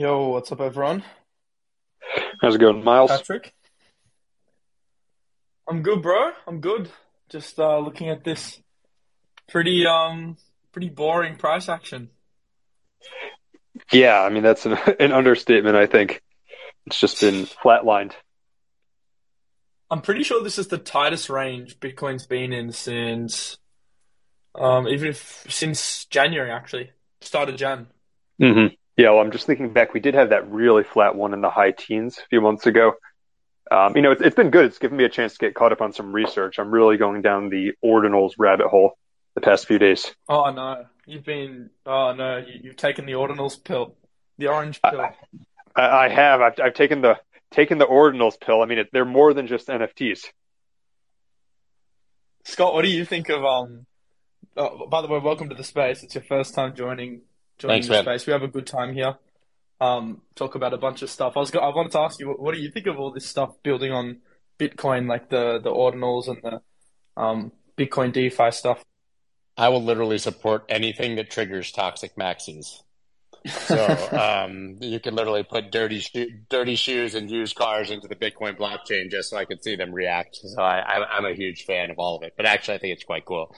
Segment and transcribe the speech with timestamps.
[0.00, 1.04] Yo, what's up, everyone?
[2.40, 3.10] How's it going, Miles?
[3.10, 3.52] Patrick?
[5.68, 6.30] I'm good, bro.
[6.46, 6.90] I'm good.
[7.28, 8.62] Just uh, looking at this
[9.46, 10.38] pretty um
[10.72, 12.08] pretty boring price action.
[13.92, 15.76] Yeah, I mean that's an, an understatement.
[15.76, 16.22] I think
[16.86, 18.12] it's just been flatlined.
[19.90, 23.58] I'm pretty sure this is the tightest range Bitcoin's been in since
[24.54, 26.92] um even if since January actually.
[27.20, 27.88] Started Jan.
[28.40, 28.68] hmm
[29.00, 29.94] Yeah, well, I'm just thinking back.
[29.94, 32.92] We did have that really flat one in the high teens a few months ago.
[33.70, 34.66] Um, you know, it's, it's been good.
[34.66, 36.58] It's given me a chance to get caught up on some research.
[36.58, 38.98] I'm really going down the ordinals rabbit hole
[39.34, 40.14] the past few days.
[40.28, 40.84] Oh no.
[41.06, 43.96] You've been oh no, you, you've taken the ordinals pill.
[44.36, 45.00] The orange pill.
[45.74, 46.42] I, I have.
[46.42, 47.18] I've, I've taken the
[47.52, 48.60] taken the ordinals pill.
[48.60, 50.26] I mean, it, they're more than just NFTs.
[52.44, 53.86] Scott, what do you think of um
[54.58, 56.02] oh, by the way, welcome to the space.
[56.02, 57.22] It's your first time joining
[57.60, 58.04] joining Thanks, the man.
[58.04, 58.26] space.
[58.26, 59.16] We have a good time here.
[59.80, 61.36] Um, talk about a bunch of stuff.
[61.36, 63.12] I was go- I wanted to ask you, what, what do you think of all
[63.12, 64.20] this stuff building on
[64.58, 66.60] Bitcoin, like the the ordinals and the
[67.20, 68.84] um Bitcoin DeFi stuff?
[69.56, 72.82] I will literally support anything that triggers toxic maxis.
[73.46, 78.16] So um, you can literally put dirty sho- dirty shoes and used cars into the
[78.16, 80.36] Bitcoin blockchain just so I can see them react.
[80.36, 82.34] So I, I, I'm a huge fan of all of it.
[82.36, 83.54] But actually, I think it's quite cool.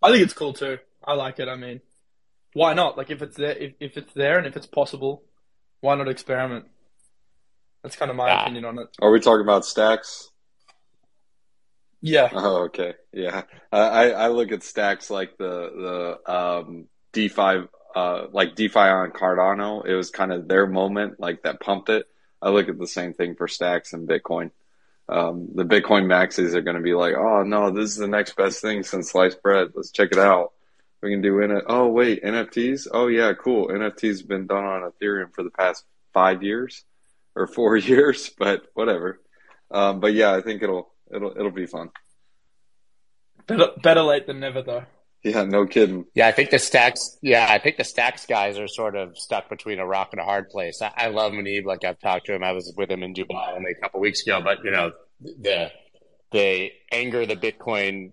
[0.00, 0.78] I think it's cool too.
[1.04, 1.48] I like it.
[1.48, 1.80] I mean,
[2.54, 2.96] why not?
[2.96, 5.22] Like if it's there, if, if it's there and if it's possible,
[5.80, 6.66] why not experiment?
[7.82, 8.42] That's kind of my Ah.
[8.42, 8.88] opinion on it.
[9.00, 10.30] Are we talking about stacks?
[12.00, 12.30] Yeah.
[12.32, 12.94] Oh, okay.
[13.12, 13.42] Yeah.
[13.70, 17.62] I, I I look at stacks like the, the, um, DeFi,
[17.94, 19.86] uh, like DeFi on Cardano.
[19.86, 22.06] It was kind of their moment, like that pumped it.
[22.40, 24.50] I look at the same thing for stacks and Bitcoin.
[25.08, 28.34] Um, the Bitcoin maxis are going to be like, oh no, this is the next
[28.36, 29.68] best thing since sliced bread.
[29.74, 30.52] Let's check it out.
[31.02, 31.64] We can do in it.
[31.66, 32.86] Oh wait, NFTs.
[32.92, 33.68] Oh yeah, cool.
[33.68, 36.84] NFTs have been done on Ethereum for the past five years
[37.34, 39.20] or four years, but whatever.
[39.70, 41.90] Um, but yeah, I think it'll it'll it'll be fun.
[43.46, 44.84] Better better late than never though.
[45.24, 46.04] Yeah, no kidding.
[46.14, 47.18] Yeah, I think the stacks.
[47.22, 50.24] Yeah, I think the stacks guys are sort of stuck between a rock and a
[50.24, 50.82] hard place.
[50.82, 51.64] I, I love Muneeb.
[51.64, 52.42] Like I've talked to him.
[52.42, 54.40] I was with him in Dubai only a couple weeks ago.
[54.42, 55.70] But you know, the
[56.32, 58.12] the anger the Bitcoin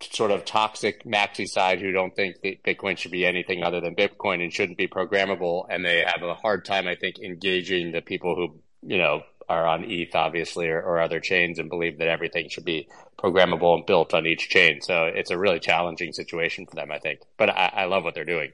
[0.00, 3.94] sort of toxic maxi side who don't think that Bitcoin should be anything other than
[3.94, 5.66] Bitcoin and shouldn't be programmable.
[5.68, 9.66] And they have a hard time, I think, engaging the people who you know are
[9.66, 12.88] on ETH, obviously, or, or other chains, and believe that everything should be
[13.18, 14.80] programmable and built on each chain.
[14.80, 17.20] So it's a really challenging situation for them, I think.
[17.36, 18.52] But I, I love what they're doing.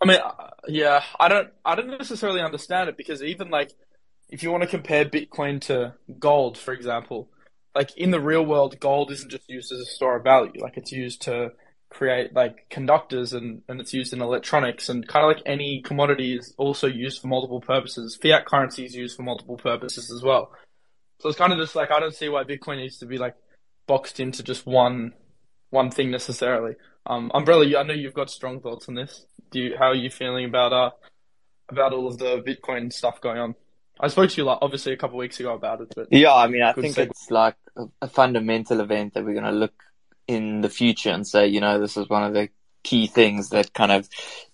[0.00, 3.72] I mean, uh, yeah, I don't, I don't necessarily understand it because even like,
[4.30, 7.28] if you want to compare Bitcoin to gold, for example,
[7.74, 10.60] like in the real world, gold isn't just used as a store of value.
[10.60, 11.52] Like it's used to
[11.90, 16.36] create like conductors and, and it's used in electronics and kind of like any commodity
[16.36, 18.18] is also used for multiple purposes.
[18.20, 20.50] Fiat currency is used for multiple purposes as well.
[21.20, 23.34] So it's kind of just like, I don't see why Bitcoin needs to be like
[23.86, 25.14] boxed into just one,
[25.70, 26.74] one thing necessarily.
[27.06, 29.24] Um, Umbrella, I know you've got strong thoughts on this.
[29.50, 30.90] Do you, how are you feeling about uh
[31.70, 33.54] about all of the Bitcoin stuff going on?
[34.00, 36.34] I spoke to you like obviously a couple of weeks ago about it, but Yeah,
[36.34, 37.10] I mean, I think segue.
[37.10, 39.74] it's like a, a fundamental event that we're going to look
[40.26, 42.48] in the future and say, you know, this is one of the
[42.84, 44.08] key things that kind of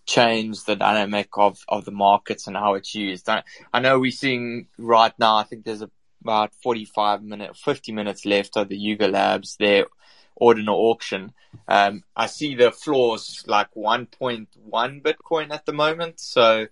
[0.07, 3.29] change the dynamic of, of the markets and how it's used.
[3.29, 3.43] I,
[3.73, 5.85] I know we're seeing right now, I think there's
[6.23, 9.87] about 45 minutes, 50 minutes left of the Yuga Labs, their
[10.37, 11.33] ordinal auction.
[11.69, 14.47] Um, I see the floors like 1.1
[15.03, 16.19] Bitcoin at the moment.
[16.21, 16.67] So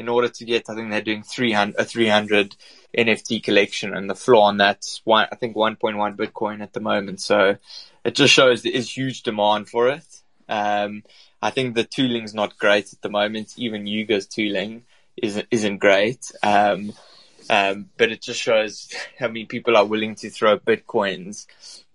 [0.00, 2.56] in order to get, I think they're doing 300, a 300
[2.96, 7.20] NFT collection and the floor on that's one, I think 1.1 Bitcoin at the moment.
[7.20, 7.58] So
[8.04, 10.06] it just shows there is huge demand for it.
[10.48, 11.04] Um,
[11.42, 13.52] I think the tooling's not great at the moment.
[13.58, 14.84] Even Yuga's tooling
[15.16, 16.32] isn't, isn't great.
[16.42, 16.94] Um,
[17.50, 21.46] um, but it just shows how many people are willing to throw Bitcoins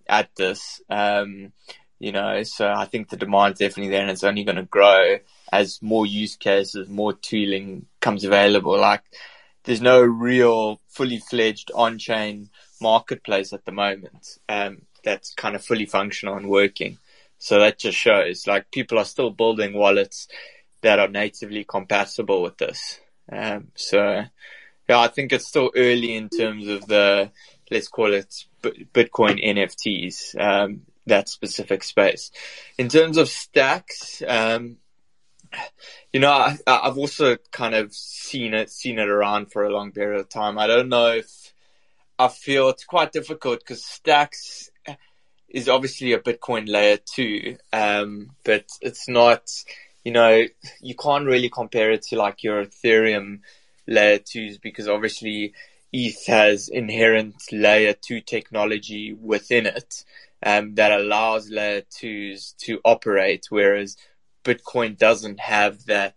[0.08, 0.80] at this.
[0.92, 1.54] Um,
[1.98, 5.18] you know, so I think the demand's definitely there and it's only going to grow
[5.52, 8.80] as more use cases, more tooling comes available.
[8.80, 9.02] Like
[9.64, 14.38] there's no real fully fledged on chain marketplace at the moment.
[14.48, 17.00] Um, that's kind of fully functional and working.
[17.40, 20.28] So that just shows like people are still building wallets
[20.82, 23.00] that are natively compatible with this.
[23.32, 24.26] Um, so
[24.88, 27.32] yeah, I think it's still early in terms of the,
[27.72, 32.30] let's call it Bitcoin NFTs, um, that specific space.
[32.78, 34.78] In terms of stacks, um,
[36.14, 39.92] you know, I, I've also kind of seen it, seen it around for a long
[39.92, 40.58] period of time.
[40.58, 41.54] I don't know if
[42.18, 44.70] I feel it's quite difficult because stacks
[45.50, 49.50] is obviously a Bitcoin layer two, um, but it's not
[50.06, 50.46] you know,
[50.82, 53.40] you can't really compare it to like your Ethereum
[53.88, 55.54] layer twos because obviously
[55.92, 60.06] ETH has inherent layer two technology within it
[60.44, 63.98] um, that allows layer twos to operate, whereas
[64.46, 66.16] Bitcoin doesn't have that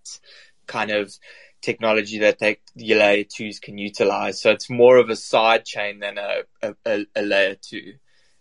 [0.66, 1.12] kind of
[1.60, 4.40] technology that they, the layer twos can utilize.
[4.40, 7.94] So it's more of a side chain than a, a, a layer two.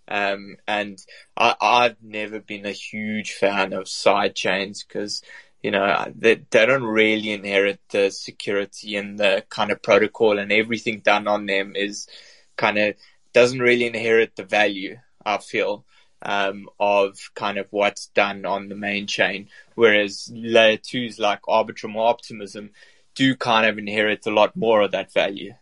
[0.08, 0.98] Um, and
[1.36, 5.24] I, I've never been a huge fan of side chains because
[5.62, 10.52] you know, they, they don't really inherit the security and the kind of protocol and
[10.52, 12.08] everything done on them is
[12.56, 12.96] kind of
[13.34, 15.86] doesn't really inherit the value, I feel,
[16.22, 19.50] um, of kind of what's done on the main chain.
[19.76, 22.72] Whereas layer twos like Arbitrum or Optimism
[23.16, 25.54] do kind of inherit a lot more of that value.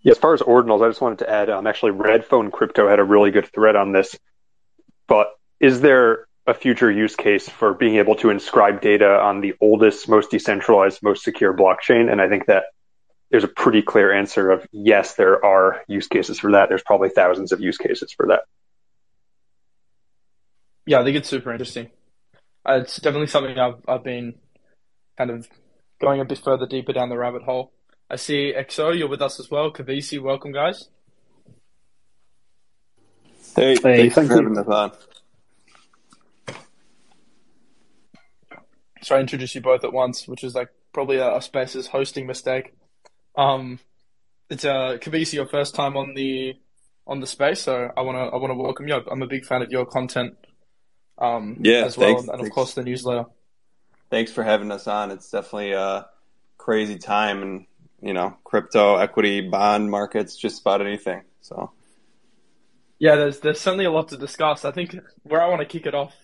[0.00, 2.88] Yeah, as far as ordinals, I just wanted to add, um, actually Red Phone Crypto
[2.88, 4.16] had a really good thread on this,
[5.08, 5.28] but
[5.58, 10.08] is there a future use case for being able to inscribe data on the oldest,
[10.08, 12.10] most decentralized, most secure blockchain?
[12.10, 12.66] And I think that
[13.30, 16.68] there's a pretty clear answer of yes, there are use cases for that.
[16.68, 18.40] There's probably thousands of use cases for that.
[20.86, 21.90] Yeah, I think it's super interesting.
[22.68, 24.34] Uh, it's definitely something I've I've been
[25.18, 25.48] kind of
[26.00, 27.72] going a bit further deeper down the rabbit hole.
[28.08, 29.72] I see XO, you're with us as well.
[29.72, 30.88] Kobeissi, welcome guys.
[33.56, 34.92] Hey, hey thanks for having us on.
[39.02, 42.26] So I introduced you both at once, which is like probably a, a Spaces hosting
[42.26, 42.74] mistake.
[43.36, 43.78] Um,
[44.48, 46.54] it's uh, Kobeissi, your first time on the
[47.06, 48.94] on the space, so I wanna I wanna welcome you.
[48.94, 50.34] I'm a big fan of your content.
[51.18, 52.48] Um, yeah, as well, thanks, and, and thanks.
[52.48, 53.26] of course the newsletter.
[54.10, 55.10] Thanks for having us on.
[55.10, 56.06] It's definitely a
[56.58, 57.66] crazy time, and
[58.00, 61.22] you know, crypto, equity, bond markets, just about anything.
[61.40, 61.72] So.
[62.98, 64.64] Yeah, there's there's certainly a lot to discuss.
[64.64, 66.14] I think where I want to kick it off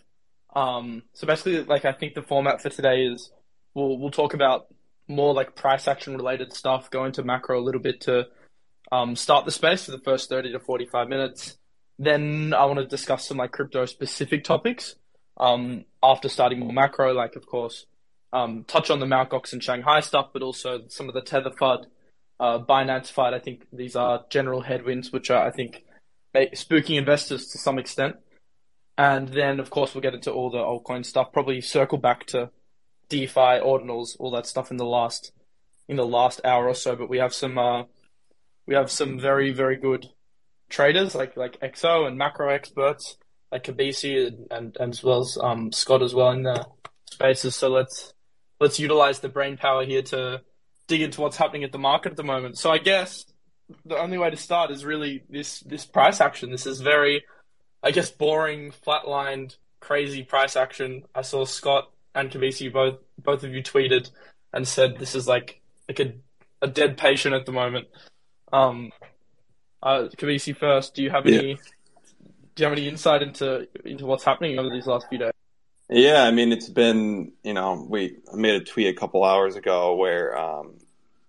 [0.54, 3.30] um, so basically, like I think the format for today is
[3.74, 4.66] we'll we'll talk about
[5.08, 8.28] more like price action related stuff, go into macro a little bit to
[8.90, 11.56] um, start the space for the first thirty to forty five minutes.
[11.98, 14.96] Then I want to discuss some like crypto specific topics.
[15.38, 17.86] Um, after starting more macro, like of course,
[18.32, 19.30] um, touch on the Mt.
[19.30, 21.86] Gox and Shanghai stuff, but also some of the Tether FUD,
[22.40, 23.34] uh, Binance FUD.
[23.34, 25.84] I think these are general headwinds, which are I think
[26.34, 28.16] spooking investors to some extent.
[28.98, 31.32] And then, of course, we'll get into all the altcoin stuff.
[31.32, 32.50] Probably circle back to
[33.08, 35.32] DeFi, ordinals, all that stuff in the last
[35.88, 36.96] in the last hour or so.
[36.96, 37.84] But we have some uh,
[38.66, 40.06] we have some very very good
[40.68, 43.16] traders like like XO and macro experts
[43.52, 46.66] like Kobeissi and, and, and as well as um, Scott as well in the
[47.10, 47.54] spaces.
[47.54, 48.14] So let's
[48.58, 50.40] let's utilize the brain power here to
[50.88, 52.58] dig into what's happening at the market at the moment.
[52.58, 53.24] So I guess
[53.84, 56.50] the only way to start is really this this price action.
[56.50, 57.24] This is very
[57.82, 61.02] I guess boring, flatlined, crazy price action.
[61.14, 64.10] I saw Scott and Kobeissi both both of you tweeted
[64.52, 66.12] and said this is like like a,
[66.60, 67.88] a dead patient at the moment.
[68.52, 68.92] Um,
[69.82, 70.94] uh, Kobeissi first.
[70.94, 71.50] Do you have any?
[71.50, 71.56] Yeah.
[72.54, 75.32] Do you have any insight into into what's happening over these last few days?
[75.88, 79.56] Yeah, I mean, it's been you know we I made a tweet a couple hours
[79.56, 80.74] ago where um,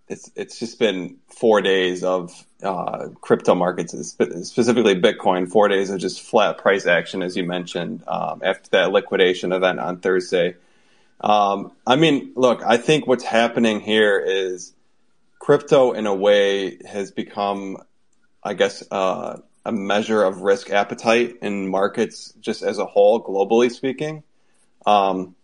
[0.08, 3.94] it's it's just been four days of uh, crypto markets,
[4.44, 5.50] specifically Bitcoin.
[5.50, 9.80] Four days of just flat price action, as you mentioned, um, after that liquidation event
[9.80, 10.56] on Thursday.
[11.24, 14.74] Um, I mean, look, I think what's happening here is
[15.40, 17.78] crypto, in a way, has become,
[18.44, 23.72] I guess, uh, a measure of risk appetite in markets just as a whole, globally
[23.72, 24.24] speaking.
[24.86, 25.36] Um,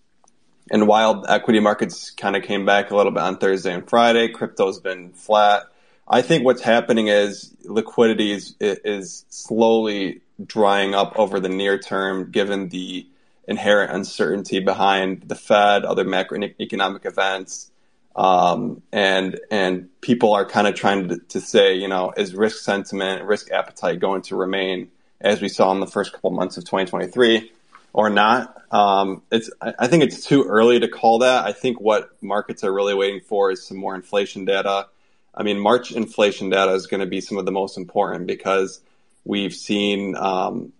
[0.69, 4.27] and while equity markets kind of came back a little bit on Thursday and Friday,
[4.27, 5.63] crypto's been flat.
[6.05, 12.31] I think what's happening is liquidity is, is slowly drying up over the near term,
[12.31, 13.07] given the
[13.49, 17.71] inherent uncertainty behind the Fed, other macroeconomic events,
[18.15, 22.63] um, and and people are kind of trying to, to say, you know, is risk
[22.63, 26.63] sentiment, risk appetite going to remain as we saw in the first couple months of
[26.63, 27.51] 2023?
[27.93, 28.55] or not.
[28.71, 31.45] Um, it's I think it's too early to call that.
[31.45, 34.87] I think what markets are really waiting for is some more inflation data.
[35.33, 38.81] I mean, March inflation data is going to be some of the most important because
[39.25, 40.73] we've seen, um,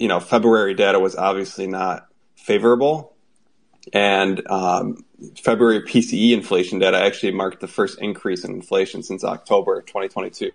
[0.00, 3.14] you know, February data was obviously not favorable,
[3.92, 5.04] and um,
[5.36, 10.50] February PCE inflation data actually marked the first increase in inflation since October 2022.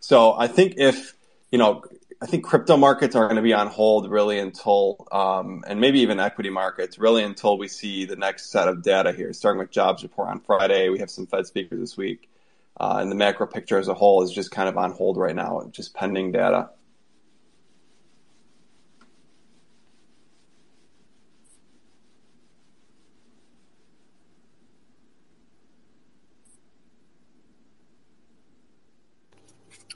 [0.00, 1.14] So I think if
[1.52, 1.84] you know
[2.20, 6.00] I think crypto markets are going to be on hold really until, um, and maybe
[6.00, 9.32] even equity markets, really until we see the next set of data here.
[9.32, 12.30] Starting with jobs report on Friday, we have some Fed speakers this week,
[12.78, 15.34] uh, and the macro picture as a whole is just kind of on hold right
[15.34, 16.70] now, just pending data.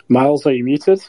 [0.08, 1.00] Miles, are you muted?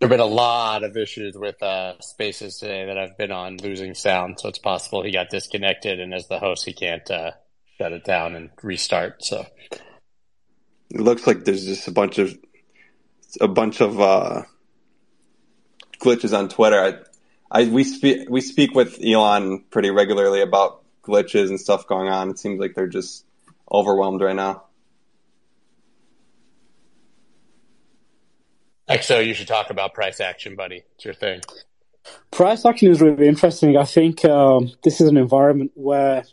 [0.00, 3.56] There have been a lot of issues with uh, spaces today that I've been on
[3.58, 7.30] losing sound, so it's possible he got disconnected, and as the host, he can't uh,
[7.78, 9.24] shut it down and restart.
[9.24, 9.46] So
[10.90, 12.36] It looks like there's just a bunch of
[13.40, 14.42] a bunch of uh,
[16.00, 16.80] glitches on Twitter.
[17.50, 22.08] I, I we speak we speak with Elon pretty regularly about glitches and stuff going
[22.08, 22.30] on.
[22.30, 23.24] It seems like they're just
[23.70, 24.64] overwhelmed right now.
[28.88, 30.82] XO, you should talk about price action, buddy.
[30.96, 31.40] It's your thing.
[32.30, 33.76] Price action is really interesting.
[33.76, 36.24] I think um, this is an environment where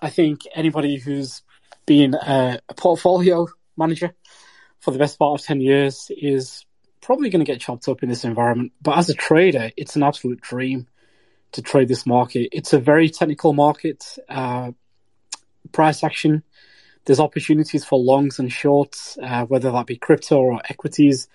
[0.00, 1.42] I think anybody who's
[1.84, 4.14] been a, a portfolio manager
[4.80, 6.64] for the best part of 10 years is
[7.02, 8.72] probably going to get chopped up in this environment.
[8.80, 10.86] But as a trader, it's an absolute dream
[11.52, 12.48] to trade this market.
[12.52, 14.18] It's a very technical market.
[14.28, 14.72] Uh,
[15.72, 16.42] price action.
[17.04, 21.28] There's opportunities for longs and shorts, uh, whether that be crypto or equities.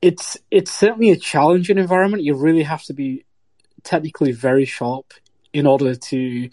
[0.00, 2.24] It's it's certainly a challenging environment.
[2.24, 3.24] You really have to be
[3.84, 5.12] technically very sharp
[5.52, 6.50] in order to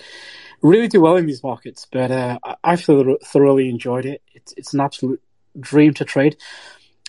[0.61, 1.87] really do well in these markets.
[1.91, 4.21] But uh, I thoroughly enjoyed it.
[4.33, 5.21] It's it's an absolute
[5.59, 6.37] dream to trade,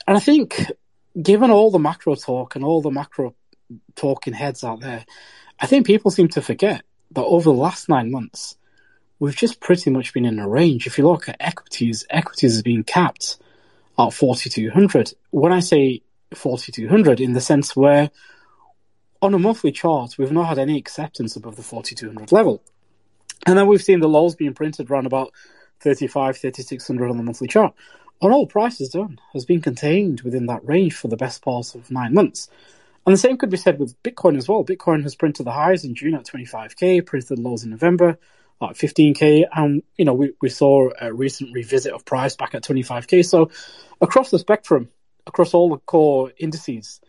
[0.06, 0.72] and I think
[1.20, 3.34] given all the macro talk and all the macro
[3.94, 5.04] talking heads out there,
[5.60, 8.56] I think people seem to forget that over the last nine months,
[9.18, 10.86] we've just pretty much been in a range.
[10.86, 13.38] If you look at equities, equities has been capped
[13.98, 15.12] at 4,200.
[15.30, 16.02] When I say
[16.34, 18.10] 4,200, in the sense where
[19.20, 22.62] on a monthly chart, we've not had any acceptance above the 4,200 level.
[23.46, 25.32] And then we've seen the lows being printed around about
[25.80, 27.74] 35, 3,600 on the monthly chart.
[28.22, 31.90] And all prices done has been contained within that range for the best part of
[31.90, 32.48] nine months.
[33.06, 34.64] And the same could be said with Bitcoin as well.
[34.64, 38.18] Bitcoin has printed the highs in June at 25k, printed the lows in November
[38.62, 42.62] at 15k, and you know we, we saw a recent revisit of price back at
[42.62, 43.24] 25k.
[43.24, 43.50] So
[44.00, 44.90] across the spectrum,
[45.26, 47.00] across all the core indices,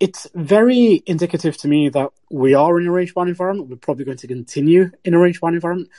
[0.00, 3.68] it's very indicative to me that we are in a range bound environment.
[3.68, 5.90] We're probably going to continue in a range bound environment.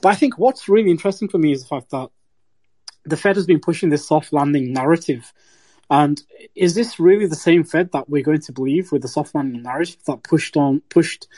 [0.00, 2.08] But I think what's really interesting for me is the fact that
[3.04, 5.32] the Fed has been pushing this soft landing narrative.
[5.90, 6.22] And
[6.54, 9.62] is this really the same Fed that we're going to believe with the soft landing
[9.62, 11.28] narrative that pushed on, pushed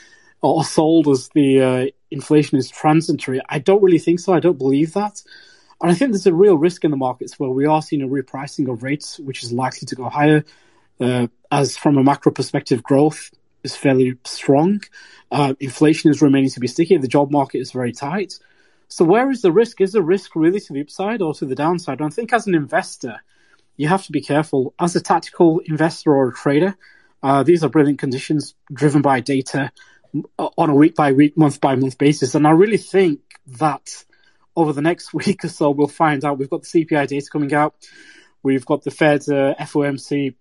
[0.41, 3.39] or sold as the uh, inflation is transitory?
[3.47, 4.33] I don't really think so.
[4.33, 5.21] I don't believe that.
[5.81, 8.07] And I think there's a real risk in the markets where we are seeing a
[8.07, 10.43] repricing of rates, which is likely to go higher.
[10.99, 13.31] Uh, as from a macro perspective, growth
[13.63, 14.81] is fairly strong.
[15.31, 16.97] Uh, inflation is remaining to be sticky.
[16.97, 18.37] The job market is very tight.
[18.89, 19.81] So where is the risk?
[19.81, 21.99] Is the risk really to the upside or to the downside?
[21.99, 23.21] And I think as an investor,
[23.81, 24.75] you have to be careful.
[24.79, 26.77] As a tactical investor or a trader,
[27.23, 29.71] uh, these are brilliant conditions driven by data
[30.37, 32.35] on a week by week, month by month basis.
[32.35, 33.21] And I really think
[33.57, 34.05] that
[34.55, 36.37] over the next week or so, we'll find out.
[36.37, 37.73] We've got the CPI data coming out.
[38.43, 40.35] We've got the Fed uh, FOMC.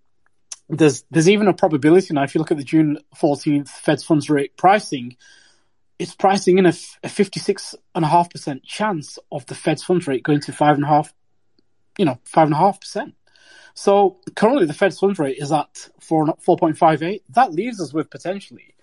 [0.68, 2.24] There's there's even a probability now.
[2.24, 5.16] If you look at the June 14th Fed's funds rate pricing,
[5.98, 10.76] it's pricing in a, a 56.5% chance of the Fed's funds rate going to five
[10.76, 11.14] and a half,
[11.96, 13.14] you know, five and a half percent.
[13.74, 17.22] So currently the Fed's funds rate is at 4, 4.58.
[17.30, 18.74] That leaves us with potentially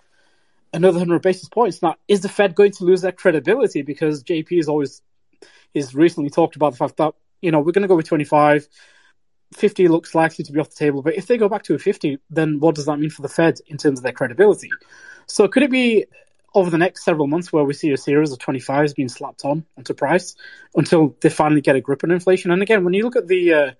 [0.72, 1.82] another 100 basis points.
[1.82, 3.82] Now, is the Fed going to lose their credibility?
[3.82, 5.02] Because JP has always,
[5.72, 8.68] he's recently talked about the fact that, you know, we're going to go with 25.
[9.54, 11.78] 50 looks likely to be off the table, but if they go back to a
[11.78, 14.68] 50, then what does that mean for the Fed in terms of their credibility?
[15.26, 16.04] So could it be
[16.54, 19.64] over the next several months where we see a series of 25s being slapped on
[19.76, 20.34] onto price
[20.74, 22.50] until they finally get a grip on inflation?
[22.50, 23.70] And again, when you look at the uh,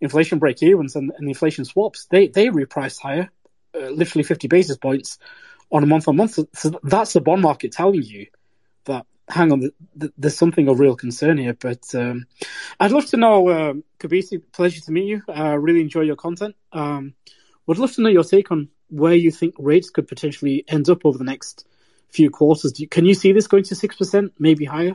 [0.00, 3.30] inflation break evens and, and, the inflation swaps, they, they reprice higher,
[3.74, 5.18] uh, literally 50 basis points
[5.70, 6.38] on a month on month.
[6.54, 8.26] So that's the bond market telling you
[8.84, 11.54] that hang on, there's something of real concern here.
[11.54, 12.26] But um,
[12.78, 15.22] I'd love to know, um, Kobeissi, pleasure to meet you.
[15.28, 16.54] I uh, really enjoy your content.
[16.72, 17.14] Um,
[17.66, 21.04] would love to know your take on where you think rates could potentially end up
[21.04, 21.66] over the next
[22.10, 22.78] few quarters.
[22.78, 24.94] You, can you see this going to 6%, maybe higher?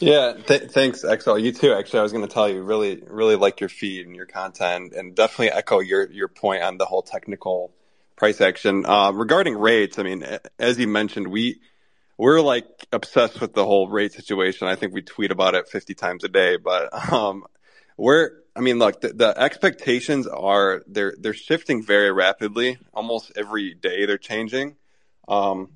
[0.00, 1.40] Yeah, th- thanks, XO.
[1.40, 1.72] You too.
[1.72, 4.94] Actually, I was going to tell you, really, really like your feed and your content,
[4.94, 7.72] and definitely echo your your point on the whole technical
[8.16, 8.86] price action.
[8.86, 10.24] Uh, regarding rates, I mean,
[10.58, 11.60] as you mentioned, we
[12.16, 14.68] we're like obsessed with the whole rate situation.
[14.68, 17.44] I think we tweet about it 50 times a day, but um,
[17.96, 22.78] we're I mean, look, the, the, expectations are they're they're shifting very rapidly.
[22.92, 24.76] Almost every day they're changing.
[25.28, 25.70] Um,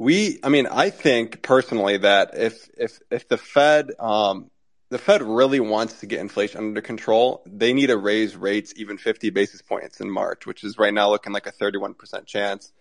[0.00, 4.50] we, I mean, I think personally that if if if the Fed um,
[4.88, 8.96] the Fed really wants to get inflation under control, they need to raise rates even
[8.96, 12.72] 50 basis points in March, which is right now looking like a 31% chance.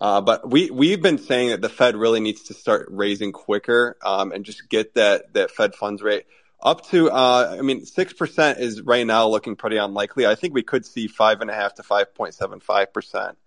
[0.00, 3.96] Uh, but we we've been saying that the Fed really needs to start raising quicker
[4.02, 6.26] um, and just get that that Fed funds rate
[6.60, 7.08] up to.
[7.08, 10.26] Uh, I mean, six percent is right now looking pretty unlikely.
[10.26, 13.38] I think we could see five and a half to five point seven five percent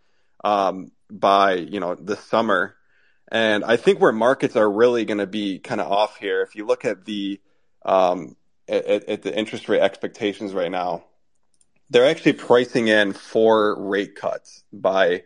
[0.46, 2.77] um, by you know the summer.
[3.30, 6.56] And I think where markets are really going to be kind of off here, if
[6.56, 7.42] you look at the
[7.84, 8.36] um,
[8.68, 11.04] at, at the interest rate expectations right now,
[11.90, 15.24] they're actually pricing in four rate cuts by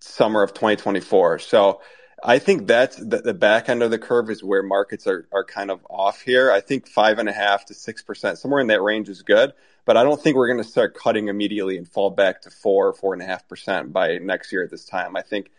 [0.00, 1.38] summer of 2024.
[1.38, 1.80] So
[2.22, 5.44] I think that's the, the, back end of the curve is where markets are, are
[5.44, 6.52] kind of off here.
[6.52, 9.52] I think five and a half to six percent, somewhere in that range is good,
[9.84, 12.92] but I don't think we're going to start cutting immediately and fall back to four,
[12.92, 15.16] four and a half percent by next year at this time.
[15.16, 15.50] I think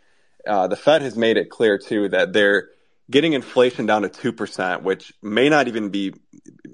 [0.47, 2.69] uh, the Fed has made it clear too that they're
[3.09, 6.13] getting inflation down to 2%, which may not even be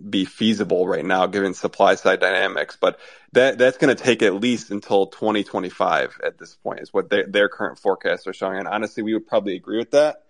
[0.10, 3.00] be feasible right now given supply side dynamics, but
[3.34, 7.24] that that's going to take at least until 2025 at this point is what they,
[7.24, 8.58] their current forecasts are showing.
[8.58, 10.24] And honestly, we would probably agree with that.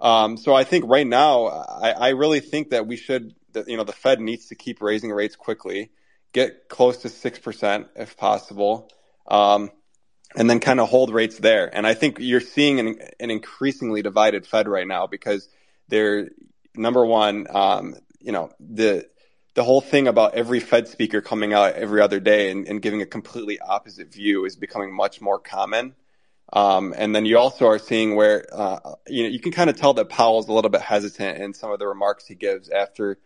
[0.00, 3.76] Um, so I think right now, I, I really think that we should, that, you
[3.76, 5.90] know, the Fed needs to keep raising rates quickly,
[6.32, 8.90] get close to 6% if possible.
[9.26, 9.70] Um,
[10.36, 11.74] and then kind of hold rates there.
[11.74, 15.48] And I think you're seeing an, an increasingly divided Fed right now because
[15.88, 16.30] they're
[16.74, 19.08] number one, um, you know, the
[19.54, 23.02] the whole thing about every Fed speaker coming out every other day and, and giving
[23.02, 25.96] a completely opposite view is becoming much more common.
[26.52, 29.76] Um, and then you also are seeing where uh, you know you can kind of
[29.76, 33.18] tell that Powell's a little bit hesitant in some of the remarks he gives after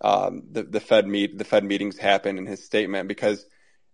[0.00, 3.44] um, the, the Fed meet the Fed meetings happen in his statement because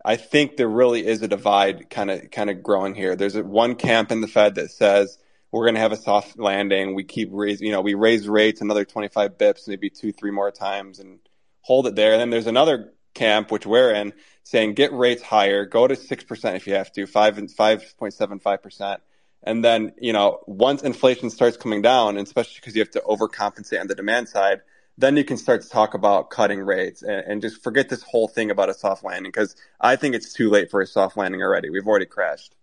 [0.07, 3.17] I think there really is a divide kind of kind of growing here.
[3.17, 5.19] There's a, one camp in the Fed that says
[5.51, 6.95] we're going to have a soft landing.
[6.95, 10.53] We keep raising, you know, we raise rates another 25 bips, maybe two, three more
[10.53, 11.19] times, and
[11.61, 12.13] hold it there.
[12.13, 14.13] And then there's another camp which we're in
[14.45, 17.93] saying get rates higher, go to six percent if you have to, five and five
[17.99, 19.01] point seven five percent.
[19.43, 23.01] And then, you know, once inflation starts coming down, and especially because you have to
[23.01, 24.61] overcompensate on the demand side,
[24.99, 28.29] then you can start to talk about cutting rates and, and just forget this whole
[28.29, 31.43] thing about a soft landing because I think it's too late for a soft landing
[31.43, 31.71] already.
[31.71, 32.55] We've already crashed.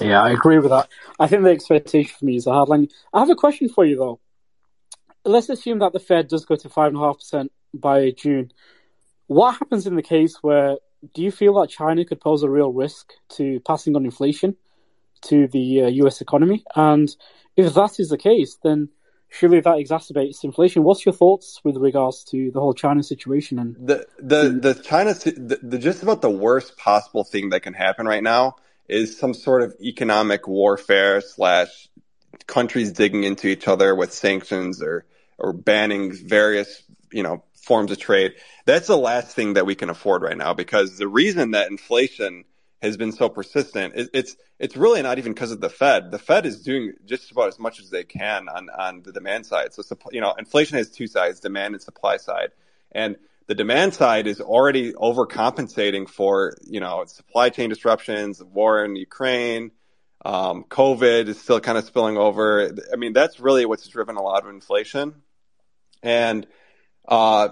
[0.00, 0.88] Yeah, I agree with that.
[1.20, 2.90] I think the expectation for me is a hard landing.
[3.12, 4.20] I have a question for you though.
[5.24, 8.50] Let's assume that the Fed does go to five and a half percent by June.
[9.26, 10.76] What happens in the case where
[11.12, 14.56] do you feel that China could pose a real risk to passing on inflation
[15.22, 16.64] to the uh, US economy?
[16.74, 17.14] And
[17.56, 18.88] if that is the case, then
[19.34, 20.84] surely that exacerbates inflation.
[20.84, 23.58] What's your thoughts with regards to the whole China situation?
[23.58, 24.62] And the the mm.
[24.62, 28.56] the China the, the just about the worst possible thing that can happen right now
[28.88, 31.88] is some sort of economic warfare slash
[32.46, 35.04] countries digging into each other with sanctions or
[35.38, 38.34] or banning various you know forms of trade.
[38.66, 42.44] That's the last thing that we can afford right now because the reason that inflation
[42.84, 43.94] has been so persistent.
[43.96, 46.10] It, it's it's really not even because of the Fed.
[46.10, 49.46] The Fed is doing just about as much as they can on on the demand
[49.46, 49.72] side.
[49.74, 52.50] So you know, inflation has two sides: demand and supply side,
[52.92, 53.16] and
[53.46, 59.70] the demand side is already overcompensating for you know supply chain disruptions, war in Ukraine.
[60.24, 62.74] Um, COVID is still kind of spilling over.
[62.92, 65.22] I mean, that's really what's driven a lot of inflation.
[66.02, 66.46] And
[67.06, 67.48] uh,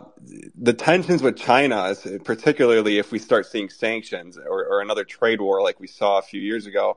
[0.55, 5.61] the tensions with China, particularly if we start seeing sanctions or, or, another trade war
[5.61, 6.97] like we saw a few years ago,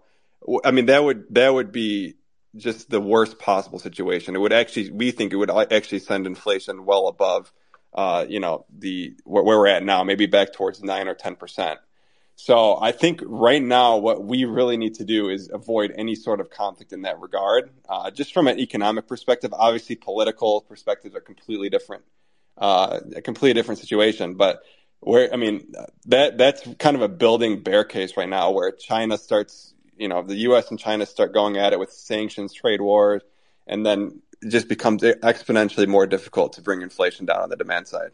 [0.64, 2.16] I mean that would that would be
[2.56, 4.36] just the worst possible situation.
[4.36, 7.52] It would actually, we think it would actually send inflation well above,
[7.94, 11.36] uh, you know, the where, where we're at now, maybe back towards nine or ten
[11.36, 11.80] percent.
[12.38, 16.42] So I think right now what we really need to do is avoid any sort
[16.42, 17.72] of conflict in that regard.
[17.88, 22.04] Uh, just from an economic perspective, obviously political perspectives are completely different
[22.58, 24.36] uh, a completely different situation.
[24.36, 24.62] But
[25.00, 25.74] where I mean
[26.06, 30.24] that that's kind of a building bear case right now, where China starts, you know,
[30.24, 30.70] the U.S.
[30.70, 33.22] and China start going at it with sanctions, trade wars,
[33.68, 37.88] and then it just becomes exponentially more difficult to bring inflation down on the demand
[37.88, 38.12] side.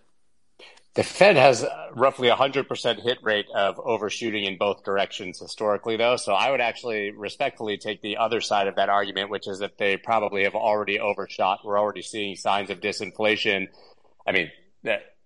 [0.93, 6.17] The Fed has roughly a 100% hit rate of overshooting in both directions historically, though.
[6.17, 9.77] So I would actually respectfully take the other side of that argument, which is that
[9.77, 11.61] they probably have already overshot.
[11.63, 13.69] We're already seeing signs of disinflation
[14.25, 14.51] I mean,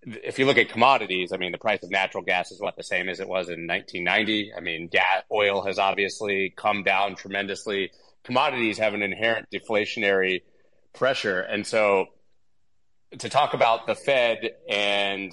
[0.06, 2.84] if you look at commodities, I mean, the price of natural gas is what the
[2.84, 4.54] same as it was in 1990.
[4.56, 7.92] I mean, gas, oil has obviously come down tremendously.
[8.24, 10.42] Commodities have an inherent deflationary
[10.94, 11.42] pressure.
[11.42, 12.08] And so
[13.18, 15.32] to talk about the Fed and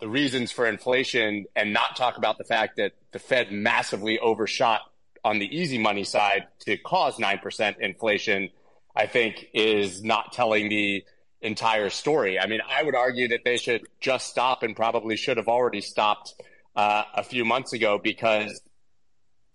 [0.00, 4.80] the reasons for inflation and not talk about the fact that the Fed massively overshot
[5.24, 8.50] on the easy money side to cause 9% inflation,
[8.94, 11.04] I think is not telling the
[11.40, 12.38] entire story.
[12.38, 15.80] I mean, I would argue that they should just stop and probably should have already
[15.80, 16.34] stopped
[16.74, 18.60] uh, a few months ago because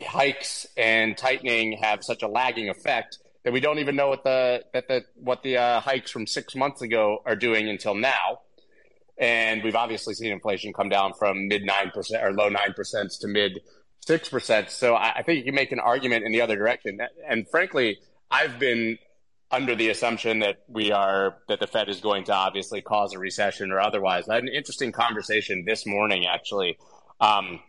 [0.02, 4.64] hikes and tightening have such a lagging effect that we don't even know what the
[4.74, 8.40] that the what the uh, hikes from six months ago are doing until now.
[9.18, 13.12] And we've obviously seen inflation come down from mid nine percent or low nine percent
[13.22, 13.62] to mid
[14.00, 14.70] six percent.
[14.70, 17.00] So I, I think you can make an argument in the other direction.
[17.28, 18.00] And frankly,
[18.32, 18.98] I've been
[19.54, 23.20] under the assumption that we are that the Fed is going to obviously cause a
[23.20, 24.28] recession or otherwise.
[24.28, 26.78] I had an interesting conversation this morning actually
[27.22, 27.60] um,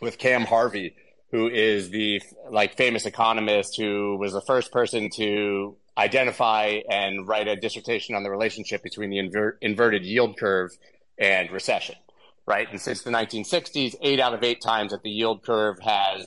[0.00, 0.96] with Cam Harvey,
[1.30, 7.48] who is the like famous economist who was the first person to identify and write
[7.48, 10.70] a dissertation on the relationship between the inver- inverted yield curve
[11.18, 11.96] and recession.
[12.46, 16.26] Right, and since the 1960s, eight out of eight times that the yield curve has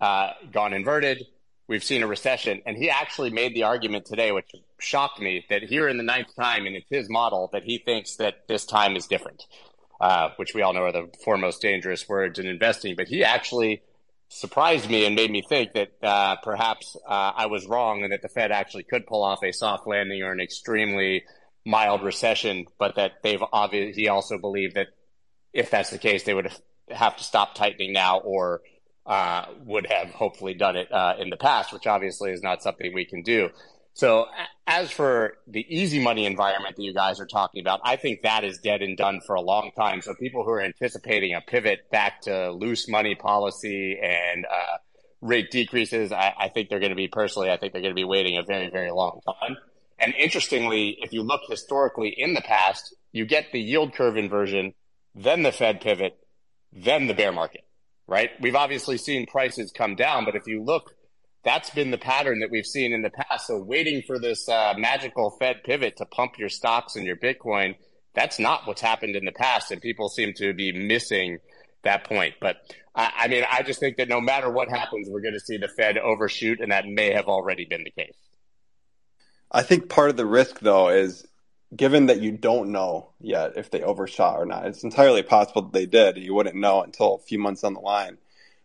[0.00, 1.24] uh, gone inverted,
[1.68, 2.62] we've seen a recession.
[2.66, 6.34] And he actually made the argument today, which shocked me, that here in the ninth
[6.36, 9.44] time, and it's his model, that he thinks that this time is different,
[10.00, 12.94] uh, which we all know are the four most dangerous words in investing.
[12.96, 13.82] But he actually
[14.28, 18.22] surprised me and made me think that uh, perhaps uh, I was wrong and that
[18.22, 21.24] the Fed actually could pull off a soft landing or an extremely
[21.64, 24.88] mild recession, but that they've obviously, he also believed that
[25.52, 26.52] if that's the case, they would
[26.90, 28.60] have to stop tightening now or
[29.06, 32.92] uh, would have hopefully done it uh, in the past, which obviously is not something
[32.92, 33.48] we can do.
[33.94, 34.26] So
[34.66, 38.44] as for the easy money environment that you guys are talking about, I think that
[38.44, 40.02] is dead and done for a long time.
[40.02, 44.76] So people who are anticipating a pivot back to loose money policy and uh,
[45.22, 47.98] rate decreases, I, I think they're going to be personally, I think they're going to
[47.98, 49.56] be waiting a very, very long time.
[49.98, 54.74] And interestingly, if you look historically in the past, you get the yield curve inversion,
[55.14, 56.18] then the Fed pivot,
[56.70, 57.62] then the bear market
[58.06, 58.30] right?
[58.40, 60.94] We've obviously seen prices come down, but if you look,
[61.44, 63.46] that's been the pattern that we've seen in the past.
[63.46, 67.76] So waiting for this uh, magical Fed pivot to pump your stocks and your Bitcoin,
[68.14, 69.70] that's not what's happened in the past.
[69.70, 71.38] And people seem to be missing
[71.84, 72.34] that point.
[72.40, 72.56] But
[72.94, 75.56] I, I mean, I just think that no matter what happens, we're going to see
[75.56, 78.16] the Fed overshoot, and that may have already been the case.
[79.52, 81.24] I think part of the risk, though, is
[81.74, 85.72] given that you don't know yet if they overshot or not, it's entirely possible that
[85.72, 86.16] they did.
[86.18, 88.18] You wouldn't know until a few months on the line.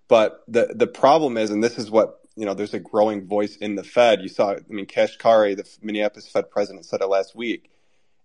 [0.07, 3.57] But the the problem is, and this is what you know, there's a growing voice
[3.57, 4.21] in the Fed.
[4.21, 7.69] You saw, I mean, Kashkari, the Minneapolis Fed president, said it last week,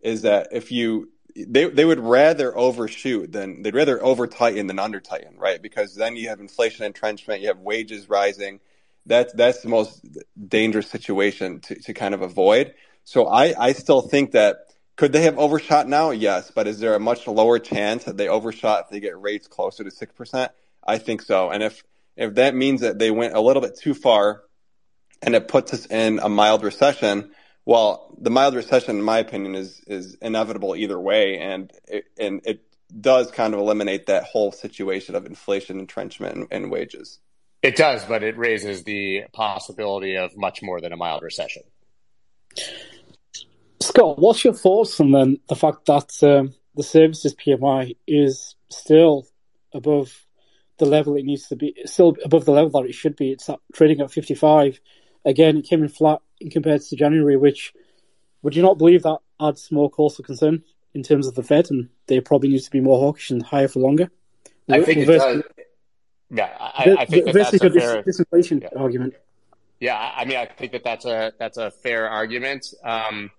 [0.00, 4.78] is that if you they they would rather overshoot than they'd rather over tighten than
[4.78, 5.60] under tighten, right?
[5.60, 8.60] Because then you have inflation entrenchment, you have wages rising.
[9.04, 10.04] That's that's the most
[10.48, 12.74] dangerous situation to, to kind of avoid.
[13.04, 14.65] So I, I still think that
[14.96, 16.11] could they have overshot now?
[16.11, 19.46] Yes, but is there a much lower chance that they overshot if they get rates
[19.46, 20.52] closer to six percent?
[20.85, 21.50] I think so.
[21.50, 21.85] And if
[22.16, 24.42] if that means that they went a little bit too far,
[25.22, 27.30] and it puts us in a mild recession,
[27.66, 32.40] well, the mild recession, in my opinion, is is inevitable either way, and it, and
[32.44, 32.62] it
[32.98, 37.18] does kind of eliminate that whole situation of inflation, entrenchment, and, and wages.
[37.62, 41.64] It does, but it raises the possibility of much more than a mild recession.
[43.87, 49.27] Scott, what's your thoughts on then the fact that um, the services PMI is still
[49.72, 50.27] above
[50.79, 53.31] the level it needs to be, still above the level that it should be?
[53.31, 54.81] It's trading at 55.
[55.25, 57.72] Again, it came in flat in compared to January, which
[58.42, 61.70] would you not believe that adds more cause for concern in terms of the Fed
[61.70, 64.11] and they probably need to be more hawkish and higher for longer?
[64.68, 65.44] I think it does.
[66.29, 68.68] Yeah, I, I think that that's a fair disinflation yeah.
[68.77, 69.14] argument.
[69.79, 72.75] Yeah, I mean, I think that that's a that's a fair argument.
[72.83, 73.31] Um,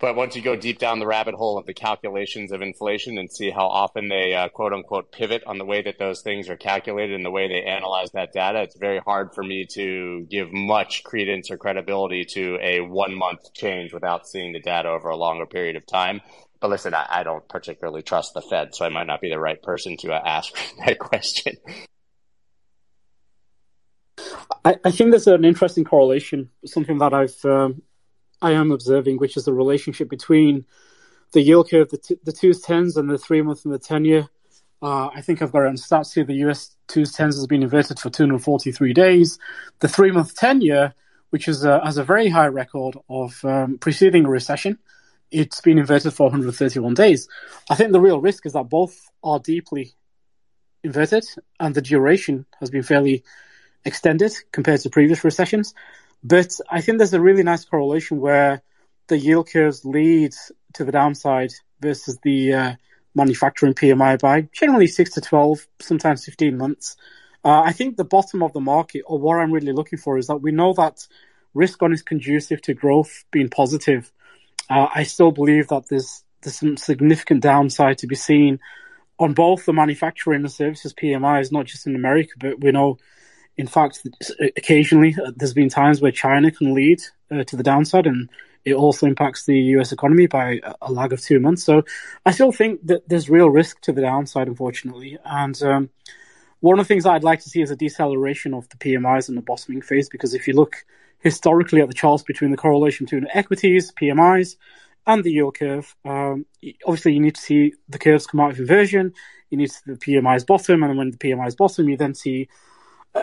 [0.00, 3.30] but once you go deep down the rabbit hole of the calculations of inflation and
[3.30, 6.56] see how often they uh, quote unquote pivot on the way that those things are
[6.56, 10.52] calculated and the way they analyze that data, it's very hard for me to give
[10.52, 15.16] much credence or credibility to a one month change without seeing the data over a
[15.16, 16.20] longer period of time.
[16.60, 19.38] But listen, I, I don't particularly trust the Fed, so I might not be the
[19.38, 20.52] right person to uh, ask
[20.86, 21.56] that question.
[24.64, 27.82] I, I, think there's an interesting correlation, something that I've um,
[28.40, 30.64] I am observing, which is the relationship between
[31.32, 34.04] the yield curve, the, t- the twos tens, and the three month and the ten
[34.04, 34.28] year.
[34.80, 36.24] Uh, I think I've got it on stats here.
[36.24, 39.38] The US twos tens has been inverted for 243 days.
[39.80, 40.94] The three month ten year,
[41.30, 44.78] which is a, has a very high record of um, preceding a recession,
[45.30, 47.28] it's been inverted for 131 days.
[47.68, 49.92] I think the real risk is that both are deeply
[50.82, 51.24] inverted,
[51.60, 53.24] and the duration has been fairly
[53.84, 55.74] extended compared to previous recessions.
[56.22, 58.62] But I think there's a really nice correlation where
[59.06, 60.34] the yield curves lead
[60.74, 62.74] to the downside versus the uh,
[63.14, 66.96] manufacturing PMI by generally six to 12, sometimes 15 months.
[67.44, 70.26] Uh, I think the bottom of the market, or what I'm really looking for, is
[70.26, 71.06] that we know that
[71.54, 74.12] risk on is conducive to growth being positive.
[74.68, 78.60] Uh, I still believe that there's there's some significant downside to be seen
[79.18, 82.98] on both the manufacturing and services PMIs, not just in America, but we know
[83.58, 84.06] In fact,
[84.56, 88.30] occasionally uh, there's been times where China can lead uh, to the downside, and
[88.64, 91.64] it also impacts the US economy by a lag of two months.
[91.64, 91.82] So
[92.24, 95.18] I still think that there's real risk to the downside, unfortunately.
[95.24, 95.90] And um,
[96.60, 99.34] one of the things I'd like to see is a deceleration of the PMIs in
[99.34, 100.76] the bottoming phase, because if you look
[101.18, 104.56] historically at the charts between the correlation between equities, PMIs,
[105.06, 106.46] and the yield curve, um,
[106.86, 109.12] obviously you need to see the curves come out of inversion.
[109.50, 112.48] You need to see the PMIs bottom, and when the PMIs bottom, you then see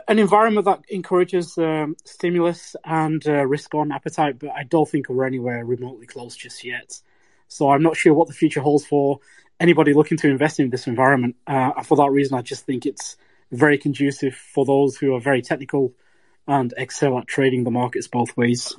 [0.08, 4.40] an environment that encourages um, stimulus and uh, risk on appetite.
[4.40, 7.00] But I don't think we're anywhere remotely close just yet.
[7.48, 9.20] So I'm not sure what the future holds for
[9.60, 11.36] anybody looking to invest in this environment.
[11.48, 13.18] Uh, for that reason, I just think it's
[13.52, 15.94] very conducive for those who are very technical
[16.48, 18.74] and excel at trading the markets both ways.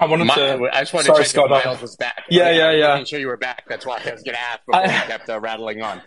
[0.00, 0.68] I wanted My, to.
[0.72, 2.24] I just wanted sorry, to check Scott, if Miles was back.
[2.30, 2.94] Yeah, yeah, yeah.
[2.94, 3.64] Making sure you were back.
[3.68, 6.00] That's why I was going to ask before I- I kept uh, rattling on.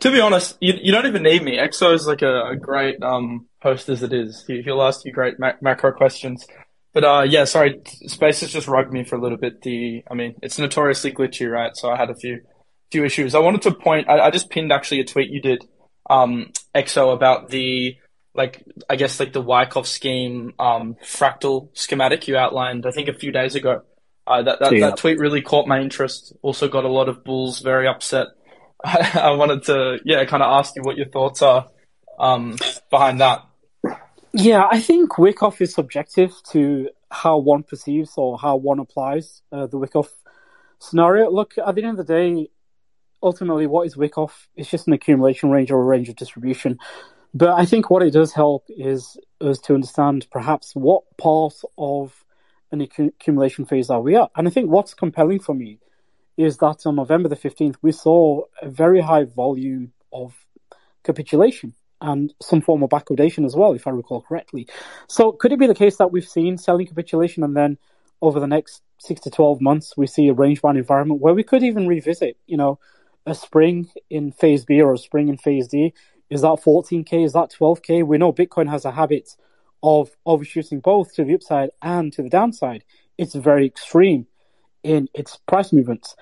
[0.00, 1.56] To be honest, you, you don't even need me.
[1.56, 4.44] XO is like a, a great um, host as it is.
[4.46, 6.46] He, he'll ask you great ma- macro questions.
[6.92, 9.62] But uh, yeah, sorry, Space has just rugged me for a little bit.
[9.62, 11.74] The, I mean, it's notoriously glitchy, right?
[11.76, 12.40] So I had a few
[12.90, 13.34] few issues.
[13.34, 14.08] I wanted to point.
[14.08, 15.64] I, I just pinned actually a tweet you did,
[16.10, 17.96] um, XO about the
[18.34, 22.86] like I guess like the Wyckoff scheme um, fractal schematic you outlined.
[22.86, 23.82] I think a few days ago.
[24.26, 24.90] Uh, that that, Yeah.
[24.90, 26.32] that tweet really caught my interest.
[26.42, 28.28] Also got a lot of bulls very upset.
[28.84, 31.68] I, I wanted to yeah kind of ask you what your thoughts are
[32.18, 32.56] um,
[32.90, 33.44] behind that.
[34.32, 39.66] Yeah, I think Wyckoff is subjective to how one perceives or how one applies uh,
[39.66, 40.08] the Wyckoff
[40.78, 41.30] scenario.
[41.30, 42.48] Look, at the end of the day,
[43.20, 44.46] ultimately, what is Wyckoff?
[44.54, 46.78] It's just an accumulation range or a range of distribution.
[47.32, 52.24] But I think what it does help is us to understand perhaps what part of
[52.72, 54.30] an accumulation phase are we at.
[54.36, 55.78] And I think what's compelling for me
[56.36, 60.34] is that on November the 15th, we saw a very high volume of
[61.04, 64.66] capitulation and some form of backwardation as well, if I recall correctly.
[65.08, 67.78] So could it be the case that we've seen selling capitulation and then
[68.22, 71.42] over the next six to 12 months, we see a range bound environment where we
[71.42, 72.78] could even revisit, you know,
[73.26, 75.92] a spring in phase B or a spring in phase D?
[76.30, 77.24] Is that 14K?
[77.24, 78.06] Is that 12K?
[78.06, 79.36] We know Bitcoin has a habit
[79.82, 82.84] of overshooting both to the upside and to the downside.
[83.18, 84.26] It's very extreme
[84.82, 86.16] in its price movements.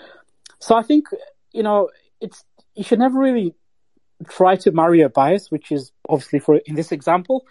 [0.61, 1.07] So I think,
[1.53, 1.90] you know,
[2.21, 2.44] it's,
[2.75, 3.55] you should never really
[4.29, 7.47] try to marry a bias, which is obviously for in this example.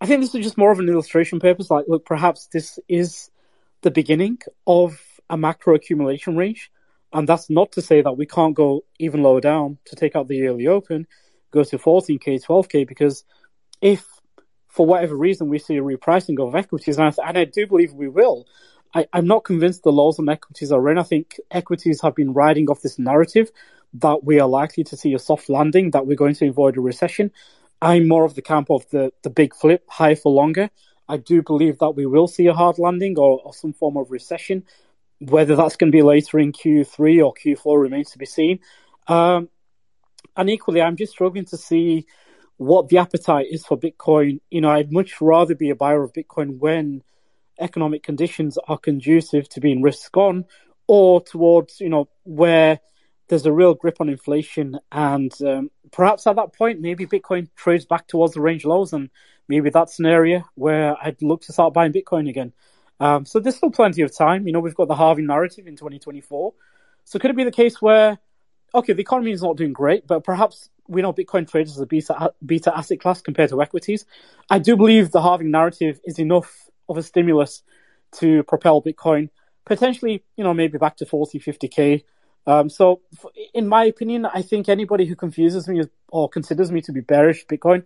[0.00, 1.70] I think this is just more of an illustration purpose.
[1.70, 3.30] Like, look, perhaps this is
[3.82, 6.70] the beginning of a macro accumulation range.
[7.12, 10.28] And that's not to say that we can't go even lower down to take out
[10.28, 11.06] the yearly open,
[11.52, 13.24] go to 14K, 12K, because
[13.80, 14.06] if
[14.68, 17.92] for whatever reason we see a repricing of equities, and I, and I do believe
[17.92, 18.46] we will,
[18.94, 20.98] I, I'm not convinced the laws on equities are in.
[20.98, 23.50] I think equities have been riding off this narrative
[23.94, 26.80] that we are likely to see a soft landing, that we're going to avoid a
[26.80, 27.30] recession.
[27.80, 30.70] I'm more of the camp of the, the big flip, high for longer.
[31.08, 34.10] I do believe that we will see a hard landing or, or some form of
[34.10, 34.64] recession.
[35.18, 38.60] Whether that's going to be later in Q3 or Q4 remains to be seen.
[39.08, 39.48] Um,
[40.36, 42.06] and equally, I'm just struggling to see
[42.56, 44.40] what the appetite is for Bitcoin.
[44.50, 47.02] You know, I'd much rather be a buyer of Bitcoin when
[47.58, 50.44] economic conditions are conducive to being risk on
[50.86, 52.80] or towards, you know, where
[53.28, 54.78] there's a real grip on inflation.
[54.90, 59.10] And um, perhaps at that point, maybe Bitcoin trades back towards the range lows, and
[59.48, 62.52] maybe that's an area where I'd look to start buying Bitcoin again.
[63.00, 64.46] Um, so there's still plenty of time.
[64.46, 66.52] You know, we've got the halving narrative in 2024.
[67.04, 68.18] So could it be the case where,
[68.74, 71.86] okay, the economy is not doing great, but perhaps we know Bitcoin trades as a
[71.86, 74.04] beta, beta asset class compared to equities.
[74.50, 77.62] I do believe the halving narrative is enough of a stimulus
[78.18, 79.30] to propel Bitcoin
[79.64, 82.04] potentially, you know, maybe back to 40, 50k.
[82.46, 83.00] Um, so,
[83.54, 87.46] in my opinion, I think anybody who confuses me or considers me to be bearish
[87.46, 87.84] Bitcoin,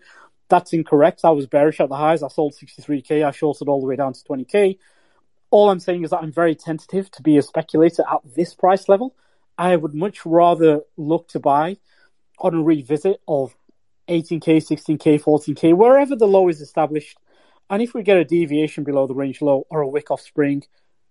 [0.49, 1.21] that's incorrect.
[1.25, 2.23] I was bearish at the highs.
[2.23, 3.25] I sold 63k.
[3.25, 4.79] I shorted all the way down to 20k.
[5.51, 8.89] All I'm saying is that I'm very tentative to be a speculator at this price
[8.89, 9.15] level.
[9.59, 11.79] I would much rather look to buy
[12.39, 13.57] on a revisit of
[14.09, 17.19] 18k, 16k, 14k, wherever the low is established.
[17.71, 20.63] And if we get a deviation below the range low or a Wyckoff spring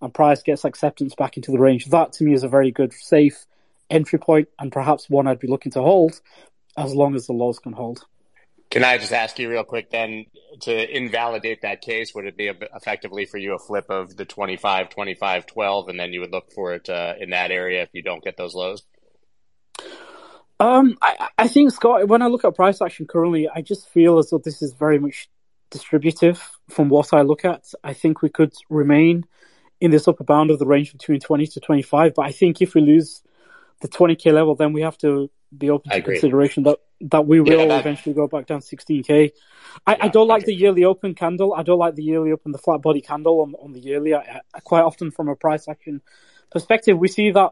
[0.01, 2.93] and price gets acceptance back into the range, that to me is a very good,
[2.93, 3.45] safe
[3.89, 6.21] entry point and perhaps one I'd be looking to hold
[6.77, 8.05] as long as the lows can hold.
[8.71, 10.25] Can I just ask you real quick then
[10.61, 12.13] to invalidate that case?
[12.13, 16.13] Would it be effectively for you a flip of the 25, 25, 12, and then
[16.13, 18.83] you would look for it uh, in that area if you don't get those lows?
[20.59, 24.17] Um, I, I think Scott, when I look at price action currently, I just feel
[24.17, 25.29] as though this is very much
[25.69, 27.65] distributive from what I look at.
[27.83, 29.25] I think we could remain
[29.81, 32.73] in this upper bound of the range between 20 to 25, but I think if
[32.73, 33.21] we lose
[33.81, 37.49] the 20k level, then we have to be open to consideration that that we will
[37.59, 39.31] Yeah, that- eventually go back down 16k.
[39.85, 40.53] I, I Yeah, don't like okay.
[40.53, 41.53] the yearly open candle.
[41.53, 44.13] I don't like the yearly open, the flat body candle on on the yearly.
[44.13, 46.01] I, I, quite often, from a price action
[46.51, 47.51] perspective, we see that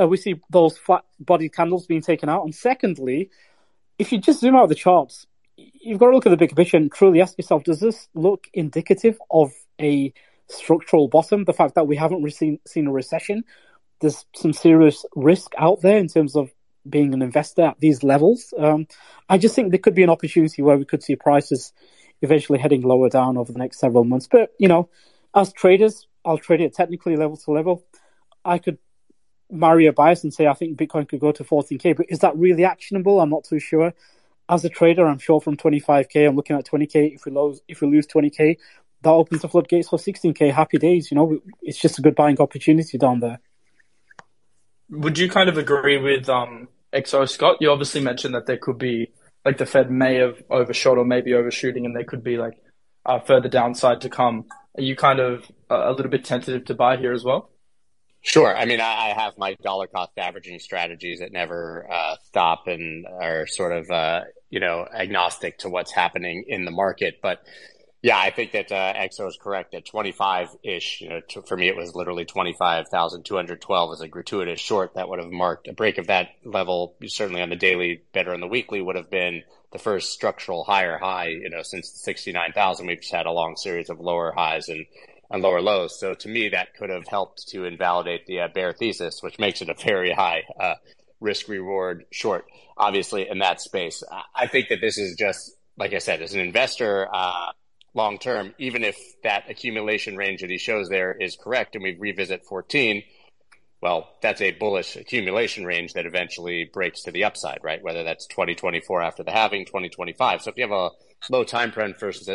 [0.00, 2.44] uh, we see those flat body candles being taken out.
[2.44, 3.30] And secondly,
[3.98, 6.76] if you just zoom out the charts, you've got to look at the big picture
[6.76, 10.12] and truly ask yourself: Does this look indicative of a
[10.48, 11.44] structural bottom?
[11.44, 13.44] The fact that we haven't re- seen seen a recession,
[14.00, 16.50] there's some serious risk out there in terms of
[16.90, 18.52] being an investor at these levels.
[18.58, 18.86] Um,
[19.28, 21.72] I just think there could be an opportunity where we could see prices
[22.22, 24.28] eventually heading lower down over the next several months.
[24.30, 24.88] But you know,
[25.34, 27.84] as traders, I'll trade it technically level to level.
[28.44, 28.78] I could
[29.50, 32.36] marry a bias and say I think Bitcoin could go to 14k, but is that
[32.36, 33.20] really actionable?
[33.20, 33.94] I'm not too sure.
[34.48, 37.14] As a trader, I'm sure from 25k, I'm looking at 20k.
[37.14, 38.56] If we lose, if we lose 20k,
[39.02, 40.52] that opens the floodgates for 16k.
[40.52, 41.38] Happy days, you know.
[41.62, 43.40] It's just a good buying opportunity down there.
[44.90, 47.56] Would you kind of agree with um, XO Scott?
[47.60, 49.12] You obviously mentioned that there could be
[49.44, 52.54] like the Fed may have overshot or maybe overshooting, and there could be like
[53.06, 54.46] uh, further downside to come.
[54.76, 57.50] Are you kind of uh, a little bit tentative to buy here as well?
[58.20, 58.54] Sure.
[58.56, 63.06] I mean, I, I have my dollar cost averaging strategies that never uh, stop and
[63.06, 67.20] are sort of, uh, you know, agnostic to what's happening in the market.
[67.22, 67.38] But
[68.00, 71.00] yeah, I think that uh, XO is correct at 25 ish.
[71.00, 75.18] You know, to, for me, it was literally 25,212 as a gratuitous short that would
[75.18, 76.94] have marked a break of that level.
[77.06, 80.96] Certainly on the daily, better on the weekly would have been the first structural higher
[80.96, 82.86] high, you know, since 69,000.
[82.86, 84.86] We've just had a long series of lower highs and
[85.30, 85.98] and lower lows.
[85.98, 89.60] So to me, that could have helped to invalidate the uh, bear thesis, which makes
[89.60, 90.74] it a very high uh,
[91.20, 94.02] risk reward short, obviously, in that space.
[94.34, 97.48] I think that this is just, like I said, as an investor, uh,
[97.98, 101.96] long term, even if that accumulation range that he shows there is correct and we
[101.98, 103.02] revisit 14,
[103.82, 107.82] well, that's a bullish accumulation range that eventually breaks to the upside, right?
[107.82, 110.42] Whether that's 2024 after the halving, 2025.
[110.42, 110.90] So if you have a
[111.30, 112.26] low time preference,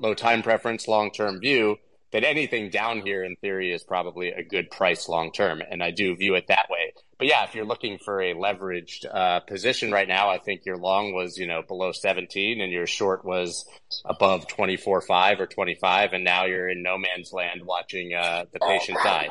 [0.00, 1.76] low time preference, long term view,
[2.12, 5.60] then anything down here in theory is probably a good price long term.
[5.68, 6.92] And I do view it that way.
[7.18, 10.76] But yeah, if you're looking for a leveraged uh, position right now, I think your
[10.76, 13.66] long was, you know, below 17 and your short was
[14.04, 16.12] above 24.5 or 25.
[16.12, 19.28] And now you're in no man's land watching uh, the patient die.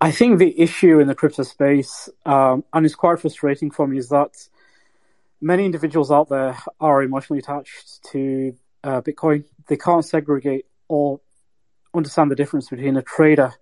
[0.00, 3.98] I think the issue in the crypto space, um, and it's quite frustrating for me,
[3.98, 4.30] is that
[5.40, 9.44] many individuals out there are emotionally attached to uh, Bitcoin.
[9.68, 11.20] They can't segregate or
[11.94, 13.52] understand the difference between a trader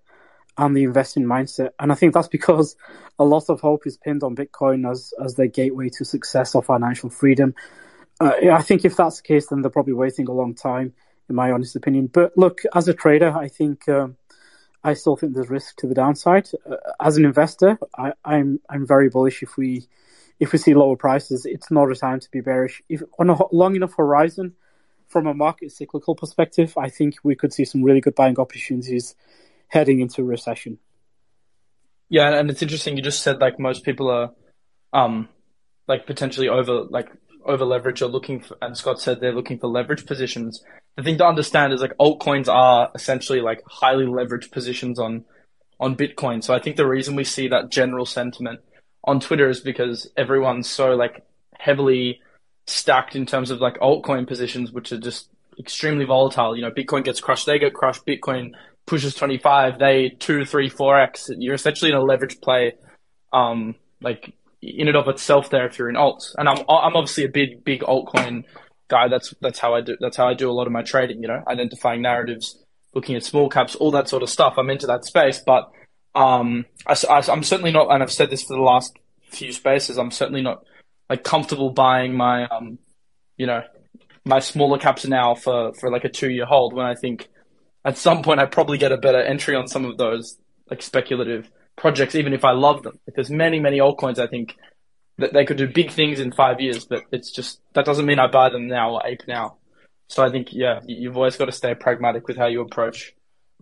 [0.57, 1.71] and the investing mindset.
[1.79, 2.77] And I think that's because
[3.19, 6.63] a lot of hope is pinned on Bitcoin as, as their gateway to success or
[6.63, 7.55] financial freedom.
[8.21, 10.95] Uh, I think if that's the case, then they're probably waiting a long time,
[11.29, 12.07] in my honest opinion.
[12.07, 14.17] But look, as a trader, I think um,
[14.85, 16.49] I still think there's risk to the downside.
[16.69, 19.89] Uh, as an investor, I, I'm I'm very bullish if we
[20.39, 21.45] if we see lower prices.
[21.45, 22.83] It's not a time to be bearish.
[22.89, 24.55] If on a long enough horizon,
[25.09, 29.15] from a market cyclical perspective, I think we could see some really good buying opportunities
[29.75, 30.79] heading into recession.
[32.09, 32.97] Yeah, and it's interesting.
[32.97, 34.31] You just said like most people are,
[34.93, 35.29] um,
[35.89, 37.11] like potentially over like
[37.45, 40.63] over leverage or looking for, and Scott said they're looking for leverage positions.
[40.97, 45.25] The thing to understand is like altcoins are essentially like highly leveraged positions on
[45.81, 46.43] on Bitcoin.
[46.43, 48.61] So I think the reason we see that general sentiment
[49.03, 51.25] on Twitter is because everyone's so like
[51.59, 52.21] heavily
[52.67, 56.57] stacked in terms of like altcoin positions, which are just extremely volatile.
[56.57, 58.07] You know, Bitcoin gets crushed, they get crushed.
[58.07, 58.53] Bitcoin
[58.87, 61.31] pushes 25, they two, three, four X.
[61.37, 62.75] You're essentially in a leverage play,
[63.33, 66.35] um, like in and of itself there if you're in alts.
[66.37, 68.45] And I'm, I'm obviously a big, big altcoin
[68.89, 69.09] guy.
[69.09, 71.29] That's, that's how I do, that's how I do a lot of my trading, you
[71.29, 72.59] know, identifying narratives,
[72.95, 74.55] looking at small caps, all that sort of stuff.
[74.57, 75.71] I'm into that space, but,
[76.15, 78.97] um, I, am certainly not, and I've said this for the last
[79.31, 80.65] few spaces, I'm certainly not
[81.11, 82.79] like comfortable buying my, um,
[83.37, 83.63] you know,
[84.25, 87.29] my smaller caps now for, for like a two year hold when I think
[87.85, 90.39] at some point I probably get a better entry on some of those
[90.71, 92.99] like speculative projects, even if I love them.
[93.07, 94.57] Like there's many, many altcoins I think
[95.19, 98.19] that they could do big things in five years, but it's just, that doesn't mean
[98.19, 99.57] I buy them now or ape now.
[100.09, 103.15] So I think, yeah, you've always got to stay pragmatic with how you approach,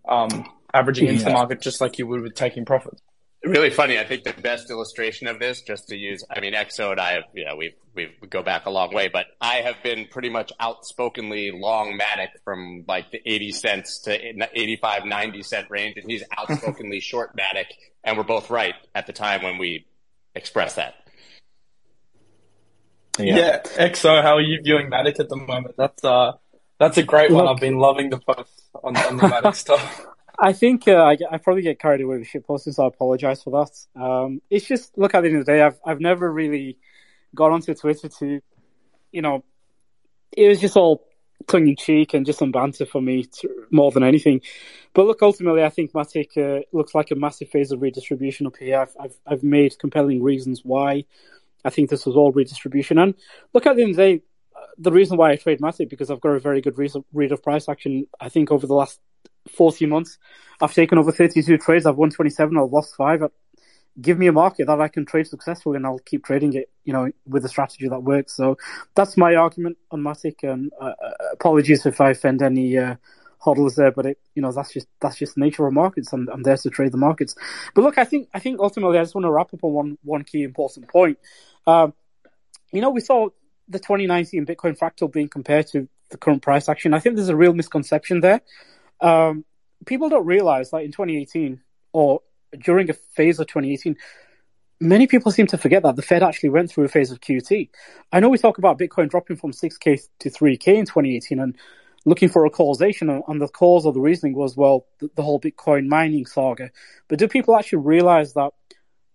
[0.09, 3.03] um, averaging into the market just like you would with taking profits.
[3.45, 3.99] Really funny.
[3.99, 7.13] I think the best illustration of this, just to use, I mean, XO and I
[7.15, 10.29] have, you know, we we go back a long way, but I have been pretty
[10.29, 16.11] much outspokenly long Matic from like the 80 cents to 85, 90 cent range, and
[16.11, 17.67] he's outspokenly short Matic,
[18.05, 19.87] and we're both right at the time when we
[20.35, 20.95] express that.
[23.19, 23.61] Yeah.
[23.63, 25.75] XO, how are you viewing Matic at the moment?
[25.77, 26.33] That's, uh,
[26.79, 27.47] that's a great one.
[27.47, 30.07] I've been loving the posts on, on the Matic stuff.
[30.43, 33.45] I think uh, I, I probably get carried away with shit posting, so I apologize
[33.45, 34.03] for that.
[34.03, 36.79] Um, it's just look at the end of the day, I've I've never really
[37.33, 38.41] got onto Twitter to,
[39.13, 39.45] you know,
[40.37, 41.07] it was just all
[41.47, 44.41] tongue in cheek and just some banter for me to, more than anything.
[44.95, 48.57] But look, ultimately, I think Matic uh, looks like a massive phase of redistribution up
[48.57, 48.81] here.
[48.81, 51.05] I've, I've, I've made compelling reasons why
[51.65, 52.99] I think this was all redistribution.
[52.99, 53.15] And
[53.55, 54.23] look at the end of the day,
[54.77, 56.77] the reason why I trade Matic because I've got a very good
[57.13, 58.09] read of price action.
[58.21, 59.01] I think over the last
[59.51, 60.19] 14 months,
[60.61, 61.87] I've taken over 32 trades.
[61.87, 62.57] I've won 27.
[62.57, 63.23] I've lost five.
[64.01, 66.71] Give me a market that I can trade successfully, and I'll keep trading it.
[66.85, 68.35] You know, with a strategy that works.
[68.35, 68.57] So
[68.95, 70.43] that's my argument on Matic.
[70.43, 72.97] And uh, uh, apologies if I offend any uh,
[73.45, 76.13] hodlers there, but it, you know, that's just that's just nature of markets.
[76.13, 77.35] I'm, I'm there to trade the markets.
[77.75, 79.99] But look, I think I think ultimately, I just want to wrap up on one
[80.05, 81.19] one key important point.
[81.67, 81.93] Um,
[82.73, 83.29] you know, we saw
[83.69, 86.95] the 2019 Bitcoin fractal being compared to the current price action.
[86.95, 88.43] I think there's a real misconception there.
[89.03, 89.45] Um,
[89.87, 91.61] people don't realize like in 2018
[91.93, 92.21] or
[92.59, 93.97] during a phase of 2018,
[94.81, 97.69] many people seem to forget that the Fed actually went through a phase of QT.
[98.13, 101.57] I know we talk about Bitcoin dropping from 6K to 3K in 2018 and
[102.05, 105.87] looking for a causation and the cause or the reasoning was, well, the, whole Bitcoin
[105.87, 106.71] mining saga.
[107.09, 108.51] But do people actually realize that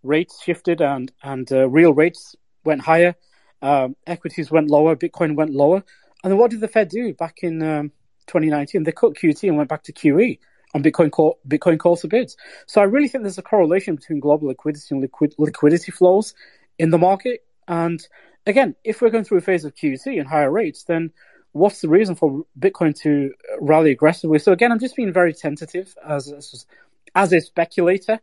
[0.03, 3.15] rates shifted and, and uh, real rates went higher?
[3.61, 5.83] um, equities went lower, Bitcoin went lower.
[6.23, 7.91] And what did the Fed do back in um,
[8.27, 8.83] 2019?
[8.83, 10.39] They cut QT and went back to QE
[10.73, 12.37] on Bitcoin Bitcoin calls for bids.
[12.65, 16.33] So I really think there's a correlation between global liquidity and liquid, liquidity flows
[16.77, 17.45] in the market.
[17.67, 18.05] And
[18.45, 21.11] again, if we're going through a phase of QT and higher rates, then
[21.51, 24.39] what's the reason for Bitcoin to rally aggressively?
[24.39, 26.65] So again, I'm just being very tentative as as,
[27.15, 28.19] as a speculator.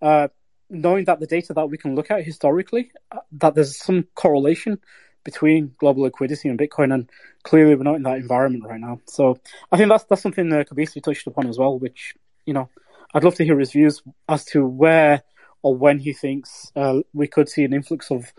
[0.00, 0.28] Uh,
[0.70, 4.78] knowing that the data that we can look at historically, uh, that there's some correlation
[5.24, 7.10] between global liquidity and Bitcoin, and
[7.42, 9.00] clearly we're not in that environment right now.
[9.06, 9.38] So
[9.70, 12.14] I think that's that's something that Kobeissi touched upon as well, which
[12.46, 12.68] you know
[13.14, 15.22] I'd love to hear his views as to where
[15.62, 18.32] or when he thinks uh, we could see an influx of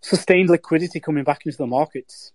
[0.00, 2.32] sustained liquidity coming back into the markets.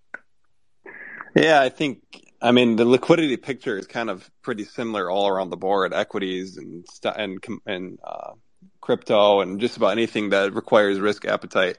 [1.35, 1.99] Yeah, I think
[2.41, 6.57] I mean the liquidity picture is kind of pretty similar all around the board, equities
[6.57, 8.33] and and and uh,
[8.81, 11.77] crypto and just about anything that requires risk appetite.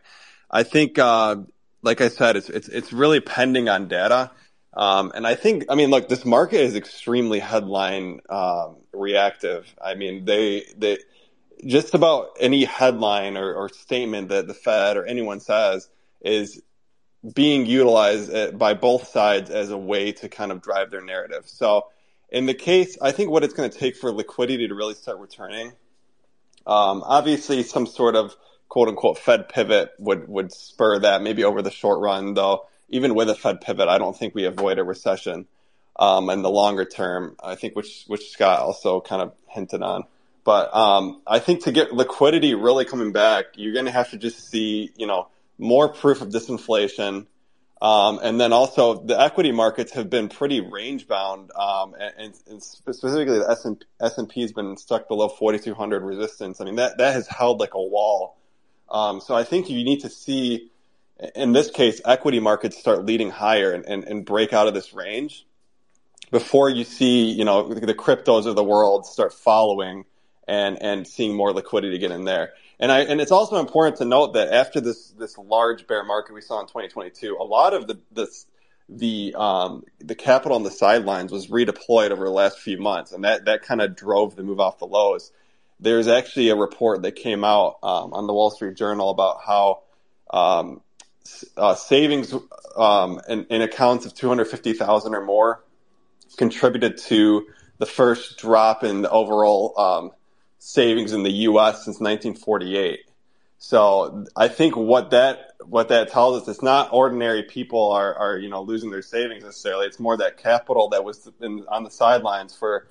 [0.50, 1.36] I think, uh,
[1.83, 4.31] like I said, it's it's it's really pending on data.
[4.74, 9.66] Um, and I think, I mean, look, this market is extremely headline um, reactive.
[9.83, 10.99] I mean, they they
[11.66, 15.89] just about any headline or, or statement that the Fed or anyone says
[16.20, 16.62] is
[17.35, 21.45] being utilized uh, by both sides as a way to kind of drive their narrative.
[21.49, 21.87] So,
[22.31, 25.18] in the case, I think what it's going to take for liquidity to really start
[25.18, 25.72] returning
[26.68, 28.37] um, obviously, some sort of
[28.68, 32.66] quote unquote Fed pivot would, would spur that maybe over the short run, though.
[32.90, 35.46] Even with a Fed pivot, I don't think we avoid a recession.
[36.00, 40.04] Um, in the longer term, I think which which Scott also kind of hinted on.
[40.44, 44.16] But um, I think to get liquidity really coming back, you're going to have to
[44.16, 47.26] just see, you know, more proof of disinflation,
[47.82, 52.62] um, and then also the equity markets have been pretty range bound, um, and, and,
[52.62, 56.62] specifically the S and P has been stuck below 4,200 resistance.
[56.62, 58.38] I mean that that has held like a wall.
[58.91, 60.70] Um, so I think you need to see,
[61.34, 64.95] in this case, equity markets start leading higher and, and, and break out of this
[64.95, 65.47] range
[66.30, 70.05] before you see, you know, the cryptos of the world start following
[70.47, 72.55] and and seeing more liquidity get in there.
[72.80, 76.32] And I and it's also important to note that after this this large bear market
[76.32, 78.47] we saw in 2022, a lot of the this
[78.89, 83.24] the um, the capital on the sidelines was redeployed over the last few months, and
[83.24, 85.32] that that kind of drove the move off the lows.
[85.81, 89.83] There's actually a report that came out um, on the Wall Street Journal about how
[90.31, 90.81] um,
[91.57, 92.35] uh, savings
[92.76, 95.64] um, in, in, accounts of 250,000 or more
[96.37, 97.47] contributed to
[97.79, 100.11] the first drop in the overall um,
[100.59, 101.85] savings in the U.S.
[101.85, 103.01] since 1948.
[103.59, 108.39] So I think what that what that tells us it's not ordinary people are, are
[108.39, 109.87] you know losing their savings necessarily.
[109.87, 112.87] It's more that capital that was in, on the sidelines for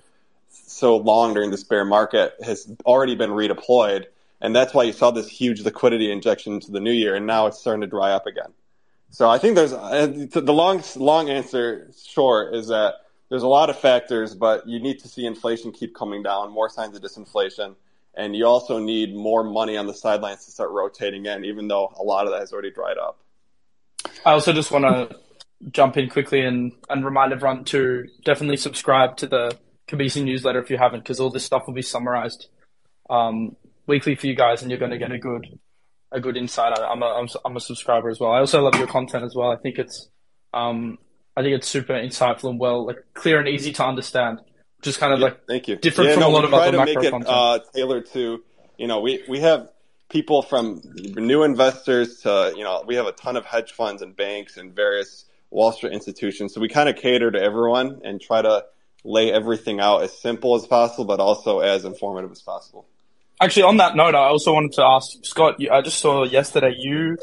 [0.66, 4.06] so long during this bear market has already been redeployed,
[4.42, 7.48] and that's why you saw this huge liquidity injection into the new year, and now
[7.48, 8.54] it's starting to dry up again.
[9.10, 12.96] So I think there's uh, the long long answer short is that
[13.30, 16.70] there's a lot of factors, but you need to see inflation keep coming down, more
[16.70, 17.76] signs of disinflation,
[18.14, 21.94] and you also need more money on the sidelines to start rotating in, even though
[21.98, 23.20] a lot of that has already dried up.
[24.26, 25.18] I also just want to
[25.72, 29.58] jump in quickly and, and remind everyone to definitely subscribe to the
[29.88, 32.48] Kobeissi newsletter if you haven't, because all this stuff will be summarized
[33.10, 33.56] um,
[33.88, 35.60] weekly for you guys, and you're going to get a good
[36.12, 36.78] a good insight.
[36.78, 38.32] I'm a, I'm, I'm a subscriber as well.
[38.32, 39.52] I also love your content as well.
[39.52, 40.10] I think it's
[40.54, 40.98] um,
[41.36, 44.40] I think it's super insightful and well, like clear and easy to understand.
[44.82, 45.76] just kind of Yeah, like thank you.
[45.78, 47.30] different yeah, from no, a lot we of try other to macro make it content.
[47.30, 48.44] uh, tailored to
[48.78, 49.70] you know we we have
[50.10, 50.82] people from
[51.16, 54.76] new investors to you know we have a ton of hedge funds and banks and
[54.76, 56.54] various Wall Street institutions.
[56.54, 58.66] So we kind of cater to everyone and try to
[59.08, 62.86] lay everything out as simple as possible, but also as informative as possible.
[63.42, 65.58] Actually, on that note, I also wanted to ask Scott.
[65.72, 67.18] I just saw yesterday you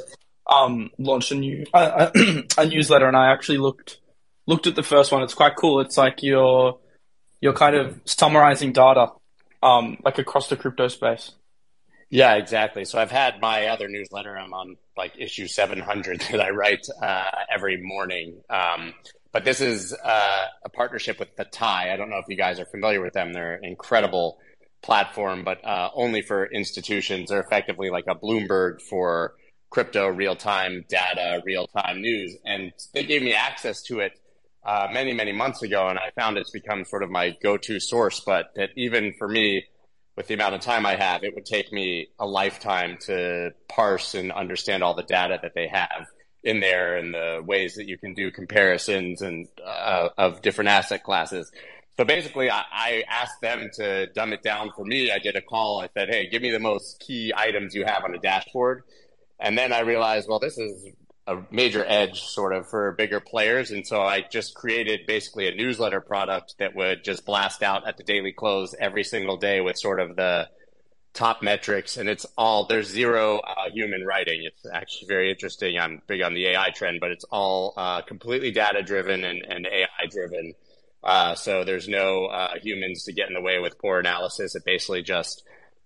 [0.47, 2.11] um, launched a new uh,
[2.59, 3.99] a newsletter, and I actually looked
[4.47, 5.22] looked at the first one.
[5.22, 5.80] It's quite cool.
[5.80, 6.78] It's like you're
[7.41, 9.09] you're kind of summarizing data,
[9.62, 11.32] um, like across the crypto space.
[12.11, 12.85] Yeah, exactly.
[12.85, 14.39] So I've had my other newsletter.
[14.39, 18.37] I'm on like issue 700 that I write uh, every morning.
[18.49, 18.95] Um,
[19.35, 21.93] but this is uh, a partnership with the Tie.
[21.93, 23.32] I don't know if you guys are familiar with them.
[23.32, 24.39] They're an incredible
[24.80, 27.30] platform, but uh, only for institutions.
[27.30, 29.35] They're effectively like a Bloomberg for
[29.70, 32.37] crypto, real time data, real time news.
[32.45, 34.12] And they gave me access to it
[34.64, 37.80] uh, many, many months ago, and I found it's become sort of my go to
[37.80, 38.20] source.
[38.20, 39.64] But that even for me,
[40.16, 44.14] with the amount of time I have, it would take me a lifetime to parse
[44.14, 46.07] and understand all the data that they have
[46.45, 51.03] in there and the ways that you can do comparisons and uh, of different asset
[51.03, 51.51] classes.
[51.97, 55.11] So basically, I, I asked them to dumb it down for me.
[55.11, 55.80] I did a call.
[55.80, 58.82] I said, "Hey, give me the most key items you have on a dashboard,"
[59.38, 60.86] and then I realized, well, this is
[61.26, 63.70] a major edge sort of for bigger players.
[63.70, 67.97] And so I just created basically a newsletter product that would just blast out at
[67.97, 70.49] the daily close every single day with sort of the
[71.15, 71.97] top metrics.
[71.97, 74.43] And it's all, there's zero uh, human writing.
[74.45, 75.79] It's actually very interesting.
[75.79, 79.67] I'm big on the AI trend, but it's all uh, completely data driven and, and
[79.67, 80.55] AI driven.
[81.03, 84.55] Uh, so there's no uh, humans to get in the way with poor analysis.
[84.55, 85.45] It basically just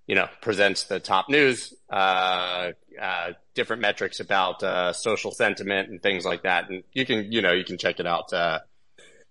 [0.08, 6.02] you know, presents the top news, uh, uh, different metrics about, uh, social sentiment and
[6.02, 6.70] things like that.
[6.70, 8.60] And you can, you know, you can check it out, uh,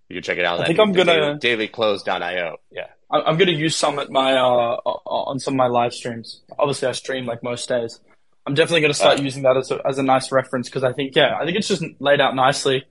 [0.08, 2.56] you can check it out I think I'm gonna- dailyclose.io.
[2.70, 2.86] Yeah.
[3.10, 6.42] I- I'm going to use some at my uh, on some of my live streams.
[6.58, 8.00] Obviously, I stream like most days.
[8.46, 9.22] I'm definitely going to start Uh.
[9.22, 11.68] using that as a, as a nice reference because I think yeah, I think it's
[11.68, 12.84] just laid out nicely.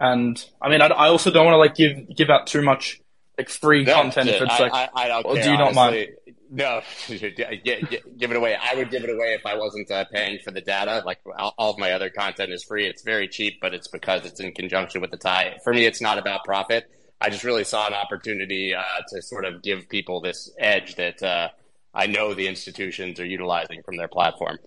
[0.00, 3.00] And I mean, I, I also don't want to like give give out too much
[3.38, 5.44] like free No, content if it's like I, I don't or care.
[5.44, 6.08] do you not honestly.
[6.50, 8.54] No, gi- gi- give it away.
[8.54, 11.02] I would give it away if I wasn't uh, paying for the data.
[11.04, 12.86] Like all of my other content is free.
[12.86, 15.56] It's very cheap, but it's because it's in conjunction with the tie.
[15.64, 16.88] For me, it's not about profit.
[17.20, 21.22] I just really saw an opportunity uh, to sort of give people this edge that
[21.22, 21.48] uh,
[21.94, 24.58] I know the institutions are utilizing from their platform.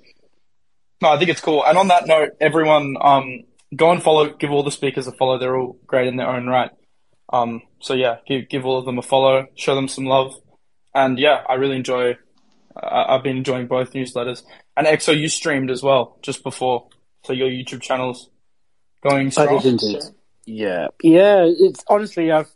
[1.02, 1.64] No, I think it's cool.
[1.66, 3.44] And on that note, everyone, um,
[3.76, 5.38] go and follow, give all the speakers a follow.
[5.38, 6.72] They're all great in their own right.
[7.32, 10.34] Um, so yeah, give, give all of them a follow, show them some love.
[10.96, 12.18] And yeah, I really enjoy,
[12.76, 14.44] I I've been enjoying both newsletters.
[14.76, 16.88] And XO, you streamed as well just before.
[17.26, 18.30] So your YouTube channel's
[19.04, 19.62] going I strong.
[19.62, 20.02] did indeed.
[20.48, 21.44] Yeah, yeah.
[21.46, 22.50] It's honestly, I've.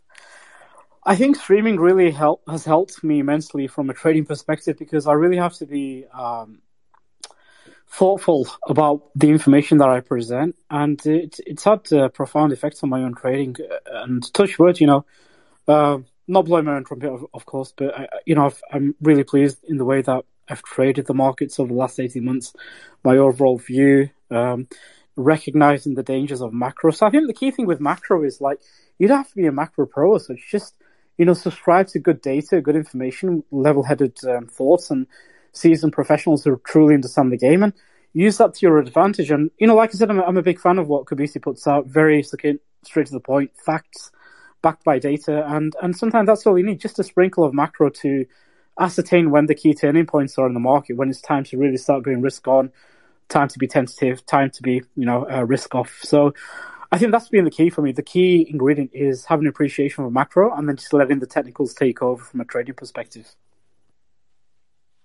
[1.04, 5.12] I think streaming really help has helped me immensely from a trading perspective because I
[5.14, 6.62] really have to be um,
[7.88, 12.88] thoughtful about the information that I present, and it, it's had uh, profound effects on
[12.88, 13.56] my own trading.
[13.86, 15.04] And touch wood, you know,
[15.68, 18.94] uh, not blowing my own trumpet, of, of course, but I, you know, I've, I'm
[19.02, 22.54] really pleased in the way that I've traded the markets over the last eighteen months.
[23.04, 24.08] My overall view.
[24.30, 24.68] Um,
[25.16, 26.90] recognizing the dangers of macro.
[26.90, 28.60] So I think the key thing with macro is like
[28.98, 30.18] you don't have to be a macro pro.
[30.18, 30.76] So it's just
[31.18, 35.06] you know subscribe to good data, good information, level-headed um, thoughts, and
[35.52, 37.72] seasoned professionals who truly understand the game and
[38.14, 39.30] use that to your advantage.
[39.30, 41.40] And you know, like I said, I'm a, I'm a big fan of what Kobeissi
[41.40, 41.86] puts out.
[41.86, 42.60] Very straight
[43.06, 44.10] to the point, facts
[44.62, 47.90] backed by data, and and sometimes that's all you need, just a sprinkle of macro
[47.90, 48.24] to
[48.80, 51.76] ascertain when the key turning points are in the market, when it's time to really
[51.76, 52.72] start going risk on
[53.32, 55.98] time to be tentative, time to be, you know, uh, risk off.
[56.02, 56.34] So
[56.92, 57.92] I think that's been the key for me.
[57.92, 62.02] The key ingredient is having appreciation of macro and then just letting the technicals take
[62.02, 63.34] over from a trading perspective.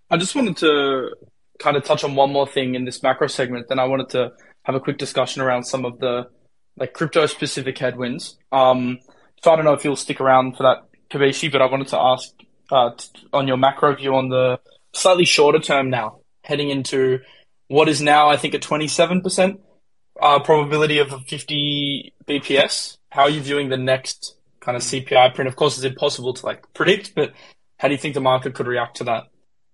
[0.10, 1.16] I just wanted to
[1.60, 3.68] kind of touch on one more thing in this macro segment.
[3.70, 6.28] Then I wanted to have a quick discussion around some of the
[6.78, 8.38] like crypto specific headwinds.
[8.52, 9.00] Um,
[9.42, 12.00] so I don't know if you'll stick around for that, Kobeissi, but I wanted to
[12.00, 12.32] ask
[12.72, 14.60] uh, t- on your macro view on the
[14.94, 17.20] slightly shorter term now, heading into
[17.68, 19.60] what is now, I think, a 27%
[20.22, 22.98] uh, probability of a 50 BPS.
[23.10, 25.48] How are you viewing the next kind of CPI print?
[25.48, 27.34] Of course, it's impossible to like predict, but
[27.78, 29.26] how do you think the market could react to that?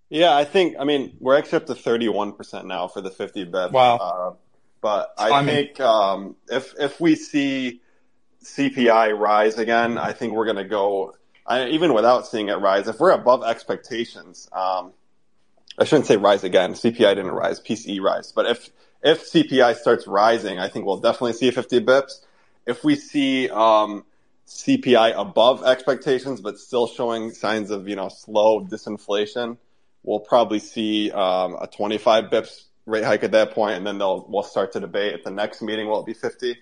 [0.10, 0.76] Yeah, I think.
[0.80, 3.72] I mean, we're actually up to thirty-one percent now for the fifty bips.
[3.72, 3.96] Wow.
[3.96, 4.34] Uh,
[4.80, 5.56] but I Timing.
[5.56, 7.82] think um, if if we see
[8.44, 11.16] CPI rise again, I think we're going to go.
[11.48, 14.94] I, even without seeing it rise, if we're above expectations, um,
[15.78, 16.74] I shouldn't say rise again.
[16.74, 18.32] CPI didn't rise, PCE rise.
[18.32, 18.70] But if
[19.04, 22.22] if CPI starts rising, I think we'll definitely see 50 bips.
[22.66, 24.06] If we see um,
[24.48, 29.58] CPI above expectations, but still showing signs of you know slow disinflation,
[30.04, 34.26] we'll probably see um, a 25 bips rate hike at that point, and then they'll
[34.30, 36.58] we'll start to debate at the next meeting will it be 50.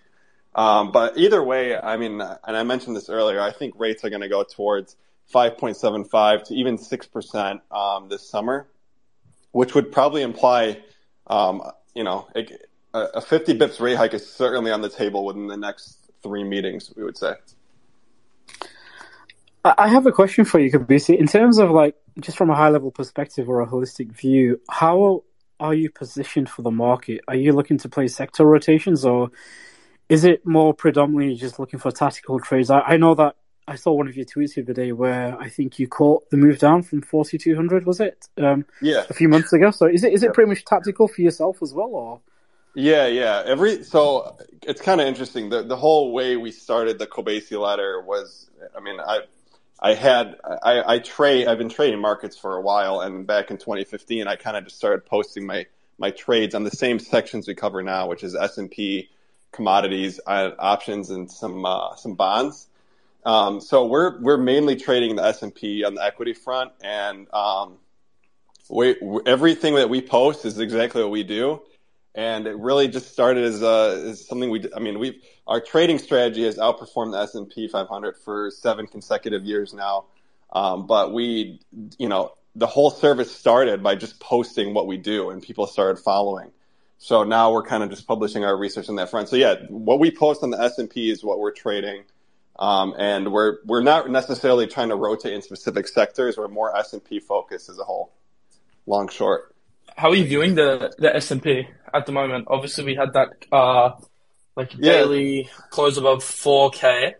[0.53, 4.09] Um, but either way, I mean, and I mentioned this earlier, I think rates are
[4.09, 4.95] going to go towards
[5.33, 8.67] 5.75 to even 6% um, this summer,
[9.51, 10.81] which would probably imply,
[11.27, 11.61] um,
[11.93, 12.27] you know,
[12.93, 16.91] a 50 bips rate hike is certainly on the table within the next three meetings,
[16.95, 17.33] we would say.
[19.63, 21.17] I have a question for you, Kobeissi.
[21.17, 25.23] In terms of like, just from a high level perspective or a holistic view, how
[25.59, 27.21] are you positioned for the market?
[27.27, 29.29] Are you looking to play sector rotations or
[30.09, 32.71] is it more predominantly just looking for tactical trades?
[32.71, 33.35] I, I know that
[33.67, 36.37] I saw one of your tweets the other day where I think you caught the
[36.37, 38.27] move down from 4200, was it?
[38.37, 39.05] Um, yeah.
[39.09, 39.71] A few months ago.
[39.71, 42.19] So is it is it pretty much tactical for yourself as well, or?
[42.73, 43.43] Yeah, yeah.
[43.45, 45.49] Every so it's kind of interesting.
[45.49, 49.21] The the whole way we started the Kobeissi Letter was, I mean, I
[49.79, 53.57] I had I, I trade I've been trading markets for a while, and back in
[53.57, 55.65] 2015, I kind of just started posting my
[55.97, 59.09] my trades on the same sections we cover now, which is S and P,
[59.51, 62.67] commodities, uh, options, and some uh, some bonds.
[63.23, 67.27] Um, so we're we're mainly trading the S and P on the equity front, and
[67.33, 67.77] um,
[68.69, 68.95] we,
[69.25, 71.61] everything that we post is exactly what we do
[72.13, 74.65] and it really just started as, uh, as something we.
[74.75, 78.87] I mean, we our trading strategy has outperformed the S and P 500 for seven
[78.87, 80.05] consecutive years now.
[80.51, 81.61] Um, but we,
[81.97, 86.01] you know, the whole service started by just posting what we do, and people started
[86.01, 86.51] following.
[86.97, 89.29] So now we're kind of just publishing our research on that front.
[89.29, 92.03] So yeah, what we post on the S and P is what we're trading,
[92.61, 96.37] um, and we're we're not necessarily trying to rotate in specific sectors.
[96.37, 98.13] We're more S and P focused as a whole,
[98.85, 99.51] long short
[99.95, 102.47] how are you viewing the the S and P at the moment?
[102.49, 103.91] Obviously, we had that uh,
[104.55, 104.93] like Yeah.
[104.93, 107.15] daily close above four k.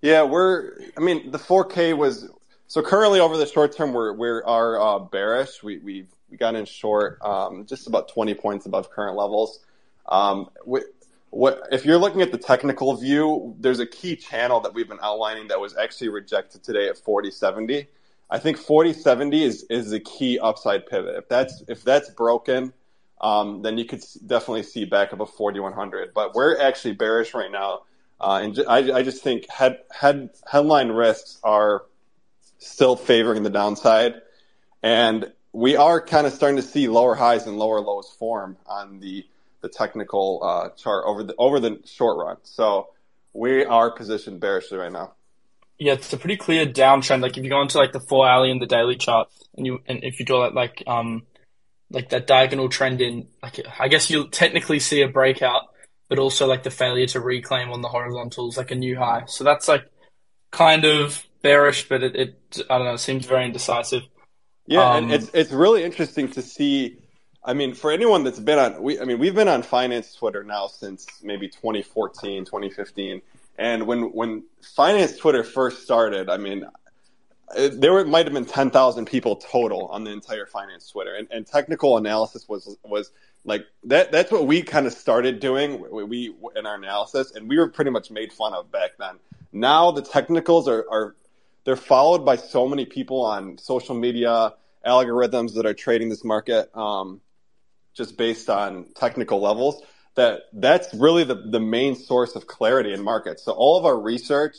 [0.00, 0.72] Yeah, we're.
[0.96, 2.28] I mean, the 4K was
[2.66, 5.62] so currently over the short term we're we are uh, bearish.
[5.62, 9.60] We we we got in short, um, just about 20 points above current levels.
[10.06, 10.80] Um, we,
[11.32, 13.56] what if you're looking at the technical view?
[13.58, 17.88] There's a key channel that we've been outlining that was actually rejected today at 4070.
[18.28, 21.16] I think 4070 is is the key upside pivot.
[21.16, 22.74] If that's if that's broken,
[23.22, 26.12] um, then you could definitely see back up above 4100.
[26.12, 27.84] But we're actually bearish right now,
[28.20, 31.86] uh, and I just think head head headline risks are
[32.58, 34.16] still favoring the downside,
[34.82, 39.00] and we are kind of starting to see lower highs and lower lows form on
[39.00, 39.24] the
[39.62, 42.36] the technical uh, chart over the over the short run.
[42.42, 42.88] So
[43.32, 45.12] we are positioned bearishly right now.
[45.78, 47.22] Yeah, it's a pretty clear downtrend.
[47.22, 49.80] Like if you go into like the four hourly and the daily chart, and you
[49.86, 51.22] and if you draw that like um
[51.90, 55.62] like that diagonal trend in, like I guess you'll technically see a breakout,
[56.08, 59.24] but also like the failure to reclaim on the horizontals, like a new high.
[59.26, 59.84] So that's like
[60.50, 64.02] kind of bearish, but it, it I don't know, seems very indecisive.
[64.66, 67.01] Yeah, Um, and it's it's really interesting to see.
[67.44, 70.44] I mean, for anyone that's been on, we I mean, we've been on finance Twitter
[70.44, 73.20] now since maybe 2014, 2015,
[73.58, 76.64] and when when finance Twitter first started, I mean,
[77.72, 81.96] there might have been 10,000 people total on the entire finance Twitter, and, and technical
[81.96, 83.10] analysis was was
[83.44, 84.12] like that.
[84.12, 85.84] That's what we kind of started doing.
[85.90, 89.16] We, we in our analysis, and we were pretty much made fun of back then.
[89.52, 91.16] Now the technicals are are
[91.64, 94.54] they're followed by so many people on social media
[94.86, 97.20] algorithms that are trading this market um,
[97.94, 99.82] just based on technical levels
[100.14, 103.44] that that's really the, the main source of clarity in markets.
[103.44, 104.56] So all of our research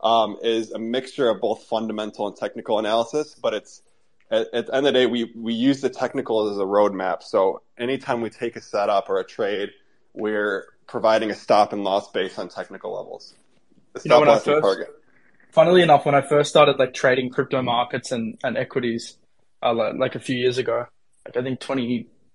[0.00, 3.82] um, is a mixture of both fundamental and technical analysis but it's
[4.30, 7.22] at, at the end of the day we, we use the technical as a roadmap.
[7.22, 9.70] So anytime we take a setup or a trade
[10.14, 13.34] we're providing a stop and loss based on technical levels.
[13.94, 14.88] The You know, stop loss first- target.
[15.50, 19.16] Funnily enough, when I first started like trading crypto markets and, and equities,
[19.62, 20.86] uh, like a few years ago,
[21.24, 21.60] like I think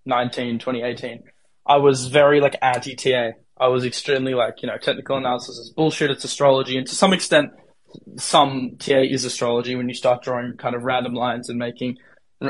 [0.10, 1.24] 2019, 2018,
[1.66, 3.32] I was very like anti TA.
[3.58, 6.12] I was extremely like, you know, technical analysis is bullshit.
[6.12, 6.78] It's astrology.
[6.78, 7.52] And to some extent,
[8.18, 11.98] some TA is astrology when you start drawing kind of random lines and making,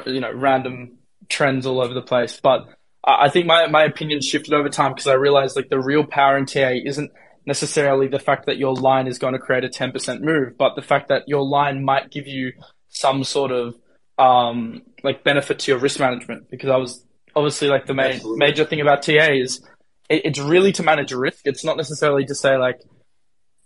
[0.06, 2.40] you know, random trends all over the place.
[2.42, 2.68] But
[3.04, 6.06] I I think my, my opinion shifted over time because I realized like the real
[6.06, 7.12] power in TA isn't
[7.46, 10.82] necessarily the fact that your line is going to create a 10% move, but the
[10.82, 12.54] fact that your line might give you
[12.90, 13.76] some sort of
[14.18, 16.50] um, like benefit to your risk management.
[16.52, 17.04] Because I was
[17.36, 18.38] obviously like the main Absolutely.
[18.40, 19.62] major thing about TA is
[20.10, 21.42] it, it's really to manage risk.
[21.46, 22.80] It's not necessarily to say like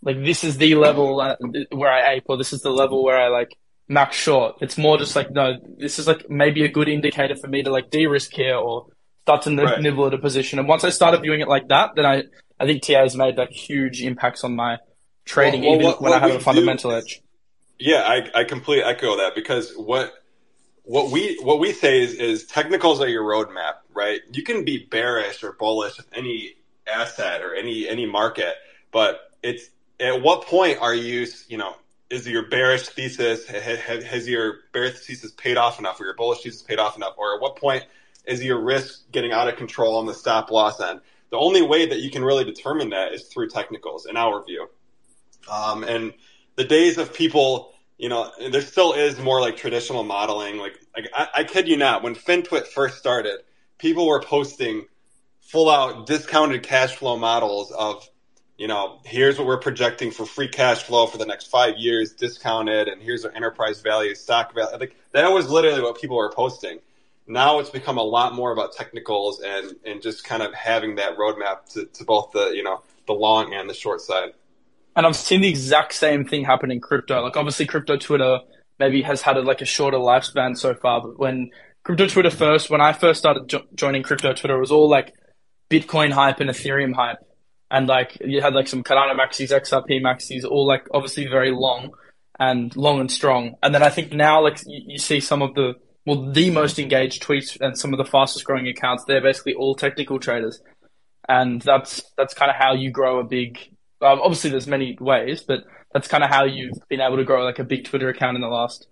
[0.01, 1.35] like this is the level uh,
[1.71, 3.55] where I ape or this is the level where I like
[3.87, 4.55] max short.
[4.61, 7.71] It's more just like no, this is like maybe a good indicator for me to
[7.71, 8.87] like de-risk here or
[9.21, 9.81] start to nib- Right.
[9.81, 10.59] nibble at a position.
[10.59, 12.23] And once I started viewing it like that, then I
[12.59, 14.77] I think TA has made like huge impacts on my
[15.25, 17.21] trading Well, well, even what- when I have a fundamental edge.
[17.79, 20.13] Yeah, I, I completely echo that because what
[20.83, 24.21] what we what we say is, is technicals are your roadmap, right?
[24.31, 26.55] You can be bearish or bullish with any
[26.87, 28.55] asset or any any market,
[28.91, 29.69] but it's
[29.99, 31.75] at what point are you you know
[32.09, 36.15] is your bearish thesis ha- ha- has your bearish thesis paid off enough or your
[36.15, 37.83] bullish thesis paid off enough or at what point
[38.25, 41.01] is your risk getting out of control on the stop loss end?
[41.31, 44.69] The only way that you can really determine that is through technicals, in our view.
[45.51, 46.13] Um, and
[46.55, 47.72] the days of people,
[48.03, 50.57] you know, there still is more like traditional modeling.
[50.57, 53.39] Like, like I, I kid you not, when FinTwit first started,
[53.77, 54.87] people were posting
[55.39, 58.05] full out discounted cash flow models of,
[58.57, 62.11] you know, here's what we're projecting for free cash flow for the next five years,
[62.11, 64.77] discounted, and here's our enterprise value, stock value.
[64.77, 66.79] Like that was literally what people were posting.
[67.25, 71.17] Now it's become a lot more about technicals and, and just kind of having that
[71.17, 74.33] roadmap to, to both the, you know, the long and the short side.
[74.95, 77.21] And I've seen the exact same thing happen in crypto.
[77.21, 78.39] Like obviously crypto Twitter
[78.79, 81.49] maybe has had a, like a shorter lifespan so far, but when
[81.83, 85.13] crypto Twitter first, when I first started jo- joining crypto Twitter, it was all like
[85.69, 87.17] Bitcoin hype and Ethereum hype.
[87.71, 91.91] And like you had like some Cardano maxis, XRP maxis, all like obviously very long
[92.39, 93.55] and long and strong.
[93.63, 95.73] And then I think now like you, you see some of the,
[96.05, 99.73] well, the most engaged tweets and some of the fastest growing accounts, they're basically all
[99.73, 100.61] technical traders.
[101.27, 103.57] And that's, that's kind of how you grow a big,
[104.03, 107.43] um, obviously there's many ways, but that's kind of how you've been able to grow
[107.43, 108.87] like a big Twitter account in the last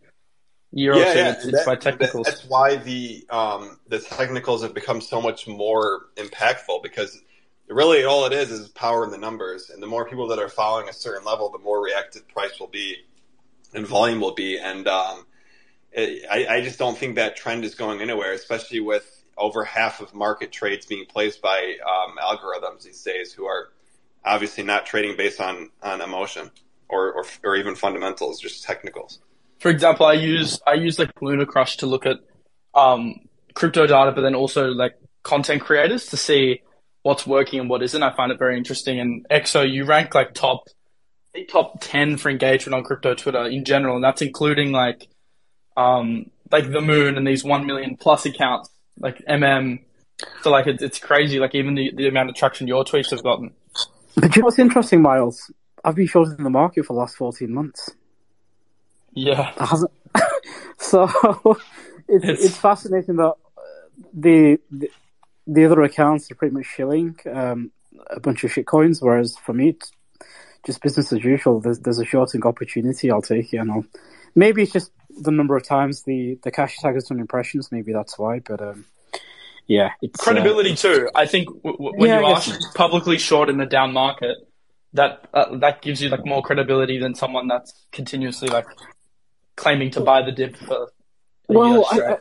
[0.71, 1.19] year or two.
[1.19, 2.27] It's, it's that- by technicals.
[2.27, 7.21] That's why the um, the technicals have become so much more impactful because
[7.67, 10.49] really all it is is power in the numbers, and the more people that are
[10.49, 12.97] following a certain level, the more reactive price will be
[13.73, 14.57] and volume will be.
[14.59, 15.25] And um,
[15.91, 20.01] it, I, I just don't think that trend is going anywhere, especially with over half
[20.01, 23.69] of market trades being placed by um, algorithms these days, who are
[24.23, 26.51] obviously not trading based on on emotion
[26.89, 29.19] or or, or even fundamentals, just technicals.
[29.59, 32.17] For example, I use I use like LunarCrush to look at
[32.73, 33.15] um,
[33.53, 36.61] crypto data, but then also like content creators to see
[37.03, 38.03] what's working and what isn't.
[38.03, 38.99] I find it very interesting.
[38.99, 40.65] And XO, you rank like top
[41.49, 45.07] top ten for engagement on crypto Twitter in general, and that's including like
[45.77, 48.69] um, like the Moon and these one million plus accounts,
[48.99, 49.83] like MM.
[50.43, 51.39] So like it's it's crazy.
[51.39, 53.53] Like even the the amount of traction your tweets have gotten.
[54.15, 55.51] But you know what's interesting, Miles?
[55.83, 57.89] I've been shorting the market for the last 14 months.
[59.13, 59.51] Yeah.
[59.51, 59.91] It hasn't.
[60.77, 61.03] so
[62.07, 63.35] it's, It's- it's fascinating that uh,
[64.13, 64.89] the, the
[65.47, 67.71] the other accounts are pretty much shilling um,
[68.11, 69.91] a bunch of shit coins, whereas for me, it's
[70.65, 71.59] just business as usual.
[71.59, 73.09] There's, there's a shorting opportunity.
[73.09, 73.57] I'll take it.
[73.57, 73.85] And I'll,
[74.35, 77.71] maybe it's just the number of times the the cash tag has done impressions.
[77.71, 78.39] Maybe that's why.
[78.39, 78.85] But um,
[79.71, 81.09] yeah, it's uh, credibility too.
[81.15, 82.73] I think w- w- when Yeah, you I are guess.
[82.75, 84.35] publicly short in a down market,
[84.93, 88.67] that uh, that gives you like more credibility than someone that's continuously like
[89.55, 90.91] claiming to buy the dip for.
[91.47, 92.17] Well, I.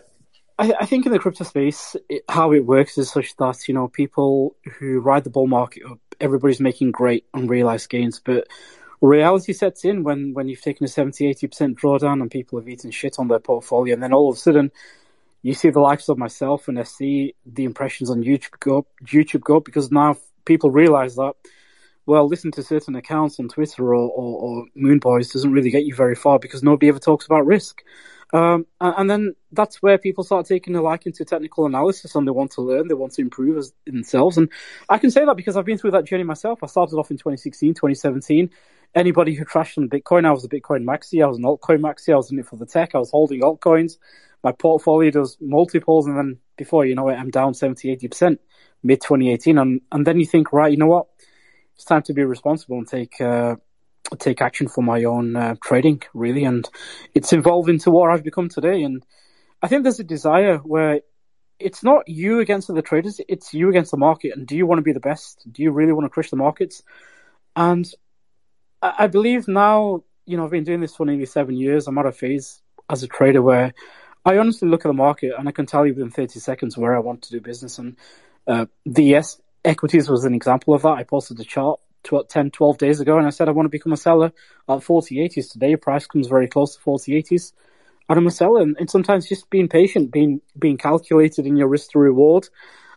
[0.60, 3.72] I, I think in the crypto space, it, how it works is such that you
[3.72, 8.46] know people who ride the bull market up, everybody's making great unrealized gains, but
[9.00, 12.68] reality sets in when when you've taken a 70 80 percent drawdown and people have
[12.68, 14.70] eaten shit on their portfolio, and then all of a sudden
[15.42, 18.86] you see the likes of myself and I see the impressions on YouTube go up,
[19.04, 21.34] YouTube go up because now people realize that.
[22.06, 25.84] Well, listen to certain accounts on Twitter or, or, or Moon Boys doesn't really get
[25.84, 27.82] you very far because nobody ever talks about risk.
[28.32, 32.26] Um, and, and then that's where people start taking a liking to technical analysis and
[32.26, 34.38] they want to learn, they want to improve as themselves.
[34.38, 34.50] And
[34.88, 36.62] I can say that because I've been through that journey myself.
[36.62, 38.50] I started off in 2016, 2017.
[38.94, 42.12] Anybody who crashed on Bitcoin, I was a Bitcoin maxi, I was an altcoin maxi,
[42.12, 43.98] I was in it for the tech, I was holding altcoins.
[44.42, 48.38] My portfolio does multiples, and then before you know it, I'm down 70, 80%
[48.82, 49.58] mid 2018.
[49.58, 51.06] And, and then you think, right, you know what?
[51.76, 53.56] It's time to be responsible and take, uh,
[54.18, 56.44] take action for my own uh, trading, really.
[56.44, 56.68] And
[57.14, 58.82] it's evolved into what I've become today.
[58.82, 59.04] And
[59.62, 61.00] I think there's a desire where
[61.58, 64.32] it's not you against the traders, it's you against the market.
[64.34, 65.46] And do you want to be the best?
[65.50, 66.82] Do you really want to crush the markets?
[67.54, 67.90] And
[68.82, 71.86] I, believe now, you know, I've been doing this for nearly seven years.
[71.86, 73.74] I'm at a phase as a trader where
[74.24, 76.96] I honestly look at the market and I can tell you within 30 seconds where
[76.96, 77.78] I want to do business.
[77.78, 77.96] And
[78.46, 80.88] uh, the yes equities was an example of that.
[80.88, 83.70] I posted a chart 12, 10, 12 days ago and I said I want to
[83.70, 84.32] become a seller
[84.68, 85.52] at 4080s.
[85.52, 87.52] Today, price comes very close to 4080s.
[88.08, 88.62] And I'm a seller.
[88.62, 92.48] And, and sometimes just being patient, being being calculated in your risk to reward.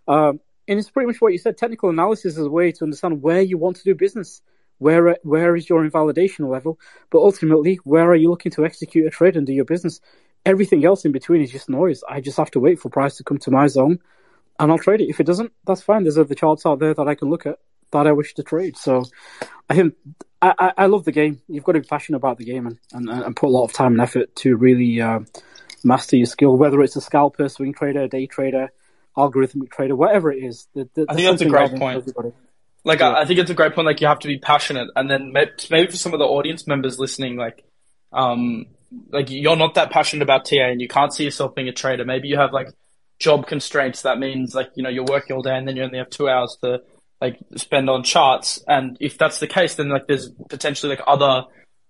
[0.08, 1.58] Um, and it's pretty much what you said.
[1.58, 4.42] Technical analysis is a way to understand where you want to do business.
[4.84, 6.80] Where where is your invalidation level?
[7.10, 10.02] But ultimately, where are you looking to execute a trade and do your business?
[10.46, 12.04] Everything else in between is just noise.
[12.08, 14.00] I just have to wait for price to come to my zone,
[14.60, 15.10] and I'll trade it.
[15.10, 16.04] If it doesn't, that's fine.
[16.04, 17.60] There's other charts out there that I can look at
[17.92, 18.76] that I wish to trade.
[18.76, 19.06] So,
[19.70, 19.96] I think
[20.42, 21.42] I, I love the game.
[21.48, 23.72] You've got to be passionate about the game and, and, and put a lot of
[23.72, 25.22] time and effort to really uh,
[25.84, 28.70] master your skill, whether it's a scalper, swing trader, day trader,
[29.16, 30.68] algorithmic trader, whatever it is.
[30.74, 32.14] The, the, I think that's a great point.
[32.84, 33.10] Like, yeah.
[33.10, 33.86] I, I, think it's a great point.
[33.86, 37.00] Like, you have to be passionate, and then maybe for some of the audience members
[37.00, 37.64] listening, like,
[38.12, 38.66] um,
[39.10, 42.06] like you're not that passionate about TA, and you can't see yourself being a trader.
[42.06, 42.68] Maybe you have like
[43.20, 44.04] job constraints.
[44.04, 46.30] That means like you know you're working all day, and then you only have two
[46.30, 46.82] hours to
[47.22, 48.64] like spend on charts.
[48.68, 51.46] And if that's the case, then like there's potentially like other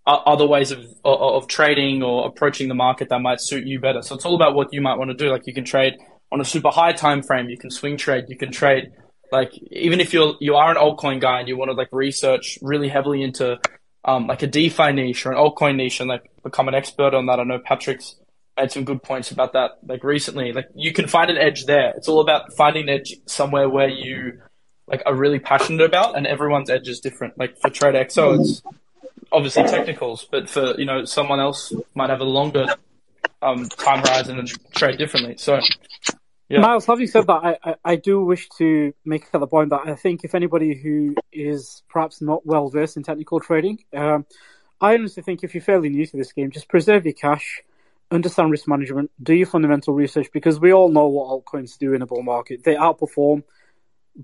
[0.05, 3.79] uh, other ways of, of, of trading or approaching the market that might suit you
[3.79, 4.01] better.
[4.01, 5.29] So it's all about what you might want to do.
[5.29, 5.93] Like you can trade
[6.31, 7.49] on a super high time frame.
[7.49, 8.25] You can swing trade.
[8.27, 8.91] You can trade
[9.33, 12.59] like even if you're you are an altcoin guy and you want to like research
[12.61, 13.59] really heavily into
[14.05, 17.25] um, like a DeFi niche or an altcoin niche and like become an expert on
[17.25, 17.39] that.
[17.39, 18.15] I know Patrick's
[18.55, 20.53] made some good points about that like recently.
[20.53, 21.93] Like you can find an edge there.
[21.97, 24.39] It's all about finding an edge somewhere where you
[24.85, 27.35] like are really passionate about, and everyone's edge is different.
[27.35, 28.61] Like for Trade XO, it's
[29.31, 32.67] obviously technicals, but for you know someone else might have a longer
[33.41, 35.37] um, time horizon and trade differently.
[35.37, 35.59] So.
[36.49, 36.59] Yeah.
[36.59, 40.23] Miles, having said that, I, I, do wish to make the point that I think
[40.23, 44.25] if anybody who is perhaps not well versed in technical trading, um,
[44.81, 47.61] I honestly think if you're fairly new to this game, just preserve your cash,
[48.11, 52.01] understand risk management, do your fundamental research, because we all know what altcoins do in
[52.01, 52.63] a bull market.
[52.63, 53.43] They outperform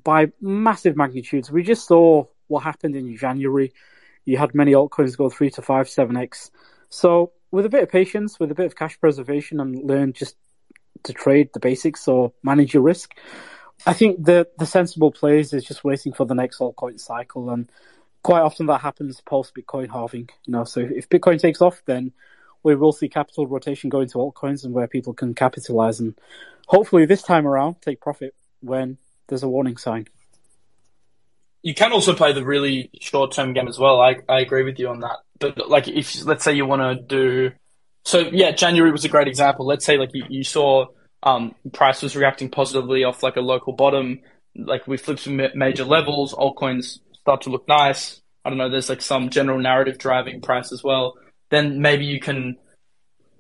[0.04, 1.50] by massive magnitudes.
[1.50, 3.72] We just saw what happened in January.
[4.26, 6.52] You had many altcoins go three to five, seven x.
[6.90, 10.36] So with a bit of patience, with a bit of cash preservation, and learn just
[11.04, 13.16] to trade the basics or manage your risk,
[13.86, 17.70] I think the the sensible plays is just waiting for the next altcoin cycle, and
[18.24, 20.30] quite often that happens post Bitcoin halving.
[20.46, 22.12] You know, so if Bitcoin takes off, then
[22.64, 26.20] we will see capital rotation going to altcoins and where people can capitalize and
[26.68, 28.98] hopefully this time around take profit when
[29.28, 30.08] there's a warning sign.
[31.62, 34.00] You can also play the really short term game as well.
[34.02, 35.18] I, I agree with you on that.
[35.40, 37.52] But like if let's say you want to do
[38.10, 39.68] so yeah, January was a great example.
[39.68, 40.88] Let's say like you, you saw
[41.22, 44.22] um, price was reacting positively off like a local bottom,
[44.56, 48.20] like we flipped some major levels, altcoins start to look nice.
[48.44, 51.20] I don't know, there's like some general narrative driving price as well.
[51.52, 52.58] Then maybe you can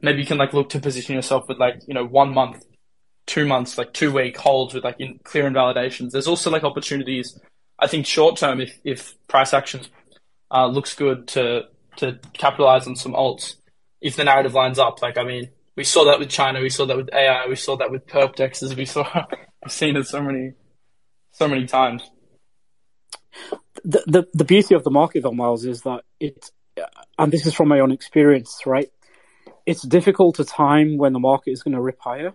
[0.03, 2.63] maybe you can like look to position yourself with like, you know, one month
[3.25, 6.13] two months, like two week holds with like in clear invalidations.
[6.13, 7.39] There's also like opportunities.
[7.79, 9.89] I think short term, if if price actions
[10.51, 11.63] uh, looks good to
[11.97, 13.55] to capitalize on some alts,
[14.01, 15.01] if the narrative lines up.
[15.01, 17.77] Like I mean, we saw that with China, we saw that with AI, we saw
[17.77, 19.03] that with perp dexes, we saw
[19.63, 20.53] we've seen it so many
[21.31, 22.09] so many times.
[23.83, 26.51] The, the the beauty of the market though, Miles, is that it,
[27.17, 28.89] and this is from my own experience, right?
[29.65, 32.33] It's difficult to time when the market is going to rip higher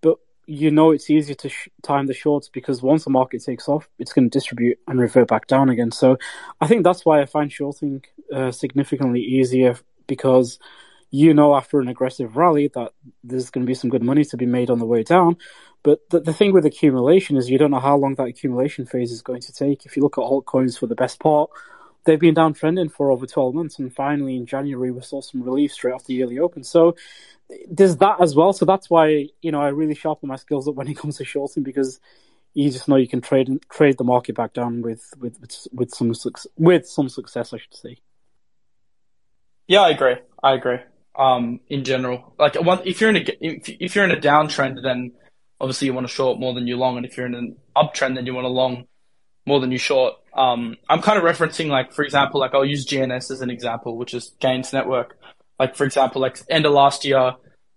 [0.00, 3.68] but you know it's easier to sh- time the shorts because once the market takes
[3.68, 5.90] off, it's going to distribute and revert back down again.
[5.90, 6.18] So
[6.60, 9.76] I think that's why I find shorting uh, significantly easier
[10.06, 10.58] because
[11.10, 12.92] you know after an aggressive rally that
[13.22, 15.36] there's going to be some good money to be made on the way down.
[15.82, 19.12] But the, the thing with accumulation is you don't know how long that accumulation phase
[19.12, 19.86] is going to take.
[19.86, 21.50] If you look at altcoins for the best part,
[22.04, 23.78] they've been downtrending for over 12 months.
[23.78, 26.64] And finally in January, we saw some relief straight off the yearly open.
[26.64, 26.96] So
[27.68, 28.52] there's that as well.
[28.52, 31.24] So that's why you know I really sharpen my skills up when it comes to
[31.24, 32.00] shorting because
[32.54, 35.94] you just know you can trade trade the market back down with with with, with
[35.94, 36.12] some
[36.56, 37.98] with some success, I should say.
[39.68, 40.16] Yeah, I agree.
[40.42, 40.78] I agree.
[41.18, 45.12] Um, in general, like if you're in a if you're in a downtrend, then
[45.60, 48.16] obviously you want to short more than you long, and if you're in an uptrend,
[48.16, 48.86] then you want to long
[49.46, 50.14] more than you short.
[50.34, 53.96] Um, I'm kind of referencing like, for example, like I'll use GNS as an example,
[53.96, 55.16] which is Gains Network.
[55.58, 57.34] Like for example, like end of last year,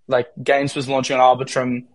[0.07, 1.85] like Gains was launching on Arbitrum.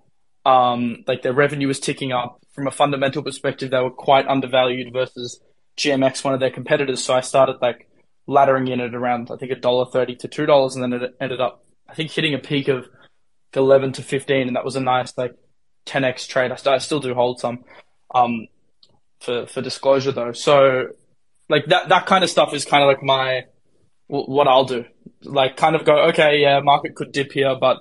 [0.47, 2.41] Um, like their revenue was ticking up.
[2.53, 5.41] From a fundamental perspective, they were quite undervalued versus
[5.77, 7.03] GMX, one of their competitors.
[7.03, 7.89] So I started like
[8.29, 11.17] laddering in at around I think a dollar thirty to two dollars, and then it
[11.21, 12.87] ended up I think hitting a peak of
[13.55, 15.35] eleven to fifteen, and that was a nice like
[15.85, 16.51] ten x trade.
[16.53, 17.65] I, st- I still do hold some
[18.15, 18.49] um,
[19.21, 20.33] for for disclosure though.
[20.33, 20.89] So
[21.49, 23.45] like that that kind of stuff is kind of like my
[24.07, 24.85] what I'll do.
[25.23, 27.79] Like, kind of go, okay, yeah, market could dip here, but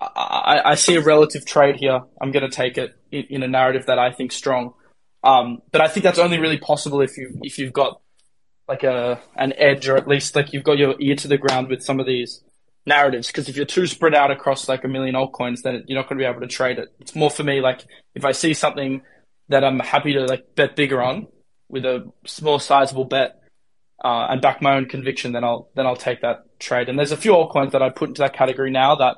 [0.00, 2.00] I, I see a relative trade here.
[2.20, 4.74] I'm going to take it in, in, a narrative that I think strong.
[5.22, 8.00] Um, but I think that's only really possible if you if you've got
[8.68, 11.68] like a an edge, or at least like you've got your ear to the ground
[11.68, 12.42] with some of these
[12.86, 13.28] narratives.
[13.28, 16.18] Because if you're too spread out across like a million altcoins, then you're not going
[16.18, 16.88] to be able to trade it.
[17.00, 17.84] It's more for me like
[18.14, 19.02] if I see something
[19.48, 21.26] that I'm happy to like bet bigger on
[21.68, 23.40] with a small sizable bet
[24.02, 26.88] uh, and back my own conviction, then I'll then I'll take that trade.
[26.88, 29.16] And there's a few altcoins that I put into that category now that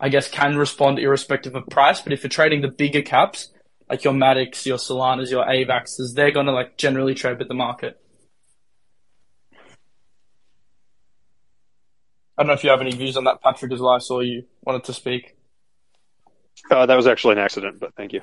[0.00, 2.00] I guess can respond irrespective of price.
[2.00, 3.50] But if you're trading the bigger caps,
[3.88, 7.54] like your Matics, your Solanas, your Avaxes, they're going to like generally trade with the
[7.54, 8.00] market.
[12.38, 13.90] I don't know if you have any views on that, Patrick, as well.
[13.90, 15.36] I saw you wanted to speak.
[16.70, 18.20] Uh, that was actually an accident, but thank you.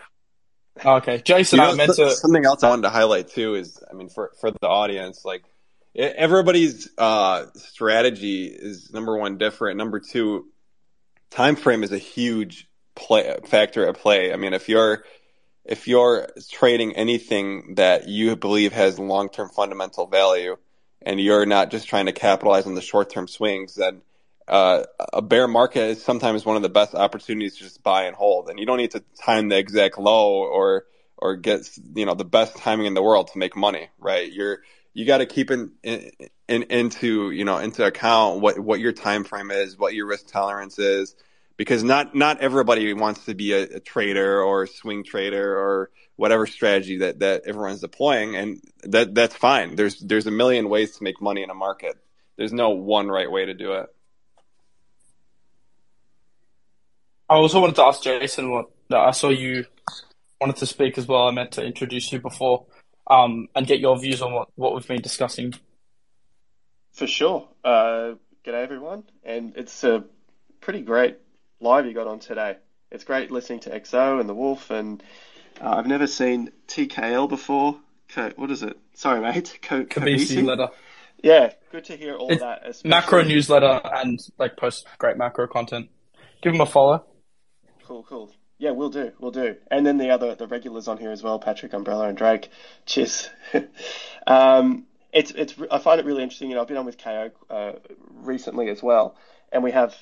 [0.84, 2.12] Okay, Jason, You know, I meant so- to.
[2.16, 5.44] something else I wanted to highlight too is, I mean, for for the audience, like
[5.96, 9.78] everybody's uh, strategy is number one different.
[9.78, 10.48] Number two,
[11.30, 14.32] time frame is a huge play factor at play.
[14.34, 15.04] I mean, if you're
[15.66, 20.58] if you're trading anything that you believe has long term fundamental value,
[21.06, 24.02] and you're not just trying to capitalize on the short term swings, then
[24.48, 24.84] uh,
[25.14, 28.50] a bear market is sometimes one of the best opportunities to just buy and hold,
[28.50, 30.86] and you don't need to time the exact low or
[31.18, 34.32] or get you know the best timing in the world to make money, right?
[34.32, 34.60] You're
[34.94, 36.12] you got to keep in, in,
[36.48, 40.28] in into you know into account what what your time frame is, what your risk
[40.28, 41.16] tolerance is,
[41.58, 45.90] because not not everybody wants to be a, a trader or a swing trader or
[46.16, 49.76] whatever strategy that that everyone's deploying, and that that's fine.
[49.76, 51.98] There's there's a million ways to make money in a market.
[52.38, 53.88] There's no one right way to do it.
[57.30, 59.66] I also wanted to ask Jason what I saw you
[60.40, 61.28] wanted to speak as well.
[61.28, 62.66] I meant to introduce you before,
[63.08, 65.54] um, and get your views on what, what we've been discussing.
[66.94, 67.48] For sure.
[67.64, 68.14] Uh,
[68.46, 70.04] g'day everyone, and it's a
[70.62, 71.18] pretty great
[71.60, 72.58] live you got on today.
[72.92, 75.02] It's great listening to XO and the Wolf, and
[75.62, 77.78] uh, I've never seen TKL before.
[78.10, 78.78] Co- what is it?
[78.94, 79.58] Sorry, mate.
[79.64, 80.70] Co- Kobeissi letter,
[81.22, 82.62] Yeah, good to hear all It's that.
[82.66, 85.90] especially- macro newsletter, and like post great macro content.
[86.42, 87.06] Give him a follow.
[87.84, 88.32] Cool, cool.
[88.58, 89.58] Yeah, we'll do, we'll do.
[89.70, 92.50] And then the other, the regulars on here as well, Patrick, Umbrella, and Drake.
[92.86, 93.30] Cheers.
[94.28, 96.50] um, it's, it's, I find it really interesting.
[96.50, 97.74] You know, I've been on with KO uh,
[98.14, 99.18] recently as well,
[99.52, 99.96] and we have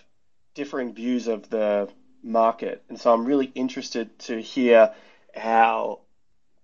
[0.53, 1.89] differing views of the
[2.21, 4.93] market, and so I'm really interested to hear
[5.35, 5.99] how.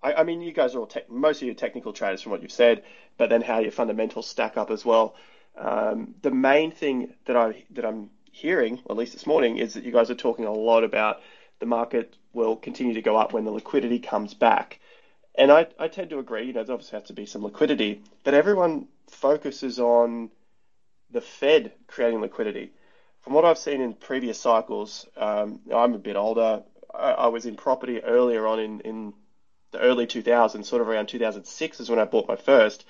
[0.02, 2.42] I, I mean, you guys are all tech, most of you technical traders from what
[2.42, 2.84] you've said,
[3.18, 5.16] but then how your fundamentals stack up as well.
[5.58, 9.84] Um, the main thing that I that I'm hearing, at least this morning, is that
[9.84, 11.22] you guys are talking a lot about
[11.60, 14.80] the market will continue to go up when the liquidity comes back.
[15.36, 18.02] And I, I tend to agree, you know, there obviously has to be some liquidity,
[18.24, 20.30] but everyone focuses on
[21.12, 22.72] the Fed creating liquidity.
[23.30, 26.64] From what I've seen in previous cycles, um, I'm a bit older.
[26.92, 29.14] I, I was in property earlier on in, in
[29.70, 32.86] the early 2000s, sort of around 2006 is when I bought my first.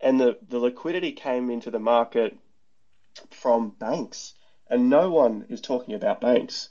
[0.00, 2.36] And the, the liquidity came into the market
[3.30, 4.34] from banks.
[4.68, 6.70] And no one is talking about banks.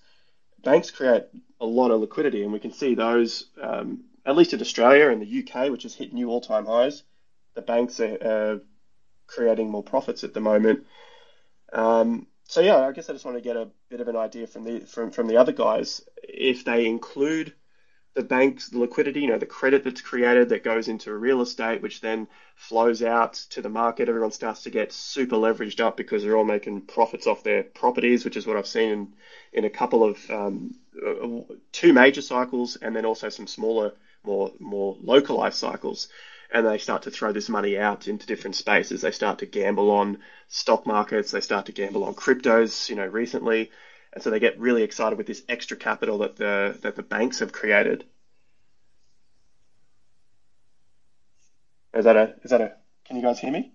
[0.61, 1.23] Banks create
[1.61, 5.21] a lot of liquidity, and we can see those, um, at least in Australia and
[5.21, 7.03] the UK, which has hit new all time highs.
[7.53, 8.57] The banks are uh,
[9.27, 10.85] creating more profits at the moment.
[11.71, 14.47] Um, so yeah, I guess I just want to get a bit of an idea
[14.47, 17.53] from the from, from the other guys if they include
[18.15, 22.01] the bank's liquidity, you know, the credit that's created that goes into real estate, which
[22.01, 24.09] then flows out to the market.
[24.09, 28.25] Everyone starts to get super leveraged up because they're all making profits off their properties,
[28.25, 29.13] which is what I've seen in,
[29.53, 30.71] in a couple of um,
[31.05, 31.41] uh,
[31.71, 33.93] two major cycles and then also some smaller,
[34.23, 36.07] more more localized cycles.
[36.51, 39.01] And they start to throw this money out into different spaces.
[39.01, 41.31] They start to gamble on stock markets.
[41.31, 43.69] They start to gamble on cryptos, you know, recently
[44.17, 47.37] and so they get really excited with this extra capital that the that the banks
[47.37, 48.03] have created.
[51.93, 52.73] Is that a is that a?
[53.05, 53.71] Can you guys hear me?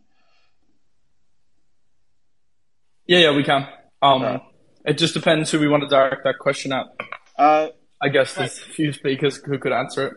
[3.07, 3.69] Yeah, yeah, we can.
[4.03, 4.41] Um,
[4.85, 6.87] it just depends who we want to direct that question at.
[7.39, 7.69] Uh,
[8.01, 10.15] I guess there's a few speakers who could answer it.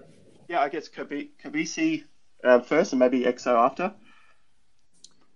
[0.47, 2.03] yeah, I guess Kabi- Kobeissi
[2.43, 3.93] um, first, and maybe XO after.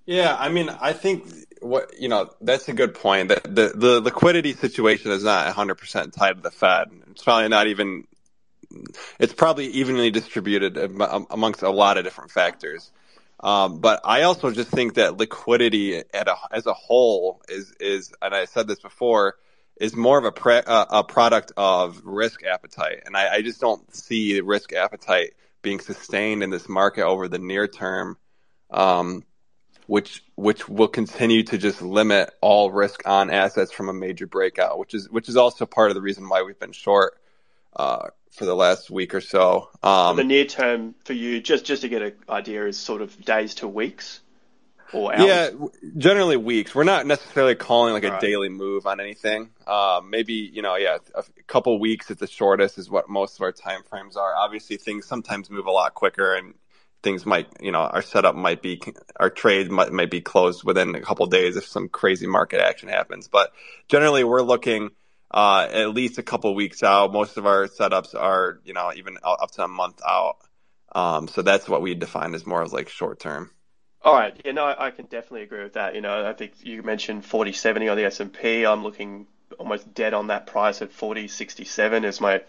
[0.06, 1.26] Yeah, I mean, I think
[1.62, 3.30] what you know that's a good point.
[3.30, 6.88] That the the liquidity situation is not 100 percent tied to the Fed.
[7.12, 8.06] It's probably not even.
[9.20, 12.91] It's probably evenly distributed amongst a lot of different factors.
[13.39, 18.36] Um, but I also just think that liquidity a, as a whole is is, and
[18.36, 19.36] I said this before,
[19.80, 23.62] is more of a pre, uh, a product of risk appetite, and I, I just
[23.62, 28.18] don't see risk appetite being sustained in this market over the near term.
[28.70, 29.24] Um,
[29.89, 34.78] which which will continue to just limit all risk on assets from a major breakout,
[34.78, 37.20] which is which is also part of the reason why we've been short
[37.76, 39.68] uh, for the last week or so.
[39.82, 43.01] Um, the Um, near term for you, just just to get an idea, is sort
[43.01, 44.22] of days to weeks
[44.91, 45.27] or hours.
[45.27, 45.49] yeah,
[45.97, 46.73] generally weeks.
[46.73, 48.21] We're not necessarily calling like a Right.
[48.21, 49.49] daily move on anything.
[49.67, 53.41] Um, maybe you know, yeah, a couple weeks at the shortest is what most of
[53.41, 54.35] our time frames are.
[54.35, 56.53] Obviously, things sometimes move a lot quicker and.
[57.01, 58.81] Things might, you know, our setup might be,
[59.17, 62.89] our trade might, might be closed within a couple days if some crazy market action
[62.89, 63.29] happens.
[63.29, 63.53] But
[63.87, 64.89] generally, we're looking
[65.31, 67.13] uh, at least a couple weeks out.
[67.13, 70.39] Most of our setups are, you know, even up to a month out.
[70.93, 73.49] Um, so that's what we define as more of like short term.
[74.02, 74.39] All right.
[74.45, 75.93] Yeah, no, I can definitely agree with that.
[75.95, 78.66] You know, I think you mentioned 4070 on the S&P.
[78.66, 79.28] I'm looking
[79.58, 82.41] almost dead on that price at 4067 as my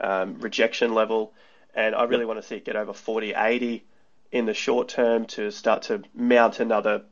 [0.00, 1.32] um, rejection level.
[1.74, 3.84] And I really want to see it get over 4080
[4.30, 7.02] in the short term to start to mount another,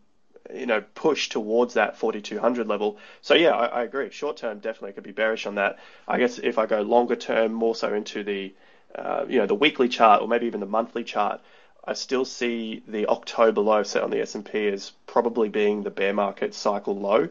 [0.53, 2.97] you know, push towards that 4200 level.
[3.22, 4.11] So yeah, I, I agree.
[4.11, 5.78] Short term definitely could be bearish on that.
[6.09, 8.53] I guess if I go longer term, more so into the,
[8.95, 11.41] uh, you know, the weekly chart or maybe even the monthly chart,
[11.84, 16.12] I still see the October low set on the S&P as probably being the bear
[16.12, 17.28] market cycle low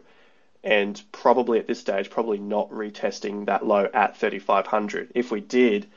[0.64, 5.12] and probably at this stage probably not retesting that low at 3500.
[5.16, 5.88] If we did,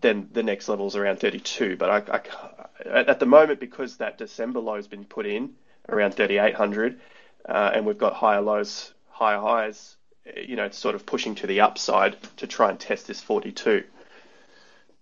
[0.00, 1.76] then the next level is around 32.
[1.76, 5.54] But I, I, at the moment, because that December low has been put in
[5.88, 7.00] around 3800,
[7.48, 9.96] uh, and we've got higher lows, higher highs,
[10.36, 13.82] you know, it's sort of pushing to the upside to try and test this 42.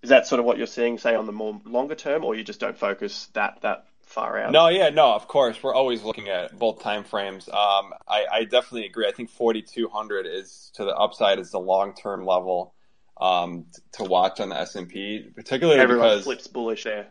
[0.03, 2.45] Is that sort of what you're seeing, say, on the more longer term, or you
[2.45, 4.53] just don't focus that that far out?
[4.53, 5.63] No, yeah, no, of course.
[5.63, 7.49] We're always looking at both time frames.
[7.49, 9.07] Um, I, I definitely agree.
[9.09, 12.75] I think 4,200 is to the upside is the long term level
[13.21, 17.09] um, to watch on the S and P, particularly Everyone because flips bullish there.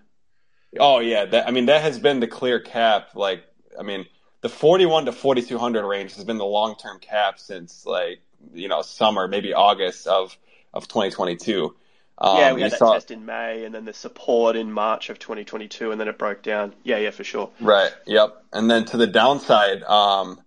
[0.80, 3.10] Oh yeah, that I mean that has been the clear cap.
[3.16, 3.44] Like
[3.80, 4.06] I mean,
[4.42, 8.22] the 41 to 4200 range has been the long term cap since like
[8.54, 10.38] you know summer, maybe August of
[10.74, 11.76] of 2022.
[12.18, 15.20] Um, yeah, we had that test in May, and then the support in March of
[15.20, 16.74] 2022, and then it broke down.
[16.84, 17.50] Yeah, yeah, for sure.
[17.60, 17.92] Right.
[18.06, 18.46] Yep.
[18.54, 20.40] And then to the downside, um,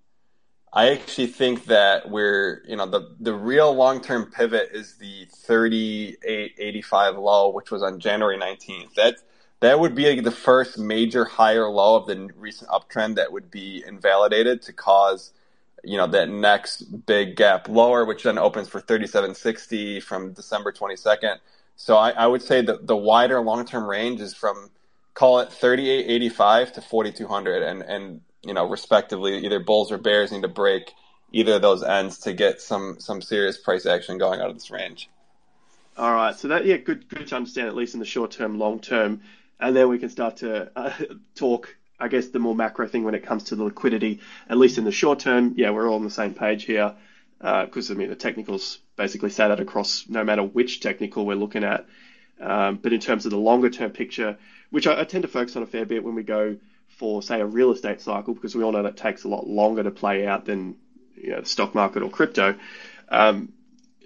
[0.72, 5.26] I actually think that we're, you know, the the real long term pivot is the
[5.46, 8.94] 38.85 low, which was on January 19th.
[8.94, 9.16] That
[9.60, 13.82] that would be the first major higher low of the recent uptrend that would be
[13.86, 15.32] invalidated to cause,
[15.82, 21.38] you know, that next big gap lower, which then opens for 37.60 from December 22nd.
[21.78, 24.70] So I, I would say that the wider long term range is from
[25.14, 30.42] call it 38.85 to 4200 and and you know respectively either bulls or bears need
[30.42, 30.92] to break
[31.32, 34.72] either of those ends to get some some serious price action going out of this
[34.72, 35.08] range.
[35.96, 38.58] All right, so that yeah, good, good to understand at least in the short term,
[38.58, 39.22] long term,
[39.60, 40.92] and then we can start to uh,
[41.36, 41.76] talk.
[42.00, 44.84] I guess the more macro thing when it comes to the liquidity, at least in
[44.84, 46.94] the short term, yeah, we're all on the same page here
[47.40, 51.64] because I mean the technicals basically say that across no matter which technical we're looking
[51.64, 51.86] at.
[52.40, 54.38] Um, but in terms of the longer term picture,
[54.70, 56.56] which I, I tend to focus on a fair bit when we go
[56.88, 59.82] for say a real estate cycle, because we all know that takes a lot longer
[59.82, 60.76] to play out than
[61.16, 62.56] you know, the stock market or crypto.
[63.08, 63.52] Um,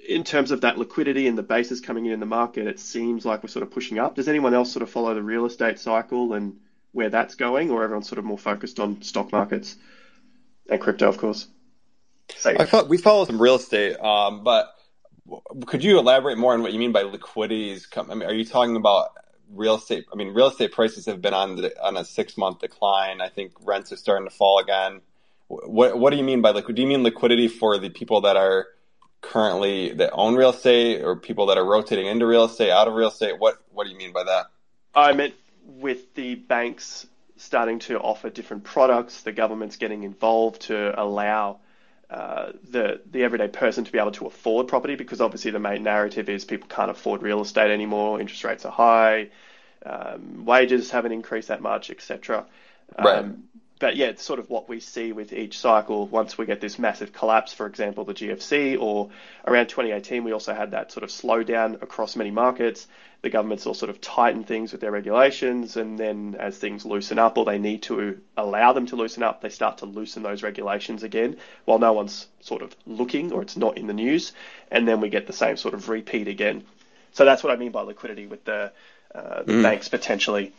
[0.07, 3.25] in terms of that liquidity and the basis coming in in the market, it seems
[3.25, 4.17] like we're sort of pushing up.
[4.17, 6.59] Does anyone else sort of follow the real estate cycle and
[6.91, 9.77] where that's going, or everyone's sort of more focused on stock markets
[10.69, 11.47] and crypto, of course?
[12.45, 14.75] I thought we follow some real estate um, but
[15.67, 18.45] could you elaborate more on what you mean by liquidities come I mean, are you
[18.45, 19.11] talking about
[19.53, 22.61] real estate i mean real estate prices have been on the, on a six month
[22.61, 23.21] decline.
[23.21, 25.01] I think rents are starting to fall again.
[25.49, 28.37] What what do you mean by liquid do you mean liquidity for the people that
[28.37, 28.67] are
[29.21, 32.95] currently that own real estate or people that are rotating into real estate out of
[32.95, 33.39] real estate?
[33.39, 34.47] What what do you mean by that?
[34.95, 35.35] I meant
[35.65, 41.59] with the banks starting to offer different products, the government's getting involved to allow
[42.13, 45.83] uh, the the everyday person to be able to afford property because obviously the main
[45.83, 49.31] narrative is people can't afford real estate anymore, interest rates are high,
[49.87, 52.47] um, wages haven't increased that much, etc.
[52.99, 53.25] Right.
[53.83, 56.07] But yeah, it's sort of what we see with each cycle.
[56.07, 59.11] Once we get this massive collapse, for example, the GFC, or
[59.45, 62.87] around 2018, we also had that sort of slowdown across many markets.
[63.23, 67.19] The governments all sort of tighten things with their regulations, and then as things loosen
[67.19, 70.45] up, or they need to allow them to loosen up, they start to loosen those
[70.45, 74.33] regulations again, while no one's sort of looking or it's not in the news,
[74.71, 76.63] and then we get the same sort of repeat again.
[77.15, 78.71] So that's what I mean by liquidity with the,
[79.13, 79.63] uh, the Mm.
[79.65, 80.53] banks potentially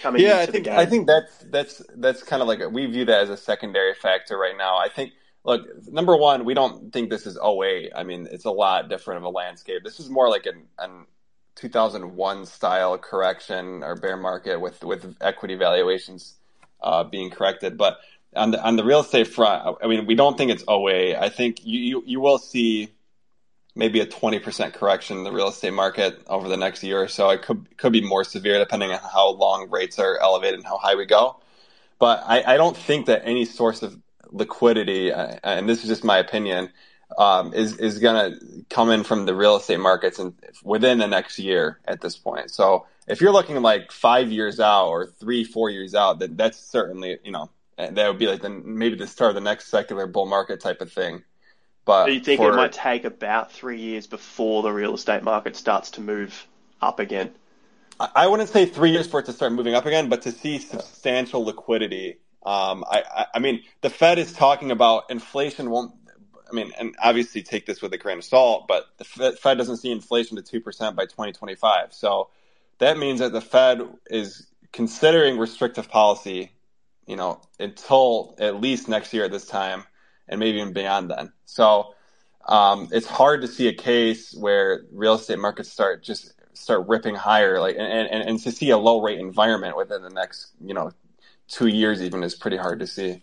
[0.00, 0.68] coming yeah, into I think.
[0.68, 3.94] I think that's that's that's kind of like a, we view that as a secondary
[3.94, 4.76] factor right now.
[4.76, 5.12] I think
[5.44, 7.92] look, number one, we don't think this is 08.
[7.94, 9.82] I mean, it's a lot different of a landscape.
[9.84, 11.06] This is more like an, an
[11.56, 16.34] 2001 style correction or bear market with with equity valuations
[16.82, 17.76] uh, being corrected.
[17.76, 17.98] But
[18.34, 21.16] on the on the real estate front, I mean, we don't think it's 08.
[21.16, 22.90] I think you you, you will see
[23.74, 27.30] maybe a 20% correction in the real estate market over the next year or so.
[27.30, 30.78] It could could be more severe depending on how long rates are elevated and how
[30.78, 31.36] high we go.
[31.98, 33.98] But I, I don't think that any source of
[34.30, 36.70] liquidity, uh, and this is just my opinion,
[37.16, 40.34] um, is is going to come in from the real estate markets and
[40.64, 42.50] within the next year at this point.
[42.50, 46.58] So if you're looking like five years out or three, four years out, that that's
[46.58, 50.06] certainly you know that would be like the, maybe the start of the next secular
[50.06, 51.22] bull market type of thing.
[51.84, 55.22] But Do you think for- it might take about three years before the real estate
[55.22, 56.46] market starts to move
[56.80, 57.32] up again?
[58.14, 60.58] I wouldn't say three years for it to start moving up again, but to see
[60.58, 62.18] substantial liquidity.
[62.44, 65.94] Um, I, I, I mean, the Fed is talking about inflation won't.
[66.50, 69.78] I mean, and obviously take this with a grain of salt, but the Fed doesn't
[69.78, 71.92] see inflation to two percent by 2025.
[71.92, 72.28] So
[72.78, 76.52] that means that the Fed is considering restrictive policy,
[77.06, 79.84] you know, until at least next year at this time,
[80.28, 81.32] and maybe even beyond then.
[81.44, 81.94] So
[82.46, 87.14] um, it's hard to see a case where real estate markets start just start ripping
[87.14, 90.74] higher, like and, and, and to see a low rate environment within the next, you
[90.74, 90.90] know,
[91.48, 93.22] two years even is pretty hard to see.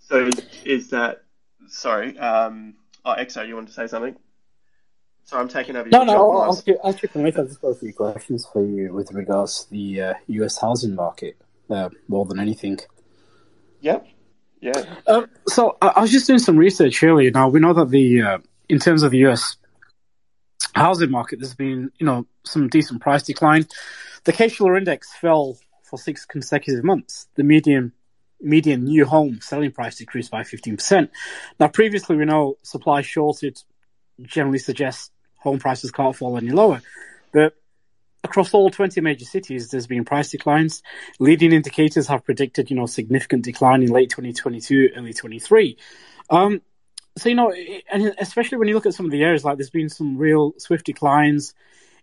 [0.00, 0.30] So
[0.64, 1.22] is that
[1.68, 2.18] sorry?
[2.18, 2.74] Um,
[3.04, 4.16] oh, XO, you want to say something?
[5.24, 5.88] So I'm taking over.
[5.88, 9.10] No, no, I'll, I'll, I'll keep I've just got a few questions for you with
[9.12, 10.58] regards to the uh, U.S.
[10.60, 11.36] housing market
[11.68, 12.78] uh, more than anything.
[13.80, 14.06] Yep.
[14.60, 14.84] Yeah.
[15.06, 17.30] Um, so I, I was just doing some research earlier.
[17.30, 18.38] Now we know that the uh,
[18.68, 19.56] in terms of the U.S.
[20.74, 23.66] housing market, there's been you know some decent price decline.
[24.24, 27.28] The Case-Shiller index fell for six consecutive months.
[27.36, 27.92] The median
[28.40, 31.08] median new home selling price decreased by 15%.
[31.58, 33.62] Now, previously, we know supply shortage
[34.22, 36.82] generally suggests home prices can't fall any lower.
[37.32, 37.54] But
[38.26, 40.82] across all 20 major cities, there's been price declines.
[41.18, 45.78] Leading indicators have predicted, you know, significant decline in late 2022, early 23.
[46.28, 46.60] Um,
[47.16, 47.54] so, you know,
[47.90, 50.52] and especially when you look at some of the areas, like there's been some real
[50.58, 51.54] swift declines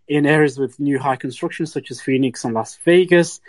[0.07, 3.39] in areas with new high construction, such as Phoenix and Las Vegas.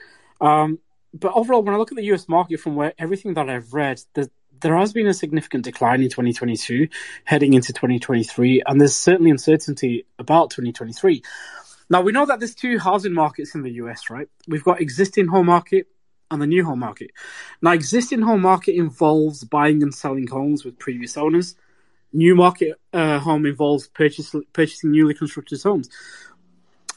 [0.41, 0.79] Um,
[1.15, 4.03] but overall, when I look at the US market from where everything that I've read,
[4.15, 4.31] the,
[4.61, 6.89] there has been a significant decline in 2022
[7.25, 11.23] heading into 2023, and there's certainly uncertainty about 2023.
[11.91, 14.29] Now, we know that there's two housing markets in the US, right?
[14.49, 15.87] We've got existing home market
[16.31, 17.11] and the new home market.
[17.61, 21.57] Now, existing home market involves buying and selling homes with previous owners.
[22.13, 25.89] New market uh, home involves purchase, purchasing newly constructed homes.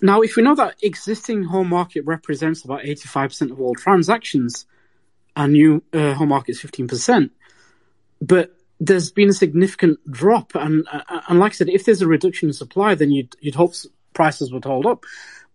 [0.02, 4.66] Now, if we know that existing home market represents about 85% of all transactions,
[5.36, 7.30] and new uh, home market is 15%,
[8.22, 12.08] but there's been a significant drop, and uh, and like I said, if there's a
[12.08, 13.74] reduction in supply, then you'd you'd hope
[14.18, 15.06] prices would hold up.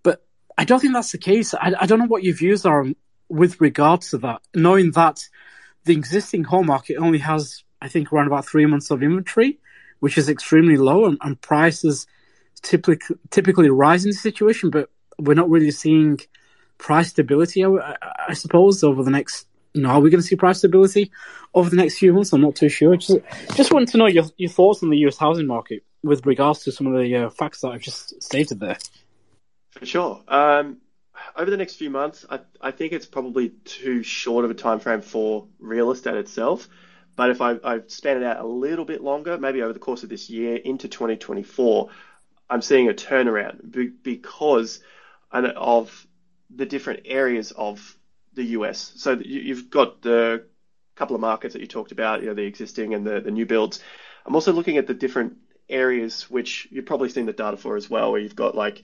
[0.05, 0.25] But
[0.57, 1.53] I don't think that's the case.
[1.53, 2.87] I, I don't know what your views are
[3.29, 5.29] with regards to that, knowing that
[5.85, 9.59] the existing home market only has, I think, around about three months of inventory,
[9.99, 12.07] which is extremely low, and, and prices
[12.63, 16.21] typically typically rise in the situation, but we're not really seeing
[16.79, 17.65] price stability.
[17.65, 17.97] I,
[18.29, 21.11] I suppose over the next you know, are we going to see price stability
[21.55, 22.33] over the next few months?
[22.33, 22.97] I'm not too sure.
[22.97, 23.19] Just,
[23.55, 26.73] just wanted to know your, your thoughts on the US housing market with regards to
[26.73, 28.79] some of the uh, facts that I've just stated there.
[29.71, 30.23] For sure.
[30.29, 30.79] Um,
[31.37, 34.81] over the next few months, I, I think it's probably too short of a time
[34.81, 36.69] frame for real estate itself.
[37.15, 40.03] But if I, I span it out a little bit longer, maybe over the course
[40.03, 41.91] of this year into 2024,
[42.49, 43.71] I'm seeing a turnaround
[44.03, 44.81] because
[45.33, 46.07] of
[46.55, 47.97] the different areas of
[48.35, 48.93] the US.
[48.97, 50.47] So you've got the
[50.95, 53.47] couple of markets that you talked about, you know, the existing and the, the new
[53.47, 53.81] builds.
[54.27, 55.37] I'm also looking at the different
[55.73, 58.83] areas which you've probably seen the data for as well, where you've got like,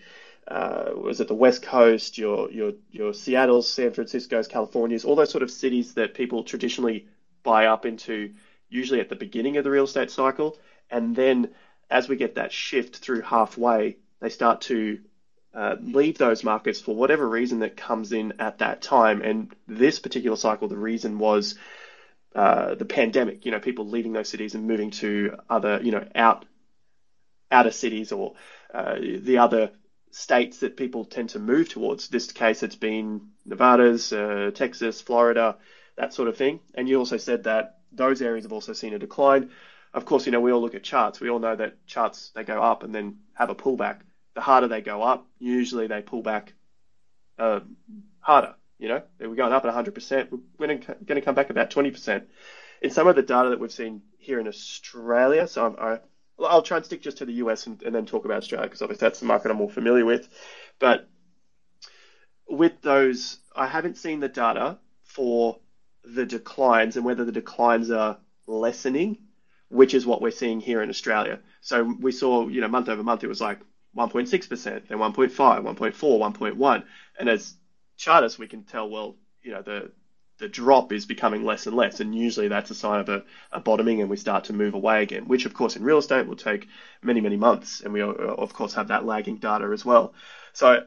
[0.48, 5.30] uh, was it the West Coast, your your your Seattle's, San Francisco's, California's, all those
[5.30, 7.06] sort of cities that people traditionally
[7.42, 8.34] buy up into,
[8.68, 10.56] usually at the beginning of the real estate cycle,
[10.90, 11.50] and then
[11.90, 14.98] as we get that shift through halfway, they start to
[15.54, 19.22] uh, leave those markets for whatever reason that comes in at that time.
[19.22, 21.54] And this particular cycle, the reason was
[22.34, 23.44] uh, the pandemic.
[23.46, 26.44] You know, people leaving those cities and moving to other, you know, out
[27.50, 28.34] outer cities or
[28.72, 29.70] uh, the other
[30.10, 32.06] states that people tend to move towards.
[32.08, 35.56] In This case, it's been Nevada's, uh, Texas, Florida,
[35.96, 36.60] that sort of thing.
[36.74, 39.50] And you also said that those areas have also seen a decline.
[39.94, 41.20] Of course, you know, we all look at charts.
[41.20, 44.00] We all know that charts, they go up and then have a pullback
[44.38, 46.54] the harder they go up, usually they pull back
[47.40, 47.58] uh,
[48.20, 48.54] harder.
[48.78, 50.28] You know, we're going up at 100%.
[50.56, 52.22] We're going to come back about 20%.
[52.80, 55.98] In some of the data that we've seen here in Australia, so i
[56.38, 58.82] will try and stick just to the US and, and then talk about Australia because
[58.82, 60.28] obviously that's the market I'm more familiar with.
[60.78, 61.06] But
[62.48, 65.58] with those, I haven't seen the data for
[66.04, 69.18] the declines and whether the declines are lessening,
[69.68, 71.40] which is what we're seeing here in Australia.
[71.60, 73.60] So we saw, you know, month over month, it was like
[73.96, 76.84] 1.6%, then 1.5, 1.4, 1.1.
[77.18, 77.54] And as
[77.96, 79.90] chartists, we can tell, well, you know, the
[80.38, 83.60] the drop is becoming less and less, and usually that's a sign of a, a,
[83.60, 85.26] bottoming, and we start to move away again.
[85.26, 86.68] Which, of course, in real estate will take
[87.02, 90.14] many, many months, and we of course have that lagging data as well.
[90.52, 90.84] So,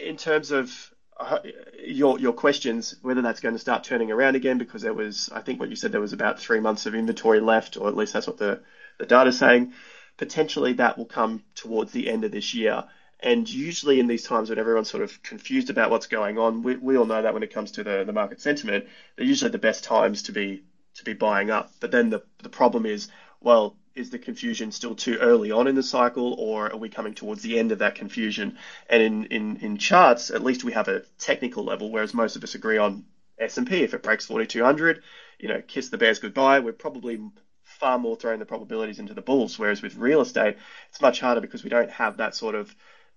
[0.00, 1.38] in terms of uh,
[1.84, 5.40] your your questions, whether that's going to start turning around again, because there was, I
[5.40, 8.12] think, what you said, there was about three months of inventory left, or at least
[8.12, 8.60] that's what the
[8.98, 9.72] the data's saying
[10.16, 12.84] potentially that will come towards the end of this year.
[13.20, 16.76] And usually in these times when everyone's sort of confused about what's going on, we,
[16.76, 18.86] we all know that when it comes to the, the market sentiment,
[19.16, 20.62] they're usually the best times to be
[20.94, 21.70] to be buying up.
[21.80, 23.08] But then the the problem is,
[23.40, 27.14] well, is the confusion still too early on in the cycle, or are we coming
[27.14, 28.58] towards the end of that confusion?
[28.88, 32.44] And in in, in charts, at least we have a technical level, whereas most of
[32.44, 33.04] us agree on
[33.38, 33.82] S&P.
[33.82, 35.02] If it breaks 4200,
[35.38, 36.60] you know, kiss the bears goodbye.
[36.60, 37.20] We're probably
[37.62, 39.58] far more throwing the probabilities into the bulls.
[39.58, 40.56] Whereas with real estate,
[40.88, 42.74] it's much harder because we don't have that sort of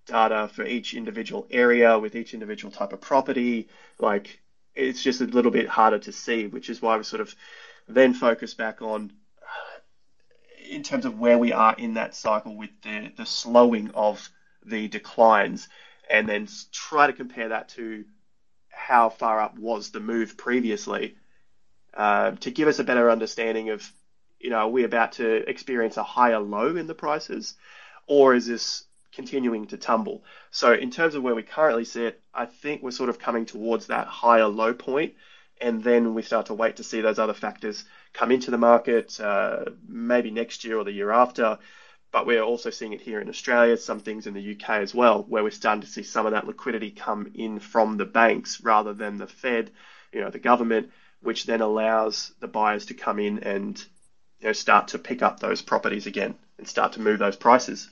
[0.08, 3.68] data for each individual area with each individual type of property.
[4.00, 4.42] Like
[4.76, 7.34] it's just a little bit harder to see, which is why we sort of
[7.88, 9.12] then focus back on
[10.70, 14.30] in terms of where we are in that cycle with the, the slowing of
[14.66, 15.70] the declines
[16.10, 18.04] and then try to compare that to
[18.70, 21.16] how far up was the move previously
[21.94, 23.92] uh, to give us a better understanding of,
[24.40, 27.56] you know, are we about to experience a higher low in the prices
[28.06, 28.84] or is this
[29.18, 30.24] continuing to tumble?
[30.52, 33.88] So in terms of where we currently sit, I think we're sort of coming towards
[33.88, 35.16] that higher low point
[35.60, 37.84] and then we start to wait to see those other factors
[38.14, 41.58] come into the market, uh, maybe next year or the year after.
[42.12, 45.24] But we're also seeing it here in Australia, some things in the UK as well,
[45.24, 48.94] where we're starting to see some of that liquidity come in from the banks rather
[48.94, 49.72] than the Fed,
[50.14, 50.92] you know, the government,
[51.22, 53.84] which then allows the buyers to come in and
[54.40, 57.90] you know, start to pick up those properties again and start to move those prices.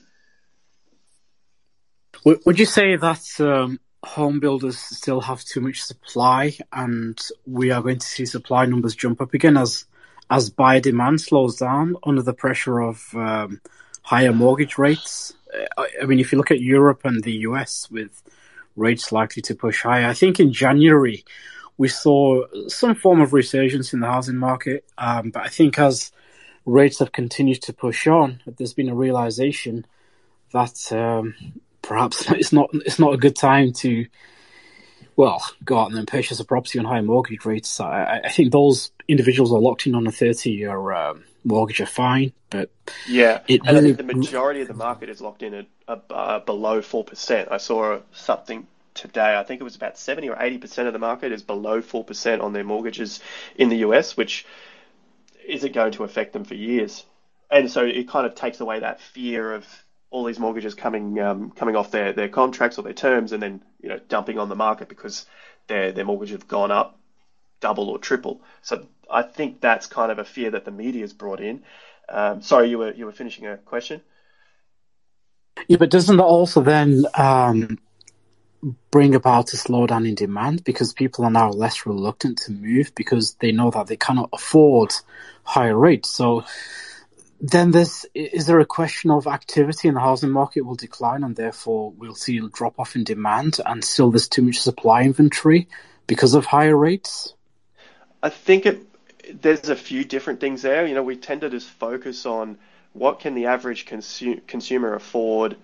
[2.26, 7.16] Would you say that um, home builders still have too much supply, and
[7.46, 11.94] we are going to see supply numbers jump up again as buyer demand slows down
[12.04, 13.60] under the pressure of um,
[14.02, 15.34] higher mortgage rates.
[15.78, 18.24] I mean, if you look at Europe and the US with
[18.74, 21.24] rates likely to push higher, I think in January
[21.78, 24.84] we saw some form of resurgence in the housing market.
[24.98, 26.10] Um, but I think as
[26.64, 29.86] rates have continued to push on, there's been a realization
[30.52, 30.90] that
[31.86, 34.06] perhaps it's not it's not a good time to
[35.16, 37.80] well go out and then purchase a property on high mortgage rates.
[37.80, 41.86] I, I think those individuals are locked in on a thirty year um, mortgage are
[41.86, 42.70] fine, but
[43.08, 43.78] yeah, and really...
[43.78, 47.48] I think the majority of the market is locked in at uh, below four percent.
[47.50, 49.36] I saw something today.
[49.36, 52.04] I think it was about seventy or eighty percent of the market is below four
[52.04, 53.20] percent on their mortgages
[53.56, 54.44] in the US, which
[55.46, 57.04] isn't going to affect them for years.
[57.48, 59.64] And so it kind of takes away that fear of
[60.10, 63.62] all these mortgages coming um, coming off their, their contracts or their terms and then
[63.80, 65.26] you know dumping on the market because
[65.66, 66.98] their their mortgage have gone up
[67.60, 68.42] double or triple.
[68.62, 71.62] So I think that's kind of a fear that the media has brought in.
[72.08, 74.00] Um, sorry, you were you were finishing a question.
[75.68, 77.78] Yeah, but doesn't that also then um,
[78.90, 83.34] bring about a slowdown in demand because people are now less reluctant to move because
[83.34, 84.92] they know that they cannot afford
[85.44, 86.10] higher rates.
[86.10, 86.44] So
[87.40, 91.36] then there's is there a question of activity in the housing market will decline and
[91.36, 95.68] therefore we'll see a drop off in demand and still there's too much supply inventory
[96.06, 97.34] because of higher rates?
[98.22, 98.82] I think it
[99.42, 100.86] there's a few different things there.
[100.86, 102.58] You know, we tend to just focus on
[102.92, 105.56] what can the average consu- consumer afford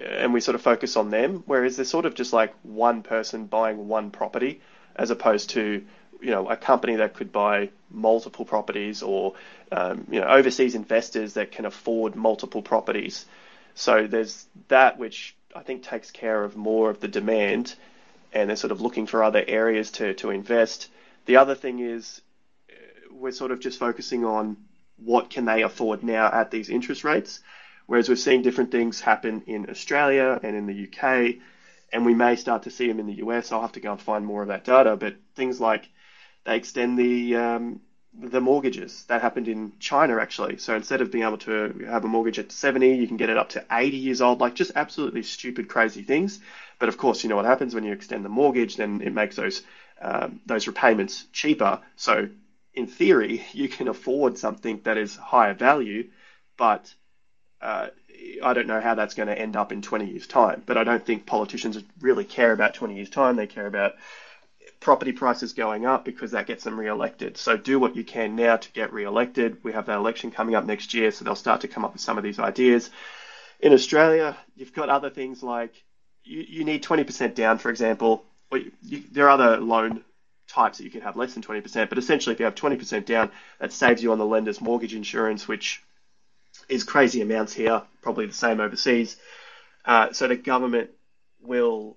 [0.00, 3.02] uh, and we sort of focus on them whereas there's sort of just like one
[3.02, 4.60] person buying one property
[4.96, 5.84] as opposed to
[6.20, 9.34] you know a company that could buy multiple properties or
[9.72, 13.24] um, you know overseas investors that can afford multiple properties.
[13.74, 17.74] So there's that which I think takes care of more of the demand,
[18.32, 20.88] and they're sort of looking for other areas to to invest.
[21.24, 22.20] The other thing is
[22.70, 22.74] uh,
[23.12, 24.58] we're sort of just focusing on
[24.96, 27.40] what can they afford now at these interest rates,
[27.86, 31.36] whereas we're seeing different things happen in Australia and in the UK,
[31.92, 33.52] and we may start to see them in the US.
[33.52, 35.88] I'll have to go and find more of that data, but things like
[36.44, 37.80] they extend the um,
[38.14, 39.04] the mortgages.
[39.04, 40.58] That happened in China actually.
[40.58, 43.38] So instead of being able to have a mortgage at 70, you can get it
[43.38, 44.40] up to 80 years old.
[44.40, 46.40] Like just absolutely stupid, crazy things.
[46.78, 49.36] But of course, you know what happens when you extend the mortgage, then it makes
[49.36, 49.62] those
[50.00, 51.80] um, those repayments cheaper.
[51.96, 52.28] So
[52.74, 56.08] in theory, you can afford something that is higher value,
[56.56, 56.92] but
[57.60, 57.88] uh,
[58.42, 60.62] I don't know how that's going to end up in 20 years' time.
[60.66, 63.36] But I don't think politicians really care about 20 years' time.
[63.36, 63.94] They care about
[64.82, 67.38] property prices going up because that gets them re-elected.
[67.38, 69.62] So do what you can now to get re-elected.
[69.62, 72.02] We have that election coming up next year, so they'll start to come up with
[72.02, 72.90] some of these ideas.
[73.60, 75.72] In Australia, you've got other things like
[76.24, 78.24] you, you need 20% down, for example.
[78.50, 80.02] Or you, you, there are other loan
[80.48, 83.30] types that you can have less than 20%, but essentially if you have 20% down,
[83.60, 85.82] that saves you on the lender's mortgage insurance, which
[86.68, 89.16] is crazy amounts here, probably the same overseas.
[89.84, 90.90] Uh, so the government
[91.40, 91.96] will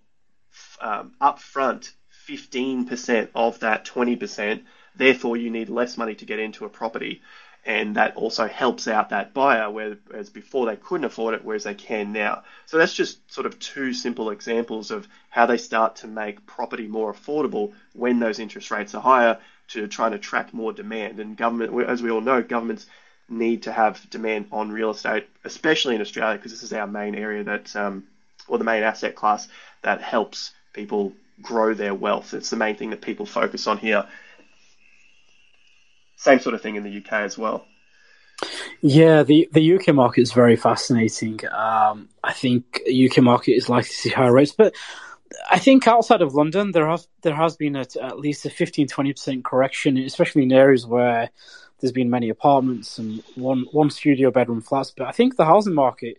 [0.79, 1.91] um, upfront
[2.27, 4.63] 15% of that 20%.
[4.95, 7.21] Therefore, you need less money to get into a property.
[7.65, 11.73] and that also helps out that buyer, whereas before they couldn't afford it, whereas they
[11.73, 12.43] can now.
[12.67, 16.87] So that's just sort of two simple examples of how they start to make property
[16.87, 19.39] more affordable when those interest rates are higher
[19.69, 21.19] to try and attract more demand.
[21.19, 22.85] And government, as we all know, governments
[23.27, 27.15] need to have demand on real estate, especially in Australia, because this is our main
[27.15, 28.03] area that, um,
[28.47, 29.47] or the main asset class
[29.81, 32.33] that helps people grow their wealth.
[32.33, 34.05] It's the main thing that people focus on here
[36.25, 37.65] same sort of thing in the UK as well.
[38.81, 41.39] Yeah, the, the UK market is very fascinating.
[41.47, 44.75] Um, I think UK market is likely to see higher rates, but
[45.49, 48.87] I think outside of London, there has there has been a, at least a 15
[48.87, 51.29] 20 percent correction, especially in areas where
[51.79, 54.93] there's been many apartments and one one studio bedroom flats.
[54.95, 56.17] But I think the housing market,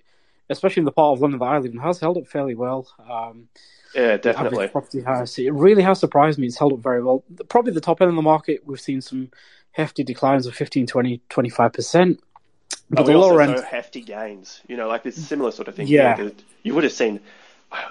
[0.48, 2.88] especially in the part of London that I live in, has held up fairly well.
[3.08, 3.48] Um,
[3.96, 4.68] yeah, definitely.
[4.68, 5.02] Property.
[5.46, 6.46] It really has surprised me.
[6.46, 7.24] It's held up very well.
[7.48, 9.30] Probably the top end of the market, we've seen some
[9.72, 12.18] hefty declines of 15, 20, 25%.
[12.88, 13.58] But, but the lower end.
[13.60, 14.60] hefty gains.
[14.68, 15.86] You know, like this similar sort of thing.
[15.88, 16.16] Yeah.
[16.16, 16.32] Here,
[16.62, 17.20] you would have seen.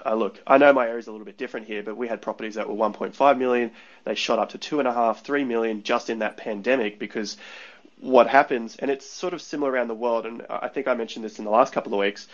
[0.05, 2.21] Uh, look, I know my area is a little bit different here, but we had
[2.21, 3.71] properties that were 1.5 million.
[4.05, 7.35] They shot up to two and a half, three million just in that pandemic because
[7.99, 11.25] what happens, and it's sort of similar around the world, and I think I mentioned
[11.25, 12.27] this in the last couple of weeks.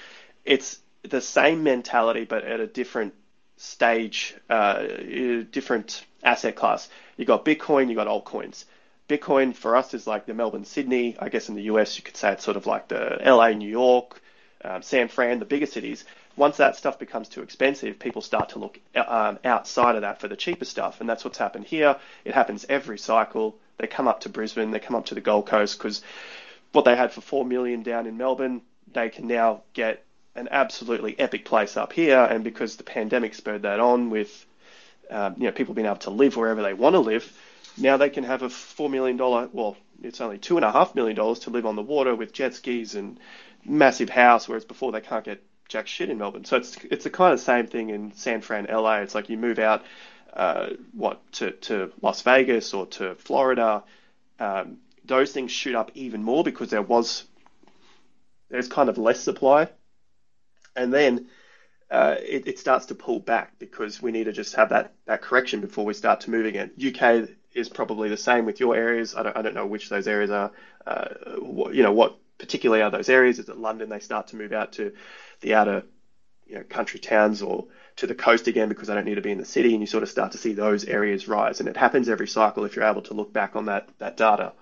[0.46, 3.14] It's the same mentality, but at a different
[3.62, 4.82] stage, uh,
[5.52, 6.90] different asset class.
[7.16, 8.66] You got Bitcoin, you got altcoins.
[9.08, 11.16] Bitcoin for us is like the Melbourne, Sydney.
[11.20, 13.70] I guess in the US, you could say it's sort of like the LA, New
[13.70, 14.20] York,
[14.64, 16.06] um, San Fran, the bigger cities.
[16.36, 20.28] Once that stuff becomes too expensive, people start to look um, outside of that for
[20.28, 21.00] the cheaper stuff.
[21.00, 21.98] And that's what's happened here.
[22.26, 23.58] It happens every cycle.
[23.78, 26.02] They come up to Brisbane, they come up to the Gold Coast because
[26.72, 28.62] what they had for 4 million down in Melbourne,
[28.92, 30.04] they can now get
[30.36, 32.20] an absolutely epic place up here.
[32.20, 34.46] And because the pandemic spurred that on with
[35.10, 37.32] um, you know, people being able to live wherever they want to live,
[37.78, 41.76] now they can have a $4 million, well, it's only $2.5 million to live on
[41.76, 43.20] the water with jet skis and
[43.66, 46.46] massive house, whereas before they can't get jack shit in Melbourne.
[46.46, 48.98] So it's it's the kind of same thing in San Fran, LA.
[48.98, 49.84] It's like you move out,
[50.34, 53.84] uh, what to to Las Vegas or to Florida.
[54.40, 57.24] Um, those things shoot up even more because there was
[58.50, 59.70] there's kind of less supply,
[60.76, 61.28] and then
[61.90, 65.22] uh, it, it, starts to pull back because we need to just have that that
[65.22, 66.72] correction before we start to move again.
[66.78, 69.14] UK is probably the same with your areas.
[69.16, 70.52] I don't, I don't know which those areas are.
[70.88, 73.40] Uh, what, you know, what particularly are those areas?
[73.40, 73.90] Is it London?
[73.90, 74.94] They start to move out to
[75.42, 75.84] the outer,
[76.48, 77.68] you know, country towns or
[77.98, 79.88] to the coast again because they don't need to be in the city, and you
[79.88, 81.60] sort of start to see those areas rise.
[81.60, 84.54] And it happens every cycle if you're able to look back on that that data.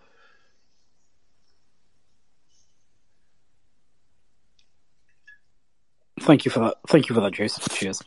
[6.30, 6.76] Thank you for that.
[6.88, 7.64] Thank you for that, Jason.
[7.72, 8.04] Cheers.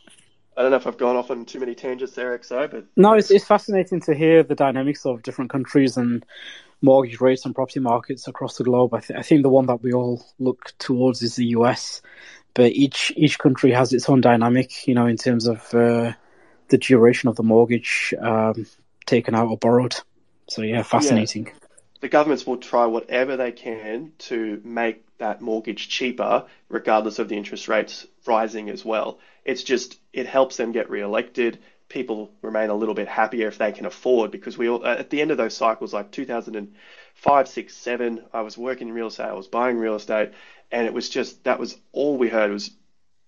[0.55, 3.15] I don't know if I've gone off on too many tangents there, XO, but no,
[3.15, 6.25] it's it's fascinating to hear the dynamics of different countries and
[6.81, 8.93] mortgage rates and property markets across the globe.
[8.93, 12.01] I, th- I think the one that we all look towards is the US,
[12.53, 16.13] but each each country has its own dynamic, you know, in terms of uh,
[16.69, 18.65] the duration of the mortgage um,
[19.05, 19.97] taken out or borrowed.
[20.47, 21.47] So yeah, fascinating.
[21.47, 21.62] Yeah.
[22.03, 27.37] The governments will try whatever they can to make that mortgage cheaper, regardless of the
[27.37, 29.19] interest rates rising as well.
[29.45, 31.59] It's just it helps them get re-elected.
[31.87, 35.11] People remain a little bit happier if they can afford because we all, uh, at
[35.11, 39.27] the end of those cycles, like 2005, six, seven, I was working in real estate,
[39.27, 40.33] I was buying real estate,
[40.73, 42.71] and it was just that was all we heard was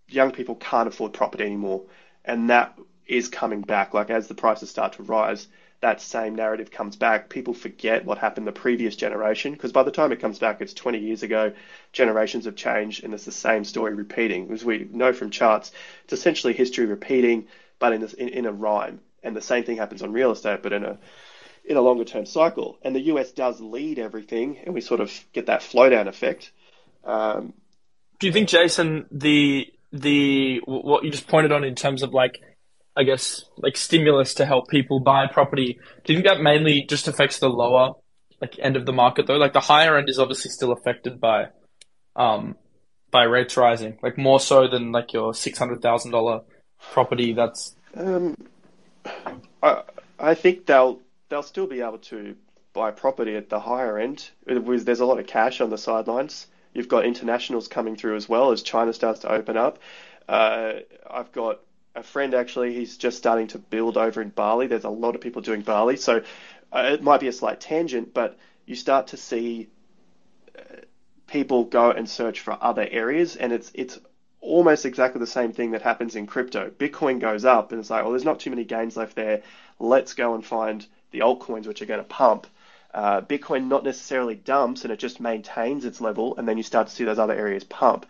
[0.09, 1.83] young people can't afford property anymore,
[2.25, 2.77] and that
[3.07, 3.93] is coming back.
[3.93, 5.47] Like as the prices start to rise,
[5.85, 9.91] that same narrative comes back, people forget what happened the previous generation because by the
[9.91, 11.53] time it comes back, it's 20 years ago.
[11.93, 14.51] Generations have changed, and it's the same story repeating.
[14.51, 15.71] As we know from charts,
[16.05, 17.45] it's essentially history repeating,
[17.77, 18.99] but in, this, in, in a rhyme.
[19.21, 20.97] And the same thing happens on real estate, but in a
[21.63, 22.79] in a longer term cycle.
[22.81, 26.51] And the US does lead everything, and we sort of get that flow down effect.
[27.03, 27.53] Um,
[28.19, 32.41] Do you think, Jason, the the what you just pointed on in terms of like
[32.95, 35.79] I guess, like stimulus to help people buy property.
[36.03, 37.93] Do you think that mainly just affects the lower
[38.41, 39.37] like end of the market though?
[39.37, 41.47] Like the higher end is obviously still affected by
[42.15, 42.55] um
[43.11, 46.41] by rates rising, like more so than like your six hundred thousand dollar
[46.91, 47.33] property.
[47.33, 48.35] That's um,
[49.61, 49.83] I
[50.19, 52.35] I think they'll they'll still be able to
[52.73, 54.29] buy property at the higher end.
[54.45, 56.47] There's a lot of cash on the sidelines.
[56.73, 59.79] You've got internationals coming through as well as China starts to open up.
[60.27, 60.73] Uh,
[61.09, 61.61] I've got
[61.95, 64.67] a friend actually, he's just starting to build over in Bali.
[64.67, 66.21] There's a lot of people doing Bali, so
[66.71, 69.69] uh, it might be a slight tangent, but you start to see
[70.57, 70.81] uh,
[71.27, 73.99] people go and search for other areas, and it's it's
[74.41, 76.69] almost exactly the same thing that happens in crypto.
[76.69, 79.41] Bitcoin goes up, and it's like, well, there's not too many gains left there.
[79.79, 82.45] Let's go and find the altcoins which are going to pump.
[82.95, 86.87] uh, Bitcoin not necessarily dumps and it just maintains its level, and then you start
[86.87, 88.05] to see those other areas pump.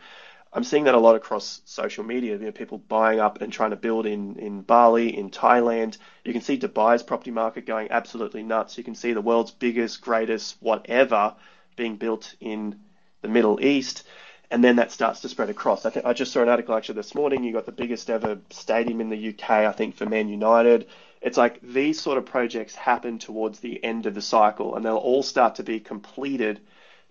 [0.56, 2.38] I'm seeing that a lot across social media.
[2.38, 5.98] You know, people buying up and trying to build in, in Bali, in Thailand.
[6.24, 8.78] You can see Dubai's property market going absolutely nuts.
[8.78, 11.36] You can see the world's biggest, greatest, whatever
[11.76, 12.80] being built in
[13.22, 14.08] the Middle East.
[14.50, 15.86] And then that starts to spread across.
[15.86, 17.44] I, think, I just saw an article actually this morning.
[17.44, 20.88] You got the biggest ever stadium in the UK, I think, for Man United.
[21.22, 24.96] It's like these sort of projects happen towards the end of the cycle, and they'll
[24.96, 26.62] all start to be completed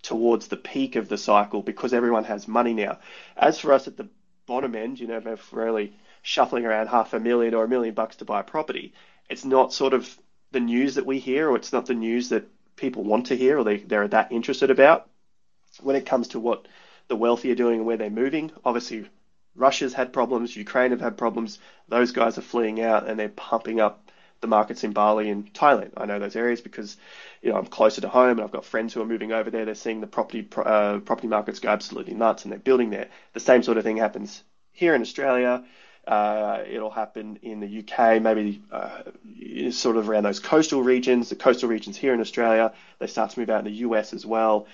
[0.05, 2.99] towards the peak of the cycle because everyone has money now.
[3.37, 4.09] As for us at the
[4.47, 7.95] bottom end, you know, if we're really shuffling around half a million or a million
[7.95, 8.93] bucks to buy a property,
[9.31, 10.17] it's not sort of
[10.53, 13.59] the news that we hear, or it's not the news that people want to hear,
[13.59, 15.09] or they, they're that interested about.
[15.81, 16.69] When it comes to what
[17.09, 19.09] the wealthy are doing and where they're moving, obviously
[19.57, 21.59] Russia's had problems, Ukraine have had problems.
[21.89, 24.04] Those guys are fleeing out and they're pumping up
[24.41, 25.93] the markets in Bali and Thailand.
[25.97, 26.97] I know those areas because
[27.43, 29.65] you know I'm closer to home and I've got friends who are moving over there.
[29.65, 33.09] They're seeing the property uh, property markets go absolutely nuts and they're building there.
[33.33, 34.43] The same sort of thing happens
[34.73, 35.65] here in Australia.
[36.07, 39.03] Uh, it'll happen in the UK, maybe uh,
[39.71, 41.31] sort of around those coastal regions.
[41.31, 44.27] The coastal regions here in Australia, they start to move out in the US as
[44.27, 44.67] well,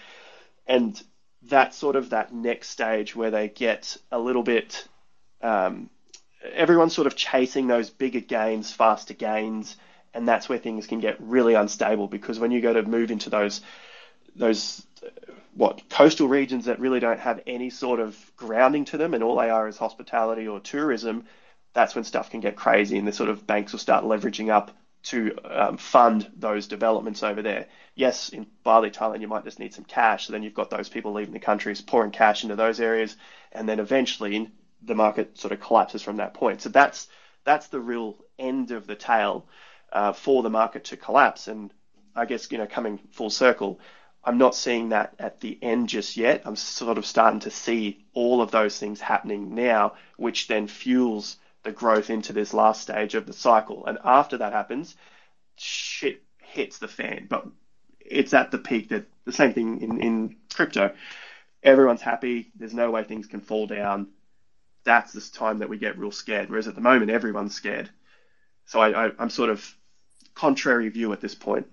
[0.66, 1.01] and
[1.43, 4.87] that's sort of that next stage where they get a little bit
[5.41, 5.89] um,
[6.42, 9.76] everyone's sort of chasing those bigger gains, faster gains,
[10.14, 13.30] and that's where things can get really unstable because when you go to move into
[13.30, 13.60] those
[14.36, 14.84] those
[15.54, 19.36] what coastal regions that really don't have any sort of grounding to them and all
[19.36, 21.24] they are is hospitality or tourism,
[21.72, 24.70] that's when stuff can get crazy and the sort of banks will start leveraging up
[25.02, 27.66] to um, fund those developments over there.
[27.94, 30.26] Yes, in Bali, Thailand, you might just need some cash.
[30.26, 33.16] So then you've got those people leaving the countries pouring cash into those areas,
[33.50, 34.50] and then eventually
[34.82, 36.62] the market sort of collapses from that point.
[36.62, 37.09] So that's
[37.44, 39.47] that's the real end of the tail
[39.93, 41.48] uh, for the market to collapse.
[41.48, 41.73] And
[42.15, 43.81] I guess you know coming full circle,
[44.24, 46.43] I'm not seeing that at the end just yet.
[46.44, 51.36] I'm sort of starting to see all of those things happening now, which then fuels
[51.62, 53.86] the growth into this last stage of the cycle.
[53.86, 54.97] And after that happens,
[55.57, 57.27] shit hits the fan.
[57.28, 57.47] But
[58.01, 60.94] it's at the peak that the same thing in, in crypto.
[61.62, 62.51] Everyone's happy.
[62.55, 64.09] There's no way things can fall down
[64.85, 66.51] that's this time that we get real scared.
[66.51, 67.90] Whereas at the moment, everyone's scared.
[68.66, 69.74] So I, I, I'm sort of
[70.35, 71.66] contrary view at this point.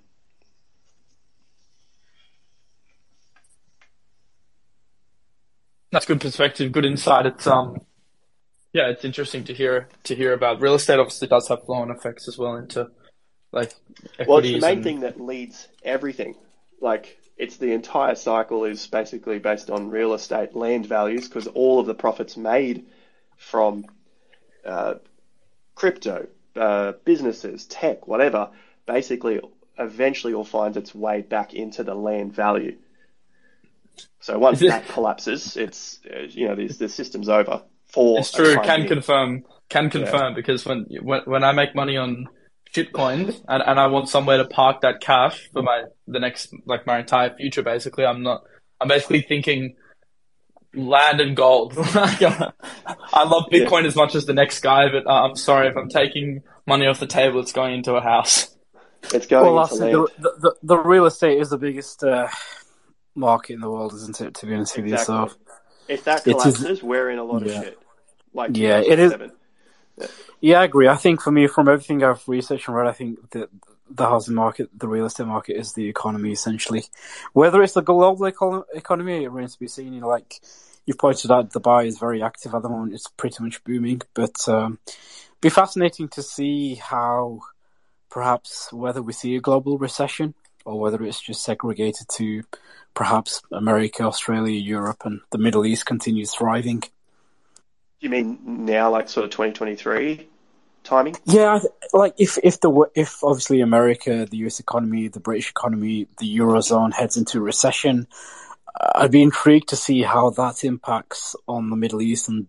[5.92, 7.26] That's good perspective, good insight.
[7.26, 7.78] It's um,
[8.74, 11.00] yeah, it's interesting to hear to hear about real estate.
[11.00, 12.90] Obviously, does have flow-on effects as well into
[13.52, 13.74] like
[14.28, 14.84] well, it's the main and...
[14.84, 16.36] thing that leads everything.
[16.82, 21.80] Like it's the entire cycle is basically based on real estate land values because all
[21.80, 22.86] of the profits made
[23.38, 23.86] from
[24.66, 24.96] uh,
[25.76, 28.50] crypto, uh, businesses, tech, whatever,
[28.86, 29.40] basically
[29.80, 32.78] eventually all finds its way back into the land value.
[34.20, 37.64] So once that collapses, it's uh, you know the, the system's over.
[37.86, 38.56] For it's true.
[38.64, 38.90] Can year.
[38.90, 39.46] confirm.
[39.70, 40.36] Can confirm yeah.
[40.36, 42.28] because when, when when I make money on
[42.74, 46.86] shitcoins and, and I want somewhere to park that cash for my the next like
[46.86, 48.44] my entire future, basically, I'm not.
[48.80, 49.76] I'm basically thinking
[50.78, 51.74] land and gold.
[51.78, 53.88] I love Bitcoin yeah.
[53.88, 57.00] as much as the next guy, but uh, I'm sorry if I'm taking money off
[57.00, 57.40] the table.
[57.40, 58.56] It's going into a house.
[59.14, 60.08] It's going well, into land.
[60.20, 62.28] The, the, the, real estate is the biggest uh,
[63.16, 64.36] market in the world, isn't it?
[64.36, 65.16] To be honest with exactly.
[65.16, 65.36] you, so
[65.88, 67.80] if that collapses, we're in a lot of shit.
[68.34, 69.14] Like yeah, it is.
[69.98, 70.08] Yeah.
[70.42, 70.88] yeah, I agree.
[70.88, 73.50] I think for me, from everything I've researched and read, I think that
[73.90, 76.84] the housing market, the real estate market, is the economy essentially.
[77.34, 79.94] Whether it's the global economy, it remains to be seen.
[79.94, 80.42] You know, like
[80.88, 82.94] you've pointed out, Dubai is very active at the moment.
[82.94, 84.80] It's pretty much booming, but um,
[85.42, 87.42] be fascinating to see how
[88.10, 90.34] perhaps whether we see a global recession
[90.66, 92.44] or whether it's just segregated to
[92.96, 96.82] perhaps America, Australia, Europe, and the Middle East continues thriving.
[98.00, 100.28] You mean now, like sort of 2023?
[100.88, 101.16] timing?
[101.26, 101.60] Yeah,
[101.94, 104.60] like if if the if obviously America, the U.S.
[104.60, 108.08] economy, the British economy, the eurozone heads into recession,
[108.80, 112.48] I'd be intrigued to see how that impacts on the Middle East and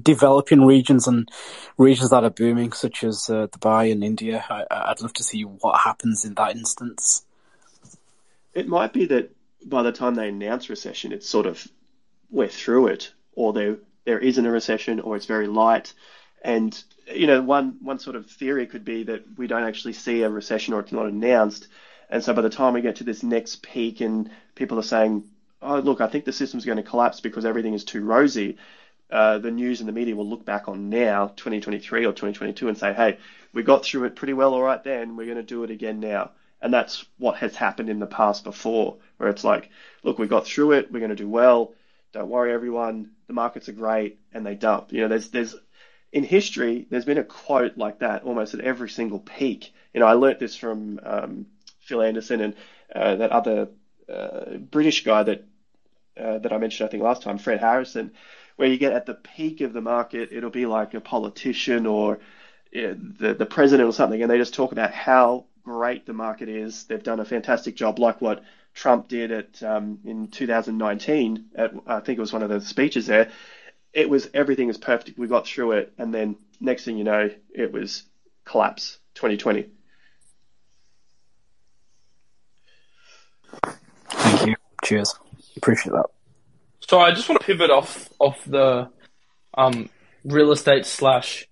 [0.00, 1.30] developing regions and
[1.76, 4.44] regions that are booming, such as uh, Dubai and India.
[4.48, 7.24] I, would love to see what happens in that instance.
[8.54, 11.66] It might be that by the time they announce recession, it's sort of
[12.30, 15.92] we're through it, or there there isn't a recession, or it's very light,
[16.42, 16.82] and
[17.12, 20.30] you know, one one sort of theory could be that we don't actually see a
[20.30, 21.68] recession or it's not announced,
[22.10, 25.24] and so by the time we get to this next peak and people are saying,
[25.60, 28.56] "Oh, look, I think the system's going to collapse because everything is too rosy,"
[29.10, 32.78] uh, the news and the media will look back on now, 2023 or 2022, and
[32.78, 33.18] say, "Hey,
[33.52, 35.16] we got through it pretty well, all right then.
[35.16, 36.30] We're going to do it again now."
[36.60, 39.68] And that's what has happened in the past before, where it's like,
[40.04, 41.74] look, we got through it, we're going to do well.
[42.12, 43.10] Don't worry, everyone.
[43.26, 44.92] The markets are great, and they dump.
[44.92, 45.56] You know, there's there's
[46.12, 49.72] in history, there's been a quote like that almost at every single peak.
[49.94, 51.46] You know, I learnt this from um,
[51.80, 52.54] Phil Anderson and
[52.94, 53.68] uh, that other
[54.08, 55.44] uh, British guy that
[56.20, 58.12] uh, that I mentioned, I think last time, Fred Harrison,
[58.56, 62.18] where you get at the peak of the market, it'll be like a politician or
[62.72, 66.84] the the president or something, and they just talk about how great the market is.
[66.84, 68.42] They've done a fantastic job, like what
[68.74, 71.46] Trump did at um, in 2019.
[71.54, 73.30] At I think it was one of the speeches there.
[73.92, 75.18] It was everything is perfect.
[75.18, 78.04] We got through it, and then next thing you know, it was
[78.44, 79.68] collapse 2020.
[84.08, 84.62] Thank you.
[84.84, 85.14] Cheers.
[85.56, 86.06] Appreciate that.
[86.80, 88.88] So I just want to pivot off off the
[89.56, 89.88] um,
[90.24, 91.46] real estate slash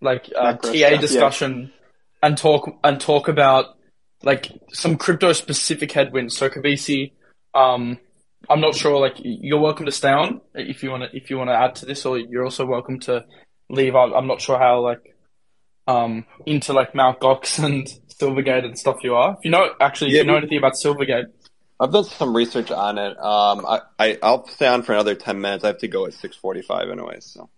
[0.00, 2.28] like uh, TA stuff, discussion yeah.
[2.28, 3.76] and talk and talk about
[4.22, 6.36] like some crypto specific headwinds.
[6.36, 7.12] So Kobeissi,
[7.54, 7.98] um,
[8.48, 8.98] I'm not sure.
[8.98, 11.74] Like you're welcome to stay on if you want to if you want to add
[11.76, 13.24] to this, or you're also welcome to
[13.68, 13.94] leave.
[13.94, 15.14] I'm not sure how like
[15.86, 19.32] um, into like Mount Gox and Silvergate and stuff you are.
[19.38, 21.26] If you know actually, yeah, if you know anything about Silvergate.
[21.80, 23.18] I've done some research on it.
[23.18, 25.64] Um, I, I I'll stay on for another ten minutes.
[25.64, 27.18] I have to go at six forty five anyway.
[27.20, 27.48] So.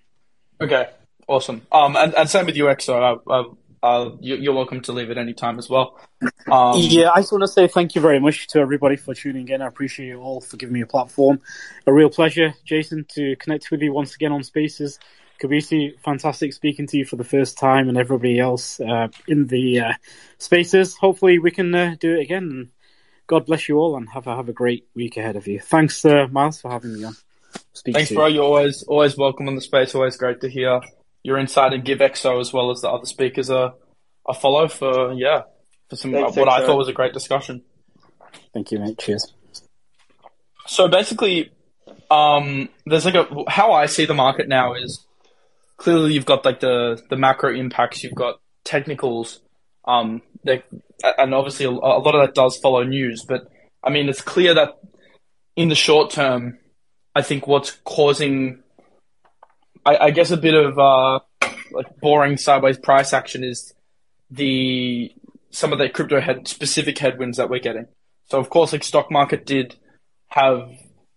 [0.61, 0.89] Okay.
[1.27, 1.67] Awesome.
[1.73, 3.21] Um, and, and same with you, XO.
[3.27, 5.99] Uh, uh, you, are welcome to leave at any time as well.
[6.51, 9.49] Um, yeah, I just want to say thank you very much to everybody for tuning
[9.49, 9.61] in.
[9.61, 11.41] I appreciate you all for giving me a platform.
[11.87, 15.01] A real pleasure, Jason, to connect with you once again on Spaces.
[15.41, 19.81] Kobeissi, fantastic speaking to you for the first time, and everybody else uh, in the
[19.81, 19.93] uh,
[20.39, 20.97] Spaces.
[20.97, 22.71] Hopefully, we can uh, do it again.
[23.27, 25.61] God bless you all, and have a have a great week ahead of you.
[25.61, 27.17] Thanks, uh, Miles, for having me on.
[27.73, 28.27] Speak Thanks, bro.
[28.27, 29.95] You're always always welcome on the space.
[29.95, 30.81] Always great to hear
[31.23, 33.75] your insight and give XO as well as the other speakers a,
[34.29, 35.43] a follow for, yeah,
[35.89, 36.53] for some, Thanks, what XO.
[36.53, 37.63] I thought was a great discussion.
[38.53, 38.99] Thank you, mate.
[38.99, 39.33] Cheers.
[40.67, 41.51] So basically,
[42.11, 45.05] um, there's like a, how I see the market now is
[45.77, 49.41] clearly you've got like the, the macro impacts, you've got technicals,
[49.85, 53.51] um, and obviously a, lot of that does follow news, but
[53.83, 54.79] I mean, it's clear that
[55.57, 56.59] in the short term,
[57.15, 58.63] I think what's causing
[59.85, 61.21] I, I guess a bit of uh,
[61.73, 63.75] like boring sideways price action is
[64.31, 65.13] the
[65.51, 67.87] some of the crypto head specific headwinds that we're getting.
[68.27, 69.75] So of course, like stock market did
[70.29, 70.71] have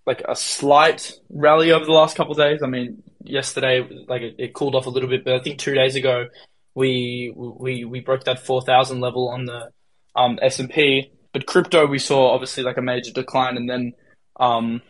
[0.06, 2.61] like a slight rally over the last couple of days.
[2.61, 5.73] I mean, yesterday like it, it, cooled off a little bit, but I think two
[5.73, 6.27] days ago
[6.76, 9.72] we we we broke that four thousand level on the
[10.15, 11.11] um, S and P.
[11.34, 13.93] But crypto we saw obviously like a major decline, and then
[14.39, 14.81] um,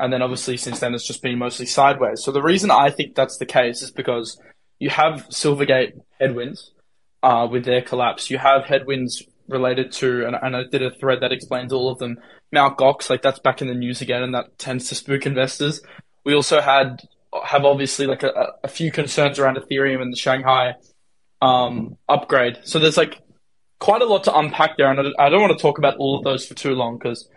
[0.00, 2.22] and then obviously since then it's just been mostly sideways.
[2.22, 4.40] So the reason I think that's the case is because
[4.78, 6.72] you have Silvergate headwinds
[7.22, 8.30] uh, with their collapse.
[8.30, 11.98] You have headwinds related to, and, and I did a thread that explains all of
[11.98, 12.18] them.
[12.52, 15.82] Mount Gox, like that's back in the news again, and that tends to spook investors.
[16.24, 17.02] We also had
[17.44, 20.74] have obviously like a, a few concerns around Ethereum and the Shanghai
[21.40, 22.58] um, upgrade.
[22.64, 23.20] So there's like
[23.78, 26.24] quite a lot to unpack there, and I, don't want to talk about all of
[26.24, 27.28] those for too long because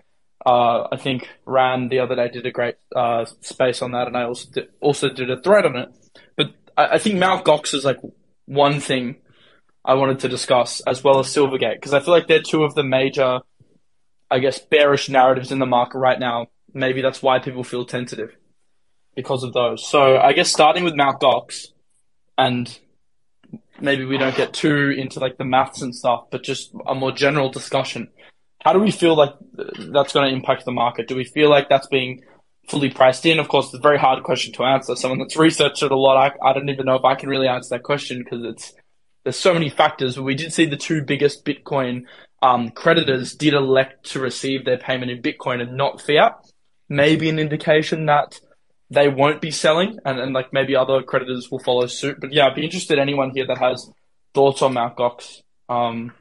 [0.46, 4.16] uh, I think Ran the other day did a great uh, space on that, and
[4.16, 5.90] I also did, also did a thread on it.
[6.36, 7.98] But I, I think Mount Gox is like
[8.46, 9.18] one thing
[9.84, 12.76] I wanted to discuss, as well as Silvergate, because I feel like they're two of
[12.76, 13.40] the major,
[14.32, 16.48] I guess, bearish narratives in the market right now.
[16.74, 18.36] Maybe that's why people feel tentative
[19.16, 19.88] because of those.
[19.88, 21.68] So I guess starting with Mount Gox,
[22.38, 22.80] and
[23.80, 27.12] maybe we don't get too into like the maths and stuff, but just a more
[27.12, 28.10] general discussion.
[28.64, 31.08] How do we feel like that's going to impact the market?
[31.08, 32.24] Do we feel like that's being
[32.68, 33.40] fully priced in?
[33.40, 34.96] Of course, it's a very hard question to answer.
[34.96, 37.48] Someone that's researched it a lot, I, I don't even know if I can really
[37.48, 38.74] answer that question because it's
[39.24, 40.20] there's so many factors.
[40.20, 42.04] We did see the two biggest Bitcoin
[42.42, 46.34] um, creditors did elect to receive their payment in Bitcoin and not fiat.
[46.90, 48.40] Maybe an indication that
[48.90, 52.20] they won't be selling, and, and like maybe other creditors will follow suit.
[52.20, 53.90] But yeah, I'd be interested anyone here that has
[54.34, 54.96] thoughts on Mt.
[54.96, 55.42] Gox.
[55.70, 56.14] Um,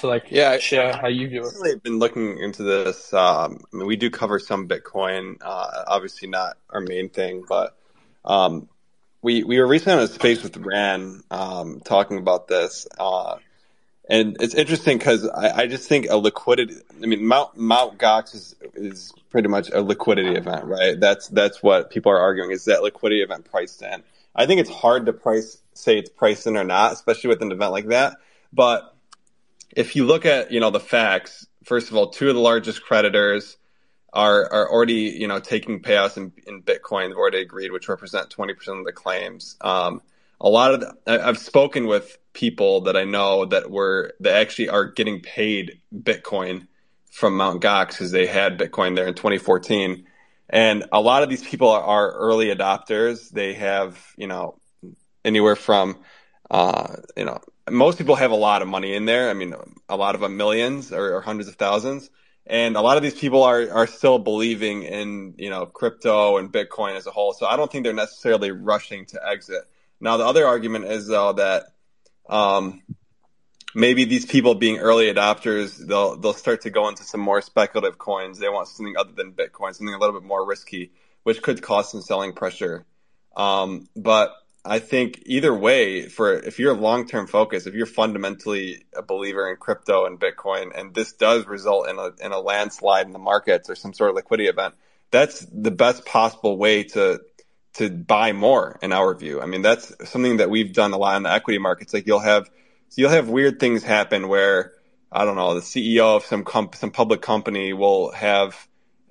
[0.00, 1.74] to like yeah share how you view it.
[1.74, 3.12] I've been looking into this.
[3.12, 7.76] Um, I mean, we do cover some Bitcoin, uh, obviously not our main thing, but
[8.24, 8.68] um,
[9.22, 13.36] we we were recently on a space with Ran um, talking about this, uh,
[14.10, 16.74] and it's interesting because I, I, just think a liquidity.
[17.02, 20.98] I mean, Mount Mount Gox is is pretty much a liquidity event, right?
[20.98, 24.02] That's that's what people are arguing is that liquidity event priced in.
[24.34, 27.52] I think it's hard to price say it's priced in or not, especially with an
[27.52, 28.16] event like that,
[28.52, 28.94] but
[29.76, 32.82] if you look at you know the facts, first of all, two of the largest
[32.82, 33.56] creditors
[34.12, 37.08] are are already you know taking payouts in, in Bitcoin.
[37.08, 39.56] They've already agreed, which represent twenty percent of the claims.
[39.60, 40.02] Um,
[40.40, 44.68] a lot of the, I've spoken with people that I know that were that actually
[44.68, 46.66] are getting paid Bitcoin
[47.10, 50.06] from Mount Gox because they had Bitcoin there in 2014,
[50.48, 53.28] and a lot of these people are, are early adopters.
[53.30, 54.58] They have you know
[55.24, 55.98] anywhere from
[56.50, 57.40] uh, you know
[57.70, 59.30] most people have a lot of money in there.
[59.30, 59.54] I mean,
[59.88, 62.10] a lot of them millions or, or hundreds of thousands.
[62.46, 66.52] And a lot of these people are, are still believing in, you know, crypto and
[66.52, 67.32] Bitcoin as a whole.
[67.32, 69.62] So I don't think they're necessarily rushing to exit.
[70.00, 71.64] Now, the other argument is though that,
[72.28, 72.82] um,
[73.74, 77.98] maybe these people being early adopters, they'll, they'll start to go into some more speculative
[77.98, 78.38] coins.
[78.38, 81.90] They want something other than Bitcoin, something a little bit more risky, which could cause
[81.90, 82.84] some selling pressure.
[83.36, 88.84] Um, but I think either way, for if you're long term focused, if you're fundamentally
[88.94, 93.06] a believer in crypto and Bitcoin, and this does result in a in a landslide
[93.06, 94.74] in the markets or some sort of liquidity event,
[95.10, 97.20] that's the best possible way to
[97.74, 99.40] to buy more in our view.
[99.40, 101.94] I mean, that's something that we've done a lot in the equity markets.
[101.94, 102.50] Like you'll have
[102.96, 104.72] you'll have weird things happen where
[105.12, 108.56] I don't know the CEO of some comp- some public company will have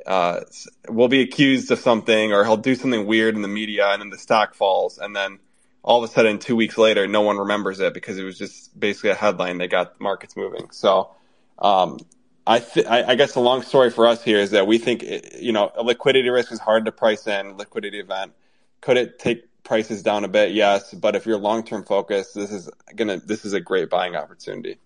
[0.06, 0.42] uh,
[0.88, 4.10] will be accused of something or he'll do something weird in the media and then
[4.10, 5.40] the stock falls and then
[5.84, 8.78] all of a sudden two weeks later no one remembers it because it was just
[8.80, 11.12] basically a headline that got markets moving so
[11.60, 12.00] um,
[12.48, 15.04] I, th- I, guess the long story for us here is that we think
[15.40, 18.34] you know a liquidity risk is hard to price in liquidity event
[18.82, 22.52] could it take prices down a bit yes but if you're long term focused this
[22.52, 24.78] is gonna this is a great buying opportunity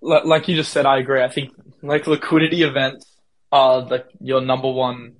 [0.00, 1.52] like you just said I agree I think
[1.82, 3.06] like liquidity events
[3.50, 5.14] are like your number one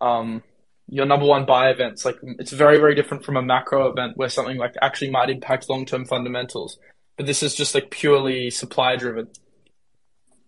[0.00, 0.42] um
[0.88, 2.04] your number one buy events.
[2.04, 5.68] Like it's very, very different from a macro event where something like actually might impact
[5.68, 6.78] long term fundamentals.
[7.16, 9.28] But this is just like purely supply driven.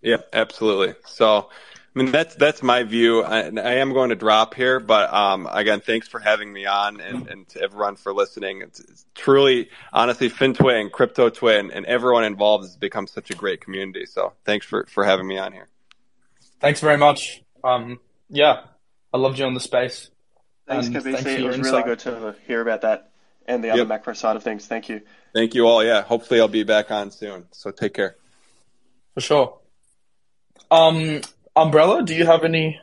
[0.02, 0.94] Yeah, absolutely.
[1.04, 1.50] So,
[1.94, 3.22] I mean, that's that's my view.
[3.24, 7.00] I, I am going to drop here, but um, again, thanks for having me on,
[7.00, 8.62] and, and to everyone for listening.
[8.62, 13.34] It's, it's truly, honestly, FinTwit and CryptoTwit and, and everyone involved has become such a
[13.34, 14.06] great community.
[14.06, 15.66] So, thanks for for having me on here.
[16.60, 17.42] Thanks very much.
[17.64, 17.98] Um,
[18.28, 18.60] yeah,
[19.12, 20.10] I loved you on the space.
[20.68, 21.02] Thanks, And Kobeissi.
[21.02, 21.72] thanks for it your was insight.
[21.72, 23.10] really good to hear about that
[23.46, 23.88] and the other Yep.
[23.88, 24.64] macro side of things.
[24.66, 25.00] Thank you.
[25.34, 25.82] Thank you all.
[25.82, 27.46] Yeah, hopefully I'll be back on soon.
[27.50, 28.14] So take care.
[29.14, 29.58] For sure.
[30.70, 31.22] Um,
[31.56, 32.80] Umbrella, do you have any?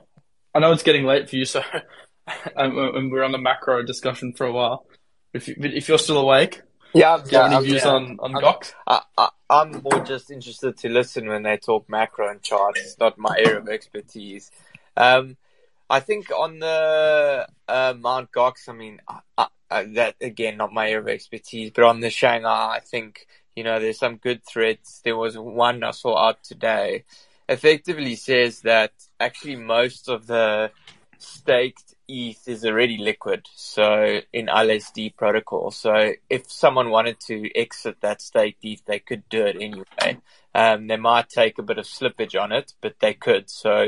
[0.54, 1.62] I know it's getting late for you, so
[2.56, 4.86] and we're on the macro discussion for a while.
[5.34, 6.62] If you, if you're still awake,
[6.94, 7.92] Yeah, do you have yeah, any views yeah.
[7.92, 8.74] on on I'm- Gox?
[8.88, 12.82] I, I, I'm more just interested to listen when they talk macro and charts.
[12.82, 14.52] It's not my area of expertise.
[14.98, 15.38] Um,
[15.90, 20.88] I think on the uh, Mount Gox, I mean, I, I, that again, not my
[20.90, 23.26] area of expertise, but on the Shanghai, I think,
[23.56, 25.00] you know, there's some good threads.
[25.06, 27.06] There was one I saw out today,
[27.50, 30.72] effectively says that actually most of the
[31.18, 35.72] staked ETH is already liquid, so in LSD protocol.
[35.72, 40.20] So if someone wanted to exit that staked ETH, they could do it anyway.
[40.56, 43.50] Um, they might take a bit of slippage on it, but they could.
[43.50, 43.88] So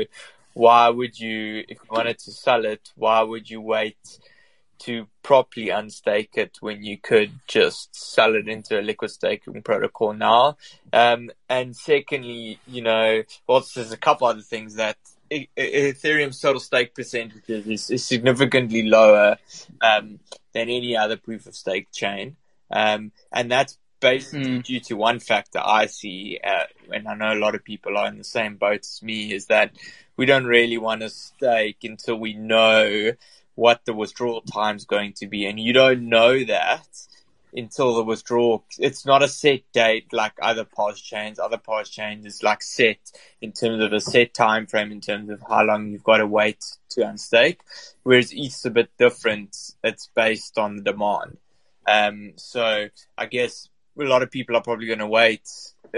[0.54, 3.96] why would you, if you wanted to sell it, why would you wait
[4.80, 10.12] to properly unstake it when you could just sell it into a liquid staking protocol
[10.12, 10.56] now?
[10.92, 14.96] Um, and secondly, you know, well, there's a couple other things that
[15.30, 19.36] Ethereum's total stake percentages is, is significantly lower
[19.80, 20.18] um,
[20.52, 22.36] than any other proof of stake chain,
[22.70, 24.64] um, and that's basically Mm.
[24.64, 28.08] due to one factor I see, uh, and I know a lot of people are
[28.08, 29.72] in the same boat as me, is that
[30.16, 33.12] we don't really want to stake until we know
[33.60, 36.88] what the withdrawal time is going to be, and you don't know that
[37.52, 38.64] until the withdrawal.
[38.78, 41.38] It's not a set date like other POS chains.
[41.38, 43.12] Other POS chains is like set
[43.42, 46.26] in terms of a set time frame in terms of how long you've got to
[46.26, 47.58] wait to unstake.
[48.02, 49.54] Whereas ETH's a bit different.
[49.84, 51.36] It's based on the demand.
[51.86, 52.88] Um, so
[53.18, 53.68] I guess
[53.98, 55.46] a lot of people are probably going to wait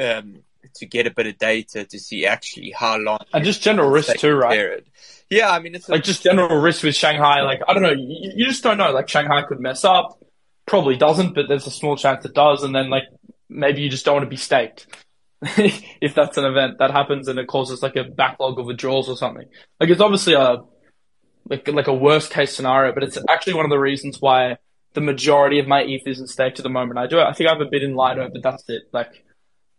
[0.00, 0.42] um,
[0.76, 3.18] to get a bit of data to see actually how long.
[3.32, 4.56] And just general risk too, right?
[4.56, 4.84] period.
[5.30, 7.42] Yeah, I mean it's a, Like just general risk with Shanghai.
[7.42, 8.92] Like I don't know, you, you just don't know.
[8.92, 10.22] Like Shanghai could mess up,
[10.66, 12.62] probably doesn't, but there's a small chance it does.
[12.62, 13.04] And then like
[13.48, 14.86] maybe you just don't want to be staked
[15.42, 19.16] if that's an event that happens and it causes like a backlog of withdrawals or
[19.16, 19.46] something.
[19.80, 20.58] Like it's obviously a
[21.48, 24.58] like like a worst case scenario, but it's actually one of the reasons why
[24.94, 26.98] the majority of my ETH isn't staked at the moment.
[26.98, 28.82] I do I think I have a bit in Lido, but that's it.
[28.92, 29.24] Like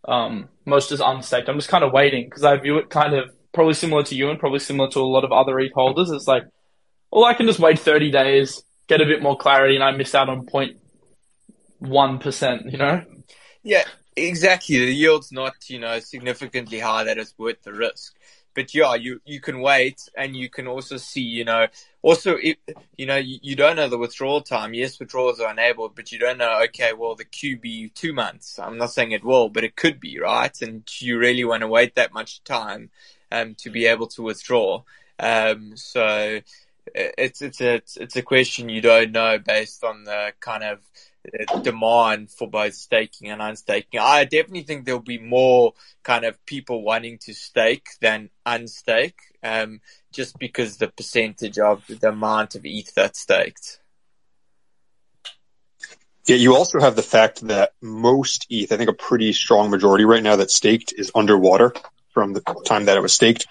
[0.05, 1.49] um, most is unstaked.
[1.49, 4.29] I'm just kind of waiting because I view it kind of probably similar to you
[4.29, 6.11] and probably similar to a lot of other ETH holders.
[6.11, 6.43] It's like,
[7.11, 10.15] well, I can just wait 30 days, get a bit more clarity, and I miss
[10.15, 13.03] out on 0.1%, you know?
[13.61, 13.83] Yeah,
[14.15, 14.79] exactly.
[14.79, 18.15] The yield's not, you know, significantly high that it's worth the risk.
[18.55, 21.67] But yeah, you, you can wait and you can also see, you know,
[22.03, 22.59] also, it,
[22.97, 24.73] you know, you, you, don't know the withdrawal time.
[24.73, 27.25] Yes, withdrawals are enabled, but you don't know, okay, well, the
[27.55, 28.59] be two months.
[28.59, 30.55] I'm not saying it will, but it could be, right?
[30.61, 32.89] And you really want to wait that much time
[33.31, 34.83] um, to be able to withdraw.
[35.17, 36.41] Um, so
[36.93, 40.79] it's, it's a, it's a question you don't know based on the kind of
[41.61, 43.99] demand for both staking and unstaking.
[43.99, 45.73] I definitely think there'll be more
[46.03, 49.81] kind of people wanting to stake than unstake, um,
[50.11, 53.79] just because the percentage of the amount of ETH that's staked.
[56.25, 60.05] Yeah, you also have the fact that most ETH, I think a pretty strong majority
[60.05, 61.73] right now that's staked is underwater
[62.13, 63.47] from the time that it was staked.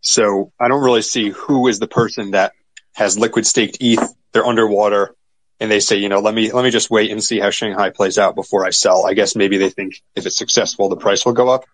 [0.00, 2.52] So I don't really see who is the person that
[2.94, 4.02] has liquid staked ETH.
[4.32, 5.14] They're underwater
[5.58, 7.90] and they say, you know, let me, let me just wait and see how Shanghai
[7.90, 9.06] plays out before I sell.
[9.06, 11.64] I guess maybe they think if it's successful, the price will go up.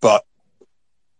[0.00, 0.24] But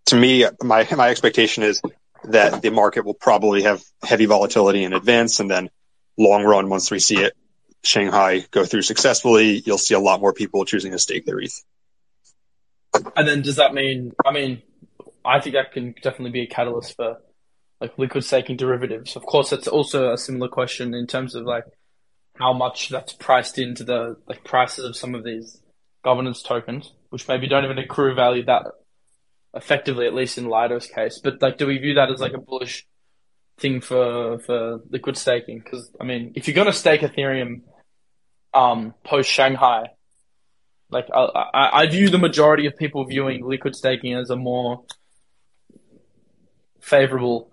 [0.06, 1.80] to me, my, my expectation is
[2.24, 5.38] that the market will probably have heavy volatility in advance.
[5.38, 5.70] And then
[6.18, 7.34] long run, once we see it,
[7.84, 11.64] Shanghai go through successfully, you'll see a lot more people choosing to stake their ETH.
[13.16, 14.62] And then does that mean, I mean,
[15.24, 17.18] I think that can definitely be a catalyst for
[17.80, 19.16] like liquid staking derivatives.
[19.16, 21.64] Of course, that's also a similar question in terms of like
[22.34, 25.60] how much that's priced into the like prices of some of these
[26.04, 28.64] governance tokens, which maybe don't even accrue value that
[29.54, 31.20] effectively, at least in Lido's case.
[31.22, 32.86] But like, do we view that as like a bullish
[33.58, 35.60] thing for for liquid staking?
[35.60, 37.62] Because I mean, if you're gonna stake Ethereum
[38.54, 39.88] um, post Shanghai,
[40.90, 44.84] like I, I, I view the majority of people viewing liquid staking as a more
[46.80, 47.50] favorable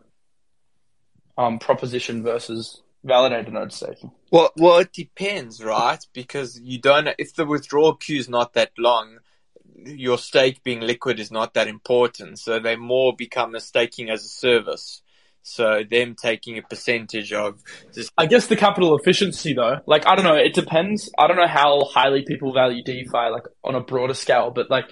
[1.37, 4.11] um, proposition versus validated node staking.
[4.31, 6.05] Well, well, it depends, right?
[6.13, 7.09] Because you don't.
[7.17, 9.19] If the withdrawal queue is not that long,
[9.75, 12.39] your stake being liquid is not that important.
[12.39, 15.01] So they more become a staking as a service.
[15.41, 17.63] So them taking a percentage of
[17.93, 21.09] just I guess the capital efficiency though, like I don't know, it depends.
[21.17, 24.85] I don't know how highly people value DeFi like on a broader scale, but like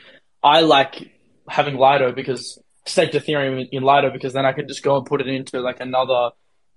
[0.44, 1.12] I like
[1.48, 5.22] having Lido because staked Ethereum in Lido because then I can just go and put
[5.22, 6.32] it into like another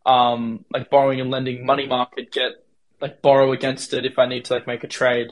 [0.07, 2.53] um like borrowing and lending money market, get
[3.01, 5.29] like borrow against it if I need to like make a trade.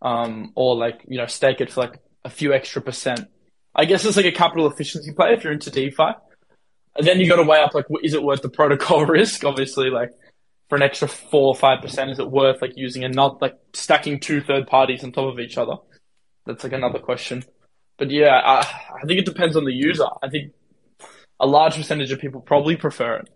[0.00, 3.28] Um or like, you know, stake it for like a few extra percent.
[3.74, 6.12] I guess it's like a capital efficiency play if you're into DeFi.
[6.94, 9.44] And then you got to weigh up like, is it worth the protocol risk?
[9.44, 10.10] Obviously, like
[10.68, 13.56] for an extra four or five percent, is it worth like using and not like
[13.72, 15.76] stacking two third parties on top of each other?
[16.44, 17.44] That's like another question.
[17.98, 20.06] But yeah, I, I think it depends on the user.
[20.22, 20.52] I think
[21.40, 23.28] a large percentage of people probably prefer it.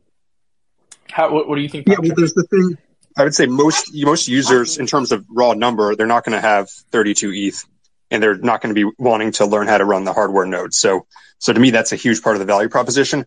[1.11, 1.87] How, what, what do you think?
[1.87, 2.05] Patrick?
[2.05, 2.79] Yeah, well, there's the thing.
[3.17, 6.47] I would say most most users, in terms of raw number, they're not going to
[6.47, 7.65] have 32 ETH
[8.11, 10.75] and they're not going to be wanting to learn how to run the hardware node.
[10.75, 11.07] So,
[11.39, 13.27] so to me, that's a huge part of the value proposition.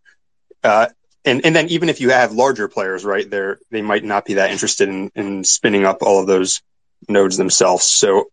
[0.64, 0.88] Uh,
[1.26, 4.36] and, and then even if you have larger players, right, they're, they might not be
[4.36, 6.62] that interested in, in spinning up all of those
[7.08, 7.84] nodes themselves.
[7.84, 8.30] So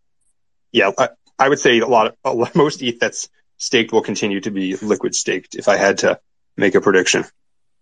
[0.73, 1.09] yeah, I,
[1.39, 3.29] I would say a lot of, a lot, most ETH that's
[3.59, 6.21] staked will continue to be liquid staked if I had to
[6.57, 7.25] make a prediction.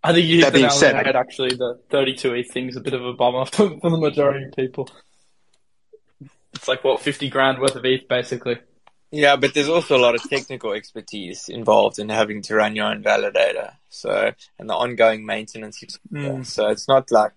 [0.03, 2.75] I think you hit that the nail said, head, actually, the 32 ETH thing is
[2.75, 4.89] a bit of a bummer for, for the majority of people.
[6.53, 8.57] It's like what fifty grand worth of ETH, basically.
[9.11, 12.87] Yeah, but there's also a lot of technical expertise involved in having to run your
[12.87, 13.73] own validator.
[13.89, 15.81] So, and the ongoing maintenance.
[16.11, 16.45] Mm.
[16.45, 17.31] So it's not like,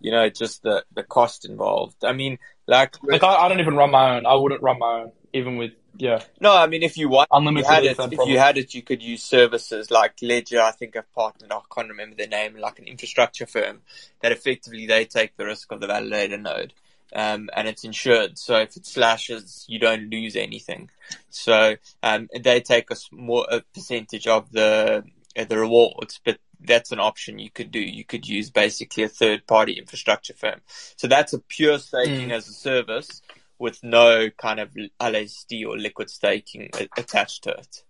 [0.00, 2.04] you know, just the, the cost involved.
[2.04, 4.26] I mean, like, like I, I don't even run my own.
[4.26, 6.22] I wouldn't run my own, even with, yeah.
[6.40, 8.82] No, I mean, if you want, Unlimited you had it, if you had it, you
[8.82, 10.60] could use services like Ledger.
[10.60, 13.82] I think I've partnered, I can't remember their name, like an infrastructure firm
[14.20, 16.72] that effectively they take the risk of the validator node
[17.14, 18.38] um, and it's insured.
[18.38, 20.90] So if it slashes, you don't lose anything.
[21.30, 25.04] So um, they take a more a percentage of the
[25.36, 27.80] uh, the rewards, but that's an option you could do.
[27.80, 30.60] You could use basically a third party infrastructure firm.
[30.96, 32.32] So that's a pure staking mm.
[32.32, 33.22] as a service
[33.62, 34.70] with no kind of
[35.00, 36.68] LSD or liquid staking
[36.98, 37.84] attached to it.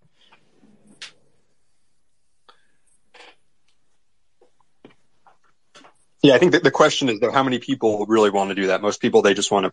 [6.22, 8.66] Yeah, I think that the question is though, how many people really want to do
[8.66, 8.82] that?
[8.82, 9.72] Most people, they just want to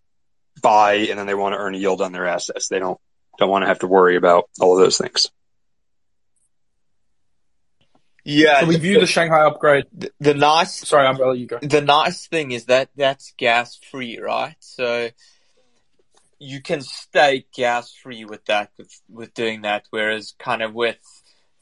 [0.61, 2.69] buy and then they want to earn a yield on their assets.
[2.69, 2.97] They don't,
[3.37, 5.29] don't want to have to worry about all of those things.
[8.23, 8.61] Yeah.
[8.61, 9.85] So we view the, the Shanghai upgrade.
[9.91, 11.59] The, the nice, sorry, Umbrella, you go.
[11.61, 14.55] The nice thing is that that's gas free, right?
[14.59, 15.09] So
[16.39, 19.85] you can stay gas free with that, with, with doing that.
[19.89, 20.97] Whereas kind of with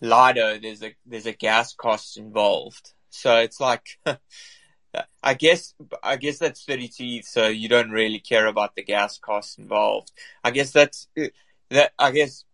[0.01, 2.93] Lido, there's a, there's a gas cost involved.
[3.09, 3.99] So it's like,
[5.23, 9.57] I guess I guess that's 32 so you don't really care about the gas costs
[9.57, 10.11] involved.
[10.43, 11.07] I guess that's
[11.69, 11.91] that.
[11.99, 12.45] I guess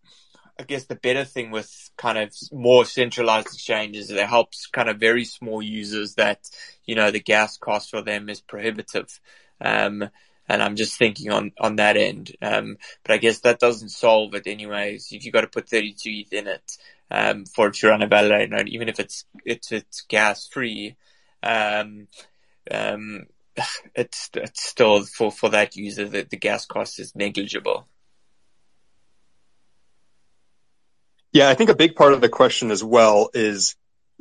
[0.58, 4.88] I guess the better thing with kind of more centralized exchanges is it helps kind
[4.88, 6.48] of very small users that,
[6.84, 9.20] you know, the gas cost for them is prohibitive.
[9.60, 10.08] Um,
[10.48, 12.36] and I'm just thinking on, on that end.
[12.42, 15.08] Um, but I guess that doesn't solve it anyways.
[15.10, 16.76] If you got to put 32 ETH in it,
[17.10, 20.96] um, for to run a validator even if it's, it's, it's gas free,
[21.42, 22.08] um,
[22.70, 23.26] um,
[23.94, 27.86] it's, it's still for, for that user that the gas cost is negligible.
[31.32, 33.74] Yeah, I think a big part of the question as well is,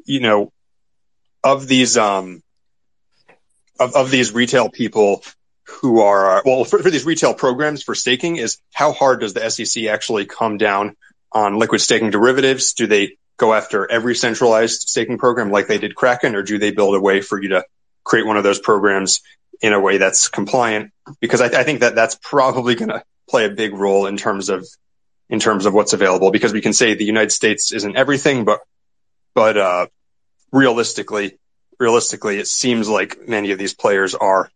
[0.04, 0.52] you know,
[1.44, 2.42] of these, um,
[3.80, 5.24] of, of these retail people
[5.66, 9.86] who are, well, for, these retail programs for staking is how hard does the SEC
[9.86, 10.96] actually come down
[11.32, 12.74] on liquid staking derivatives?
[12.74, 16.72] Do they go after every centralized staking program like they did Kraken or do they
[16.72, 17.66] build a way for you to
[18.04, 19.22] create one of those programs
[19.62, 20.92] in a way that's compliant?
[21.20, 24.50] Because I, I think that that's probably going to play a big role in terms
[24.50, 24.68] of
[25.30, 28.60] in terms of what's available because we can say the United States isn't everything, but,
[29.34, 29.88] but, uh,
[30.52, 31.40] realistically,
[31.80, 34.52] realistically, it seems like many of these players are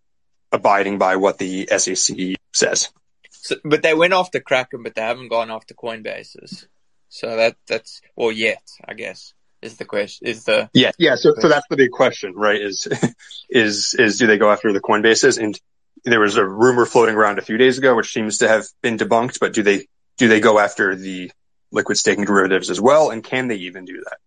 [0.51, 2.89] abiding by what the SEC says.
[3.31, 6.67] So, but they went after Kraken, but they haven't gone after Coinbases.
[7.09, 10.69] So that, that's, or yet, I guess, is the question, is the.
[10.73, 10.91] Yeah.
[10.97, 11.15] Yeah.
[11.15, 12.61] So, so that's the big question, right?
[12.61, 12.87] Is,
[13.49, 15.41] is, is do they go after the Coinbases?
[15.41, 15.59] And
[16.03, 18.97] there was a rumor floating around a few days ago, which seems to have been
[18.97, 19.87] debunked, but do they,
[20.17, 21.31] do they go after the
[21.71, 23.09] liquid staking derivatives as well?
[23.09, 24.17] And can they even do that?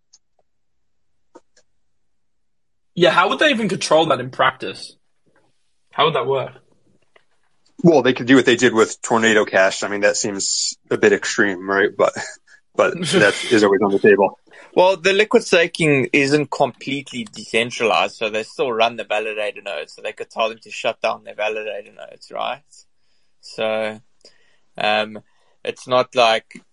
[2.95, 4.97] Yeah, how would they even control that in practice?
[6.01, 6.53] How would that work?
[7.85, 9.83] Well, they could do what they did with Tornado Cash.
[9.83, 11.91] I mean, that seems a bit extreme, right?
[11.95, 12.15] But,
[12.75, 14.39] but that is always on the table.
[14.75, 19.93] Well, the liquid staking isn't completely decentralized, so they still run the validator nodes.
[19.95, 22.63] So they could tell them to shut down their validator nodes, right?
[23.43, 24.01] So,
[24.79, 25.19] um,
[25.63, 26.65] it's not like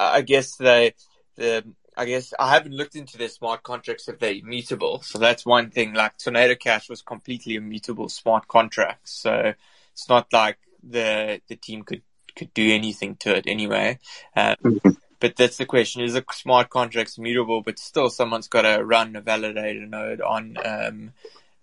[0.00, 0.94] I guess they
[1.36, 1.62] the
[1.96, 5.02] I guess I haven't looked into their smart contracts if they're immutable.
[5.02, 5.94] So that's one thing.
[5.94, 9.12] Like Tornado Cash was completely immutable smart contracts.
[9.12, 9.54] So
[9.92, 12.02] it's not like the the team could
[12.36, 13.98] could do anything to it anyway.
[14.36, 14.80] Um,
[15.18, 17.60] but that's the question: is a smart contract immutable?
[17.60, 21.12] But still, someone's got to run a validator node on um,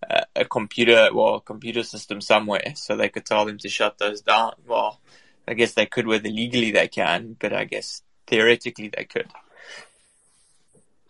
[0.08, 4.22] a, a computer, well, computer system somewhere, so they could tell them to shut those
[4.22, 4.54] down.
[4.68, 5.00] Well,
[5.48, 9.28] I guess they could, whether legally they can, but I guess theoretically they could.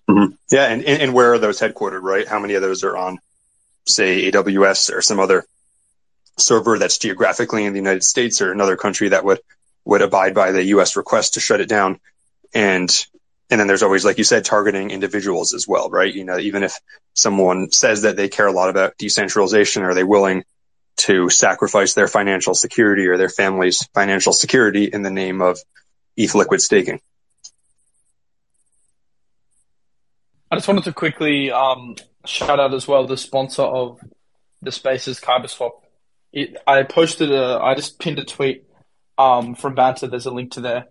[0.10, 0.34] Mm-hmm.
[0.52, 2.28] Yeah, and, and where are those headquartered, right?
[2.28, 3.20] How many of those are on,
[3.86, 5.46] say, AWS or some other
[6.38, 9.40] server that's geographically in the United States or another country that would,
[9.86, 12.00] would abide by the US request to shut it down?
[12.54, 12.90] And,
[13.50, 16.14] and then there's always, like you said, targeting individuals as well, right?
[16.14, 16.80] You know, even if
[17.14, 20.44] someone says that they care a lot about decentralization, are they willing
[20.98, 25.60] to sacrifice their financial security or their family's financial security in the name of
[26.16, 27.00] ETH liquid staking.
[30.50, 31.96] I just wanted to quickly um,
[32.26, 34.00] shout out as well the sponsor of
[34.62, 35.72] the Spaces KyberSwap.
[36.32, 38.64] It, I posted a, I just pinned a tweet
[39.18, 40.08] um, from Banter.
[40.08, 40.86] There's a link to their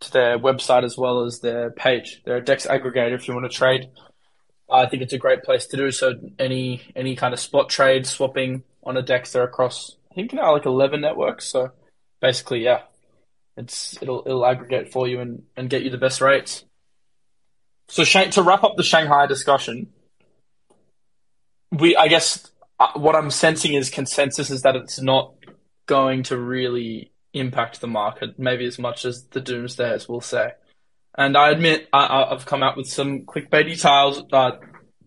[0.00, 2.22] to their website as well as their page.
[2.24, 3.90] They're a DEX aggregator if you want to trade.
[4.70, 6.14] I think it's a great place to do so.
[6.38, 9.32] Any any kind of spot trade, swapping, on a DEX.
[9.32, 11.46] They're across, I think now like 11 networks.
[11.46, 11.72] So
[12.20, 12.82] basically, yeah,
[13.56, 16.64] it's, it'll, it'll aggregate for you and, and get you the best rates.
[17.90, 19.88] So to wrap up the Shanghai discussion,
[21.72, 22.48] we, I guess
[22.78, 25.34] uh, what I'm sensing is consensus is that it's not
[25.86, 30.52] going to really impact the market, maybe as much as the doomsdayers will say.
[31.18, 34.52] And I admit I, have come out with some clickbaity tiles, uh,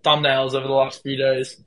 [0.03, 1.63] thumbnails over the last few days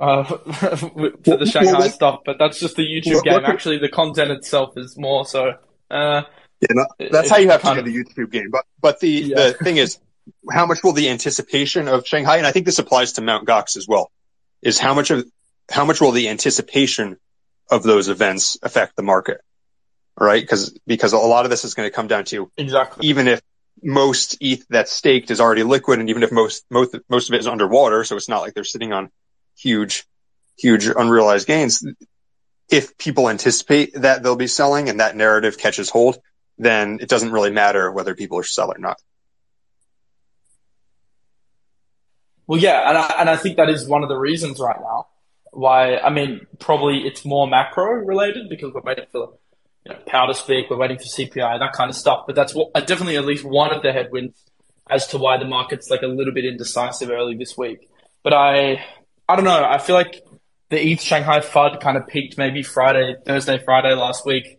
[0.00, 3.44] uh, for the Shanghai well, stuff, but that's just the YouTube well, game.
[3.44, 5.52] Actually, the content itself is more so.
[5.88, 6.22] Uh,
[6.60, 8.50] yeah, no, that's how you have to do the YouTube game.
[8.50, 9.36] But but the yeah.
[9.36, 9.98] the thing is,
[10.50, 13.76] how much will the anticipation of Shanghai, and I think this applies to Mount Gox
[13.76, 14.10] as well,
[14.62, 15.24] is how much of
[15.70, 17.16] how much will the anticipation
[17.70, 19.40] of those events affect the market,
[20.18, 20.42] right?
[20.42, 23.40] Because because a lot of this is going to come down to exactly even if
[23.82, 27.40] most ETH that's staked is already liquid, and even if most most most of it
[27.40, 29.10] is underwater, so it's not like they're sitting on
[29.56, 30.04] huge,
[30.58, 31.84] huge unrealized gains.
[32.70, 36.18] If people anticipate that they'll be selling and that narrative catches hold,
[36.58, 38.96] then it doesn't really matter whether people are selling or not.
[42.46, 45.06] Well, yeah, and I, and I think that is one of the reasons right now
[45.54, 49.34] why, I mean, probably it's more macro related because we're waiting for
[49.86, 52.24] you know, Powell to speak, we're waiting for CPI, and that kind of stuff.
[52.26, 54.36] But that's what, uh, definitely at least one of the headwinds
[54.90, 57.88] as to why the market's like a little bit indecisive early this week.
[58.22, 58.84] But I,
[59.28, 59.64] I don't know.
[59.64, 60.22] I feel like
[60.70, 64.58] the ETH Shanghai FUD kind of peaked maybe Friday, Thursday, Friday last week.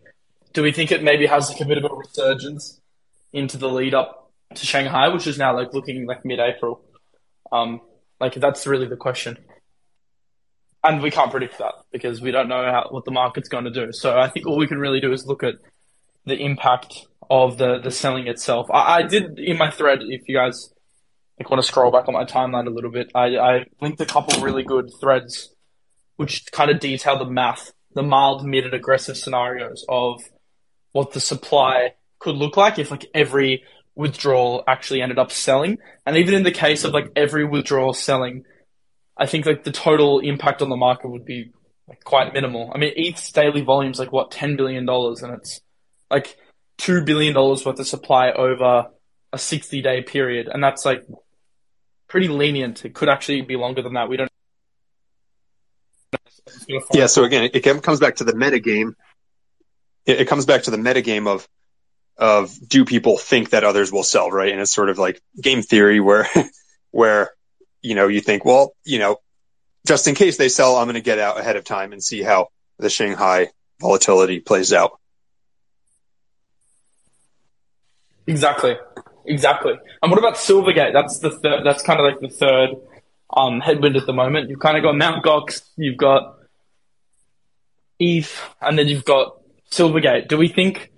[0.52, 2.80] Do we think it maybe has like a bit of a resurgence
[3.32, 6.80] into the lead up to Shanghai, which is now like looking like mid-April.
[7.52, 7.80] Um,
[8.20, 9.38] like that's really the question,
[10.82, 13.70] and we can't predict that because we don't know how, what the market's going to
[13.70, 13.92] do.
[13.92, 15.54] So I think all we can really do is look at
[16.24, 18.68] the impact of the the selling itself.
[18.72, 20.72] I, I did in my thread, if you guys
[21.38, 24.06] like want to scroll back on my timeline a little bit, I, I linked a
[24.06, 25.54] couple really good threads
[26.16, 30.22] which kind of detail the math, the mild, mid, and aggressive scenarios of
[30.92, 33.62] what the supply could look like if like every
[33.96, 35.78] withdrawal actually ended up selling.
[36.04, 38.44] And even in the case of like every withdrawal selling,
[39.16, 41.50] I think like the total impact on the market would be
[41.88, 42.70] like quite minimal.
[42.74, 45.60] I mean, ETH's daily volume's like what, $10 billion and it's
[46.10, 46.36] like
[46.78, 48.88] $2 billion worth of supply over
[49.32, 50.48] a 60 day period.
[50.48, 51.06] And that's like
[52.06, 52.84] pretty lenient.
[52.84, 54.08] It could actually be longer than that.
[54.08, 54.30] We don't.
[56.92, 57.06] Yeah.
[57.06, 58.94] So again, it comes back to the meta game.
[60.04, 61.48] It comes back to the meta game of
[62.18, 64.52] of do people think that others will sell, right?
[64.52, 66.26] And it's sort of like game theory where
[66.90, 67.30] where
[67.82, 69.18] you know you think, well, you know,
[69.86, 72.22] just in case they sell, I'm going to get out ahead of time and see
[72.22, 72.48] how
[72.78, 73.48] the Shanghai
[73.80, 74.98] volatility plays out.
[78.26, 78.76] Exactly.
[79.24, 79.74] Exactly.
[80.02, 80.92] And what about Silvergate?
[80.92, 82.70] That's the third, that's kind of like the third
[83.34, 84.50] um, headwind at the moment.
[84.50, 86.36] You've kind of got Mount Gox, you've got
[87.98, 89.40] ETH, and then you've got
[89.70, 90.28] Silvergate.
[90.28, 90.92] Do we think?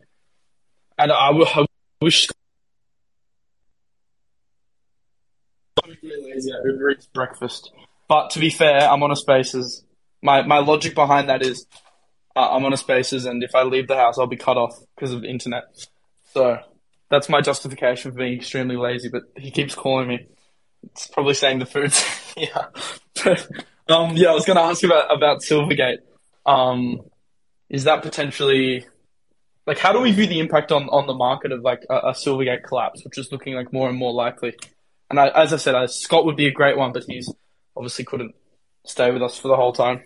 [0.98, 1.66] And I, I
[2.02, 2.28] wish.
[6.02, 7.72] Lazy Uber Eats breakfast,
[8.08, 9.84] but to be fair, I'm on a Spaces.
[10.22, 11.66] My my logic behind that is,
[12.36, 14.76] uh, I'm on a Spaces, and if I leave the house, I'll be cut off
[14.94, 15.64] because of the internet.
[16.34, 16.58] So
[17.10, 19.08] that's my justification for being extremely lazy.
[19.08, 20.26] But he keeps calling me.
[20.84, 22.04] It's probably saying the food's
[22.36, 22.66] yeah.
[23.88, 25.98] um, yeah, I was going to ask you about about Silvergate.
[26.44, 27.00] Um,
[27.70, 28.86] is that potentially
[29.68, 32.12] like how do we view the impact on, on the market of like a, a
[32.12, 34.56] Silvergate collapse, which is looking like more and more likely?
[35.10, 37.32] And I, as I said, uh, Scott would be a great one, but he's
[37.76, 38.34] obviously couldn't
[38.84, 40.02] stay with us for the whole time.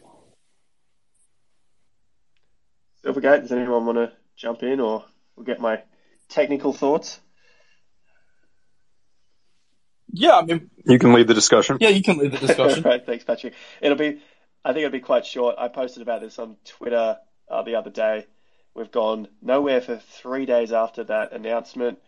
[3.04, 5.04] Silvergate, does anyone want to jump in or
[5.36, 5.82] we'll get my
[6.28, 7.20] technical thoughts?
[10.12, 11.78] Yeah, I mean, you can lead the discussion.
[11.80, 12.82] Yeah, you can lead the discussion.
[12.84, 13.54] right, thanks, Patrick.
[13.80, 14.20] It'll be,
[14.64, 15.54] I think it'll be quite short.
[15.56, 17.16] I posted about this on Twitter
[17.48, 18.26] uh, the other day.
[18.74, 21.98] We've gone nowhere for three days after that announcement,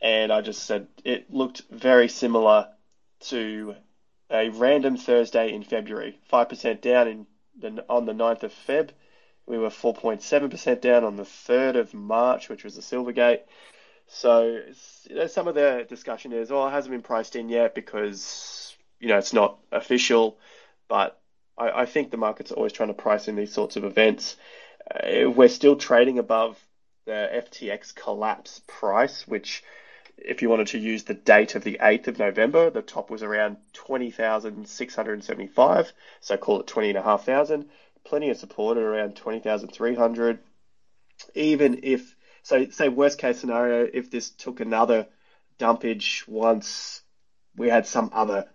[0.00, 2.68] and I just said it looked very similar
[3.20, 3.76] to
[4.30, 6.18] a random Thursday in February.
[6.28, 7.26] Five percent down in
[7.58, 8.90] the, on the 9th of Feb.
[9.46, 13.40] We were 4.7% down on the 3rd of March, which was the Silvergate.
[14.06, 14.60] So
[15.08, 18.76] you know, some of the discussion is, oh, it hasn't been priced in yet because
[19.00, 20.38] you know it's not official.
[20.88, 21.18] But
[21.56, 24.36] I, I think the market's are always trying to price in these sorts of events.
[24.92, 26.58] Uh, we're still trading above
[27.06, 29.64] the FTX collapse price, which,
[30.18, 33.22] if you wanted to use the date of the 8th of November, the top was
[33.22, 37.64] around 20,675, so call it 20,500.
[38.04, 40.40] Plenty of support at around 20,300.
[41.34, 45.06] Even if so say worst case scenario, if this took another
[45.58, 47.02] dumpage once
[47.56, 48.48] we had some other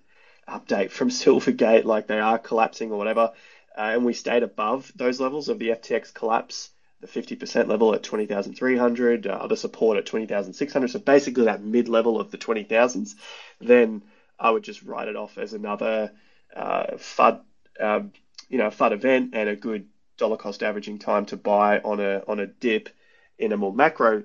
[0.48, 3.32] update from Silvergate, like they are collapsing or whatever,
[3.78, 8.04] uh, and we stayed above those levels of the FTX collapse, the 50% level at
[8.04, 13.16] 20,300, uh, support at 20,600, so basically that mid level of the 20,000s,
[13.62, 14.02] then
[14.40, 16.12] I would just write it off as another
[16.56, 17.42] uh, FUD,
[17.80, 18.12] um,
[18.50, 19.88] you know, FUD event and a good
[20.18, 22.90] dollar cost averaging time to buy on a on a dip
[23.38, 24.24] in a more macro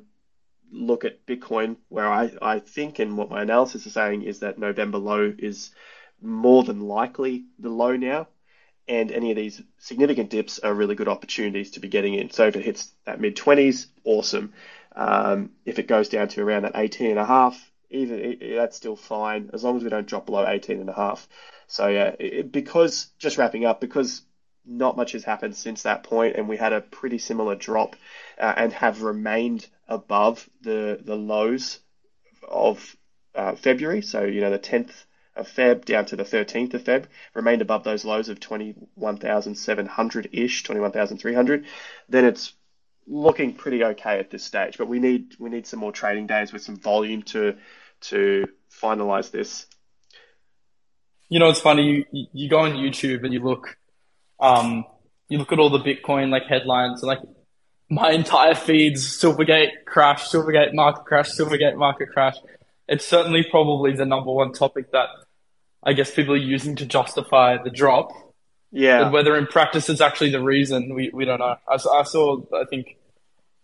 [0.70, 4.58] look at Bitcoin, where I, I think and what my analysis is saying is that
[4.58, 5.70] November low is
[6.22, 8.28] more than likely the low now.
[8.88, 12.30] And any of these significant dips are really good opportunities to be getting in.
[12.30, 14.52] So if it hits that mid 20s, awesome.
[14.94, 18.96] Um, if it goes down to around that 18 and a half, even that's still
[18.96, 21.28] fine as long as we don't drop below 18 and a half.
[21.66, 24.22] So yeah, it, because just wrapping up, because
[24.64, 27.96] not much has happened since that point, and we had a pretty similar drop
[28.38, 31.80] uh, and have remained above the the lows
[32.46, 32.96] of
[33.34, 34.02] uh, February.
[34.02, 35.04] So you know the 10th
[35.34, 40.62] of Feb down to the 13th of Feb remained above those lows of 21,700 ish,
[40.62, 41.64] 21,300.
[42.08, 42.52] Then it's
[43.06, 44.78] looking pretty okay at this stage.
[44.78, 47.56] But we need we need some more trading days with some volume to
[48.02, 49.66] to finalize this.
[51.28, 52.06] You know, it's funny.
[52.12, 53.78] You, you go on YouTube and you look,
[54.38, 54.84] um,
[55.28, 57.20] you look at all the Bitcoin like headlines and like
[57.88, 62.36] my entire feeds Silvergate crash, Silvergate market crash, Silvergate market crash.
[62.86, 65.08] It's certainly probably the number one topic that
[65.82, 68.12] I guess people are using to justify the drop.
[68.70, 69.04] Yeah.
[69.04, 71.56] But whether in practice it's actually the reason, we, we don't know.
[71.68, 72.96] I, I saw, I think,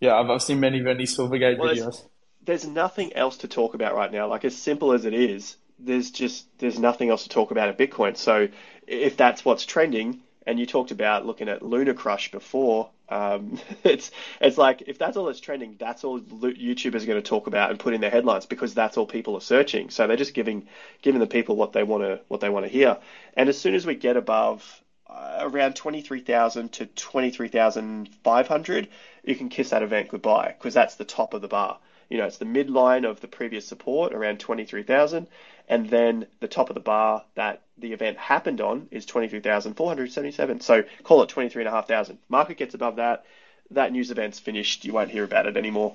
[0.00, 2.02] yeah, I've, I've seen many, many Silvergate well, videos.
[2.44, 4.28] there's nothing else to talk about right now.
[4.28, 7.78] Like as simple as it is, there's just there's nothing else to talk about at
[7.78, 8.16] Bitcoin.
[8.16, 8.48] So
[8.86, 14.10] if that's what's trending, and you talked about looking at LunarCrush before, um, it's
[14.40, 17.70] it's like if that's all that's trending, that's all YouTubers are going to talk about
[17.70, 19.90] and put in their headlines because that's all people are searching.
[19.90, 20.66] So they're just giving
[21.02, 22.96] giving the people what they want to what they want to hear.
[23.34, 28.88] And as soon as we get above uh, around 23,000 to 23,500,
[29.24, 31.78] you can kiss that event goodbye because that's the top of the bar.
[32.08, 35.26] You know, it's the midline of the previous support around 23,000,
[35.68, 40.60] and then the top of the bar that the event happened on is 23,477.
[40.60, 42.18] So call it 23,500.
[42.28, 43.24] Market gets above that,
[43.70, 44.84] that news event's finished.
[44.84, 45.94] You won't hear about it anymore.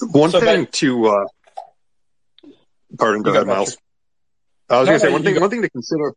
[0.00, 1.24] One so thing to, uh,
[2.96, 3.76] pardon, go ahead, Miles.
[4.70, 5.34] I was no, going to say one thing.
[5.34, 5.40] Go.
[5.40, 6.14] One thing to consider.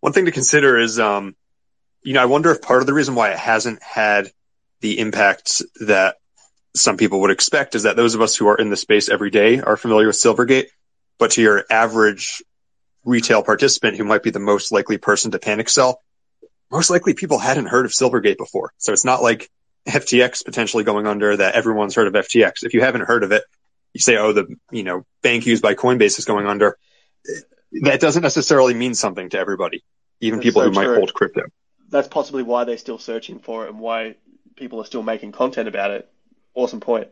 [0.00, 1.34] One thing to consider is, um,
[2.02, 4.30] you know, I wonder if part of the reason why it hasn't had
[4.80, 6.16] the impact that
[6.74, 9.30] some people would expect is that those of us who are in the space every
[9.30, 10.66] day are familiar with Silvergate,
[11.18, 12.42] but to your average
[13.04, 16.00] retail participant who might be the most likely person to panic sell,
[16.70, 18.72] most likely people hadn't heard of Silvergate before.
[18.78, 19.50] So it's not like
[19.86, 22.64] FTX potentially going under that everyone's heard of FTX.
[22.64, 23.44] If you haven't heard of it,
[23.92, 26.78] you say, oh, the, you know, bank used by Coinbase is going under.
[27.82, 29.84] That doesn't necessarily mean something to everybody,
[30.20, 30.88] even That's people so who true.
[30.88, 31.42] might hold crypto.
[31.90, 34.16] That's possibly why they're still searching for it and why
[34.56, 36.10] people are still making content about it
[36.54, 37.08] awesome point.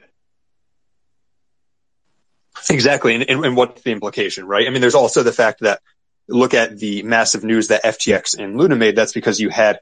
[2.70, 3.14] Exactly.
[3.14, 4.66] And, and, and, what's the implication, right?
[4.66, 5.80] I mean, there's also the fact that
[6.28, 8.96] look at the massive news that FTX and Luna made.
[8.96, 9.80] That's because you had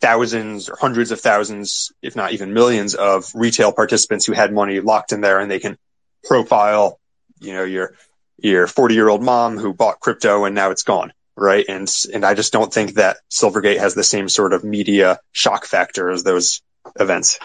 [0.00, 4.80] thousands or hundreds of thousands, if not even millions of retail participants who had money
[4.80, 5.78] locked in there and they can
[6.24, 7.00] profile,
[7.40, 7.94] you know, your,
[8.38, 11.12] your 40 year old mom who bought crypto and now it's gone.
[11.38, 11.66] Right.
[11.68, 15.66] And, and I just don't think that Silvergate has the same sort of media shock
[15.66, 16.62] factor as those
[16.98, 17.38] events.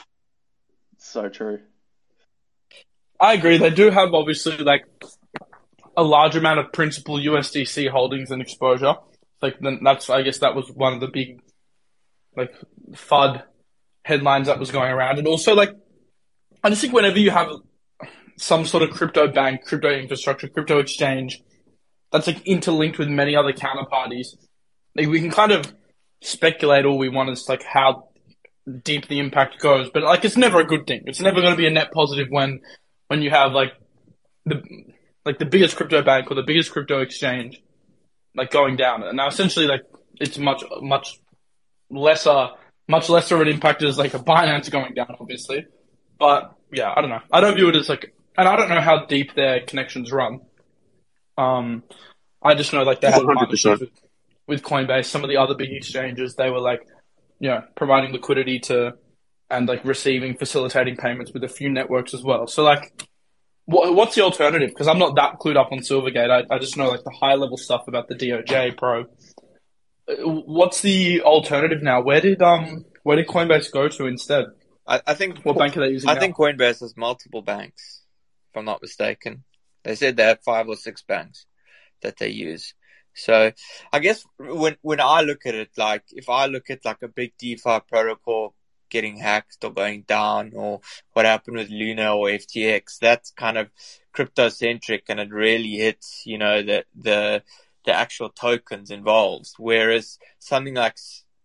[0.98, 1.60] So true.
[3.22, 3.58] I agree.
[3.58, 4.84] They do have obviously like
[5.96, 8.96] a large amount of principal USDC holdings and exposure.
[9.44, 11.40] Like that's I guess that was one of the big
[12.36, 12.52] like
[12.94, 13.44] FUD
[14.04, 15.70] headlines that was going around, and also like
[16.64, 17.50] I just think whenever you have
[18.38, 21.42] some sort of crypto bank, crypto infrastructure, crypto exchange
[22.12, 24.36] that's like interlinked with many other counterparties,
[24.96, 25.72] like we can kind of
[26.22, 28.10] speculate all we want as like how
[28.84, 29.90] deep the impact goes.
[29.92, 31.04] But like, it's never a good thing.
[31.06, 32.62] It's never going to be a net positive when
[33.12, 33.74] when you have like
[34.46, 34.64] the
[35.26, 37.62] like the biggest crypto bank or the biggest crypto exchange
[38.34, 39.04] like going down.
[39.04, 39.82] And now essentially like
[40.22, 41.20] it's much much
[41.90, 42.52] lesser
[42.88, 45.66] much lesser of an impact as like a Binance going down, obviously.
[46.20, 47.20] But yeah, I don't know.
[47.30, 50.40] I don't view it as like, and I don't know how deep their connections run.
[51.38, 51.84] Um,
[52.42, 53.90] I just know like they had partnerships with,
[54.48, 55.08] with Coinbase.
[55.08, 56.88] Some of the other big exchanges, they were like
[57.42, 58.94] you know, providing liquidity to
[59.52, 62.48] and like receiving, facilitating payments with a few networks as well.
[62.48, 63.08] So like,
[63.66, 64.70] what, what's the alternative?
[64.70, 66.30] Because I'm not that clued up on Silvergate.
[66.30, 69.02] I, I just know like the high level stuff about the DOJ Pro.
[69.02, 72.02] Uh, what's the alternative now?
[72.02, 74.46] Where did um where did Coinbase go to instead?
[74.88, 76.10] I, I think what bank are they using?
[76.10, 76.20] I now?
[76.20, 78.02] think Coinbase has multiple banks,
[78.52, 79.44] if I'm not mistaken.
[79.84, 81.46] They said they have five or six banks
[82.02, 82.74] that they use.
[83.14, 83.52] So
[83.92, 87.08] I guess when when I look at it, like if I look at like a
[87.08, 88.56] big DeFi protocol
[88.92, 90.82] getting hacked or going down, or
[91.14, 93.70] what happened with Luna or FTX, that's kind of
[94.14, 97.44] crypto centric, and it really hits you know the the
[97.86, 99.54] the actual tokens involved.
[99.58, 100.98] Whereas something like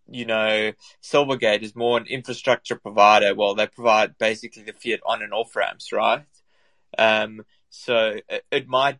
[0.09, 0.71] you know,
[1.03, 3.35] Silvergate is more an infrastructure provider.
[3.35, 6.25] Well, they provide basically the fiat on and off ramps, right?
[6.97, 8.99] Um, so it, it might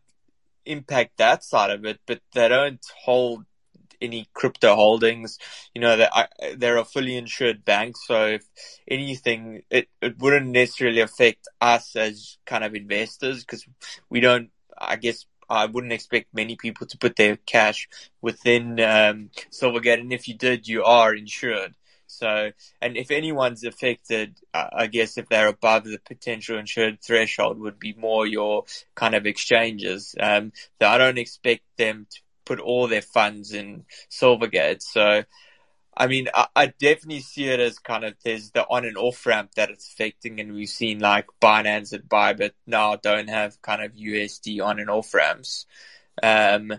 [0.66, 3.44] impact that side of it, but they don't hold
[4.00, 5.38] any crypto holdings.
[5.74, 8.44] You know, that they they're a fully insured bank, so if
[8.88, 13.64] anything, it, it wouldn't necessarily affect us as kind of investors because
[14.10, 17.88] we don't, I guess, I wouldn't expect many people to put their cash
[18.20, 21.74] within um, Silvergate, and if you did, you are insured.
[22.08, 27.78] So, and if anyone's affected, I guess if they're above the potential insured threshold would
[27.78, 28.64] be more your
[28.94, 30.14] kind of exchanges.
[30.18, 34.80] Um, so I don't expect them to put all their funds in Silvergate.
[34.82, 35.22] So,
[35.94, 39.26] I mean, I, I, definitely see it as kind of there's the on and off
[39.26, 43.82] ramp that it's affecting, and we've seen like Binance and Bybit now don't have kind
[43.82, 45.66] of USD on and off ramps.
[46.22, 46.72] Um,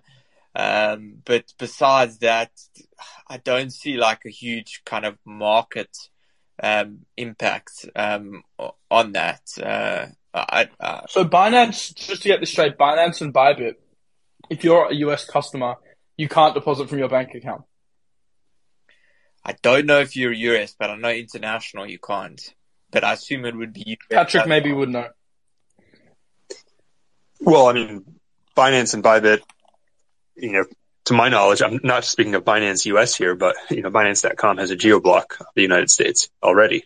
[0.56, 2.52] um, but besides that,
[3.28, 5.96] I don't see like a huge kind of market
[6.64, 8.42] um, impact um,
[8.90, 9.42] on that.
[9.62, 10.68] Uh, I,
[11.08, 13.76] so Binance, just to get this straight, Binance and Bybit,
[14.50, 15.76] if you're a US customer,
[16.18, 17.64] you can't deposit from your bank account.
[19.44, 22.42] I don't know if you're US, but I know international you can't.
[22.92, 25.08] but I assume it would be Patrick maybe would know.
[27.40, 28.06] Well, I mean,
[28.58, 29.42] Binance and Bybit,
[30.36, 30.66] you know,
[31.06, 34.72] to my knowledge, I'm not speaking of Binance US here, but you know, Binance.com has
[34.72, 36.84] a geoblock of the United States already.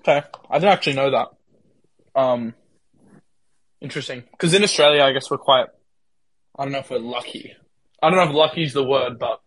[0.00, 1.28] Okay, I didn't actually know that.
[2.14, 2.54] Um,
[3.80, 4.24] interesting.
[4.30, 5.66] Because in Australia, I guess we're quite.
[6.58, 7.54] I don't know if we're lucky.
[8.02, 9.40] I don't know if lucky is the word, but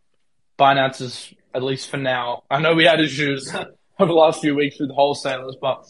[0.60, 2.43] Binance is at least for now.
[2.49, 3.68] I know we had issues over
[3.99, 5.85] the last few weeks with wholesalers, but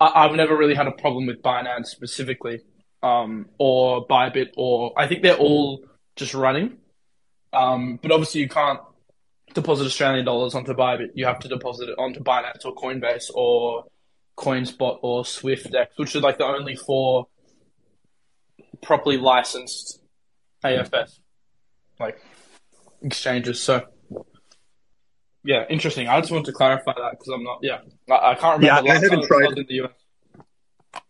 [0.00, 2.60] I, have never really had a problem with Binance specifically,
[3.02, 5.84] um, or Bybit, or I think they're all
[6.16, 6.78] just running.
[7.52, 8.80] Um, but obviously you can't
[9.54, 11.10] deposit Australian dollars onto Bybit.
[11.14, 13.84] You have to deposit it onto Binance or Coinbase or
[14.36, 17.28] CoinSpot or Swyftx, which are like the only four
[18.84, 20.00] properly licensed
[20.64, 21.18] AFS
[22.00, 22.18] like
[23.02, 23.62] exchanges.
[23.62, 23.86] So
[25.44, 26.08] yeah, interesting.
[26.08, 27.58] I just want to clarify that because I'm not.
[27.62, 27.80] Yeah,
[28.10, 28.88] I, I can't remember.
[28.88, 29.92] Yeah, I haven't tried in the US.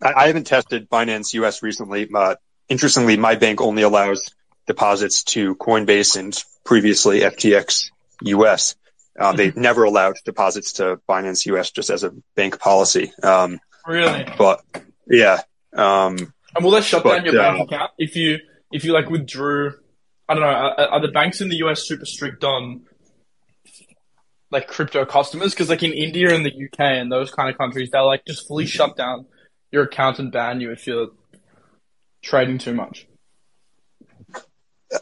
[0.02, 2.06] I, I, haven't tested Binance US recently.
[2.06, 4.34] But interestingly, my bank only allows
[4.66, 7.90] deposits to Coinbase and previously FTX
[8.22, 8.74] US.
[9.18, 9.60] Uh, they mm-hmm.
[9.60, 13.12] never allowed deposits to Binance US just as a bank policy.
[13.22, 14.26] Um, really?
[14.36, 14.62] But
[15.09, 15.42] yeah.
[15.72, 18.39] Um, and will they shut but, down your bank uh, account if you
[18.72, 19.74] if you like withdrew?
[20.28, 20.48] I don't know.
[20.48, 22.82] Are, are the banks in the US super strict on
[24.51, 27.90] like crypto customers because like in India and the UK and those kind of countries,
[27.90, 29.26] they'll like just fully shut down
[29.70, 31.09] your account and ban you if you're
[32.22, 33.06] trading too much.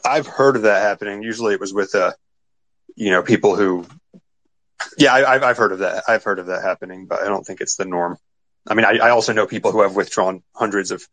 [0.05, 1.23] I've heard of that happening.
[1.23, 2.13] Usually, it was with uh,
[2.97, 3.87] you know, people who.
[4.99, 6.05] Yeah, I, have heard of that.
[6.09, 8.19] I've heard of that happening, but I don't think it's the norm.
[8.69, 11.07] I mean, I, I also know people who have withdrawn hundreds of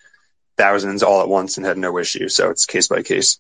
[0.60, 2.28] thousands all at once and had no issue.
[2.28, 3.40] So it's case by case.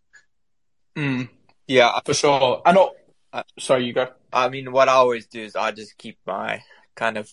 [0.96, 1.30] Mm,
[1.68, 2.62] yeah, for sure.
[2.66, 2.94] I know.
[3.32, 4.08] Uh, sorry, you go.
[4.32, 6.64] I mean, what I always do is I just keep my
[6.96, 7.32] kind of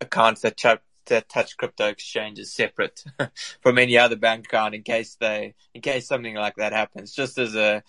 [0.00, 3.02] accounts that, ch- that touch crypto exchanges separate
[3.62, 7.38] from any other bank account in case they, in case something like that happens, just
[7.38, 7.82] as a,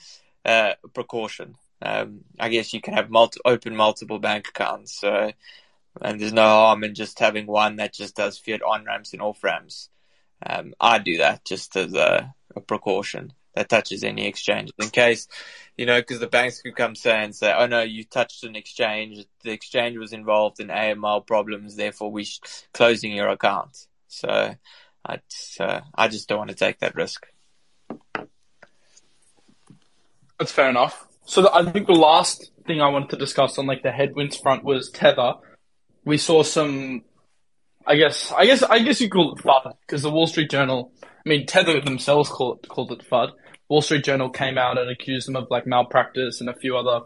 [0.46, 1.56] uh, precaution.
[1.82, 4.98] Um, I guess you can have multi- open multiple bank accounts.
[5.00, 5.32] So,
[6.02, 9.22] and there's no harm in just having one that just does fiat on ramps and
[9.22, 9.90] off ramps.
[10.46, 15.28] Um, I do that just as a, a precaution that touches any exchange in case,
[15.78, 18.56] you know, because the banks could come say and say, oh no, you touched an
[18.56, 19.26] exchange.
[19.44, 21.76] The exchange was involved in AML problems.
[21.76, 22.26] Therefore, we're
[22.74, 23.88] closing your account.
[24.08, 24.56] So
[25.06, 25.20] I,
[25.60, 27.28] uh, I just don't want to take that risk.
[30.40, 31.08] That's fair enough.
[31.26, 34.38] So the, I think the last thing I wanted to discuss on like the headwinds
[34.38, 35.34] front was Tether.
[36.06, 37.04] We saw some,
[37.86, 40.92] I guess, I guess, I guess you call it FUD because the Wall Street Journal,
[41.04, 43.32] I mean, Tether themselves called it, called it FUD.
[43.70, 47.06] Wall Street Journal came out and accused them of like malpractice and a few other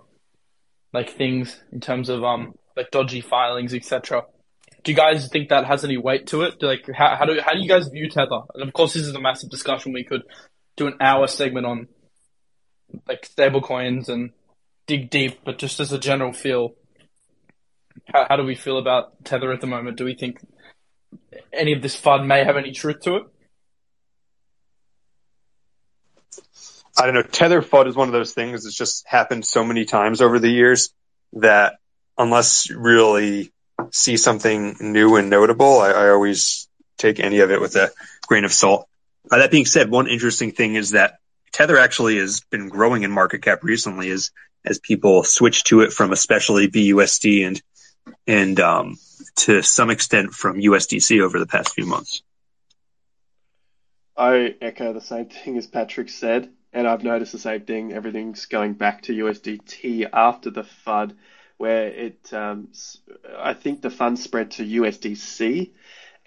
[0.93, 4.23] like things in terms of um like dodgy filings, etc.
[4.83, 6.59] Do you guys think that has any weight to it?
[6.59, 8.41] Do, like how how do how do you guys view Tether?
[8.53, 9.93] And of course, this is a massive discussion.
[9.93, 10.23] We could
[10.75, 11.87] do an hour segment on
[13.07, 14.31] like stable coins and
[14.85, 16.75] dig deep, but just as a general feel,
[18.13, 19.97] how, how do we feel about Tether at the moment?
[19.97, 20.39] Do we think
[21.53, 23.23] any of this FUD may have any truth to it?
[26.97, 27.21] I don't know.
[27.21, 30.49] Tether FUD is one of those things that's just happened so many times over the
[30.49, 30.89] years
[31.33, 31.75] that
[32.17, 33.51] unless you really
[33.91, 36.67] see something new and notable, I, I always
[36.97, 37.91] take any of it with a
[38.27, 38.87] grain of salt.
[39.29, 41.19] Uh, that being said, one interesting thing is that
[41.51, 44.31] Tether actually has been growing in market cap recently as
[44.65, 47.61] as people switch to it from especially BUSD and
[48.25, 48.97] and um,
[49.37, 52.21] to some extent from USDC over the past few months.
[54.15, 56.49] I echo the same thing as Patrick said.
[56.73, 57.93] And I've noticed the same thing.
[57.93, 61.15] Everything's going back to USDT after the FUD,
[61.57, 62.69] where it, um,
[63.37, 65.71] I think the FUD spread to USDC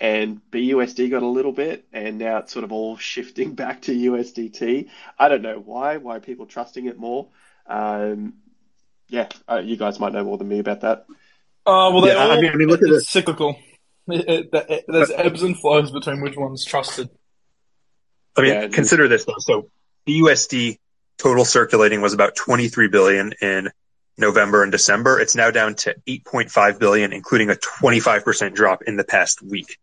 [0.01, 3.93] and BUSD got a little bit, and now it's sort of all shifting back to
[3.93, 4.89] USDT.
[5.19, 7.29] I don't know why, why people trusting it more.
[7.67, 8.35] Um,
[9.09, 11.07] yeah, uh, you guys might know more than me about that.
[11.67, 13.03] Uh, well, yeah, all, I mean, I mean, look at it.
[13.03, 13.57] cyclical.
[14.09, 17.11] It, it, there's ebbs and flows between which one's trusted.
[18.37, 19.35] I mean, yeah, consider this though.
[19.39, 19.69] So
[20.07, 20.79] BUSD
[21.19, 23.71] total circulating was about 23 billion in
[24.17, 25.21] November and December.
[25.21, 29.79] It's now down to 8.5 billion, including a 25% drop in the past week.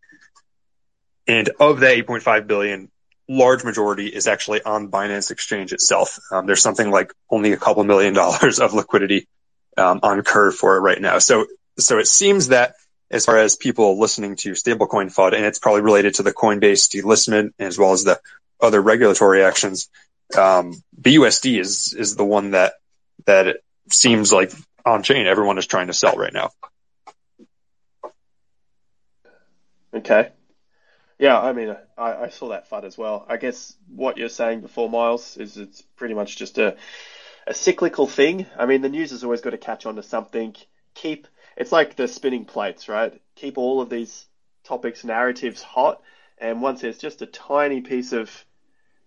[1.26, 2.90] And of that 8.5 billion,
[3.28, 6.18] large majority is actually on Binance Exchange itself.
[6.32, 9.28] Um, there's something like only a couple million dollars of liquidity
[9.76, 11.18] um, on Curve for it right now.
[11.18, 11.46] So,
[11.78, 12.74] so it seems that
[13.10, 16.88] as far as people listening to stablecoin FUD, and it's probably related to the Coinbase
[16.94, 18.20] delistment as well as the
[18.60, 19.88] other regulatory actions,
[20.36, 22.74] um, BUSD is is the one that
[23.24, 23.58] that
[23.90, 24.52] seems like
[24.84, 25.26] on chain.
[25.26, 26.50] Everyone is trying to sell right now.
[29.94, 30.30] Okay.
[31.18, 33.26] Yeah, I mean, I, I saw that FUD as well.
[33.28, 36.76] I guess what you're saying before, Miles, is it's pretty much just a
[37.46, 38.46] a cyclical thing.
[38.58, 40.54] I mean, the news has always got to catch on to something.
[40.94, 41.26] Keep
[41.58, 43.20] it's like the spinning plates, right?
[43.34, 44.26] Keep all of these
[44.64, 46.00] topics, narratives hot,
[46.38, 48.30] and once there's just a tiny piece of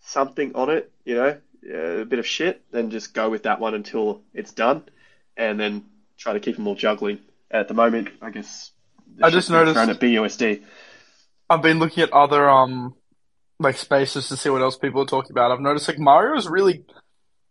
[0.01, 1.37] something on it, you know,
[1.73, 4.83] a bit of shit, then just go with that one until it's done,
[5.37, 5.85] and then
[6.17, 7.19] try to keep them all juggling.
[7.49, 8.71] At the moment, I guess.
[9.21, 10.63] I just noticed- thrown at BUSD.
[11.49, 12.95] I've been looking at other um
[13.59, 15.51] like spaces to see what else people are talking about.
[15.51, 16.85] I've noticed like Mario is really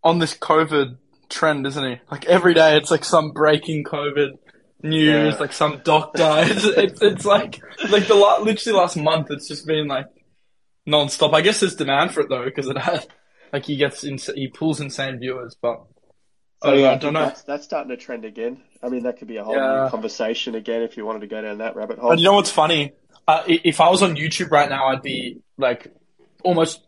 [0.02, 0.97] on this COVID
[1.28, 2.01] trend, isn't he?
[2.10, 4.39] Like every day it's like some breaking COVID
[4.82, 5.40] news, Yeah.
[5.40, 6.23] like some doctor.
[6.44, 10.07] It's, it's it's like like the la- literally last month it's just been like
[10.86, 11.32] non-stop.
[11.35, 13.07] I guess there's demand for it though because it has
[13.52, 15.82] like he gets ins- he pulls insane viewers, but
[16.62, 17.24] So I don't know, yeah, I don't know.
[17.27, 18.62] that's that's starting to trend again.
[18.82, 19.85] I mean, that could be a whole Yeah.
[19.85, 22.11] new conversation again if you wanted to go down that rabbit hole.
[22.12, 22.93] And you know what's funny?
[23.28, 25.93] Uh, if I was on YouTube right now, I'd be like
[26.43, 26.81] almost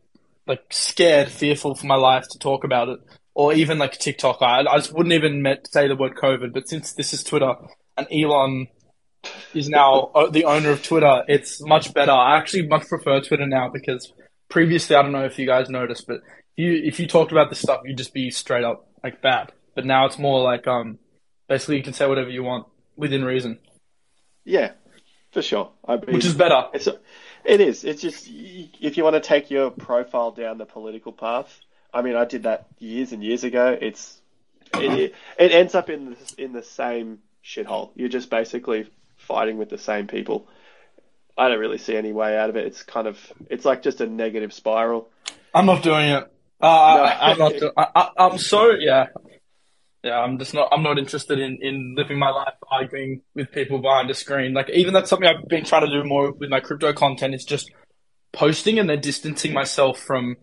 [0.47, 2.99] like scared, fearful for my life to talk about it,
[3.35, 4.39] or even like TikTok.
[4.41, 6.53] I, I just wouldn't even met, say the word COVID.
[6.53, 7.55] But since this is Twitter
[7.97, 8.69] and Elon
[9.55, 12.13] is now uh, the owner of Twitter, it's much better.
[12.13, 14.13] I actually much prefer Twitter now because
[14.49, 16.17] previously, I don't know if you guys noticed, but
[16.57, 19.53] if you if you talked about this stuff, you'd just be straight up like bad.
[19.75, 20.99] But now it's more like um,
[21.49, 22.67] basically you can say whatever you want
[22.97, 23.59] within reason,
[24.45, 24.73] yeah,
[25.33, 25.71] for sure.
[25.87, 26.67] I mean, which is better.
[26.75, 26.89] It's
[27.45, 27.85] it is.
[27.85, 31.61] It's just if you want to take your profile down the political path.
[31.95, 33.77] I mean, I did that years and years ago.
[33.79, 34.21] It's
[34.75, 37.91] it, it ends up in the, in the same shithole.
[37.95, 40.49] You're just basically fighting with the same people.
[41.37, 42.67] I don't really see any way out of it.
[42.67, 45.09] It's kind of it's like just a negative spiral.
[45.55, 46.25] I'm not doing it.
[46.61, 47.53] Uh, I, I'm not.
[47.59, 49.07] Do- I, I, I'm so yeah,
[50.03, 50.19] yeah.
[50.19, 50.69] I'm just not.
[50.71, 54.53] I'm not interested in in living my life arguing with people behind a screen.
[54.53, 57.35] Like even that's something I've been trying to do more with my crypto content.
[57.35, 57.71] Is just
[58.33, 60.37] posting and then distancing myself from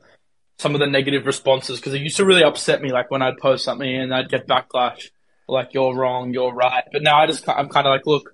[0.57, 2.91] some of the negative responses because it used to really upset me.
[2.91, 5.09] Like when I'd post something and I'd get backlash,
[5.49, 6.83] like you're wrong, you're right.
[6.91, 8.33] But now I just I'm kind of like, look,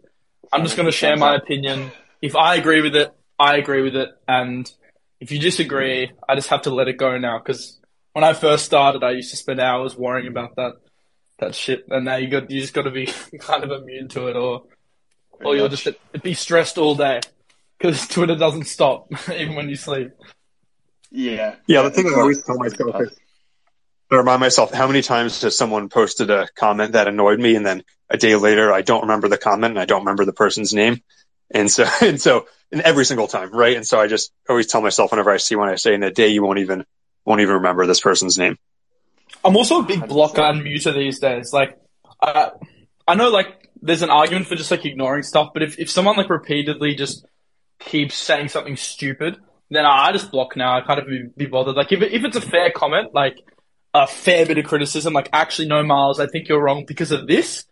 [0.52, 1.92] I'm just going to share my opinion.
[2.22, 4.72] If I agree with it, I agree with it, and
[5.20, 7.40] if you disagree, I just have to let it go now.
[7.40, 7.80] Because
[8.14, 10.74] when I first started, I used to spend hours worrying about that
[11.40, 13.06] that shit, and now you got you just got to be
[13.40, 14.64] kind of immune to it, or
[15.44, 15.88] or you'll just
[16.22, 17.20] be stressed all day
[17.78, 20.12] because Twitter doesn't stop even when you sleep.
[21.12, 21.56] Yeah.
[21.68, 23.18] Yeah, the thing I always tell myself is
[24.12, 27.66] I remind myself how many times has someone posted a comment that annoyed me and
[27.66, 30.74] then a day later I don't remember the comment and I don't remember the person's
[30.74, 31.02] name.
[31.52, 33.76] And so and so and every single time, right?
[33.76, 36.12] And so I just always tell myself whenever I see one I say in a
[36.12, 36.86] day you won't even
[37.26, 38.58] won't even remember this person's name.
[39.44, 41.52] I'm also a big blocker and muter these days.
[41.52, 41.78] Like,
[42.22, 42.52] I,
[43.08, 46.16] I know like there's an argument for just like ignoring stuff, but if, if someone
[46.16, 47.26] like repeatedly just
[47.80, 49.38] keeps saying something stupid,
[49.70, 50.78] then I, just block now.
[50.78, 51.76] I kind of be, be bothered.
[51.76, 53.38] Like if if it's a fair comment, like
[54.04, 57.28] a fair bit of criticism, like actually no, Miles, I think you're wrong because of
[57.28, 57.66] this.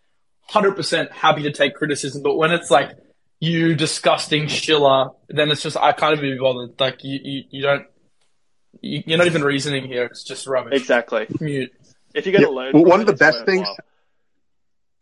[0.47, 2.91] Hundred percent happy to take criticism, but when it's like
[3.39, 6.79] you disgusting Schiller, then it's just I kind of be bothered.
[6.79, 7.85] Like you you, you don't.
[8.81, 10.05] You, you're not even reasoning here.
[10.05, 10.79] It's just rubbish.
[10.79, 11.27] Exactly.
[11.39, 11.71] Mute.
[12.13, 13.77] If you're going to Yeah, learn, well, one of the best things- worthwhile.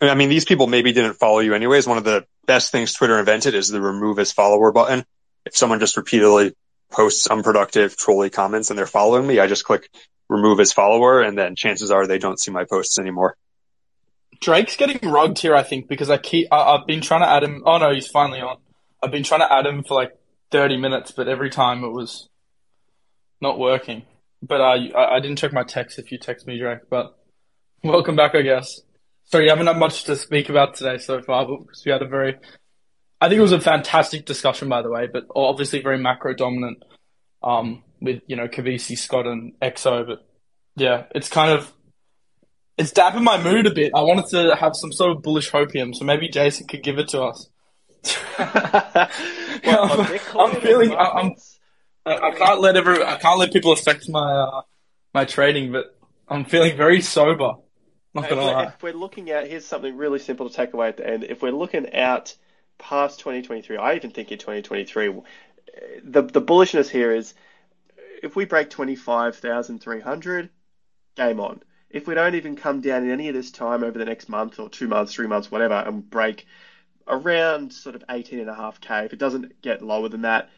[0.02, 1.88] I mean, these people maybe didn't follow you anyways.
[1.88, 5.06] One of the best things Twitter invented is the remove as follower button.
[5.45, 6.56] If someone just repeatedly
[6.91, 9.89] posts unproductive, trolly comments and they're following me, I just click
[10.32, 13.36] remove his follower and then chances are they don't see my posts anymore.
[14.40, 17.44] Drake's getting rugged here, I think, because I keep I, I've been trying to add
[17.44, 17.62] him.
[17.66, 18.58] Oh no, he's finally on.
[19.03, 20.18] I've been trying to add him for like
[20.49, 22.30] thirty minutes, but every time it was
[23.41, 24.03] not working.
[24.41, 25.99] But uh, I, I didn't check my text.
[25.99, 27.16] If you text me, Drake, but
[27.84, 28.82] welcome back, I guess.
[29.26, 32.08] Sorry, you haven't had much to speak about today so far, because we had a
[32.08, 32.36] very,
[33.22, 36.84] I think it was a fantastic discussion, by the way, but obviously very macro dominant.
[37.44, 40.26] Um, with you know Kobeissi, Scott, and XO, but
[40.76, 41.72] yeah, it's kind of
[42.78, 43.91] it's dampened my mood a bit.
[43.95, 47.10] I wanted to have some sort of bullish hopium, so maybe Jason could give it
[47.10, 47.49] to us.
[48.40, 50.10] On
[50.49, 50.94] I'm, or feeling.
[50.94, 51.34] I- I'm.
[52.06, 53.03] I I can't let every.
[53.03, 54.61] I can't let people affect my uh,
[55.14, 55.95] my trading, but
[56.28, 57.53] I'm feeling very sober.
[58.14, 58.64] Not gonna we're, lie.
[58.65, 61.23] if we're looking at, here's something really simple to take away at the end.
[61.23, 62.36] If we're looking out
[62.80, 65.22] past 2023, I even think in 2023,
[66.03, 67.36] the the bullishness here is
[68.22, 70.49] if we break 25,300,
[71.15, 71.61] game on.
[71.89, 74.60] If we don't even come down in any of this time over the next month
[74.60, 76.45] or two months, three months, whatever, and break
[77.07, 80.49] around sort of 18.5k, if it doesn't get lower than that,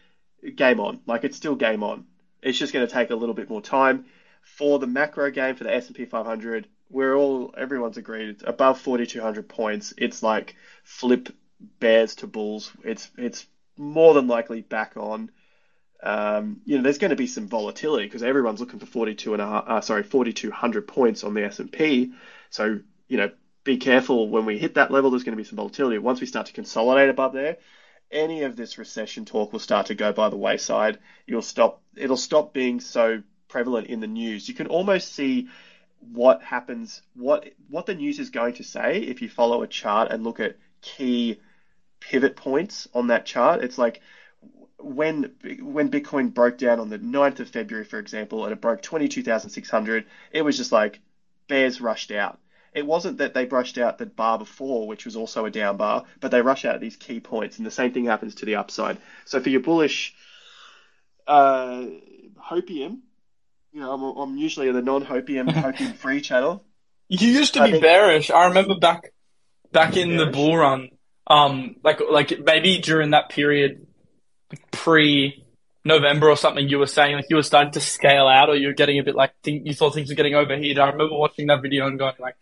[0.55, 0.99] game on.
[1.07, 2.05] Like it's still game on.
[2.41, 4.05] It's just going to take a little bit more time.
[4.41, 9.49] For the macro game, for the S&P 500, we're all everyone's agreed it's above 4200
[9.49, 11.29] points it's like flip
[11.79, 15.31] bears to bulls it's it's more than likely back on
[16.03, 19.41] um, you know there's going to be some volatility because everyone's looking for 42 and
[19.41, 22.11] a half, uh, sorry 4200 points on the S&P
[22.49, 23.31] so you know
[23.63, 25.97] be careful when we hit that level there's going to be some volatility.
[25.97, 27.57] Once we start to consolidate above there
[28.11, 30.99] any of this recession talk will start to go by the wayside.
[31.25, 34.47] You'll stop it'll stop being so prevalent in the news.
[34.47, 35.49] You can almost see
[36.11, 40.11] what happens, what what the news is going to say if you follow a chart
[40.11, 41.39] and look at key
[41.99, 43.63] pivot points on that chart.
[43.63, 44.01] It's like
[44.83, 45.31] when
[45.61, 50.05] when Bitcoin broke down on the 9th of February, for example, and it broke 22,600,
[50.31, 50.99] it was just like
[51.47, 52.39] bears rushed out.
[52.73, 56.05] It wasn't that they brushed out the bar before, which was also a down bar,
[56.19, 58.97] but they rush out these key points, and the same thing happens to the upside.
[59.25, 60.15] So for your bullish
[61.27, 61.85] uh,
[62.49, 62.99] hopium,
[63.71, 66.63] you know, I'm, I'm usually in the non-hopium, hopium free channel.
[67.07, 68.31] You used to I be think- bearish.
[68.31, 69.13] I remember back
[69.71, 70.89] back in the bull run,
[71.27, 73.85] um, like like maybe during that period
[74.71, 75.43] pre
[75.85, 78.67] November or something, you were saying like you were starting to scale out, or you
[78.67, 80.79] were getting a bit like think you thought things were getting overheated.
[80.79, 82.35] I remember watching that video and going like,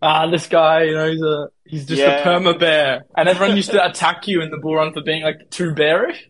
[0.00, 2.20] ah, this guy, you know, he's a he's just Yeah.
[2.20, 5.22] a perma bear, and everyone used to attack you in the bull run for being
[5.22, 6.28] like too bearish,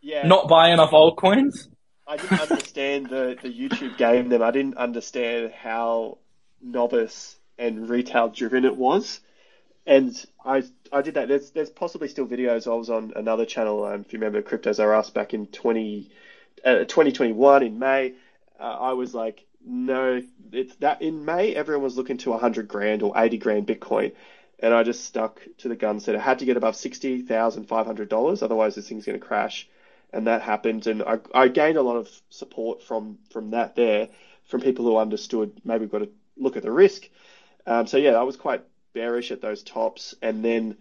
[0.00, 1.68] Yeah, not buying enough altcoins.
[2.06, 4.40] I didn't understand the, the YouTube game then.
[4.42, 6.16] I didn't understand how
[6.62, 9.20] novice and retail driven it was.
[9.86, 10.14] And
[10.44, 11.28] I I did that.
[11.28, 12.70] There's there's possibly still videos.
[12.70, 16.10] I was on another channel, um, if you remember Cryptos R Us back in 20,
[16.64, 18.14] uh, 2021 in May.
[18.58, 23.02] Uh, I was like, no, it's that in May everyone was looking to 100 grand
[23.02, 24.12] or 80 grand Bitcoin.
[24.60, 28.74] And I just stuck to the gun, said it had to get above $60,500, otherwise
[28.74, 29.68] this thing's going to crash
[30.12, 34.08] and that happened and I, I gained a lot of support from from that there
[34.46, 37.08] from people who understood maybe we've got to look at the risk
[37.66, 38.62] um, so yeah I was quite
[38.94, 40.14] bearish at those tops.
[40.22, 40.76] And then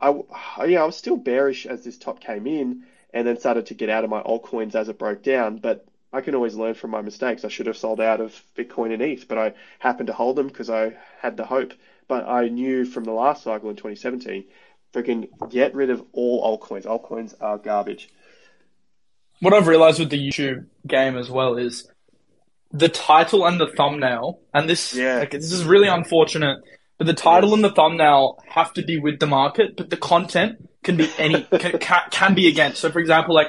[0.00, 0.14] I
[0.66, 3.88] yeah I was still bearish as this top came in and then started to get
[3.88, 5.58] out of my altcoins as it broke down.
[5.58, 7.44] But I can always learn from my mistakes.
[7.44, 10.48] I should have sold out of Bitcoin and ETH but I happened to hold them
[10.48, 11.72] because I had the hope.
[12.06, 14.44] But I knew from the last cycle in 2017
[14.92, 16.84] freaking get rid of all altcoins.
[16.84, 18.08] Altcoins are garbage.
[19.40, 21.88] What I've realized with the YouTube game as well is
[22.72, 25.20] the title and the thumbnail, and this Yeah.
[25.20, 26.58] like, this is really unfortunate,
[26.98, 30.68] but the title and the thumbnail have to be with the market, but the content
[30.82, 31.78] can be any can,
[32.10, 32.80] can, be against.
[32.80, 33.48] So, for example, like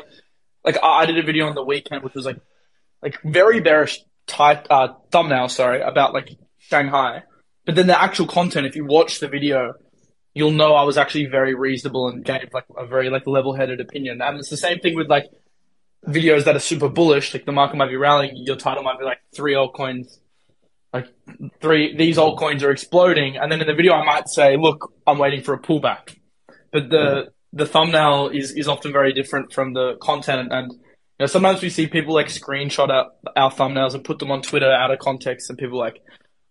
[0.63, 2.39] like I I did a video on the weekend which was like
[3.01, 7.23] like very bearish type uh, thumbnail, sorry, about like Shanghai,
[7.65, 9.73] but then the actual content, if you watch the video,
[10.33, 14.21] you'll know I was actually very reasonable and gave like a very like level-headed opinion.
[14.21, 15.25] And it's the same thing with like
[16.07, 19.05] videos that are super bullish, like the market might be rallying, your title might be
[19.05, 20.19] like three altcoins,
[20.93, 21.07] like
[21.61, 23.37] three, these altcoins are exploding.
[23.37, 26.17] And then in the video, I might say, look, I'm waiting for a pullback.
[26.71, 30.51] But the, the thumbnail is, is often very different from the content.
[30.51, 30.79] And, you
[31.19, 34.71] know, sometimes we see people like screenshot our, our thumbnails and put them on Twitter
[34.71, 36.01] out of context and people like,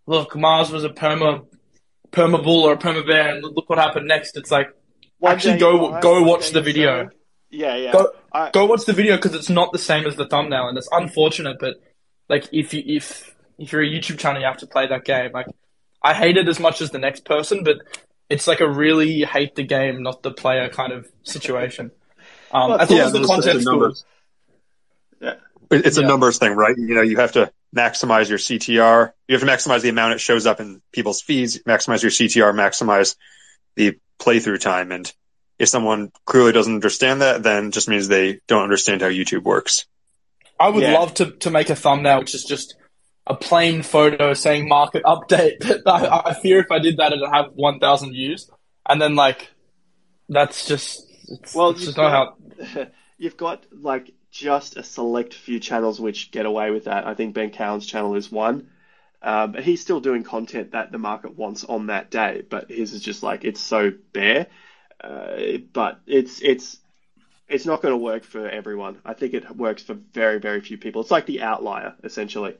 [0.06, 1.44] look, Mars was a perma,
[2.12, 4.36] perma bull or a perma bear and look what happened next.
[4.36, 4.68] It's like,
[5.18, 7.10] One actually go, go watch the video.
[7.50, 7.92] Yeah, yeah.
[7.92, 10.76] Go- I, go watch the video because it's not the same as the thumbnail, and
[10.76, 11.56] it's unfortunate.
[11.58, 11.76] But
[12.28, 15.32] like, if you if if you're a YouTube channel, you have to play that game.
[15.32, 15.46] Like,
[16.02, 17.76] I hate it as much as the next person, but
[18.30, 21.90] it's like a really hate the game, not the player kind of situation.
[22.52, 24.04] Um, Well, as long yeah, as the it's just a numbers.
[25.20, 25.34] yeah.
[25.70, 26.06] It's a Yeah.
[26.06, 26.76] numbers thing, right?
[26.76, 29.12] You know, you have to maximize your CTR.
[29.26, 32.52] You have to maximize the amount it shows up in people's feeds, maximize your CTR,
[32.52, 33.16] maximize
[33.76, 34.92] the playthrough time.
[34.92, 35.12] And
[35.58, 39.86] if someone clearly doesn't understand that, then just means they don't understand how YouTube works.
[40.58, 40.94] I would Yeah.
[40.94, 42.76] love to to make a thumbnail which is just
[43.28, 45.56] a plain photo saying market update.
[45.86, 48.50] I, I fear if I did that, it'd have one thousand views,
[48.88, 49.50] and then like,
[50.28, 52.26] that's just it's, Well, it's you've not how.
[52.58, 57.06] got, you've got like just a select few channels which get away with that.
[57.06, 58.70] I think Ben Cowen's channel is one.
[59.22, 62.92] Um, but he's still doing content that the market wants on that day, but his
[62.94, 64.46] is just like it's so bare.
[65.02, 66.78] Uh, but it's it's
[67.48, 69.00] it's not going to work for everyone.
[69.04, 71.02] I think it works for very very few people.
[71.02, 72.56] It's like the outlier essentially.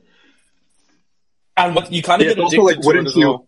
[1.65, 3.45] And what you kind of Yeah, get also like, wouldn't you- well.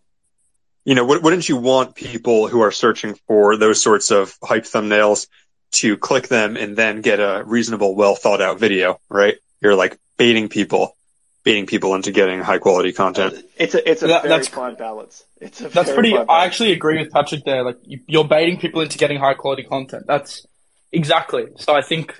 [0.83, 5.27] You know, wouldn't you want people who are searching for those sorts of hype thumbnails
[5.73, 9.35] to click them and then get a reasonable, well thought out video, right?
[9.61, 10.97] You're like baiting people,
[11.43, 13.45] baiting people into getting high quality content.
[13.57, 15.23] It's a it's a That- very that's- fine balance.
[15.39, 16.11] It's a That's pretty.
[16.15, 17.63] fine I actually agree with Patrick there.
[17.63, 20.05] Like you, you're baiting people into getting high quality content.
[20.07, 20.47] That's
[20.91, 21.45] exactly.
[21.57, 22.19] So I think,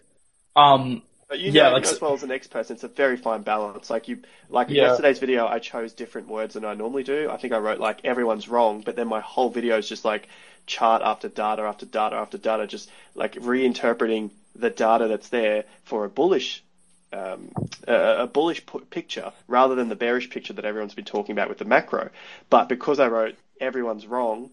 [0.56, 1.02] um,
[1.32, 3.42] But you Yeah, know like- as well as the next person, it's a very fine
[3.44, 3.90] balance.
[3.90, 4.88] Like you, like in Yeah.
[4.90, 7.30] yesterday's video, I chose different words than I normally do.
[7.32, 10.28] I think I wrote like everyone's wrong, but then my whole video is just like
[10.68, 16.04] chart after data after data after data, just like reinterpreting the data that's there for
[16.04, 16.66] a bullish,
[17.14, 17.50] um,
[17.88, 21.48] a, a bullish pu- picture rather than the bearish picture that everyone's been talking about
[21.48, 22.10] with the macro.
[22.50, 24.50] But because I wrote everyone's wrong,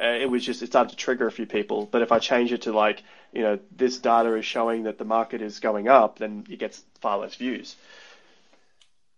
[0.00, 1.86] uh, it was just it started to trigger a few people.
[1.90, 3.02] But if I change it to like
[3.32, 6.82] you know this data is showing that the market is going up, then it gets
[7.00, 7.76] far less views.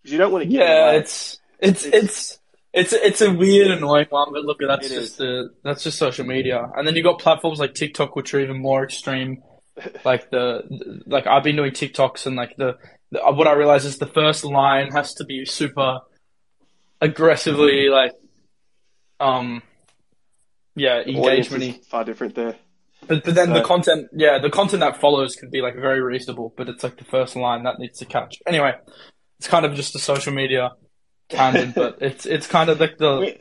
[0.05, 2.39] you don't want to Yeah, it's it's It's-
[2.73, 4.33] it's it's it's a weird, annoying one.
[4.33, 6.71] But look, that's just the that's just social media.
[6.77, 9.43] And then you have got platforms like TikTok, which are even more extreme.
[10.05, 12.79] Like the like I've been doing TikToks, and like the,
[13.11, 16.01] the what I realize is the first line has to be super
[17.03, 18.13] aggressively like
[19.21, 19.63] um
[20.77, 22.55] yeah engagement far different there.
[23.09, 26.01] But but then the Uh, content, yeah, the content that follows can be like very
[26.01, 28.39] reasonable, but it's like the first line that needs to catch.
[28.47, 28.73] Anyway,
[29.39, 30.73] it's kind of just a social media
[31.29, 33.39] tangent, but it's it's kind of like the We,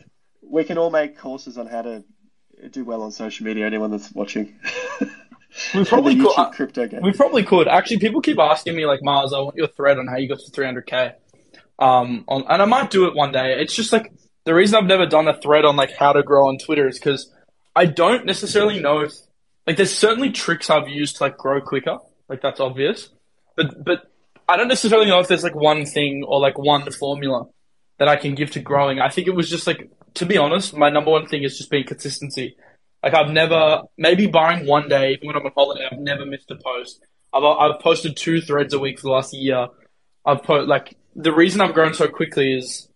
[0.60, 2.04] we can all make courses on how to
[2.72, 3.66] do well on social media.
[3.66, 4.60] Anyone that's watching,
[5.74, 7.02] We probably could- YouTube crypto game.
[7.02, 8.00] we probably could actually.
[8.00, 10.52] People keep asking me like Mars, I want your thread on how you got to
[10.52, 11.14] 300k.
[11.80, 13.60] Um, on and I might do it one day.
[13.62, 14.12] It's just like
[14.46, 16.98] the reason I've never done a thread on like how to grow on Twitter is
[16.98, 17.32] because
[17.76, 19.14] I don't necessarily know if
[19.68, 21.98] like there's certainly tricks I've used to like grow quicker.
[22.30, 23.10] Like that's obvious,
[23.56, 24.12] but but
[24.48, 27.48] I don't necessarily know if there's like one thing or like one formula
[27.98, 29.00] that I can give to growing.
[29.00, 31.70] I think it was just like to be honest, my number one thing is just
[31.70, 32.56] being consistency.
[33.04, 36.50] Like I've never, maybe barring one day, even when I'm on holiday, I've never missed
[36.50, 37.04] a post.
[37.34, 39.68] I've I've posted two threads a week for the last year.
[40.26, 42.88] I've put like the reason I've grown so quickly is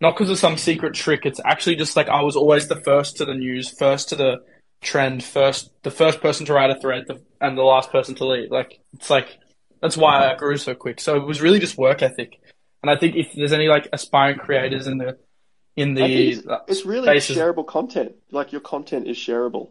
[0.00, 1.24] not because of some secret trick.
[1.24, 4.38] It's actually just like I was always the first to the news, first to the
[4.82, 8.26] trend, first the first person to write a thread, the, and the last person to
[8.26, 8.50] leave.
[8.50, 9.38] Like it's like
[9.80, 11.00] that's why I grew so quick.
[11.00, 12.38] So it was really just work ethic.
[12.82, 15.18] And I think if there's any like aspiring creators in the
[15.76, 18.12] in the it's, it's really spaces- shareable content.
[18.30, 19.70] Like your content is shareable.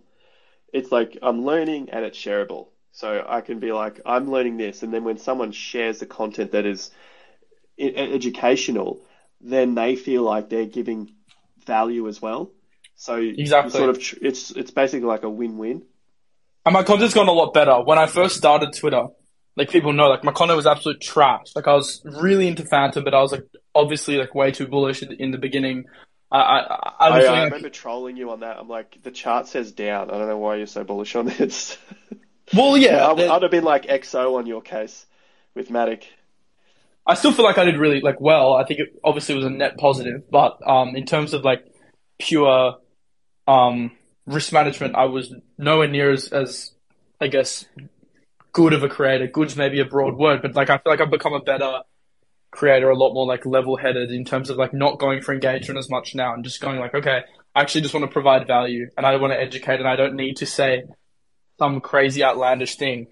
[0.73, 2.67] It's like I'm learning and it's shareable.
[2.91, 6.53] So I can be like, I'm learning this, and then when someone shares the content
[6.53, 6.91] that is
[7.77, 9.05] educational,
[9.45, 11.13] then they feel like they're giving
[11.65, 12.51] value as well.
[12.95, 13.71] So Exactly.
[13.71, 15.83] sort of, tr- it's it's basically like a win-win.
[16.65, 17.81] And my content's gone a lot better.
[17.83, 19.07] When I first started Twitter,
[19.55, 21.47] like people know, like my content was absolute trash.
[21.55, 23.43] Like I was really into Fantom, but I was like
[23.73, 25.85] obviously like way too bullish in, in the beginning.
[26.31, 28.57] I I, I, I I, was I like, remember trolling you on that.
[28.57, 30.09] I'm like, the chart says down.
[30.09, 31.77] I don't know why you're so bullish on this.
[32.53, 35.05] well, yeah, I, I'd have been like XO on your case
[35.53, 36.03] with Matic.
[37.07, 38.53] I still feel like I did really like well.
[38.53, 41.65] I think it obviously was a net positive, but um, in terms of like
[42.19, 42.77] pure
[43.47, 43.91] um
[44.25, 46.73] risk management, I was nowhere near as, as
[47.21, 47.65] I guess
[48.53, 49.27] good of a creator.
[49.27, 51.81] Good's maybe a broad word, but like I feel like I've become a better
[52.51, 55.77] creator, a lot more like level headed in terms of like not going for engagement
[55.77, 57.21] as much now and just going like, okay,
[57.53, 60.15] I actually just want to provide value and I want to educate and I don't
[60.15, 60.83] need to say
[61.59, 63.07] some crazy outlandish thing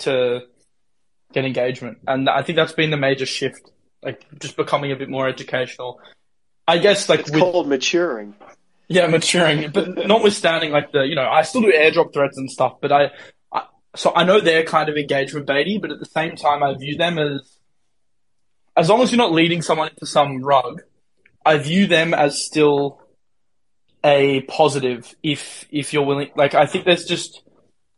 [0.00, 0.40] to
[1.32, 1.98] get engagement.
[2.06, 3.70] And I think that's been the major shift,
[4.02, 6.00] like just becoming a bit more educational.
[6.66, 8.34] I guess like It's with called maturing.
[8.88, 12.74] yeah, maturing, but notwithstanding like the, you know, I still do airdrop threads and stuff,
[12.80, 13.10] but I,
[13.52, 13.62] I
[13.96, 16.96] so I know they're kind of engagement baity, but at the same time, I view
[16.96, 17.58] them as,
[18.76, 20.82] as long as you're not leading someone into some rug,
[21.44, 23.00] I view them as still
[24.04, 27.42] a positive if, if you're willing, like I think there's just,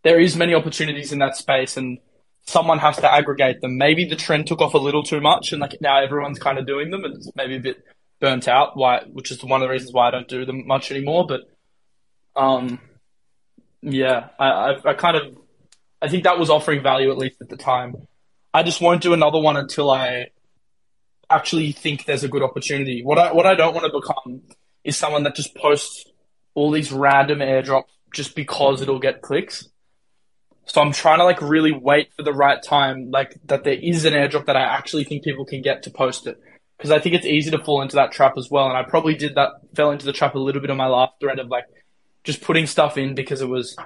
[0.03, 1.99] there is many opportunities in that space and
[2.47, 3.79] someone has to aggregate them.
[3.79, 6.67] Maybe the trend took off a little too much and like now everyone's kind of
[6.67, 7.85] doing them and it's maybe a bit
[8.21, 10.91] burnt out, why, which is one of the reasons why I don't do them much
[10.91, 11.27] anymore.
[11.27, 11.43] But,
[12.37, 12.81] um,
[13.83, 15.39] yeah, I, I, I kind of,
[16.01, 17.95] I think that was offering value at least at the time.
[18.53, 20.29] I just won't do another one until I
[21.31, 23.03] actually think there's a good opportunity.
[23.03, 24.43] What I, what I don't want to become
[24.85, 26.05] is someone that just posts
[26.55, 29.69] all these random airdrops just because it'll get clicks.
[30.67, 34.05] So I'm trying to like really wait for the right time, like that there is
[34.05, 36.41] an airdrop that I actually think people can get to post it.
[36.77, 38.67] Because I think it's easy to fall into that trap as well.
[38.69, 41.13] And I probably did that, fell into the trap a little bit on my last
[41.21, 41.67] thread of like
[42.25, 43.77] just putting stuff in because it was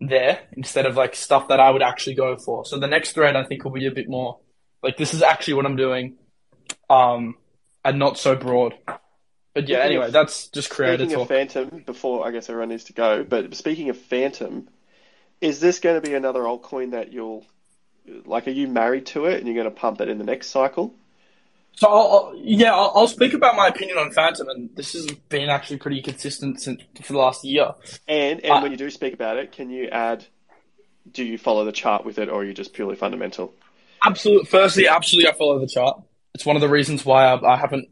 [0.00, 2.64] there instead of like stuff that I would actually go for.
[2.64, 4.38] So the next thread I think will be a bit more
[4.82, 6.16] like this is actually what I'm doing,
[6.90, 7.36] um,
[7.84, 8.74] and not so broad.
[9.54, 11.28] But yeah, Speaking anyway, of- that's just creator Speaking of.
[11.28, 14.68] Fantom, before I guess everyone needs to go, but speaking of Fantom,
[15.40, 17.44] is this going to be another altcoin that you'll
[18.24, 18.46] like?
[18.46, 20.94] Are you married to it and you're going to pump it in the next cycle?
[21.76, 25.06] So I'll, I'll, yeah, I'll, I'll speak about my opinion on Fantom, and this has
[25.28, 27.74] been actually pretty consistent since for the last year.
[28.06, 30.24] And and Uh, when you do speak about it, can you add
[31.10, 33.52] do you follow the chart with it, or are you just purely fundamental?
[34.04, 34.46] Absolutely.
[34.46, 36.00] Firstly, absolutely, I follow the chart.
[36.34, 37.88] It's one of the reasons why I, I haven't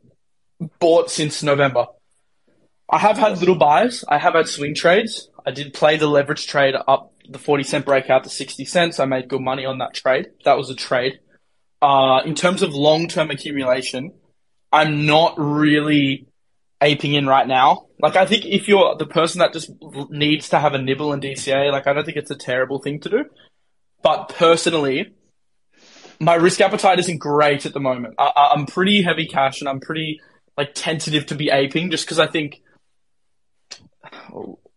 [0.79, 1.87] bought since November.
[2.89, 4.05] I have had little buys.
[4.07, 5.29] I have had swing trades.
[5.45, 9.01] I did play the leverage trade up the 40 cent breakout to 60 cents.
[9.01, 10.29] I made good money on that trade.
[10.45, 11.21] That was a trade.
[11.81, 14.13] Uh, in terms of long term accumulation,
[14.71, 16.27] I'm not really
[16.83, 17.87] aping in right now.
[18.01, 19.71] Like, I think if you're the person that just
[20.11, 23.01] needs to have a nibble in DCA, like, I don't think it's a terrible thing
[23.01, 23.25] to do.
[24.03, 25.15] But personally,
[26.21, 28.15] my risk appetite isn't great at the moment.
[28.19, 30.21] I, I'm pretty heavy cash and I'm pretty,
[30.57, 32.63] like, tentative to be aping just because I think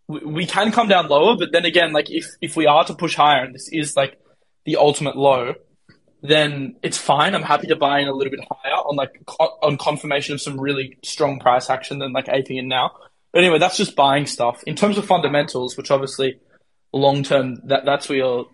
[0.08, 3.16] we can come down lower, but then again, like if if we are to push
[3.16, 4.20] higher, and this is like
[4.66, 5.56] the ultimate low,
[6.22, 7.34] then it's fine.
[7.34, 10.60] I'm happy to buy in a little bit higher on like on confirmation of some
[10.60, 12.92] really strong price action than like aping in now.
[13.32, 14.64] But anyway, that's just buying stuff.
[14.66, 16.40] In terms of fundamentals, which obviously
[16.94, 18.46] long term, that that's where your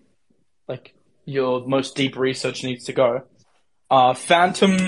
[0.68, 3.22] like your most deep research needs to go.
[3.90, 4.78] Uh, Fantom,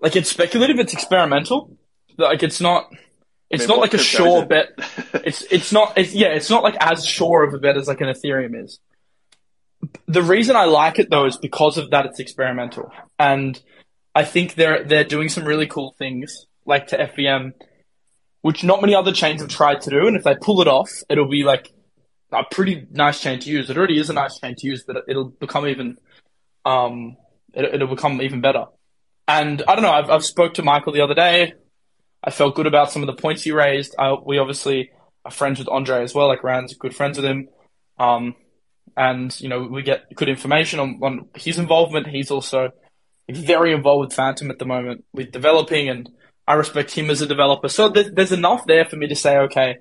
[0.00, 1.76] like it's speculative, it's experimental.
[2.18, 2.90] Like it's not
[3.50, 4.68] it's not like a sure bet.
[5.22, 5.98] It's it's not.
[5.98, 8.78] It's, yeah, it's not like as sure of a bet as like an Ethereum is.
[10.06, 12.06] The reason I like it though is because of that.
[12.06, 13.60] It's experimental, and
[14.14, 17.52] I think they're they're doing some really cool things like to FVM,
[18.42, 20.06] which not many other chains have tried to do.
[20.06, 21.70] And if they pull it off, it'll be like
[22.32, 23.68] a pretty nice chain to use.
[23.68, 25.98] It already is a nice chain to use, but it'll become even
[26.64, 27.16] um
[27.52, 28.66] it, will become even better.
[29.26, 29.92] And I don't know.
[29.92, 31.54] I've I've spoke to Michael the other day.
[32.22, 33.94] I felt good about some of the points he raised.
[33.98, 34.90] I, we obviously
[35.24, 36.28] are friends with Andre as well.
[36.28, 37.48] Like Rand's good friends with him.
[37.98, 38.34] Um,
[38.96, 42.06] and you know we get good information on, on his involvement.
[42.06, 42.70] He's also
[43.28, 46.08] very involved with Fantom at the moment with developing, and
[46.46, 47.68] I respect him as a developer.
[47.68, 49.76] So there's, there's enough there for me to say, okay,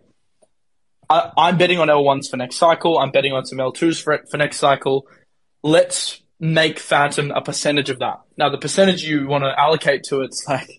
[1.09, 2.99] I, am betting on L1s for next cycle.
[2.99, 5.07] I'm betting on some L2s for for next cycle.
[5.63, 8.21] Let's make Fantom a percentage of that.
[8.37, 10.78] Now the percentage you want to allocate to it's like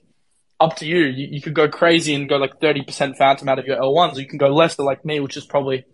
[0.60, 1.04] up to you.
[1.04, 1.28] you.
[1.30, 4.28] You could go crazy and go like 30% Fantom out of your L1s, or you
[4.28, 5.84] can go less to like me, which is probably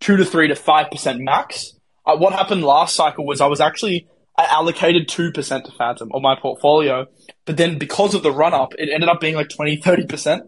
[0.00, 1.72] 2 to 3 to 5% max.
[2.06, 5.32] Uh, what happened last cycle was I was actually, I allocated 2%
[5.64, 7.06] to Fantom on my portfolio,
[7.44, 10.42] but then because of the run up, it ended up being like 20, 30%,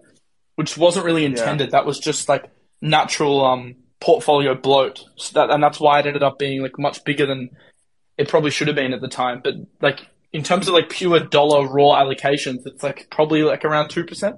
[0.54, 1.68] which wasn't really intended.
[1.68, 1.80] Yeah.
[1.80, 5.04] That was just like natural, um, portfolio bloat.
[5.16, 7.50] So that, and that's why it ended up being like much bigger than
[8.16, 9.40] it probably should have been at the time.
[9.44, 10.00] But like
[10.32, 14.36] in terms of like pure dollar raw allocations, it's like probably like around two percent.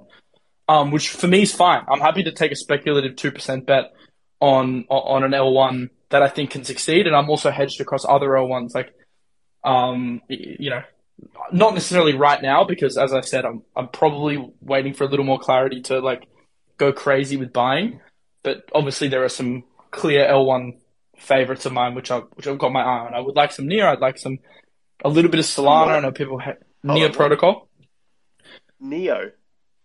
[0.69, 1.83] Um, which for me is fine.
[1.91, 3.93] I'm happy to take a speculative two percent bet
[4.39, 8.29] on on an L1 that I think can succeed, and I'm also hedged across other
[8.29, 8.73] L1s.
[8.73, 8.93] Like,
[9.63, 10.83] um, you know,
[11.51, 15.25] not necessarily right now because, as I said, I'm I'm probably waiting for a little
[15.25, 16.27] more clarity to like
[16.77, 17.99] go crazy with buying.
[18.41, 20.77] But obviously, there are some clear L1
[21.17, 23.13] favorites of mine which I which I've got my eye on.
[23.13, 23.87] I would like some Near.
[23.87, 24.39] I'd like some
[25.03, 25.97] a little bit of Solana.
[25.97, 27.67] I know people have Near Protocol.
[28.79, 29.31] Neo.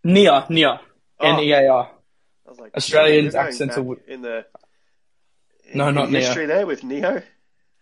[0.05, 0.81] Near, Near.
[1.21, 1.27] Oh.
[1.27, 1.91] N E A R.
[2.59, 4.47] Like, Australian accents are in the
[5.71, 6.57] in, no, not history Neo.
[6.57, 7.23] there with Neo.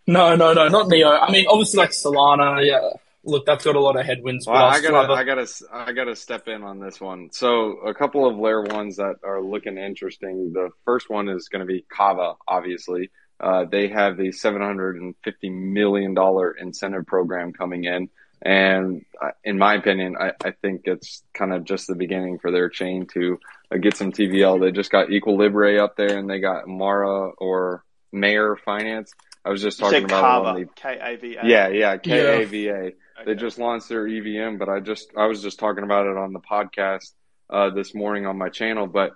[0.05, 1.09] No, no, no, not Neo.
[1.09, 2.65] I mean, obviously, like Solana.
[2.65, 2.89] Yeah,
[3.23, 4.45] look, that's got a lot of headwinds.
[4.45, 7.29] Well, I gotta, I gotta, I gotta step in on this one.
[7.31, 10.51] So, a couple of layer ones that are looking interesting.
[10.53, 13.09] The first one is going to be Kava, obviously.
[13.39, 15.13] Uh, they have the $750
[15.51, 16.15] million
[16.59, 18.09] incentive program coming in.
[18.41, 22.51] And uh, in my opinion, I, I think it's kind of just the beginning for
[22.51, 23.39] their chain to
[23.71, 24.59] uh, get some TVL.
[24.59, 29.13] They just got Equilibre up there and they got Mara or Mare Finance.
[29.43, 31.47] I was just talking about Kava, K-A-V-A.
[31.47, 32.73] Yeah, yeah, K-A-V-A.
[32.73, 32.95] Okay.
[33.25, 36.33] They just launched their EVM, but I just, I was just talking about it on
[36.33, 37.13] the podcast,
[37.49, 38.87] uh, this morning on my channel.
[38.87, 39.13] But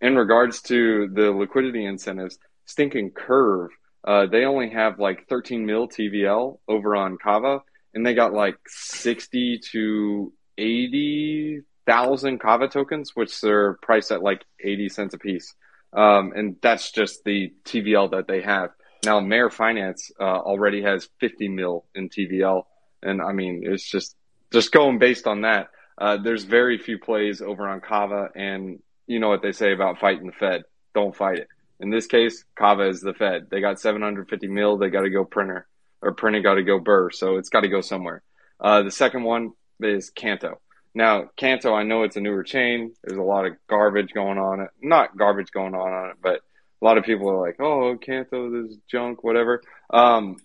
[0.00, 2.38] in regards to the liquidity incentives,
[2.70, 3.70] stinking curve.
[4.02, 7.60] Uh, they only have like 13 mil TVL over on Kava,
[7.92, 14.88] and they got like 60 to 80,000 Kava tokens, which they're priced at like 80
[14.88, 15.54] cents a piece.
[15.92, 18.70] Um, and that's just the TVL that they have.
[19.04, 22.64] Now, Mare Finance uh, already has 50 mil in TVL,
[23.02, 24.14] and I mean, it's just
[24.52, 25.68] just going based on that.
[25.96, 29.98] Uh, there's very few plays over on Kava, and you know what they say about
[29.98, 30.62] fighting the Fed.
[30.94, 31.48] Don't fight it.
[31.80, 33.48] In this case, Kava is the Fed.
[33.50, 34.76] They got 750 mil.
[34.76, 35.66] They got to go printer
[36.02, 37.10] or printing got to go burr.
[37.10, 38.22] So it's got to go somewhere.
[38.60, 40.60] Uh, the second one is Canto.
[40.94, 42.94] Now, Canto, I know it's a newer chain.
[43.02, 44.70] There's a lot of garbage going on it.
[44.82, 46.40] Not garbage going on on it, but
[46.82, 50.36] a lot of people are like, "Oh, Canto, this junk, whatever." Um,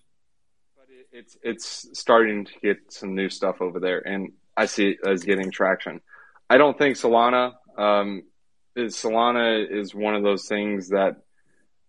[0.76, 4.90] but it, it's it's starting to get some new stuff over there, and I see
[4.90, 6.00] it as getting traction.
[6.48, 7.54] I don't think Solana.
[7.76, 8.22] Um,
[8.76, 11.16] is Solana is one of those things that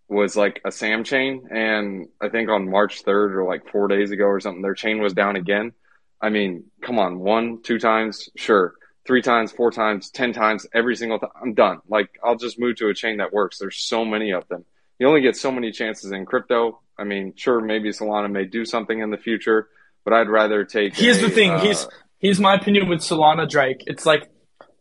[0.10, 4.12] was like a SAM chain, and I think on March third or like four days
[4.12, 5.74] ago or something, their chain was down again.
[6.22, 8.74] I mean, come on, one, two times, sure,
[9.06, 11.80] three times, four times, ten times, every single time, I'm done.
[11.88, 13.60] Like I'll just move to a chain that works.
[13.60, 14.66] There's so many of them.
[15.00, 16.80] You only get so many chances in crypto.
[16.98, 19.68] I mean, sure, maybe Solana may do something in the future,
[20.04, 20.96] but I'd rather take.
[20.96, 21.52] Here's a, the thing.
[21.52, 21.88] uh, here's
[22.20, 23.84] here's my opinion with Solana Drake.
[23.88, 24.30] It's like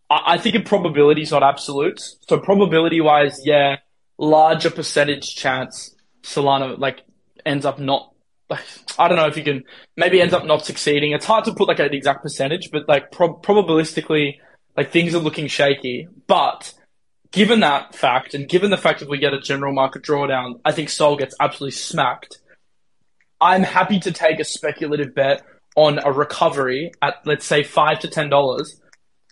[0.08, 2.16] I, I think in probabilities, not absolutes.
[2.28, 3.76] So probability wise, yeah,
[4.18, 7.02] larger percentage chance Solana like
[7.44, 8.12] ends up not.
[8.48, 8.60] Like,
[8.96, 9.64] I don't know if you can
[9.96, 11.12] maybe ends up not succeeding.
[11.12, 14.38] It's hard to put like an exact percentage, but like prob probabilistically,
[14.76, 16.08] like things are looking shaky.
[16.26, 16.72] But
[17.32, 20.72] given that fact, and given the fact that we get a general market drawdown, I
[20.72, 22.38] think Sol gets absolutely smacked.
[23.40, 25.42] I'm happy to take a speculative bet
[25.74, 28.80] on a recovery at let's say five to ten dollars,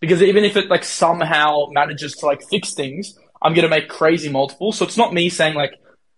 [0.01, 4.31] because even if it like somehow manages to like fix things, I'm gonna make crazy
[4.31, 4.79] multiples.
[4.79, 5.75] So it's not me saying like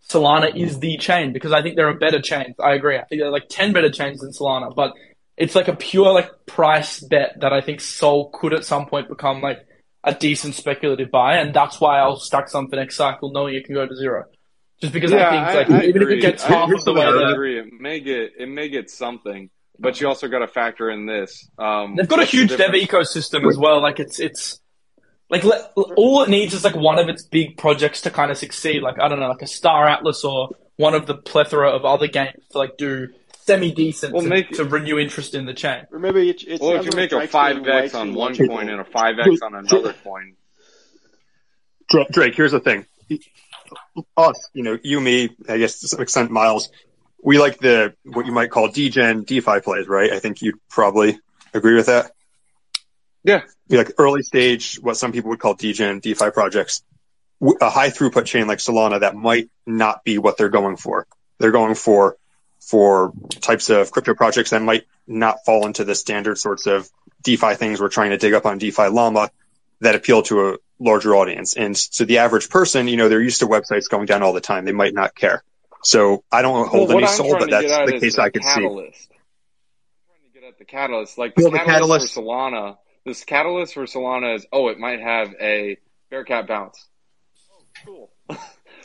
[0.09, 2.55] Solana is the chain because I think there are better chains.
[2.63, 2.97] I agree.
[2.97, 4.95] I think there are like ten better chains than Solana, but
[5.37, 9.09] it's like a pure like price bet that I think Sol could at some point
[9.09, 9.67] become like
[10.05, 13.65] a decent speculative buy, and that's why I'll stack some for next cycle, knowing it
[13.65, 14.25] can go to zero.
[14.81, 16.19] Just because yeah, I think like I even agree.
[16.19, 17.59] if it gets half of the way I agree.
[17.59, 21.49] It may get it may get something, but you also got to factor in this.
[21.59, 23.83] Um, they've got a the huge dev ecosystem as well.
[23.83, 24.61] Like it's it's
[25.29, 28.39] like le- all it needs is like one of its big projects to kind of
[28.39, 28.83] succeed.
[28.83, 32.07] Like I don't know, like a Star Atlas or one of the plethora of other
[32.07, 33.09] games to like do
[33.45, 35.85] semi decent Well, to, make- to renew interest in the chain.
[35.91, 38.57] Remember, it, it Well, if you like make a five x on one logical.
[38.57, 40.35] coin and a five x on another coin,
[42.11, 42.87] Drake, here's the thing.
[44.17, 46.71] Us, you know, you, me, I guess to some extent, Miles,
[47.23, 50.13] we like the, what you might call degen DeFi plays, right?
[50.13, 51.19] I think you'd probably
[51.55, 52.11] agree with that.
[53.25, 53.43] Yeah.
[53.69, 56.83] We like early stage, what some people would call degen DeFi projects.
[57.61, 61.07] a high throughput chain like Solana that might not be what they're going for.
[61.39, 62.17] They're going for,
[62.61, 66.89] for types of crypto projects that might not fall into the standard sorts of
[67.23, 69.31] DeFi things we're trying to dig up on DeFi Llama
[69.81, 71.55] that appeal to a larger audience.
[71.57, 74.41] And to the average person, you know, they're used to websites going down all the
[74.41, 74.65] time.
[74.65, 75.43] They might not care.
[75.83, 78.49] So I don't hold Well, any Sol, but that's the case the I could see.
[78.55, 79.09] catalyst.
[79.11, 79.19] I'm
[80.09, 82.77] trying to get at the catalyst, like the, Well, the catalyst, catalyst- for Solana.
[83.07, 85.79] This catalyst for Solana is, oh, it might have a
[86.11, 86.89] Bearcat bounce.
[87.53, 88.11] Oh, cool.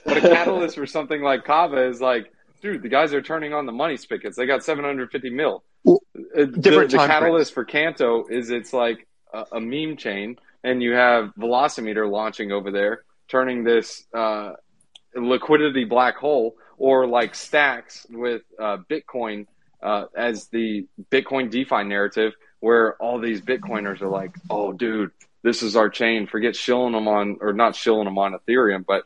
[0.05, 3.65] but a catalyst for something like Kava is like, dude, the guys are turning on
[3.65, 4.37] the money spigots.
[4.37, 5.63] They got 750 mil.
[5.83, 9.97] Well, Uh, the, different the time catalyst for Canto is it's like a, a meme
[9.97, 14.51] chain, and you have Velocimeter launching over there, turning this uh,
[15.15, 19.47] liquidity black hole, or like Stacks with uh, Bitcoin
[19.81, 25.11] uh, as the Bitcoin DeFi narrative, where all these Bitcoiners are like, "Oh, dude,
[25.43, 26.27] this is our chain.
[26.27, 29.03] Forget shilling them on, or not shilling them on Ethereum, but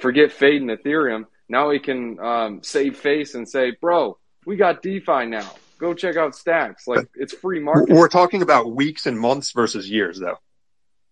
[0.00, 1.26] forget fading Ethereum.
[1.48, 5.50] Now we can um, save face and say, bro, we got DeFi now.
[5.78, 6.86] Go check out Stacks.
[6.86, 7.94] Like it's free market.
[7.94, 10.38] We're talking about weeks and months versus years, though.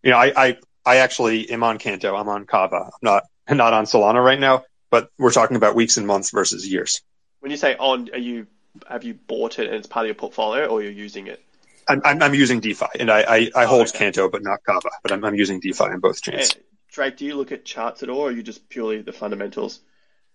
[0.03, 2.15] You know, I, I, I actually am on Canto.
[2.15, 2.77] I'm on Kava.
[2.77, 6.67] I'm not, not on Solana right now, but we're talking about weeks and months versus
[6.67, 7.03] years.
[7.41, 8.47] When you say on, are you
[8.89, 11.43] have you bought it and it's part of your portfolio, or you're using it?
[11.89, 13.99] I'm, I'm, I'm using DeFi and I, I, I hold okay.
[13.99, 16.55] Canto, but not Kava, but I'm, I'm using DeFi in both chains.
[16.93, 19.81] Drake, do you look at charts at all, or are you just purely the fundamentals?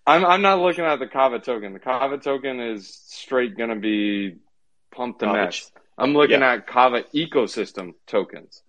[0.06, 1.74] I'm I'm not looking at the Kava token.
[1.74, 4.38] The Kava token is straight going to be
[4.92, 5.64] pumped to Garbage.
[5.66, 5.72] mess.
[5.98, 6.53] I'm looking Yeah.
[6.53, 8.61] at Kava ecosystem tokens.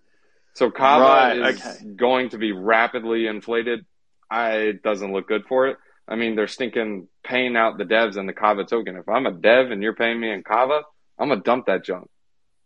[0.55, 1.95] So Kava Right, is okay.
[1.95, 3.85] going to be rapidly inflated.
[4.29, 5.77] I it doesn't look good for it.
[6.07, 8.97] I mean, they're stinking paying out the devs and the Kava token.
[8.97, 10.81] If I'm a dev and you're paying me in Kava,
[11.17, 12.09] I'm gonna dump that junk.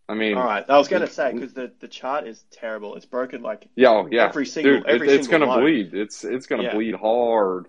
[0.09, 2.95] I mean, All right, I was going to say because the, the chart is terrible.
[2.95, 4.25] It's broken like Yeah, oh, yeah.
[4.27, 5.61] Every single- Dude, every it, it's single gonna low.
[5.61, 5.93] bleed.
[5.93, 6.73] It's it's gonna Yeah.
[6.73, 7.67] bleed hard.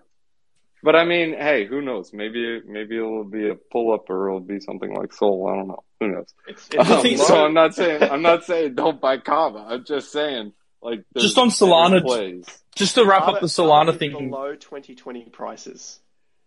[0.83, 2.11] But I mean, hey, who knows?
[2.13, 5.47] Maybe maybe it'll be a pull up or it'll be something like Sol.
[5.49, 5.83] I don't know.
[5.99, 6.33] Who knows?
[6.47, 6.89] it's, it's
[7.21, 9.65] Um, so I'm not saying I'm not saying don't buy Kava.
[9.69, 12.45] I'm just saying like Just on Solana, plays.
[12.75, 15.99] Just to wrap up the Solana Kava thing, below 2020 prices.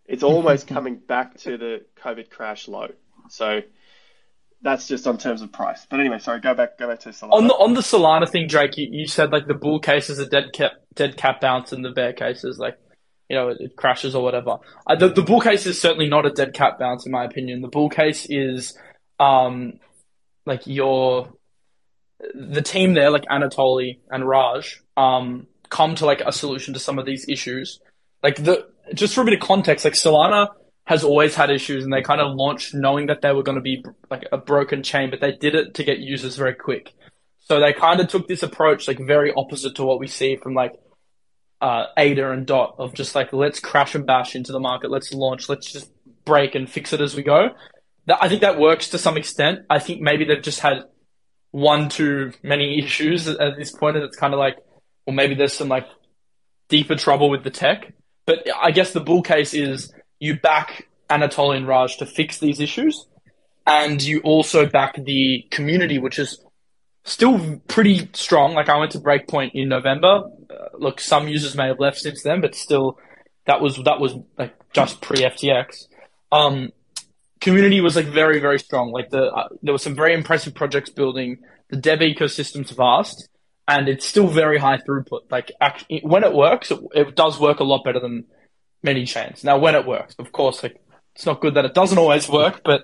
[0.04, 2.88] It's almost coming back to the COVID crash low.
[3.30, 3.62] So
[4.62, 5.86] that's just on terms of price.
[5.88, 7.32] But anyway, sorry, go back go back to Solana.
[7.32, 10.18] on the on the Solana thing, Drake, you, you said like the bull case is
[10.18, 12.76] a dead cat dead cat bounce, and the bear case is like
[13.28, 14.56] you know it, it crashes or whatever.
[14.86, 17.62] Uh, the the bull case is certainly not a dead cat bounce in my opinion.
[17.62, 18.76] The bull case is
[19.20, 19.74] um
[20.44, 21.32] like your
[22.34, 26.98] the team there, like Anatoly and Raj, um come to like a solution to some
[26.98, 27.80] of these issues.
[28.22, 30.48] Like the just for a bit of context, like Solana
[30.88, 33.62] has always had issues, and they kind of launched knowing that they were going to
[33.62, 36.94] be like a broken chain, but they did it to get users very quick.
[37.40, 40.54] So they kind of took this approach, like very opposite to what we see from
[40.54, 40.72] like
[41.60, 45.12] uh, Ada and Dot of just like let's crash and bash into the market, let's
[45.12, 45.90] launch, let's just
[46.24, 47.50] break and fix it as we go.
[48.06, 49.66] That, I think that works to some extent.
[49.68, 50.84] I think maybe they've just had
[51.50, 54.56] one too many issues at, at this point, and it's kind of like,
[55.06, 55.86] well, maybe there's some like
[56.70, 57.92] deeper trouble with the tech.
[58.24, 62.60] But I guess the bull case is you back Anatoly and Raj to fix these
[62.60, 63.06] issues,
[63.66, 66.42] and you also back the community, which is
[67.04, 68.54] still pretty strong.
[68.54, 70.24] Like I went to Breakpoint in November.
[70.50, 72.98] Uh, look, some users may have left since then, but still,
[73.46, 75.86] that was that was like just pre FTX.
[76.30, 76.72] Um,
[77.40, 78.92] community was like very very strong.
[78.92, 81.38] Like the uh, there were some very impressive projects building.
[81.70, 83.28] The dev ecosystem's vast,
[83.66, 85.30] and it's still very high throughput.
[85.30, 85.52] Like
[86.02, 88.24] when it works, it, it does work a lot better than
[88.82, 89.44] many chains.
[89.44, 90.80] Now, when it works, of course, like
[91.14, 92.82] it's not good that it doesn't always work, but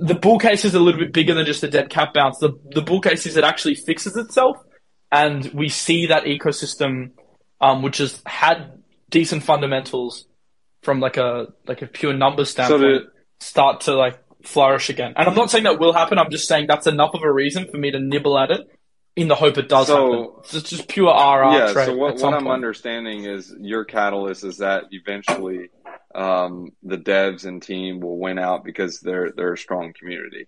[0.00, 2.38] the bull case is a little bit bigger than just a dead cat bounce.
[2.38, 4.56] The the bull case is it actually fixes itself,
[5.10, 7.12] and we see that ecosystem,
[7.60, 10.26] um, which has had decent fundamentals
[10.82, 13.02] from like a like a pure number standpoint, did-
[13.40, 15.12] start to like flourish again.
[15.16, 16.18] And I'm not saying that will happen.
[16.18, 18.68] I'm just saying that's enough of a reason for me to nibble at it
[19.16, 20.58] in the hope it does So- happen.
[20.58, 21.72] It's just pure RR yeah.
[21.72, 22.54] trade So what, what I'm point.
[22.54, 25.68] understanding is your catalyst is that eventually
[26.14, 30.46] um, the devs and team will win out because they're they're a strong community.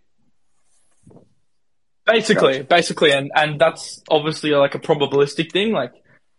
[2.05, 2.65] Basically, Gotcha.
[2.65, 5.71] basically, and and that's obviously like a probabilistic thing.
[5.73, 5.93] Like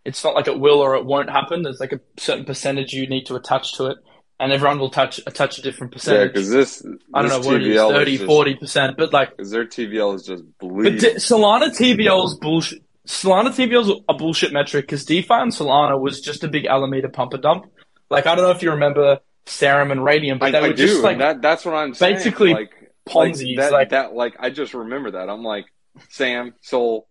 [0.04, 1.62] it's not like it will or it won't happen.
[1.62, 3.96] There's like a certain percentage you need to attach to it,
[4.40, 6.20] and everyone will touch attach a different percentage.
[6.20, 8.96] Yeah, because this I don't know this what it is, TVL 30, just, 40 percent,
[8.96, 10.98] but like, their TVL is just but bleeding.
[10.98, 12.82] D- Solana TVL's bullshit.
[13.06, 17.08] Solana TVL is a bullshit metric because DeFi and Solana was just a big Alameda
[17.10, 17.66] pump and dump.
[18.10, 20.74] Like I don't know if you remember Serum and Raydium, but I, they I were
[20.74, 20.86] do.
[20.86, 22.14] just like that that's what I'm saying.
[22.16, 22.70] basically like
[23.08, 25.28] Ponzi's, Like that, like- that, like I just remember that.
[25.28, 25.66] I'm like,
[26.08, 27.06] Sam, Sol,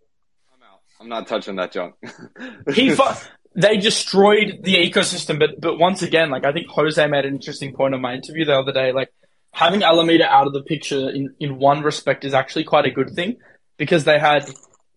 [0.53, 0.79] I'm out.
[0.99, 1.93] I'm not touching that junk.
[2.73, 3.03] he fu-
[3.55, 5.39] they destroyed the ecosystem.
[5.39, 8.45] But but once again, like I think Jose made an interesting point on my interview
[8.45, 8.91] the other day.
[8.91, 9.13] Like
[9.51, 13.11] having Alameda out of the picture in in one respect is actually quite a good
[13.11, 13.37] thing
[13.77, 14.49] because they had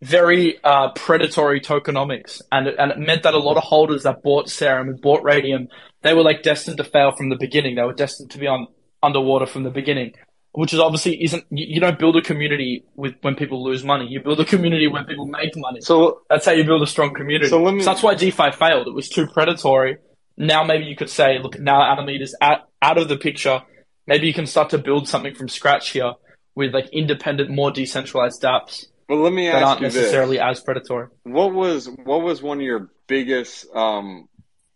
[0.03, 4.23] very uh, predatory tokenomics, and it, and it meant that a lot of holders that
[4.23, 5.69] bought Serum and bought Raydium,
[6.03, 7.77] they were like destined to fail from the beginning.
[7.77, 8.67] They were destined to be on
[9.03, 10.13] underwater from the beginning.
[10.57, 14.07] Which is obviously isn't you, don't build a community with when people lose money.
[14.09, 15.81] You build a community when people make money.
[15.83, 17.49] so That's how you build a strong community.
[17.49, 18.87] So let me- that's why DeFi failed.
[18.87, 19.99] It was too predatory.
[20.39, 23.63] Now maybe you could say, look, now Alameda's out, out of the picture.
[24.07, 26.13] Maybe you can start to build something from scratch here
[26.55, 30.45] with like independent, more decentralized dApps well, let me ask that aren't you necessarily this:
[30.45, 31.09] as predatory.
[31.23, 34.29] what was what was one of your biggest, um,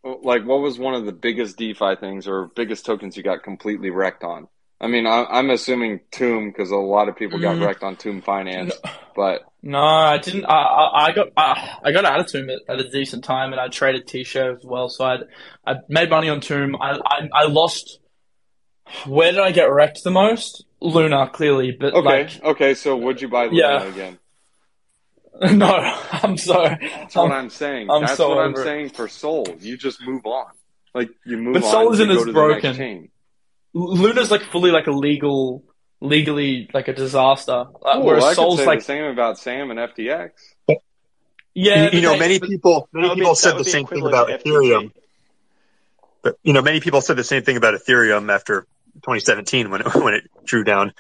[0.04, 3.90] like what was one of the biggest DeFi things or biggest tokens you got completely
[3.90, 4.46] wrecked on?
[4.80, 7.66] I mean, I, I'm assuming Tomb because a lot of people got Mm.
[7.66, 8.74] wrecked on Tomb Finance,
[9.14, 10.46] but No, I didn't.
[10.46, 13.52] I, I, I got I, I got out of Tomb at, at a decent time,
[13.52, 14.88] and I traded T-shirt as well.
[14.88, 15.18] So I
[15.66, 16.76] I made money on Tomb.
[16.80, 17.98] I, I I lost.
[19.06, 20.64] Where did I get wrecked the most?
[20.80, 22.74] Luna, clearly, but okay, like okay.
[22.74, 23.84] So would you buy Luna Yeah.
[23.84, 24.18] again?
[25.52, 25.66] no,
[26.12, 26.76] I'm sorry.
[26.80, 27.90] That's what Um, I'm saying.
[27.90, 28.64] I'm That's so what I'm it.
[28.64, 29.56] saying for Sol.
[29.60, 30.46] You just move on.
[30.94, 31.70] Like you move But on.
[31.70, 33.10] Sol isn't as to the broken.
[33.74, 34.02] Next chain.
[34.02, 35.64] Luna's like fully like a legal,
[36.00, 37.52] legally like a disaster.
[37.52, 40.30] Uh, Cool, whereas I could Sol's say like the same about Sam and FTX.
[41.54, 44.06] yeah, you, you know, they- many people, many That be- people said the same thing
[44.06, 44.28] about.
[44.28, 44.92] Ethereum.
[46.22, 48.62] But you know, many people said the same thing about Ethereum after
[48.96, 50.92] 2017 when it, when it drew down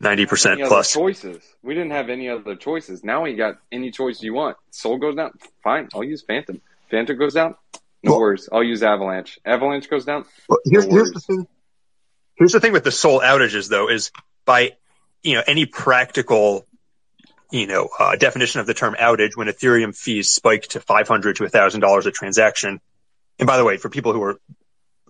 [0.00, 0.92] 90 percent Any other plus.
[0.92, 1.42] choices?
[1.62, 3.02] We didn't have any other choices.
[3.02, 4.56] Now we got any choice you want.
[4.70, 5.32] Soul goes down.
[5.64, 6.60] Fine, I'll use Fantom.
[6.90, 7.56] Fantom goes down.
[8.04, 8.48] No Well- worries.
[8.52, 9.40] I'll use Avalanche.
[9.44, 10.24] Avalanche goes down.
[10.48, 11.46] Well, here's, No here's the thing.
[12.38, 14.12] Here's the thing with the Sol outages, though, is
[14.44, 14.72] by
[15.22, 16.66] you know any practical
[17.50, 21.42] you know uh, definition of the term outage, when Ethereum fees spike to 500 to
[21.44, 22.80] 1,000 dollars a transaction.
[23.40, 24.40] And by the way, for people who are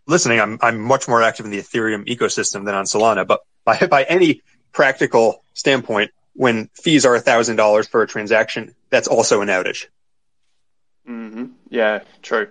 [0.06, 3.26] listening, I'm I'm much more active in the Ethereum ecosystem than on Solana.
[3.26, 4.42] But by by any
[4.72, 9.86] practical standpoint, when fees are thousand dollars for a transaction, that's also an outage.
[11.04, 12.48] hmm Yeah, true.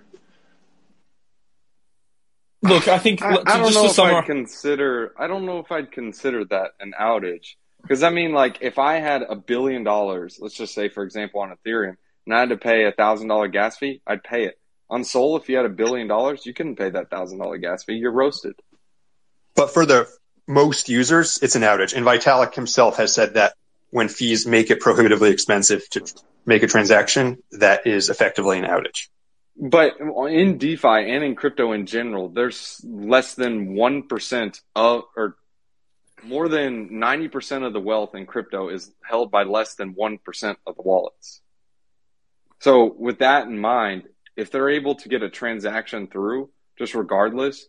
[2.61, 5.13] Look, I think I, to- I don't just know to if summarize, I'd consider.
[5.17, 7.55] I don't know if I'd consider that an outage.
[7.81, 11.41] Because I mean, like, if I had a billion dollars, let's just say, for example,
[11.41, 11.95] on Ethereum,
[12.25, 14.59] and I had to pay a thousand dollar gas fee, I'd pay it.
[14.89, 17.83] On Sol, if you had a billion dollars, you couldn't pay that thousand dollar gas
[17.83, 17.93] fee.
[17.93, 18.55] You're roasted.
[19.55, 20.07] But for the
[20.47, 21.95] most users, it's an outage.
[21.95, 23.53] And Vitalik himself has said that
[23.89, 26.05] when fees make it prohibitively expensive to
[26.45, 29.07] make a transaction, that is effectively an outage.
[29.59, 35.35] But in DeFi and in crypto in general, there's less than 1% of, or
[36.23, 40.75] more than 90% of the wealth in crypto is held by less than 1% of
[40.75, 41.41] the wallets.
[42.59, 44.03] So with that in mind,
[44.35, 47.67] if they're able to get a transaction through, just regardless,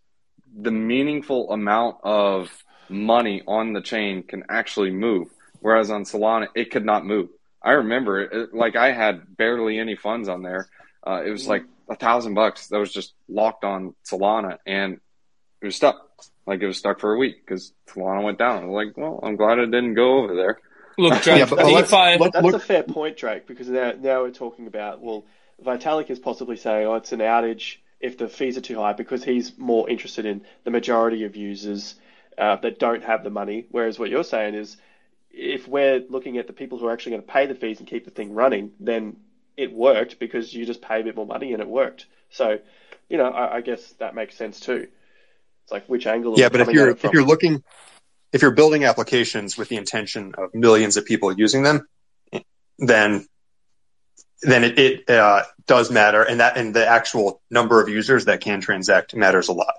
[0.55, 2.51] the meaningful amount of
[2.91, 5.29] money on the chain can actually move.
[5.61, 7.31] Whereas on Solana, it could not move.
[7.63, 10.69] I remember it, like I had barely any funds on there.
[11.07, 15.01] Uh, it was like a thousand bucks that was just locked on Solana and
[15.63, 15.97] it was stuck.
[16.47, 18.63] Like it was stuck for a week because Solana went down.
[18.63, 20.59] I was like, well, I'm glad it didn't go over there.
[20.99, 21.91] Look, Drake, Yeah, but- but let's-
[22.33, 25.25] That's look- a fair point, Drake, because now, now we're talking about, well,
[25.65, 29.25] Vitalik is possibly saying, oh, it's an outage if the fees are too high because
[29.25, 31.95] he's more interested in the majority of users
[32.37, 33.67] uh, that don't have the money.
[33.71, 34.77] Whereas what you're saying is
[35.31, 37.89] if we're looking at the people who are actually going to pay the fees and
[37.89, 39.17] keep the thing running, then
[39.59, 42.07] it worked because you just pay a bit more money and it worked.
[42.31, 42.59] So,
[43.09, 44.87] you know, I, I guess that makes sense too.
[45.65, 47.63] It's like which angle Yeah, but if you're if you're looking
[48.33, 51.87] if you're building applications with the intention of millions of people using them,
[52.79, 53.27] then
[54.43, 58.41] then it, it uh, does matter, and that and the actual number of users that
[58.41, 59.75] can transact matters a lot.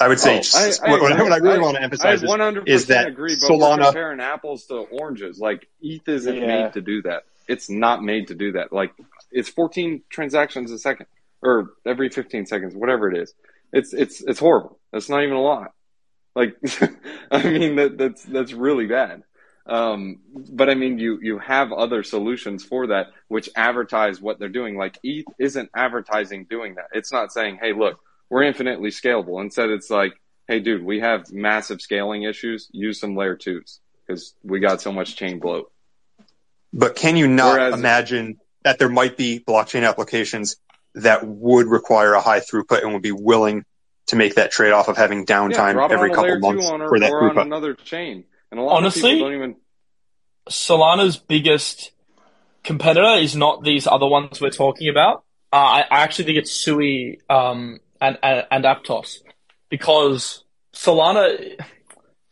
[0.00, 2.22] I would say Oh, just- I- I what, what I really I- want to emphasize
[2.22, 5.38] is, 100% is that agree, but we're Solana comparing apples to oranges.
[5.38, 6.46] Like ETH isn't Yeah.
[6.46, 7.22] made to do that.
[7.46, 8.72] It's not made to do that.
[8.72, 8.92] Like
[9.32, 11.06] it's 14 transactions a second
[11.42, 13.34] or every 15 seconds, whatever it is.
[13.72, 14.78] It's it's it's horrible.
[14.92, 15.72] That's not even a lot.
[16.34, 16.56] Like
[17.30, 19.22] I mean that that's that's really bad.
[19.64, 24.48] Um, but I mean you you have other solutions for that which advertise what they're
[24.48, 24.76] doing.
[24.76, 26.88] Like ETH isn't advertising doing that.
[26.92, 30.12] It's not saying, "Hey, look, we're infinitely scalable." Instead, it's like,
[30.48, 32.68] "Hey, dude, we have massive scaling issues.
[32.72, 35.70] Use some layer twos because we got so much chain bloat."
[36.72, 40.56] But can you not Whereas- imagine that there might be blockchain applications
[40.94, 43.64] that would require a high throughput and would be willing
[44.06, 47.00] to make that trade off of having downtime drop it every couple months or, for
[47.00, 48.24] that or on another chain.
[48.50, 49.56] And a lot Honestly, of people don't even.
[50.50, 51.92] Solana's biggest
[52.64, 55.24] competitor is not these other ones we're talking about.
[55.52, 59.18] Uh, I, I actually think it's Sui um, and, and and Aptos
[59.68, 61.56] because Solana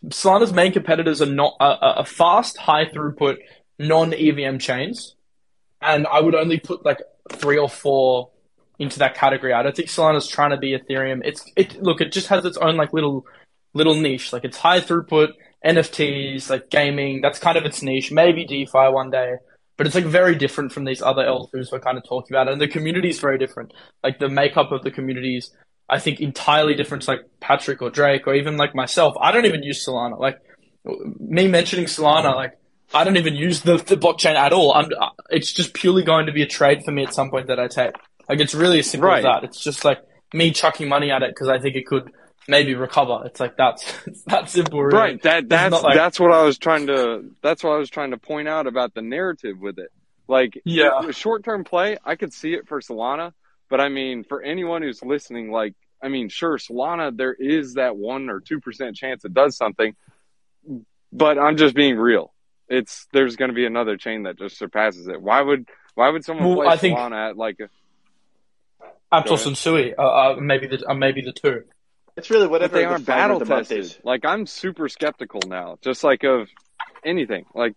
[0.07, 3.37] Solana's main competitors are not a, a- a fast, high throughput,
[3.79, 5.15] non EVM chains,
[5.81, 6.99] and I would only put like
[7.33, 8.31] three or four
[8.79, 9.53] into that category.
[9.53, 11.21] I don't think Solana's trying to be Ethereum.
[11.25, 13.27] It's it look, it just has its own like little
[13.75, 14.33] little niche.
[14.33, 15.33] Like it's high throughput
[15.65, 17.21] NFTs, like gaming.
[17.21, 18.11] That's kind of its niche.
[18.11, 19.35] Maybe DeFi one day,
[19.77, 22.49] but it's like very different from these other L2s we're kind of talking about.
[22.49, 23.73] And the community is very different.
[24.03, 25.51] Like the makeup of the communities,
[25.89, 29.15] I think entirely different to like Patrick or Drake or even like myself.
[29.21, 30.19] I don't even use Solana.
[30.19, 30.39] Like
[31.19, 32.60] me mentioning Solana, like
[32.93, 34.73] I don't even use the, the blockchain at all.
[34.75, 37.47] I'm, uh, it's just purely going to be a trade for me at some point
[37.49, 37.93] that I take.
[38.29, 39.45] Like it's really as simple as that.
[39.45, 39.99] It's just like
[40.33, 42.11] me chucking money at it because I think it could
[42.49, 43.23] maybe recover.
[43.27, 44.99] It's like that's it's that simple, really.
[44.99, 45.23] Right.
[45.23, 48.19] That that's like- that's what I was trying to that's what I was trying to
[48.19, 49.91] point out about the narrative with it.
[50.29, 51.11] Like Yeah.
[51.11, 53.33] short term play, I could see it for Solana,
[53.69, 57.97] but I mean for anyone who's listening, like I mean, sure, Solana there is that
[57.97, 59.95] one or two percent chance it does something,
[61.13, 62.33] but I'm just being real.
[62.71, 65.21] It's there's going to be another chain that just surpasses it.
[65.21, 67.69] Why would why would someone Well, play I think- Solana at like a,
[69.13, 71.65] Aptos and Sui, uh, uh, maybe the uh, maybe the two.
[72.17, 74.01] It's really but whatever they the aren't battle of the month tested.
[74.05, 76.49] Like I'm super skeptical now, just like of
[77.05, 77.45] anything.
[77.55, 77.75] Like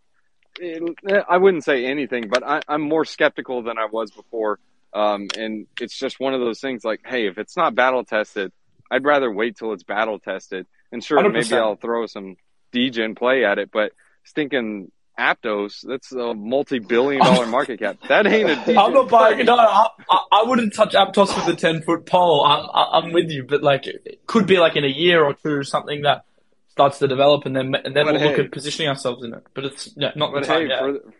[0.59, 0.95] it-
[1.27, 4.59] I wouldn't say anything, but I, I'm more skeptical than I was before.
[4.93, 6.85] Um, and it's just one of those things.
[6.85, 8.51] Like, hey, if it's not battle tested,
[8.91, 10.67] I'd rather wait till it's battle tested.
[10.91, 11.57] And sure, maybe 100%.
[11.57, 12.35] I'll throw some
[12.71, 13.93] degen play at it, but
[14.23, 17.49] stinking Aptos, that's a multi-billion dollar oh.
[17.49, 17.97] market cap.
[18.09, 19.45] That ain't a I'm not buying.
[19.45, 22.43] No, I, I, wouldn't touch Aptos with a ten foot pole.
[22.43, 25.63] I'm I'm with you, but like it could be like in a year or two
[25.63, 26.25] something that
[26.69, 29.43] starts to develop, and then and then But we'll look at positioning ourselves in it.
[29.53, 31.13] But it's yeah, not But time hey, for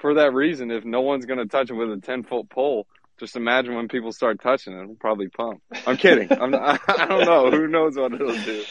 [0.00, 2.88] for that reason, if no one's going to touch it with a ten foot pole,
[3.20, 5.62] just imagine when people start touching it, it'll probably pump.
[5.86, 6.32] I'm kidding.
[6.32, 7.50] I'm not, I don't know.
[7.52, 8.64] Who knows what it'll do?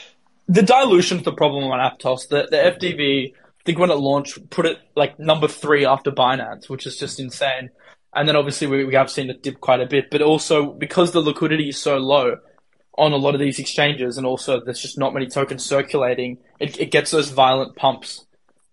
[0.50, 2.28] the dilution's the problem on Aptos.
[2.28, 3.34] The the FDV,
[3.68, 7.70] think when it launched, put it like number three after Binance, which is just insane.
[8.16, 11.12] And then obviously we, we have seen it dip quite a bit, but also because
[11.12, 12.38] the liquidity is so low
[12.98, 16.80] on a lot of these exchanges, and also there's just not many tokens circulating, it,
[16.80, 18.26] it gets those violent pumps.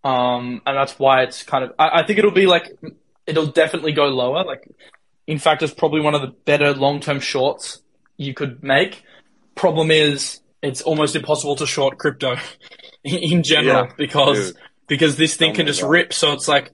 [0.04, 1.72] Um, and that's why it's kind of.
[1.78, 2.78] I, I think it'll be like
[3.26, 4.44] it'll definitely go lower.
[4.44, 4.70] Like,
[5.26, 7.82] in fact, it's probably one of the better long term shorts
[8.16, 9.02] you could make.
[9.56, 12.36] Problem is, it's almost impossible to short crypto
[13.04, 14.62] in, general Yeah, because dude.
[14.86, 16.12] Because this thing Tell can just about rip.
[16.12, 16.72] So it's like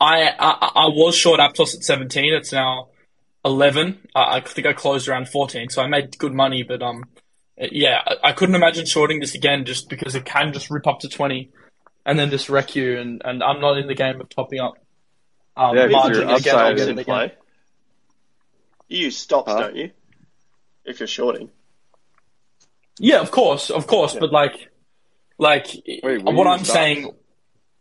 [0.00, 2.32] I I, I was short Aptos at 17.
[2.34, 2.88] It's now
[3.44, 4.08] 11.
[4.14, 6.62] I, I think I closed around 14, so I made good money.
[6.62, 7.04] But um,
[7.58, 11.00] yeah, I, I couldn't imagine shorting this again just because it can just rip up
[11.00, 11.50] to 20
[12.06, 12.98] and then just wreck you.
[12.98, 14.74] And, and I'm not in the game of topping up.
[15.56, 16.28] Um, Yeah, 'cause margin your again.
[16.30, 17.04] I'll upside get is it in again.
[17.14, 17.32] play.
[18.88, 19.60] You use stops, Huh?
[19.60, 19.90] don't you?
[20.84, 21.50] If you're shorting.
[22.98, 24.68] Yeah, of course, of course, but like,
[25.38, 25.66] like
[26.02, 26.70] Wait, what I'm stops?
[26.72, 27.10] saying,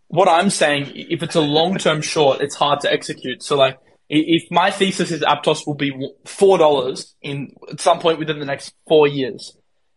[0.10, 3.42] what I'm saying, if it's a long-term short, it's hard to execute.
[3.42, 3.78] So like,
[4.10, 5.92] if my thesis is Aptos will be
[6.26, 9.56] four dollars in at some point within the next four years,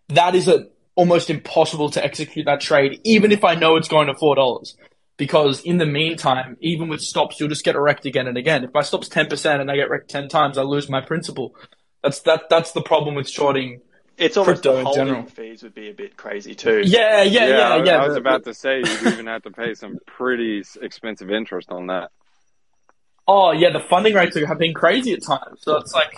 [0.08, 4.08] that is a, almost impossible to execute that trade, even if I know it's going
[4.08, 4.76] to four dollars.
[5.16, 8.64] Because in the meantime, even with stops, you'll just get wrecked again and again.
[8.64, 11.54] If my stop's ten percent and I get wrecked ten times, I lose my principal.
[12.02, 12.50] That's that.
[12.50, 13.80] That's the problem with shorting.
[14.22, 15.26] It's almost Crypto the in holding general.
[15.26, 16.82] fees would be a bit crazy too.
[16.84, 17.96] Yeah, yeah, yeah, I, yeah.
[18.02, 21.70] I was the- about to say you'd even have to pay some pretty expensive interest
[21.70, 22.10] on that.
[23.28, 25.60] Oh yeah, the funding rates have been crazy at times.
[25.62, 26.12] So it's like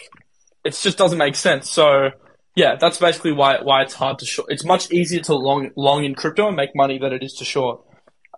[0.65, 1.71] it just doesn't make sense.
[1.71, 2.11] So
[2.57, 4.51] yeah, that's basically why why it's hard to short.
[4.51, 7.45] It's much easier to long long in crypto and make money than it is to
[7.45, 7.83] short.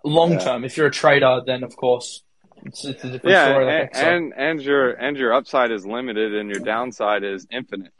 [0.03, 0.39] Long Yeah.
[0.39, 2.23] term, if you're a trader, then of course
[2.65, 3.67] it's, it's a different Yeah, story.
[3.67, 7.47] and, like, so- and and your and your upside is limited, and your downside is
[7.51, 7.91] infinite.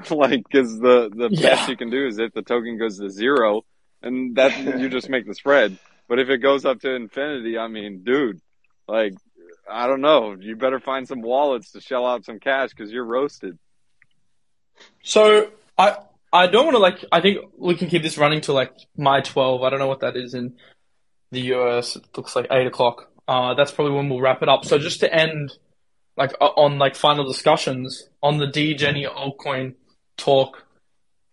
[0.10, 1.50] like, because the the Yeah.
[1.56, 3.62] best you can do is if the token goes to zero,
[4.02, 5.78] and that you just make the spread.
[6.08, 8.40] But if it goes up to infinity, I mean, dude,
[8.88, 9.14] like,
[9.70, 10.34] I don't know.
[10.38, 13.58] You better find some wallets to shell out some cash because you're roasted.
[15.02, 15.96] So I
[16.32, 17.04] I don't want to like.
[17.12, 19.62] I think we can keep this running to like my twelve.
[19.62, 20.54] I don't know what that is in
[21.30, 21.96] the US.
[21.96, 23.10] It looks like eight o'clock.
[23.28, 24.64] Uh, that's probably when we'll wrap it up.
[24.64, 25.52] So just to end,
[26.16, 29.74] like on like final discussions on the D Jenny altcoin
[30.20, 30.64] talk.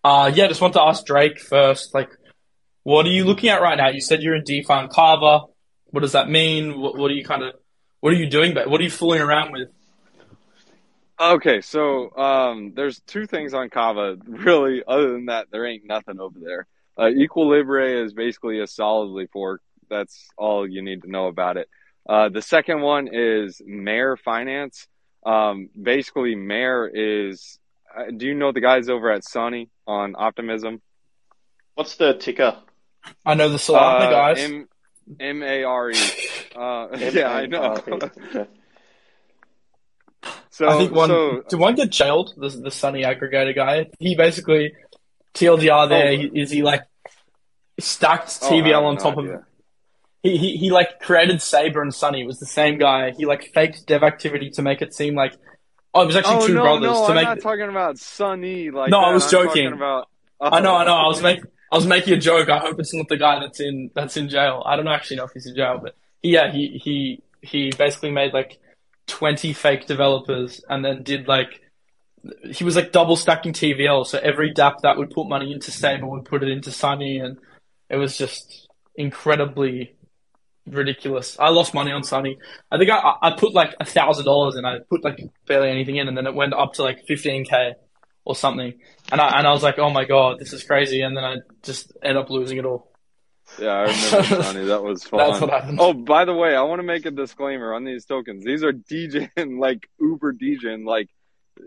[0.03, 1.93] Uh, yeah, just want to ask Drake first.
[1.93, 2.09] Like,
[2.83, 3.89] what are you looking at right now?
[3.89, 5.45] You said you're in DeFi and Kava.
[5.87, 6.79] What does that mean?
[6.79, 7.53] What, what are you kind of,
[7.99, 8.53] what are you doing?
[8.53, 9.69] But what are you fooling around with?
[11.19, 14.17] Okay, so um, there's two things on Kava.
[14.27, 16.67] Really, other than that, there ain't nothing over there.
[16.97, 19.61] Uh, Equilibre is basically a solidly fork.
[19.89, 21.69] That's all you need to know about it.
[22.07, 24.87] Uh, the second one is Mare Finance.
[25.25, 27.59] Um, basically, Mare is.
[27.97, 30.81] Uh, do you know the guys over at Sonne on Optimism?
[31.75, 32.57] What's the ticker?
[33.25, 34.39] I know the Solana Uh, guys.
[34.43, 34.67] M
[35.19, 35.95] M A R E.
[36.55, 37.77] Uh, yeah, I know.
[40.49, 42.33] So, I think one so did one get jailed?
[42.35, 43.87] The the Sunny aggregator guy.
[43.99, 44.73] He basically
[45.35, 46.17] TLDR there Oh.
[46.17, 46.81] he- is he like
[47.79, 49.33] stacked Oh, TVL have on top idea.
[49.35, 49.43] of
[50.23, 52.21] he, he he like created Saber and Sunny.
[52.21, 53.11] It was the same guy.
[53.11, 55.35] He like faked dev activity to make it seem like
[55.97, 57.97] oh it was actually oh two no, brothers no, to I'm make not talking about
[57.97, 58.69] Sunny.
[58.71, 59.13] Like No, I that.
[59.15, 59.73] was I'm joking.
[59.73, 60.09] About.
[60.39, 61.23] I know I know I was Oh.
[61.23, 62.47] making I was making a joke.
[62.49, 64.63] I hope it's not the guy that's in that's in jail.
[64.65, 68.33] I don't actually know if he's in jail, but yeah, he he he basically made
[68.33, 68.59] like
[69.07, 71.61] twenty fake developers and then did like
[72.51, 74.05] he was like double stacking TVL.
[74.05, 77.37] So every DAP that would put money into Saber would put it into Sunny, and
[77.89, 79.95] it was just incredibly
[80.67, 81.37] ridiculous.
[81.39, 82.37] I lost money on Sunny.
[82.71, 85.97] I think I I put like a thousand dollars and I put like barely anything
[85.97, 87.73] in, and then it went up to like fifteen k
[88.25, 88.73] or something.
[89.11, 91.01] And I and I was like, oh my god, this is crazy.
[91.01, 92.91] And then I just end up losing it all.
[93.59, 94.65] Yeah, I remember Sonny.
[94.65, 95.19] That was fun.
[95.19, 95.79] That's what happened.
[95.81, 98.43] Oh, by the way, I want to make a disclaimer on these tokens.
[98.43, 99.29] These are degen,
[99.59, 101.09] like uber degen, like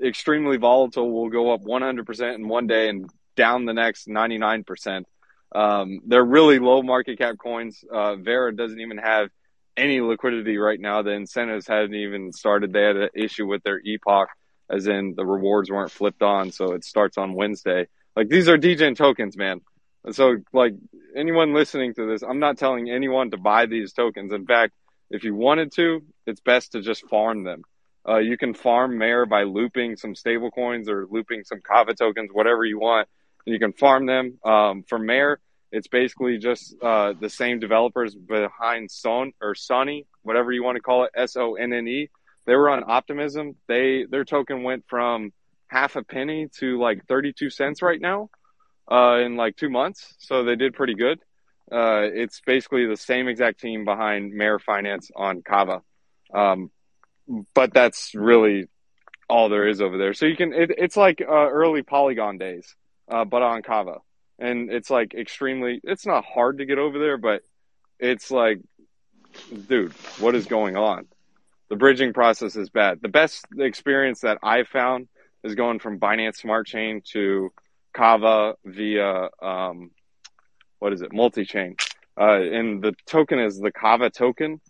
[0.04, 1.10] extremely volatile.
[1.10, 5.04] Will go up 100% in one day and down the next 99%.
[5.52, 7.84] Um, they're really low market cap coins.
[7.90, 9.30] Uh, Vera doesn't even have
[9.76, 11.02] any liquidity right now.
[11.02, 12.72] The incentives hadn't even started.
[12.72, 14.28] They had an issue with their epoch,
[14.68, 16.52] as in the rewards weren't flipped on.
[16.52, 17.86] So it starts on Wednesday.
[18.14, 19.60] Like these are degen tokens, man.
[20.12, 20.74] So, like
[21.14, 24.32] anyone listening to this, I'm not telling anyone to buy these tokens.
[24.32, 24.72] In fact,
[25.10, 27.62] if you wanted to, it's best to just farm them.
[28.08, 32.30] Uh, you can farm Mare by looping some stable coins or looping some Kava tokens,
[32.32, 33.08] whatever you want.
[33.44, 34.38] You can farm them.
[34.44, 35.40] Um, for Mare,
[35.72, 40.82] it's basically just uh, the same developers behind Son or Sunny, whatever you want to
[40.82, 42.10] call it, S O N N E.
[42.46, 43.56] They were on Optimism.
[43.68, 45.32] They their token went from
[45.68, 48.28] half a penny to like 32 cents right now
[48.90, 50.14] uh, in like two months.
[50.18, 51.20] So they did pretty good.
[51.70, 55.82] Uh, it's basically the same exact team behind Mare Finance on Kava.
[56.34, 56.70] Um,
[57.54, 58.68] but that's really
[59.28, 60.12] all there is over there.
[60.14, 62.74] So you can, it, it's like uh, early Polygon days,
[63.10, 63.98] uh, but on Kava.
[64.38, 67.42] And it's like extremely, it's not hard to get over there, but
[67.98, 68.60] it's like,
[69.68, 71.06] dude, what is going on?
[71.68, 73.00] The bridging process is bad.
[73.02, 75.08] The best experience that I found
[75.44, 77.52] is going from Binance Smart Chain to
[77.92, 79.90] Kava via um,
[80.78, 81.76] what is it, multi-chain,
[82.18, 84.60] uh, and the token is the Kava token.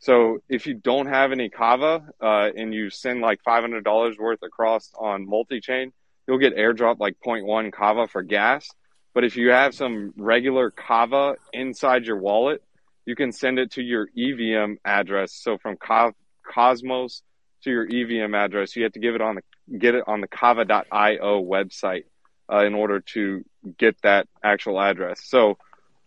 [0.00, 4.16] So if you don't have any Kava uh, and you send like five hundred dollars
[4.18, 5.92] worth across on multi-chain,
[6.30, 8.68] you'll get airdrop like 0.1 Kava for gas.
[9.14, 12.62] But if you have some regular Kava inside your wallet,
[13.04, 15.32] you can send it to your EVM address.
[15.34, 16.12] So from Co-
[16.48, 17.22] Cosmos
[17.64, 19.42] to your EVM address, you have to give it on the
[19.76, 22.04] get it on the Kava.io website
[22.52, 23.44] uh, in order to
[23.76, 25.22] get that actual address.
[25.24, 25.58] So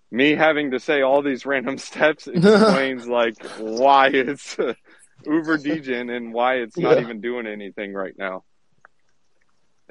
[0.09, 4.73] me having to say all these random steps explains like why it's uh,
[5.25, 7.01] Uber Degen and why it's not Yeah.
[7.01, 8.43] even doing anything right now.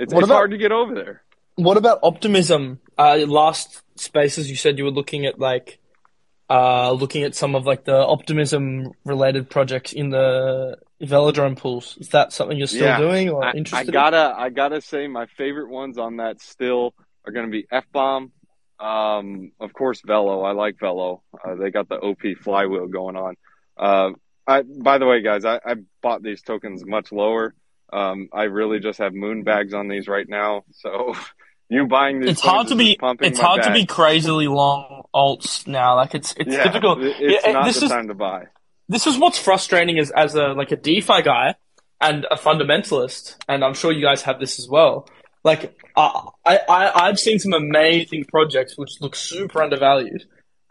[0.03, 1.23] It's, it's about- hard to get over there.
[1.57, 2.81] What about optimism?
[2.97, 5.79] Uh, last spaces you said you were looking at like,
[6.49, 11.97] uh, looking at some of like the optimism related projects in the velodrome pools.
[12.01, 12.99] Is that something you're still Yeah.
[12.99, 13.93] doing or I, I interested in?
[13.93, 16.95] gotta, I gotta say, my favorite ones on that still
[17.27, 18.33] are gonna be F bomb.
[18.81, 20.43] Um, of course, Velo.
[20.43, 21.23] I like Velo.
[21.45, 23.37] Uh, they got the OP flywheel going on.
[23.77, 24.11] Uh,
[24.47, 27.55] I, by the way, guys, I, I bought these tokens much lower.
[27.93, 30.65] Um, I really just have moon bags on these right now.
[30.73, 31.15] So
[31.69, 32.99] you buying these, It's hard to be.
[33.21, 35.97] It's hard to be crazily long alts now.
[35.97, 37.01] Like it's it's Yeah, difficult.
[37.03, 38.45] it- it's Yeah, not this the is time to buy.
[38.89, 41.55] this is what's frustrating as as a like a DeFi guy
[42.01, 45.07] and a fundamentalist, and I'm sure you guys have this as well.
[45.45, 50.25] Like I I I've seen some amazing projects which look super undervalued,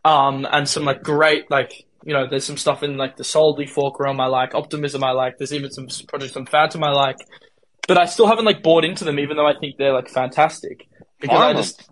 [0.03, 3.67] um, and some like great like you know there's some stuff in like the Solidly
[3.67, 5.37] fork realm I like, Optimism I like.
[5.37, 7.17] There's even some projects on Fantom I like,
[7.87, 10.87] but I still haven't like bought into them, even though I think they're like fantastic
[11.19, 11.89] because I just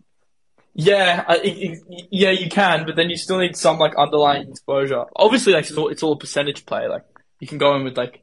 [0.74, 1.78] yeah, I,
[2.10, 5.04] yeah, you can, but then you still need some like underlying exposure.
[5.16, 6.88] Obviously, like it's all, it's all a percentage play.
[6.88, 7.04] Like
[7.40, 8.22] you can go in with like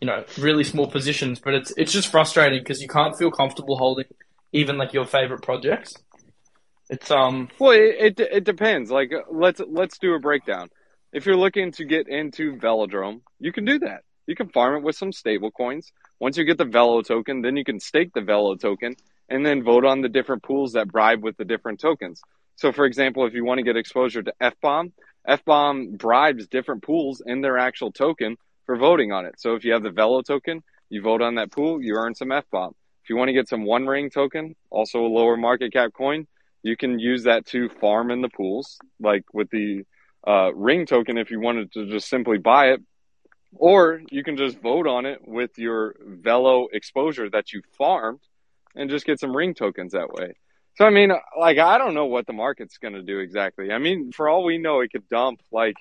[0.00, 3.76] you know really small positions, but it's it's just frustrating because you can't feel comfortable
[3.76, 4.06] holding
[4.52, 5.94] even like your favorite projects.
[6.90, 8.90] It's um Well, it, it it depends.
[8.90, 10.70] Like, let's let's do a breakdown.
[11.12, 14.02] If you're looking to get into Velodrome, you can do that.
[14.26, 15.92] You can farm it with some stable coins.
[16.18, 18.96] Once you get the Velo token, then you can stake the Velo token
[19.28, 22.22] and then vote on the different pools that bribe with the different tokens.
[22.56, 24.94] So, for example, if you want to get exposure to F Bomb,
[25.26, 29.34] F Bomb bribes different pools in their actual token for voting on it.
[29.38, 32.32] So, if you have the Velo token, you vote on that pool, you earn some
[32.32, 32.74] F Bomb.
[33.04, 36.26] If you want to get some One Ring token, also a lower market cap coin,
[36.62, 39.84] you can use that to farm in the pools, like with the
[40.26, 42.80] uh, ring token if you wanted to just simply buy it,
[43.54, 48.20] or you can just vote on it with your Velo exposure that you farmed
[48.74, 50.34] and just get some ring tokens that way.
[50.76, 53.70] So I mean, like I don't know what the market's going to do exactly.
[53.72, 55.76] I mean, for all we know, it could dump like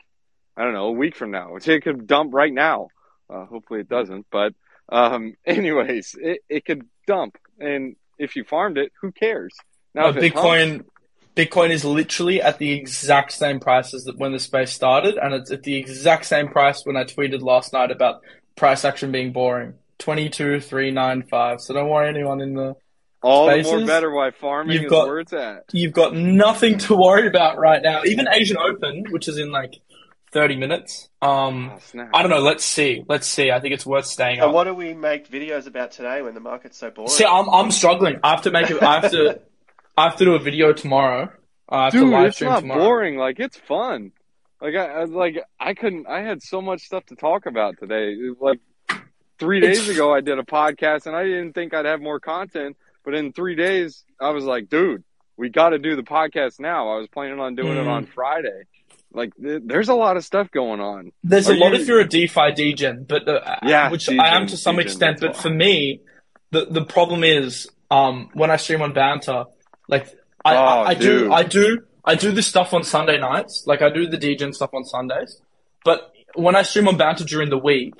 [0.58, 1.56] I don't know a week from now.
[1.56, 2.90] It could dump right now.
[3.30, 4.54] Uh, hopefully it doesn't, but
[4.90, 9.56] um, anyways, it, it could dump, and if you farmed it, who cares?
[9.96, 10.86] Now, if it pumps- Bitcoin.
[11.36, 15.50] Bitcoin is literally at the exact same price as when the space started, and it's
[15.52, 18.22] at the exact same price when I tweeted last night about
[18.56, 19.76] price action being boring.
[19.98, 21.62] Twenty two three nine five.
[21.62, 22.76] So don't worry, anyone in the
[23.24, 25.66] all the more better why farming you've is got- where it's at.
[25.72, 28.04] you've got nothing to worry about right now.
[28.04, 29.76] Even Asian Open, which is in like
[30.32, 31.08] thirty minutes.
[31.22, 32.08] Um, Oh.
[32.14, 32.40] I don't know.
[32.40, 33.04] Let's see.
[33.08, 33.52] Let's see.
[33.52, 34.54] I think it's worth staying And up.
[34.56, 37.10] what do we make videos about today when the market's so boring?
[37.10, 38.20] See, I'm I'm struggling.
[38.24, 38.82] I have to make it.
[38.84, 39.40] I have to.
[39.98, 41.30] I have to do a video tomorrow.
[41.70, 42.80] I have to Dude, live it's stream not tomorrow.
[42.82, 43.18] boring.
[43.18, 44.12] Like it's fun.
[44.62, 46.08] Like I like I couldn't.
[46.08, 48.16] I had so much stuff to talk about today.
[48.40, 48.60] Like
[49.40, 52.20] three It's- days ago, I did a podcast, and I didn't think I'd have more
[52.20, 52.78] content.
[53.04, 55.04] But in three days, I was like, dude,
[55.38, 56.94] we got to do the podcast now.
[56.94, 57.90] I was planning on doing it Mm.
[57.90, 58.64] on Friday.
[59.14, 61.12] Like th- there's a lot of stuff going on.
[61.24, 64.20] There's Are a lot you- if you're a DeFi degen, but uh, Yeah, which degen,
[64.22, 65.20] I am to some degen, extent.
[65.20, 65.42] But why.
[65.42, 66.02] for me,
[66.52, 69.46] the the problem is um, when I stream on Banter,
[69.92, 70.08] like
[70.44, 71.32] I, Oh, I, I do.
[71.32, 73.66] I do I do this stuff on Sunday nights.
[73.68, 75.40] Like I do the degen stuff on Sundays,
[75.86, 77.94] but when I stream on Banter during the week,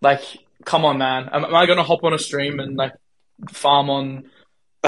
[0.00, 0.22] like
[0.64, 2.92] come on, man, am, am I going to hop on a stream and like
[3.50, 4.30] farm on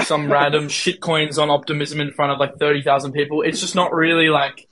[0.03, 3.43] some random shit coins on Optimism in front of like thirty thousand people?
[3.43, 4.67] It's just not really like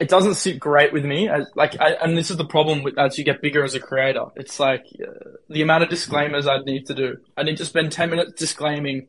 [0.00, 1.28] it doesn't sit great with me.
[1.28, 3.80] As, like, I, and this is the problem with as you get bigger as a
[3.80, 4.24] creator.
[4.34, 7.18] It's like uh, the amount of disclaimers I need to do.
[7.36, 9.08] I need to spend ten minutes disclaiming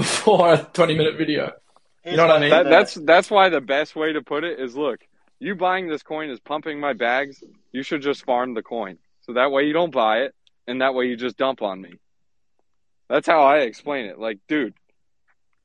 [0.00, 1.52] before a twenty minute video.
[2.04, 2.50] You know what I mean?
[2.50, 5.00] That, that- that's that's why the best way to put it is look,
[5.38, 7.42] you buying this coin is pumping my bags.
[7.72, 8.98] You should just farm the coin.
[9.22, 10.34] So that way you don't buy it
[10.66, 11.92] and that way you just dump on me.
[13.08, 14.18] That's how I explain it.
[14.18, 14.74] Like, dude,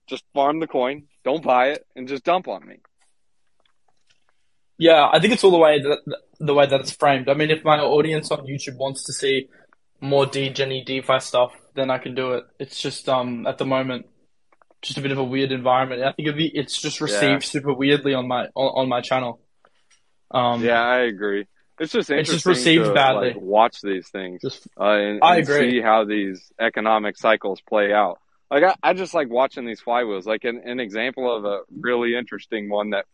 [0.07, 2.77] just farm the coin, don't buy it, and just dump on me.
[4.77, 5.99] Yeah, I think it's all the way that
[6.39, 7.30] the way that it's framed.
[7.30, 9.47] I mean, if my audience on YouTube wants to see
[10.01, 12.43] more degen DeFi stuff, then I can do it.
[12.59, 14.07] It's just um at the moment
[14.85, 16.01] just a bit of a weird environment.
[16.03, 17.49] I think it'd be, it's just received Yeah.
[17.49, 19.41] super weirdly on my on, on my channel.
[20.31, 21.47] Um, Yeah, I agree.
[21.80, 23.33] It's just It's just received to badly.
[23.33, 25.72] like, watch these things just uh, and, I and agree.
[25.72, 28.19] see how these economic cycles play out.
[28.49, 30.25] Like I, I just like watching these flywheels.
[30.25, 33.05] Like an, an example of a really interesting one that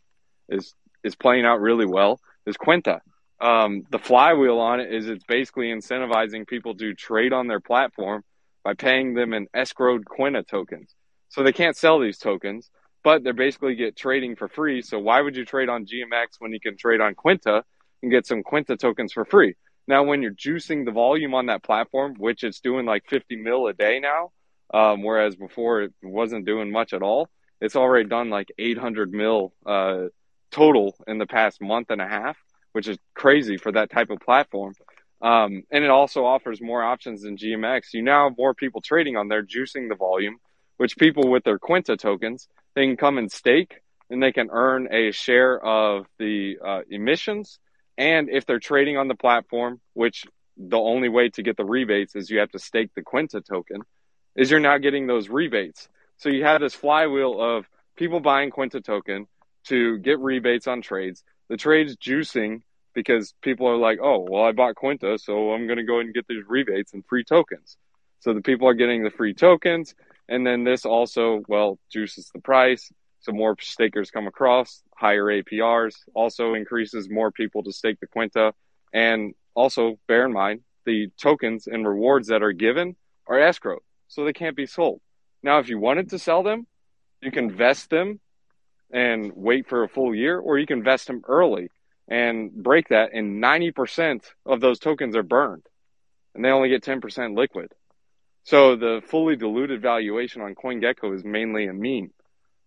[0.50, 3.00] is is playing out really well is Kwenta.
[3.40, 8.24] Um, the flywheel on it is it's basically incentivizing people to trade on their platform
[8.64, 10.94] by paying them in escrowed Kwenta tokens.
[11.32, 12.70] So they can't sell these tokens,
[13.04, 14.82] but they're basically get trading for free.
[14.82, 17.64] So why would you trade on GMX when you can trade on Kwenta
[18.04, 19.56] and get some Kwenta tokens for free?
[19.88, 23.68] Now, when you're juicing the volume on that platform, which it's doing like 50 mil
[23.68, 24.32] a day now,
[24.74, 27.30] um, whereas before it wasn't doing much at all,
[27.62, 30.08] it's already done like 800 mil uh,
[30.52, 32.38] total in the past month and a half,
[32.74, 34.74] which is crazy for that type of platform.
[35.22, 37.94] Um, and it also offers more options than GMX.
[37.94, 40.38] You now have more people trading on there, juicing the volume,
[40.82, 44.92] which people with their Kwenta tokens, they can come and stake and they can earn
[44.92, 47.60] a share of the uh, emissions.
[48.00, 50.26] And if they're trading on the platform, which
[50.58, 53.84] the only way to get the rebates is you have to stake the Kwenta token,
[54.36, 55.88] is you're now getting those rebates.
[56.18, 59.28] So you have this flywheel of people buying Kwenta token
[59.66, 61.24] to get rebates on trades.
[61.48, 62.64] The trades juicing
[62.96, 66.12] because people are like, oh, well, I bought Kwenta, so I'm going to go and
[66.12, 67.78] get these rebates and free tokens.
[68.22, 69.94] So the people are getting the free tokens.
[70.32, 72.90] And then this also, well, juices the price.
[73.20, 78.54] So more stakers come across, higher APRs, also increases more people to stake the Kwenta.
[78.94, 82.96] And also bear in mind, the tokens and rewards that are given
[83.28, 85.02] are escrow, so they can't be sold.
[85.44, 86.66] Now, if you wanted to sell them,
[87.22, 88.22] you can vest them
[88.90, 91.70] and wait for a full year, or you can vest them early
[92.08, 95.66] and break that, and 90% of those tokens are burned,
[96.34, 97.72] and they only get 10% liquid.
[98.44, 102.12] So the fully diluted valuation on CoinGecko is mainly a meme.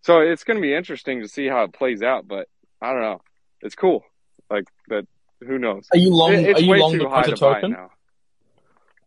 [0.01, 2.47] So it's going to be interesting to see how it plays out, but
[2.81, 3.21] I don't know.
[3.61, 4.03] It's cool.
[4.49, 5.05] Like, but
[5.45, 5.87] who knows?
[5.91, 6.33] Are you long?
[6.33, 7.71] It- are you long the to token?
[7.71, 7.89] now.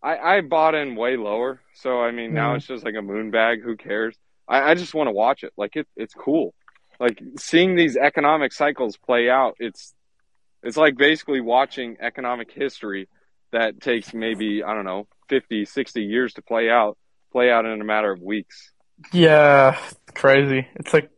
[0.03, 2.57] I, I bought in way lower, so I mean now Mm.
[2.59, 3.63] it's just like a moon bag.
[3.63, 4.17] Who cares?
[4.47, 5.53] I, I just want to watch it.
[5.57, 6.55] Like it, it's cool.
[7.01, 9.57] Like seeing these economic cycles play out.
[9.59, 9.95] It's
[10.63, 13.09] it's like basically watching economic history
[13.53, 16.97] that takes maybe I don't know 50, 60 years to play out.
[17.33, 18.73] Play out in a matter of weeks.
[19.13, 19.79] Yeah,
[20.15, 20.67] crazy.
[20.77, 21.11] It's like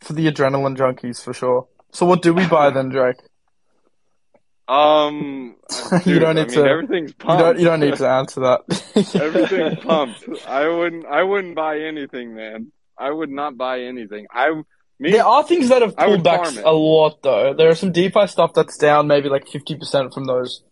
[0.00, 1.68] for the adrenaline junkies for sure.
[1.92, 3.16] So what do we buy then, Drake?
[4.66, 5.56] Um,
[6.06, 6.64] you don't I need mean, to.
[6.64, 7.38] everything's You pumped.
[7.42, 7.58] don't.
[7.58, 8.60] You don't need to answer that.
[9.20, 10.24] Everything's pumped.
[10.46, 11.04] I wouldn't.
[11.04, 12.72] I wouldn't buy anything, man.
[12.96, 14.26] I would not buy anything.
[14.32, 14.62] I
[14.98, 15.10] me.
[15.10, 17.52] There are things that have I pulled back a lot, though.
[17.52, 20.62] There are some DeFi stuff that's down maybe like fifty percent from those,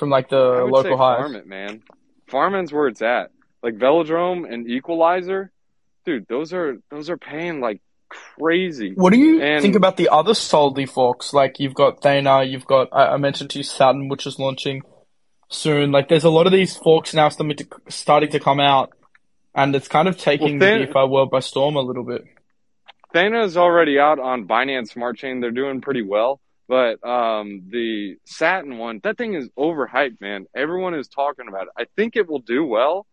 [0.00, 1.18] from like the local say highs.
[1.18, 1.82] farm it, man.
[2.26, 3.30] Farming's where it's at.
[3.62, 5.52] Like Velodrome and Equalizer,
[6.04, 6.26] dude.
[6.28, 8.94] Those are those are paying like crazy.
[8.96, 11.32] What do you And- think about the other Soldi forks?
[11.32, 14.82] Like you've got Thena, you've got I, I mentioned to you Saturn, which is launching
[15.50, 15.92] soon.
[15.92, 17.28] Like there's a lot of these forks now
[17.88, 18.90] starting to come out,
[19.54, 22.24] and it's kind of taking Well, the DeFi world by storm a little bit.
[23.14, 25.40] Thena's already out on Binance Smart Chain.
[25.40, 26.40] They're doing pretty well.
[26.70, 30.46] But um, the Satin one, that thing is overhyped, man.
[30.56, 31.72] Everyone is talking about it.
[31.76, 33.08] I think it will do well,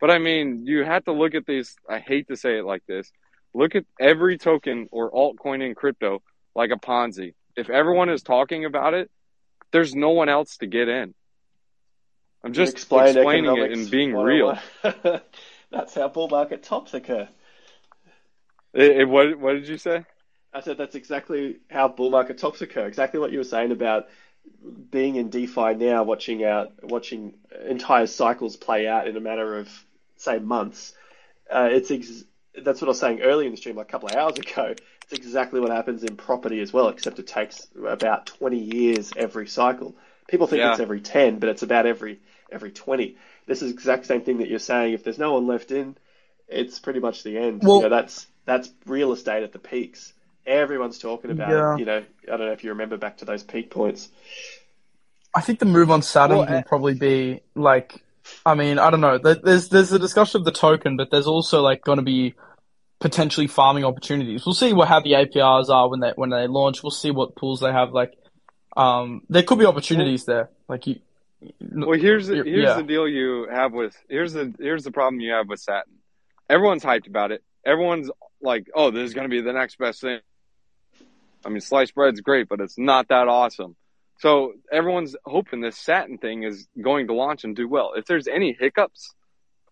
[0.00, 1.76] but I mean, you have to look at these.
[1.90, 3.12] I hate to say it like this.
[3.54, 6.22] Look at every token or altcoin in crypto
[6.54, 7.34] like a Ponzi.
[7.54, 9.10] If everyone is talking about it,
[9.72, 11.14] there's no one else to get in.
[12.44, 14.58] I'm just Explain explaining it and being real.
[15.70, 17.28] That's how bull market tops occur.
[18.74, 20.04] It, it- what, what did you say?
[20.54, 22.86] I said that's exactly how bull market tops occur.
[22.86, 24.08] Exactly what you were saying about
[24.90, 27.34] being in DeFi now, watching out, watching
[27.66, 29.68] entire cycles play out in a matter of
[30.16, 30.92] say months.
[31.50, 32.24] Uh, it's ex-
[32.62, 34.74] that's what I was saying earlier in the stream, like a couple of hours ago.
[35.04, 39.46] It's exactly what happens in property as well, except it takes about 20 years every
[39.46, 39.94] cycle.
[40.28, 40.72] People think Yeah.
[40.72, 43.16] it's every 10, but it's about every every 20.
[43.46, 44.92] This is the exact same thing that you're saying.
[44.92, 45.96] If there's no one left in,
[46.46, 47.62] it's pretty much the end.
[47.62, 50.12] Well- you know, that's that's real estate at the peaks.
[50.46, 51.74] Everyone's talking about Yeah.
[51.74, 51.80] it.
[51.80, 54.08] You know, I don't know if you remember back to those peak points.
[55.34, 58.02] I think the move on Saturn Well, will uh, probably be like,
[58.44, 59.18] I mean, I don't know.
[59.18, 62.34] There's there's a discussion of the token, but there's also like going to be
[63.00, 64.44] potentially farming opportunities.
[64.46, 66.82] We'll see what how the APRs are when they when they launch.
[66.82, 67.92] We'll see what pools they have.
[67.92, 68.12] Like,
[68.76, 70.50] um, there could be opportunities there.
[70.68, 70.96] Like you,
[71.60, 72.42] Well, here's the, Yeah.
[72.44, 75.98] here's the deal you have with here's the here's the problem you have with Saturn.
[76.48, 77.42] Everyone's hyped about it.
[77.64, 78.10] Everyone's
[78.42, 80.20] like, "Oh, this is going to be the next best thing."
[81.44, 83.76] I mean, sliced bread's great, but it's not that awesome.
[84.18, 87.92] So everyone's hoping this Satin thing is going to launch and do well.
[87.96, 89.14] If there's any hiccups,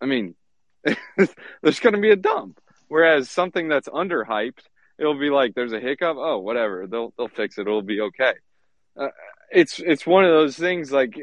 [0.01, 0.35] I mean,
[0.83, 2.59] there's going to be a dump.
[2.87, 4.63] Whereas something that's underhyped,
[4.99, 6.17] it'll be like there's a hiccup.
[6.19, 6.87] Oh, whatever.
[6.87, 7.61] They'll they'll fix it.
[7.61, 8.33] It'll be okay.
[8.97, 9.07] Uh,
[9.49, 11.17] it's it's one of those things like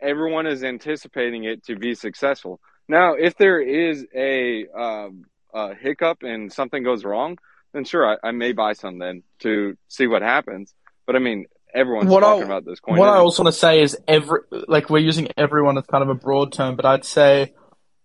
[0.00, 2.60] everyone is anticipating it to be successful.
[2.88, 5.24] Now, if there is a, um,
[5.54, 7.38] a hiccup and something goes wrong,
[7.74, 10.72] then sure, I, I may buy some then to see what happens.
[11.06, 11.44] But I mean,
[11.74, 12.96] everyone's What talking I- about this coin.
[12.98, 16.08] What I also want to say is every like we're using everyone as kind of
[16.08, 17.52] a broad term, but I'd say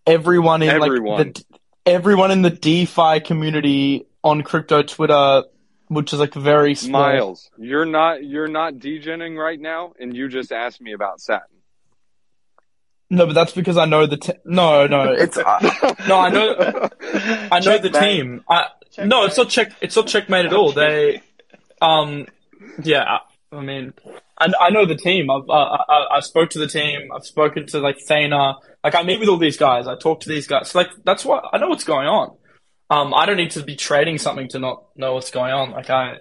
[0.06, 1.18] everyone in Everyone.
[1.18, 1.44] like the
[1.86, 5.44] everyone in the DeFi community on crypto Twitter,
[5.88, 7.02] which is like very small.
[7.02, 11.48] Miles, you're not you're not degening right now, and you just asked me about Satin.
[13.10, 16.90] No, but that's because I know the te- no, no, it's uh, no, I know,
[17.52, 18.44] I know the team.
[18.50, 18.68] I
[19.00, 20.72] no, it's not check, it's not checkmate at all.
[20.72, 21.22] They,
[21.82, 22.28] um,
[22.84, 23.18] yeah,
[23.52, 23.94] I mean,
[24.38, 25.30] I, I know the team.
[25.32, 25.54] I've, uh,
[25.90, 27.10] I, I spoke to the team.
[27.16, 28.56] I've spoken to like Thena.
[28.84, 29.88] Like I meet with all these guys.
[29.88, 30.70] I talk to these guys.
[30.72, 32.36] So, like that's what I know what's going on.
[32.92, 35.72] Um, I don't need to be trading something to not know what's going on.
[35.72, 36.18] Like I,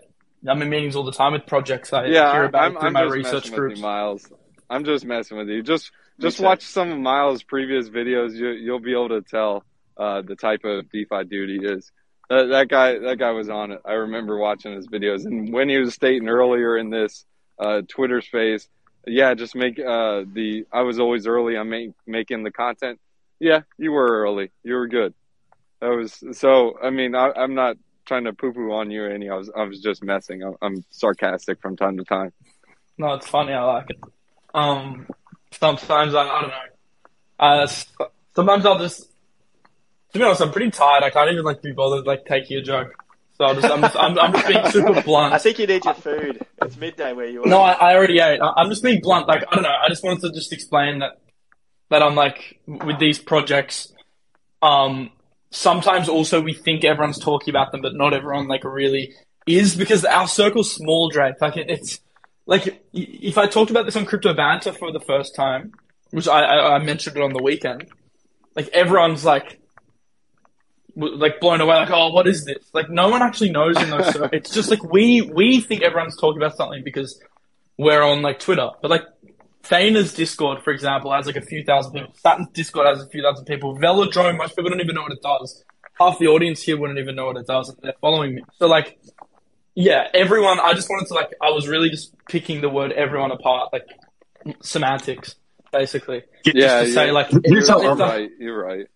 [0.46, 1.92] I'm in meetings all the time with projects.
[1.92, 3.76] I Yeah, hear about I'm, it through I'm my just research messing with groups.
[3.76, 4.32] you, Miles.
[4.70, 5.62] I'm just messing with you.
[5.62, 5.90] Just
[6.20, 8.34] just watch some of Miles' previous videos.
[8.34, 9.64] You, you'll be able to tell
[9.96, 11.92] uh, the type of DeFi dude he is.
[12.28, 13.80] That, that guy, that guy was on it.
[13.84, 17.24] I remember watching his videos, and when he was stating earlier in this
[17.58, 18.68] uh, Twitter space,
[19.06, 20.66] yeah, just make uh, the.
[20.72, 23.00] I was always early on make, making the content.
[23.40, 24.50] Yeah, you were early.
[24.62, 25.14] You were good.
[25.80, 26.78] That was so.
[26.82, 29.30] I mean, I, I'm not trying to poo poo on you or any.
[29.30, 30.42] I was I was just messing.
[30.42, 32.32] I'm, I'm sarcastic from time to time.
[32.98, 33.52] No, it's funny.
[33.52, 33.98] I like it.
[34.54, 35.06] Um,
[35.52, 36.56] sometimes I, I don't know.
[37.38, 37.66] Uh,
[38.34, 39.02] sometimes I'll just,
[40.12, 41.02] to be honest, I'm pretty tired.
[41.02, 43.04] I can't even like be bothered like taking a joke.
[43.38, 45.32] So I'll just, I'm just, I'm, I'm just being super blunt.
[45.32, 46.44] I think you need your food.
[46.60, 47.46] It's midday where you are.
[47.48, 48.40] No, I, I already ate.
[48.40, 49.28] I, I'm just being blunt.
[49.28, 49.70] Like I don't know.
[49.70, 51.20] I just wanted to just explain that
[51.90, 53.92] that I'm like with these projects.
[54.60, 55.12] Um,
[55.50, 59.14] sometimes also we think everyone's talking about them, but not everyone like really
[59.46, 61.40] is because our circle's small, Drake.
[61.40, 62.00] Like it, it's
[62.48, 65.74] like if I talked about this on Crypto Banter for the first time,
[66.10, 67.86] which I, I, I mentioned it on the weekend,
[68.56, 69.60] like everyone's like.
[71.00, 72.70] Like blown away, like oh, what is this?
[72.72, 74.06] Like no one actually knows in those.
[74.12, 77.20] cir- it's just like we we think everyone's talking about something because
[77.76, 79.04] we're on like Twitter, but like
[79.62, 82.12] Thena's Discord, for example, has like a few thousand people.
[82.14, 83.76] Saturn's Discord has a few thousand people.
[83.78, 85.64] Velodrome, most people don't even know what it does.
[86.00, 88.42] Half the audience here wouldn't even know what it does, they're following me.
[88.58, 88.98] So like,
[89.78, 90.58] yeah, everyone.
[90.58, 93.86] I just wanted to like, I was really just picking the word everyone apart, like
[94.60, 95.36] semantics,
[95.72, 96.24] basically.
[96.44, 98.30] Yeah, just to say like, You're, it's, how you're the- right.
[98.40, 98.86] You're right.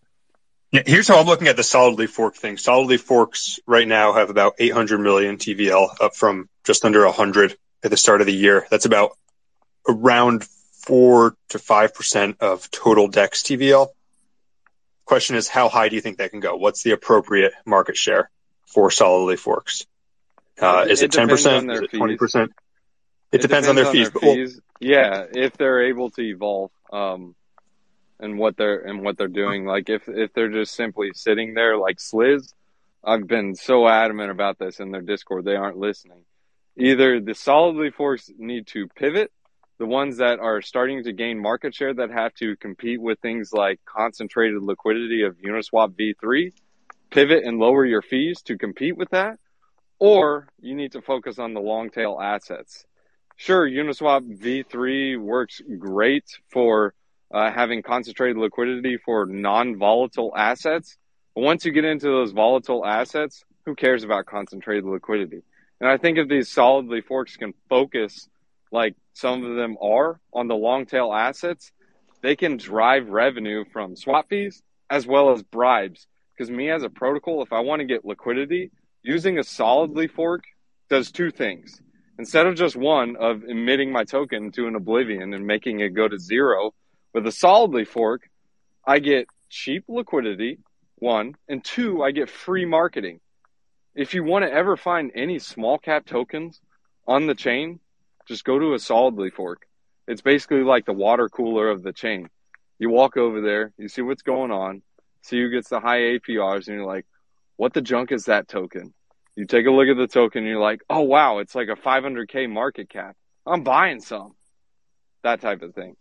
[0.72, 2.56] Yeah, here's how I'm looking at the solidly fork thing.
[2.56, 7.90] Solidly forks right now have about 800 million TVL, up from just under 100 at
[7.90, 8.66] the start of the year.
[8.70, 9.16] That's about
[9.86, 10.44] around
[10.80, 13.88] four to five percent of total Dex TVL.
[15.04, 16.56] Question is, how high do you think that can go?
[16.56, 18.30] What's the appropriate market share
[18.66, 19.86] for solidly forks?
[20.60, 21.66] Uh, is It it 10 depends on percent?
[21.68, 22.52] their Is it 20 percent?
[23.32, 24.60] It, depends, on their fees.
[24.78, 27.34] Yeah, if they're able to evolve, um,
[28.22, 29.66] and what they're and what they're doing.
[29.66, 32.55] Like if if they're just simply sitting there like Sliz,
[33.05, 35.44] I've been so adamant about this in their Discord.
[35.44, 36.24] They aren't listening.
[36.78, 39.31] Either the solidly forks need to pivot,
[39.78, 43.52] the ones that are starting to gain market share that have to compete with things
[43.52, 46.52] like concentrated liquidity of Uniswap v3,
[47.10, 49.39] pivot and lower your fees to compete with that,
[50.02, 52.84] or you need to focus on the long tail assets.
[53.36, 56.92] Sure, Uniswap v3 works great for
[57.32, 60.97] uh, having concentrated liquidity for non-volatile assets.
[61.36, 65.42] But once you get into those volatile assets, who cares about concentrated liquidity?
[65.81, 68.28] And I think if these solidly forks can focus,
[68.72, 71.70] like some of them are, on the long tail assets,
[72.22, 76.08] they can drive revenue from swap fees as well as bribes.
[76.36, 78.72] Because me as a protocol, if I want to get liquidity,
[79.02, 80.44] using a solidly fork
[80.89, 81.81] does two things.
[82.18, 86.06] Instead of just one of emitting my token to an oblivion and making it go
[86.06, 86.72] to zero,
[87.12, 88.28] with a solidly fork,
[88.86, 90.58] I get cheap liquidity,
[90.97, 93.20] one, and two, I get free marketing.
[93.94, 96.60] If you want to ever find any small cap tokens
[97.06, 97.81] on the chain,
[98.26, 99.66] just go to a solidly fork.
[100.06, 102.28] It's basically like the water cooler of the chain.
[102.78, 104.82] You walk over there, you see what's going on,
[105.22, 107.06] see who gets the high APRs, and you're like,
[107.56, 108.92] what the junk is that token?
[109.36, 111.76] You take a look at the token, and you're like, oh wow, it's like a
[111.76, 113.16] 500k market cap.
[113.47, 114.34] I'm buying some.
[115.22, 115.97] That type of thing.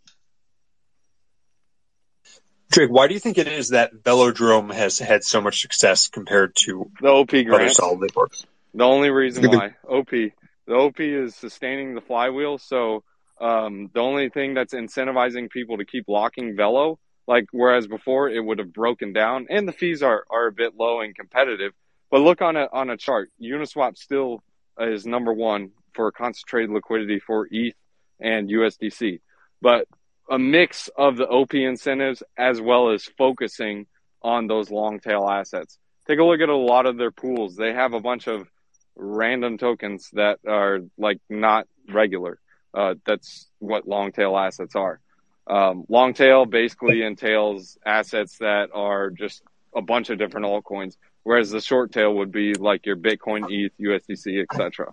[2.70, 6.56] Drake, why do you think it is that Velodrome has had so much success compared
[6.64, 7.76] to The OP other grants.
[7.76, 8.46] solidly forks?
[8.74, 12.56] The only reason why OP, the OP is sustaining the flywheel.
[12.56, 13.04] So
[13.40, 18.40] um, the only thing that's incentivizing people to keep locking Velo, like whereas before it
[18.40, 21.72] would have broken down, and the fees are are a bit low and competitive.
[22.10, 24.42] But look on a on a chart, Uniswap still
[24.78, 27.74] is number one for concentrated liquidity for ETH
[28.20, 29.20] and USDC,
[29.60, 29.86] but
[30.30, 33.86] a mix of the OP incentives as well as focusing
[34.22, 35.78] on those long tail assets.
[36.06, 37.56] Take a look at a lot of their pools.
[37.56, 38.48] They have a bunch of
[38.96, 42.38] random tokens that are like not regular.
[42.74, 45.00] Uh, that's what long tail assets are.
[45.46, 49.42] Um, long tail basically entails assets that are just
[49.74, 53.72] a bunch of different altcoins, whereas the short tail would be like your Bitcoin, ETH,
[53.80, 54.92] USDC, etc.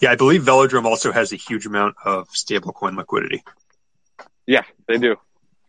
[0.00, 3.42] Yeah, I believe Velodrome also has a huge amount of stablecoin liquidity.
[4.46, 5.16] Yeah, they do,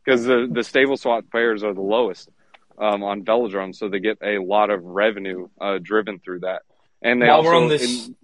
[0.05, 2.29] because the the stable swap pairs are the lowest
[2.77, 6.61] um, on Velodrome, so they get a lot of revenue uh, driven through that.
[7.01, 8.15] And they While also we're on this, in-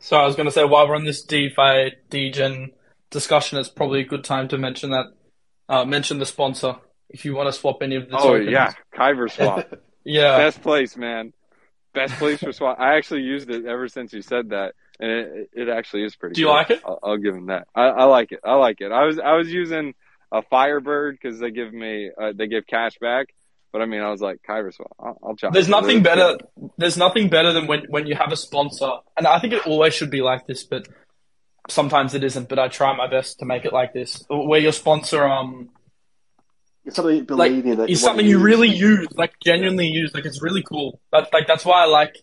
[0.00, 2.72] so I was going to say while we're on this DeFi degen
[3.10, 5.06] discussion, it's probably a good time to mention that.
[5.68, 6.76] Uh, mention the sponsor
[7.08, 8.50] if you want to swap any of the oh tokens.
[8.50, 9.72] yeah, Kyber swap.
[10.04, 10.38] yeah.
[10.38, 11.32] Best place, man.
[11.94, 12.78] Best place for swap.
[12.78, 16.34] I actually used it ever since you said that, and it, it actually is pretty.
[16.34, 16.52] Do you good.
[16.52, 16.82] like it?
[16.84, 17.68] I'll, I'll give him that.
[17.74, 18.40] I, I like it.
[18.44, 18.92] I like it.
[18.92, 19.94] I was I was using
[20.30, 23.28] a Firebird because they give me uh, they give cash back,
[23.72, 24.92] but I mean I was like Kyber swap.
[24.98, 25.54] I'll, I'll chop.
[25.54, 26.36] There's nothing better.
[26.76, 29.94] There's nothing better than when when you have a sponsor, and I think it always
[29.94, 30.86] should be like this, but
[31.68, 32.48] sometimes it isn't.
[32.48, 35.70] But I try my best to make it like this, where your sponsor um
[36.84, 37.76] It's something you like believe in.
[37.78, 38.42] That is you something you use.
[38.44, 40.14] really use, like genuinely use.
[40.14, 41.00] Like it's really cool.
[41.12, 42.16] That like that's why I like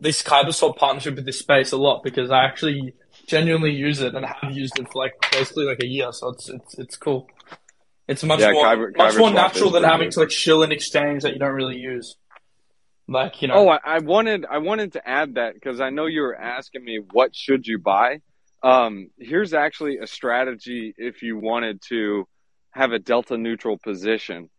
[0.00, 2.94] this Kyberswap partnership with this space a lot because I actually
[3.26, 6.10] genuinely use it and have used it for like basically like a year.
[6.12, 7.28] So it's it's it's cool.
[8.08, 10.12] It's much Yeah, more Kyber- much more natural than having good.
[10.14, 12.16] to like shill an exchange that you don't really use.
[13.06, 13.54] Like you know.
[13.54, 16.84] Oh, I, I wanted I wanted to add that because I know you were asking
[16.84, 18.20] me what should you buy.
[18.62, 22.26] Um, here's actually a strategy if you wanted to
[22.70, 24.50] have a delta neutral position.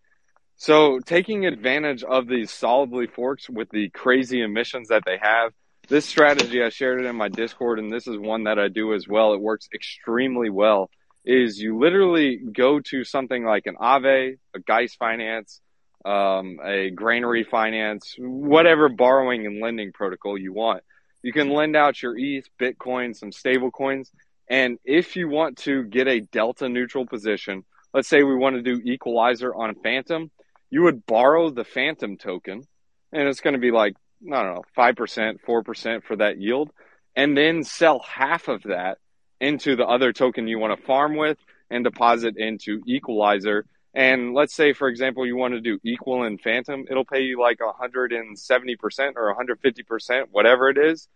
[0.55, 5.53] So taking advantage of these solidly forks with the crazy emissions that they have,
[5.87, 8.93] this strategy I shared it in my Discord, and this is one that I do
[8.93, 9.33] as well.
[9.33, 10.89] It works extremely well.
[11.25, 15.61] Is you literally go to something like an Aave, a Geist Finance,
[16.05, 20.83] um, a granary finance, whatever borrowing and lending protocol you want.
[21.21, 24.11] You can lend out your ETH, Bitcoin, some stable coins.
[24.49, 28.61] And if you want to get a delta neutral position, let's say we want to
[28.61, 30.31] do equalizer on Fantom,
[30.69, 32.63] you would borrow the Fantom token
[33.11, 33.95] and it's going to be like,
[34.31, 36.71] I don't know, 5%, 4% for that yield,
[37.15, 38.97] and then sell half of that
[39.41, 41.37] into the other token you want to farm with
[41.69, 46.37] and deposit into equalizer and let's say, for example, you want to do equal in
[46.37, 51.07] Fantom, it'll pay you like 170% or 150%, whatever it is.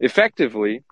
[0.00, 0.84] Effectively,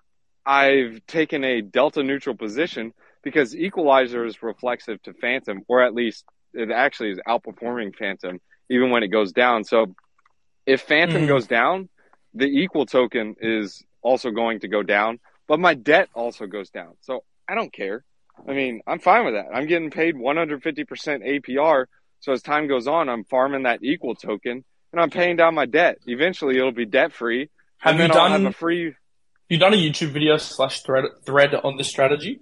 [0.45, 2.93] I've taken a delta neutral position
[3.23, 8.89] because equalizer is reflexive to Fantom, or at least it actually is outperforming Fantom even
[8.89, 9.63] when it goes down.
[9.63, 9.95] So
[10.65, 11.27] if Fantom Mhm.
[11.27, 11.89] goes down,
[12.33, 16.95] the equal token is also going to go down, but my debt also goes down.
[17.01, 18.03] So I don't care.
[18.47, 19.47] I mean, I'm fine with that.
[19.53, 21.85] I'm getting paid 150% APR.
[22.19, 25.65] So as time goes on, I'm farming that equal token and I'm paying down my
[25.65, 25.99] debt.
[26.05, 27.49] Eventually it'll be debt free.
[27.77, 28.93] Have you done have a free,
[29.49, 32.39] you done a YouTube video slash thread thread on this strategy?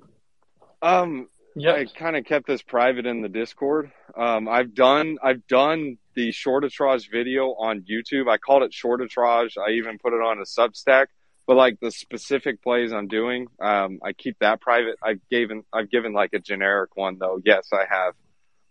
[0.81, 1.73] um, Yeah.
[1.73, 3.91] I kind of kept this private in the Discord.
[4.15, 8.29] Um, I've done I've done the shortitrage video on YouTube.
[8.29, 9.55] I called it shortitrage.
[9.57, 11.07] I even put it on a Substack.
[11.49, 14.97] But like the specific plays I'm doing, um, I keep that private.
[15.01, 17.41] I've given I've given like a generic one though.
[17.43, 18.13] Yes, I have.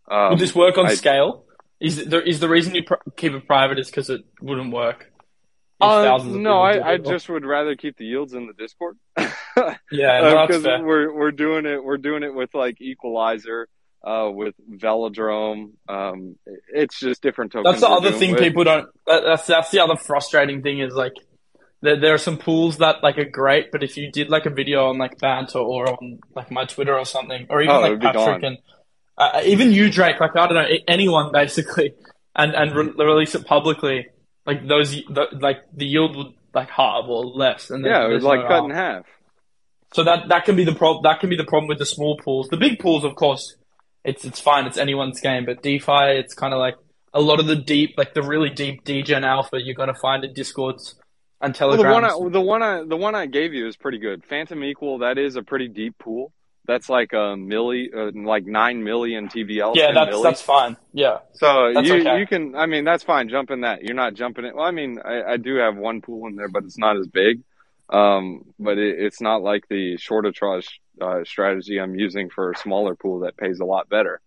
[0.09, 1.45] Um, Would this work on I- scale?
[1.81, 5.11] Is the is the reason you pr- keep it private is because it wouldn't work?
[5.81, 8.97] Uh, thousands no, I, I just would rather keep the yields in the Discord.
[9.91, 10.81] yeah, because fair.
[10.81, 13.69] we're we're doing it we're doing it with like Equalizer,
[14.05, 15.73] uh, with Velodrome.
[15.89, 16.37] Um,
[16.73, 17.81] it's just different tokens.
[17.81, 18.41] That's the other thing with.
[18.41, 18.87] people don't.
[19.07, 21.15] That, that's that's the other frustrating thing is like
[21.81, 24.51] there there are some pools that like are great, but if you did like a
[24.51, 28.01] video on like Banter or on like my Twitter or something, or even Oh, like
[28.01, 28.59] Patrick and
[29.17, 31.95] uh, even you Drake, like I don't know anyone basically,
[32.35, 34.09] and and re- release it publicly,
[34.47, 38.15] like those the, like the yield would like halve or less, and then Yeah, it
[38.15, 39.07] was like no cut in half.
[39.95, 41.03] So that that can be the problem.
[41.05, 42.49] That can be the problem with the small pools.
[42.49, 43.57] The big pools, of course,
[44.05, 44.67] it's it's fine.
[44.67, 45.45] It's anyone's game.
[45.47, 46.75] But DeFi, it's kind of like
[47.15, 50.35] a lot of the deep, like the really deep degen alpha, you're gonna find in
[50.35, 50.95] Discords
[51.41, 53.99] and Well, the one I, the one I the one I gave you is pretty
[53.99, 54.25] good.
[54.25, 56.33] Fantom Equal that is a pretty deep pool.
[56.67, 59.75] That's like a milli, uh, like nine million TVL.
[59.75, 60.23] yeah, that's milli.
[60.23, 60.77] that's fine.
[60.93, 62.19] Yeah, So That's you okay.
[62.21, 64.71] you can I mean that's fine jump in that you're not jumping it well I
[64.71, 67.41] mean I, I do have one pool in there but it's not as big
[67.89, 70.69] um but it, it's not like the short arbitrage
[71.01, 74.21] uh, strategy I'm using for a smaller pool that pays a lot better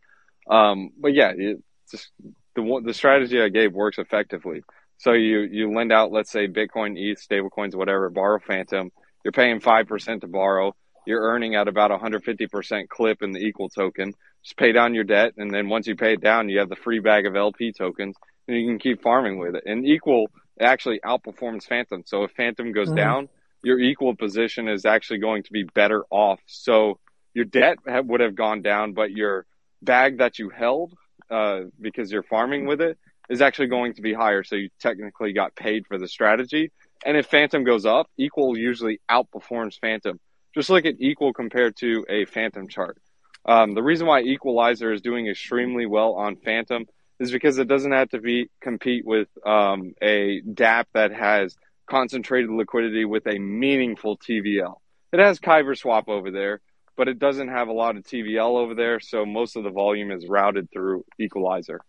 [0.49, 2.09] um but yeah it just
[2.55, 4.63] the one the strategy I gave works effectively
[5.01, 8.91] so you you lend out let's say Bitcoin ETH stablecoins whatever borrow Fantom.
[9.23, 10.75] You're paying five percent to borrow.
[11.07, 14.13] You're earning at about 150% clip in the equal token.
[14.43, 16.75] Just pay down your debt and then once you pay it down you have the
[16.75, 18.15] free bag of lp tokens
[18.47, 19.63] and you can keep farming with it.
[19.65, 20.27] And equal
[20.59, 22.03] actually outperforms fantom.
[22.05, 22.95] So if fantom goes Mhm.
[22.95, 23.29] down
[23.63, 26.39] your equal position is actually going to be better off.
[26.47, 26.99] So
[27.33, 29.45] your debt ha- would have gone down, but your
[29.81, 30.93] bag that you held
[31.29, 32.97] uh, because you're farming with it
[33.31, 34.43] is actually going to be higher.
[34.43, 36.71] So you technically got paid for the strategy.
[37.05, 40.19] And if Fantom goes up, Equal usually outperforms Fantom.
[40.53, 42.97] Just look at Equal compared to a Fantom chart.
[43.45, 46.85] Um, the reason why Equalizer is doing extremely well on Fantom
[47.19, 51.55] is because it doesn't have to be compete with um, a dApp that has
[51.89, 54.75] concentrated liquidity with a meaningful TVL.
[55.13, 56.59] It has Kyber swap over there,
[56.97, 60.11] but it doesn't have a lot of TVL over there, so most of the volume
[60.11, 61.79] is routed through Equalizer.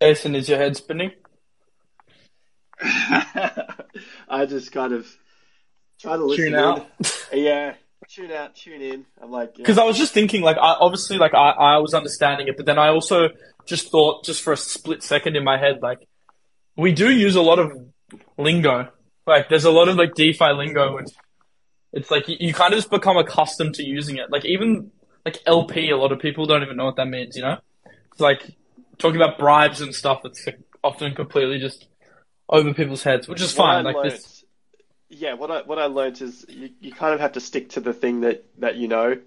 [0.00, 1.12] Jason, is your head spinning?
[2.80, 5.06] I just kind of
[6.00, 6.60] try to listen Tune in.
[6.60, 6.86] out.
[7.32, 7.74] Yeah,
[8.08, 9.04] tune out, tune in.
[9.20, 9.62] I'm like, yeah.
[9.62, 12.66] Because I was just thinking, like, I, obviously, like, I, I was understanding it, but
[12.66, 13.30] then I also
[13.66, 16.06] just thought, just for a split second in my head, like,
[16.76, 17.72] we do use a lot of
[18.38, 18.90] lingo.
[19.26, 21.12] Like, there's a lot of, like, DeFi lingo, and
[21.92, 24.30] it's like, you, you kind of just become accustomed to using it.
[24.30, 24.92] Like, even,
[25.24, 27.58] like, LP, a lot of people don't even know what that means, you know?
[28.12, 28.54] It's like,
[28.98, 31.86] talking about bribes and stuff, like, often completely just
[32.48, 33.86] over people's heads, which is What fine.
[33.86, 34.44] I Like, learnt- this,
[35.08, 37.80] yeah, what I what I learned is you, you kind of have to stick to
[37.80, 39.18] the thing that, that you know,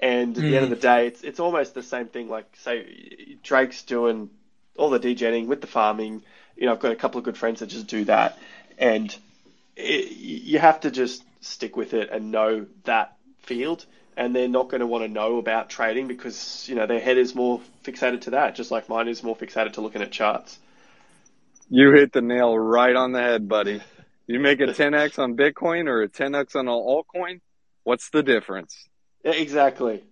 [0.00, 0.74] and at the end of Mm.
[0.74, 2.28] the day, it's it's almost the same thing.
[2.28, 4.30] Like say Drake's doing
[4.76, 6.22] all the degenning with the farming.
[6.56, 8.38] You know, I've got a couple of good friends that just do that,
[8.78, 9.14] and
[9.76, 13.86] it, you have to just stick with it and know that field.
[14.18, 17.16] And they're not going to want to know about trading because you know their head
[17.16, 20.58] is more fixated to that, just like mine is more fixated to looking at charts.
[21.70, 23.80] You hit the nail right on the head, buddy.
[24.26, 27.40] You make a 10x on Bitcoin or a 10x on an altcoin,
[27.84, 28.88] what's the difference?
[29.24, 30.04] Yeah, exactly.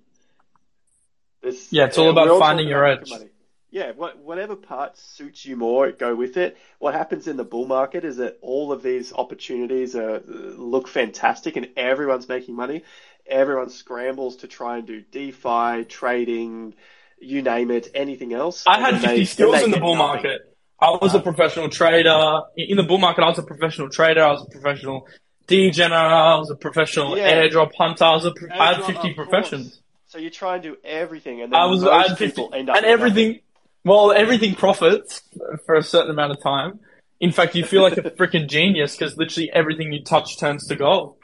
[1.42, 3.30] This, Yeah, it's all about finding your about edge.
[3.70, 6.56] Yeah, what, whatever part suits you more, go with it.
[6.78, 11.56] What happens in the bull market is that all of these opportunities are, look fantastic
[11.56, 12.84] and everyone's making money.
[13.28, 16.74] Everyone scrambles to try and do DeFi, trading,
[17.20, 18.64] you name it, anything else.
[18.66, 20.22] I had 50 they- skills in the bull nothing.
[20.22, 20.56] market.
[20.78, 21.22] I was a uh-huh.
[21.22, 22.40] professional trader.
[22.56, 24.22] In the bull market, I was a professional trader.
[24.22, 25.08] I was a professional
[25.48, 25.92] degener.
[25.92, 27.32] I was a professional Yeah.
[27.32, 28.04] airdrop hunter.
[28.04, 29.14] I was a, pro- I had 50 of course.
[29.14, 29.80] professions.
[30.08, 32.50] So you try and do everything, and then I was, most I had 50, people
[32.54, 33.40] end up and everything,
[33.84, 35.22] well, everything profits
[35.64, 36.80] for a certain amount of time.
[37.20, 40.76] In fact, you feel like a freaking genius because literally everything you touch turns to
[40.76, 41.16] gold.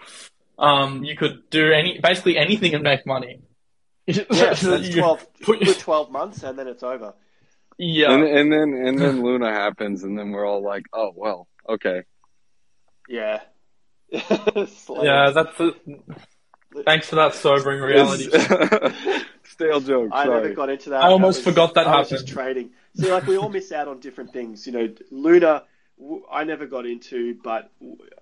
[0.58, 3.40] Um, you could do any, basically anything and make money.
[4.06, 4.24] Yeah,
[4.55, 7.14] so that's 12, put- put 12 months, and then it's over.
[7.78, 8.12] yeah.
[8.12, 12.02] And, and then and then Luna happens, and then we're all like, "Oh well, okay."
[13.08, 13.40] Yeah.
[14.12, 15.74] Yeah, that's the,
[16.84, 18.24] thanks for that sobering reality.
[18.32, 20.10] It's- Stale joke.
[20.12, 20.42] I sorry.
[20.42, 21.02] never got into that.
[21.02, 22.70] I almost That was- forgot that I was just trading.
[22.97, 24.66] See, like we all miss out on different things.
[24.66, 25.64] You know, Luna,
[26.31, 27.70] I never got into, but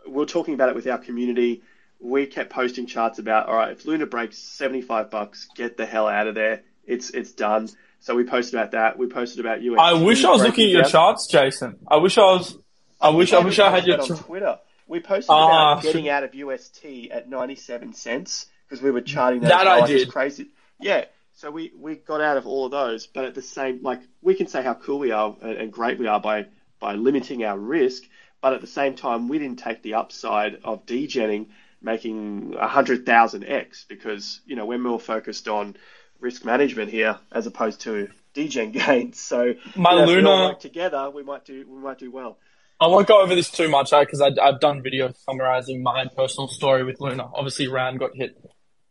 [0.07, 1.62] we're talking about it with our community.
[2.01, 5.87] We kept posting charts about, all right, if Luna breaks seventy five bucks, get the
[5.87, 6.62] hell out of there.
[6.87, 7.69] It's it's done.
[8.01, 8.99] So we posted about that.
[8.99, 9.79] We posted about UST.
[9.79, 10.91] I wish I was looking at your down.
[10.91, 11.79] charts, Jason.
[11.87, 12.57] I wish I was.
[13.01, 13.33] I wish.
[13.33, 14.01] I wish I had your.
[14.01, 14.59] on Twitter.
[14.89, 19.41] We posted Ah, about getting out of UST at 97 cents because we were charting
[19.43, 20.12] that, That I well, like, it's did.
[20.12, 20.47] crazy.
[20.81, 21.05] Yeah,
[21.35, 24.35] so we, we got out of all of those, but at the same, like, we
[24.35, 26.47] can say how cool we are and, and great we are by,
[26.81, 28.03] by limiting our risk,
[28.41, 31.47] but at the same time, we didn't take the upside of degenning,
[31.83, 35.76] making 100,000x because, you know, we're more focused on
[36.20, 39.18] risk management here as opposed to degen gains.
[39.20, 41.99] So, My you know, if we all Luna- work together, we might do, we might
[41.99, 42.39] do well.
[42.81, 46.83] I won't go over this too much because I've done videos summarizing my personal story
[46.83, 47.28] with Luna.
[47.34, 48.39] Obviously, Rand got hit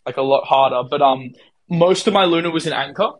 [0.06, 1.32] like a lot harder, but um,
[1.68, 3.14] most of my Luna was in Anchor.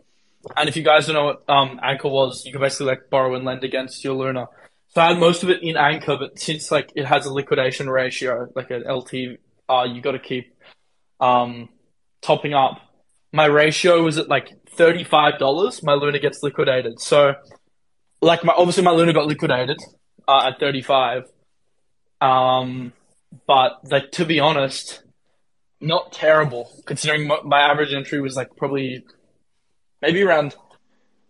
[0.56, 3.34] And if you guys don't know what um Anchor was, you can basically like borrow
[3.34, 4.46] and lend against your Luna.
[4.88, 7.90] So I had most of it in Anchor, but since like it has a liquidation
[7.90, 9.38] ratio, like an LT,
[9.70, 10.54] uh, you got to keep
[11.20, 11.68] um
[12.22, 12.80] topping up.
[13.32, 15.82] My ratio was at like thirty five dollars.
[15.82, 17.34] My Luna gets liquidated, so
[18.20, 19.78] like my obviously my Luna got liquidated
[20.28, 21.24] uh, at 35.
[22.20, 22.92] Um,
[23.46, 25.02] but like to be honest,
[25.80, 29.04] not terrible considering my, my average entry was like probably
[30.02, 30.54] maybe around.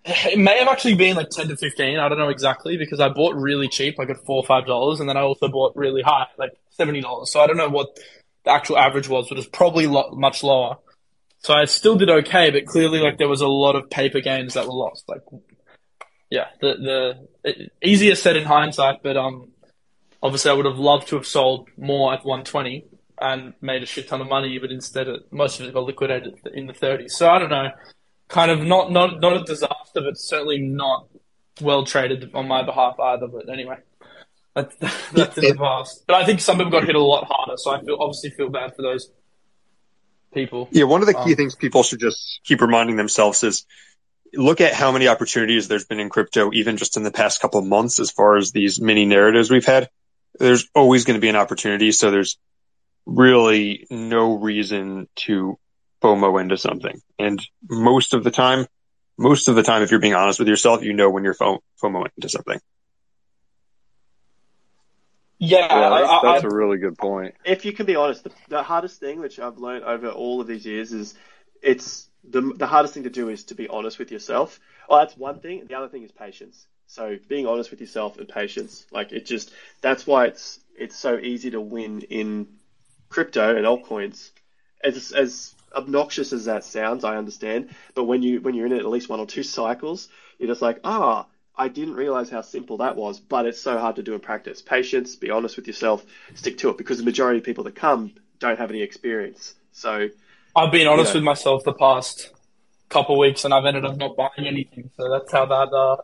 [0.05, 1.99] It may have actually been like 10 to 15.
[1.99, 4.99] I don't know exactly because I bought really cheap, like at four or five dollars,
[4.99, 7.31] and then I also bought really high, like seventy dollars.
[7.31, 7.99] So I don't know what
[8.45, 10.77] the actual average was, but was probably lo- much lower.
[11.39, 14.55] So I still did okay, but clearly like there was a lot of paper gains
[14.55, 15.05] that were lost.
[15.09, 15.23] Like
[16.31, 19.51] yeah, the the it, easier said in hindsight, but um,
[20.23, 22.85] obviously I would have loved to have sold more at 120
[23.21, 26.39] and made a shit ton of money, but instead it, most of it got liquidated
[26.55, 27.11] in the 30s.
[27.11, 27.71] So I don't know,
[28.29, 31.09] kind of not not not a disaster, but certainly not
[31.61, 33.27] well traded on my behalf either.
[33.27, 33.77] But anyway,
[34.55, 34.77] that's
[35.13, 36.05] that's in the past.
[36.07, 38.51] But I think some people got hit a lot harder, so I feel obviously feel
[38.51, 39.11] bad for those.
[40.33, 40.69] people.
[40.71, 43.67] Yeah, one of the key Um, things people should just keep reminding themselves is
[44.35, 47.61] look at how many opportunities there's been in crypto, even just in the past couple
[47.61, 49.89] of months, as far as these mini narratives we've had.
[50.39, 51.93] There's always going to be an opportunity.
[51.93, 52.39] So there's
[53.07, 55.59] really no reason to
[56.03, 57.01] FOMO into something.
[57.19, 58.67] And most of the time,
[59.19, 61.59] most of the time, if you're being honest with yourself, you know when you're FOMO
[61.83, 62.61] FOMO into something.
[65.41, 67.35] Yeah, Yeah, that's, I, that's I, a really good point.
[67.45, 70.47] if you can be honest, the, the hardest thing, which I've learned over all of
[70.47, 71.15] these years, is
[71.63, 74.61] it's the the hardest thing to do is to be honest with yourself.
[74.89, 75.67] Well, that's one thing.
[75.67, 76.67] The other thing is patience.
[76.87, 81.19] So being honest with yourself and patience, like it just that's why it's it's so
[81.19, 82.49] easy to win in
[83.09, 84.31] crypto and altcoins.
[84.83, 88.81] As as obnoxious as that sounds, I understand, but when you when you're in it
[88.81, 91.27] at least one or two cycles, you're just like, ah,
[91.61, 94.63] I didn't realize how simple that was, but it's so hard to do in practice.
[94.63, 96.03] Patience, be honest with yourself,
[96.35, 99.55] stick to it, because the majority of people that come don't have any experience.
[99.73, 100.09] So
[100.57, 101.19] I've been honest Yeah.
[101.19, 102.31] with myself the past
[102.89, 104.91] couple weeks, and I've ended up not buying anything.
[104.97, 105.97] So that's how that uh,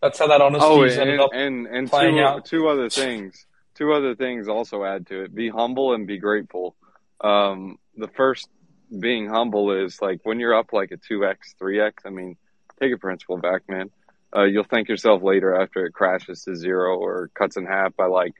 [0.00, 1.30] that's how that honesty Oh, has and ended up.
[1.34, 2.44] and and playing two out.
[2.46, 3.44] two other things.
[3.74, 5.34] Two other things also add to it.
[5.34, 6.76] Be humble and be grateful.
[7.20, 8.48] Um, the first
[8.98, 12.04] being humble is like when you're up like a two x, three x.
[12.06, 12.36] I mean,
[12.80, 13.90] take a principal back, man.
[14.34, 18.06] Uh, you'll thank yourself later after it crashes to zero or cuts in half by
[18.06, 18.34] like,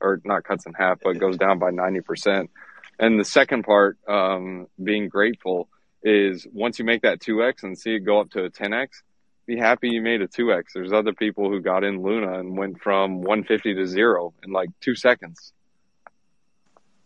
[0.00, 2.50] or not cuts in half, but goes down by ninety percent.
[2.98, 5.68] And the second part, um, being grateful,
[6.02, 8.72] is once you make that two x and see it go up to a ten
[8.72, 9.02] x,
[9.46, 10.64] be happy you made a 2x.
[10.74, 14.70] There's other people who got in Luna and went from 150 to zero in like
[14.80, 15.52] two seconds.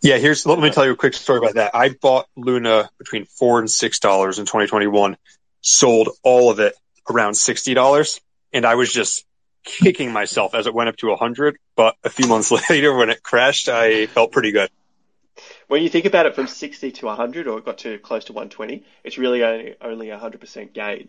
[0.01, 1.75] Yeah, here's let me tell you a quick story about that.
[1.75, 5.19] I bought Luna between four and six dollars in 2021,
[5.61, 6.75] sold all of it
[7.09, 8.21] around sixty dollars,
[8.53, 9.25] and I was just
[9.65, 11.59] kicking myself as it went up to a hundred.
[11.77, 14.71] But a few months later, when it crashed, I felt pretty good.
[15.69, 18.33] when you think about it from 60 to 100, or it got to close to
[18.33, 21.09] 120, it's really only only a 100% gain.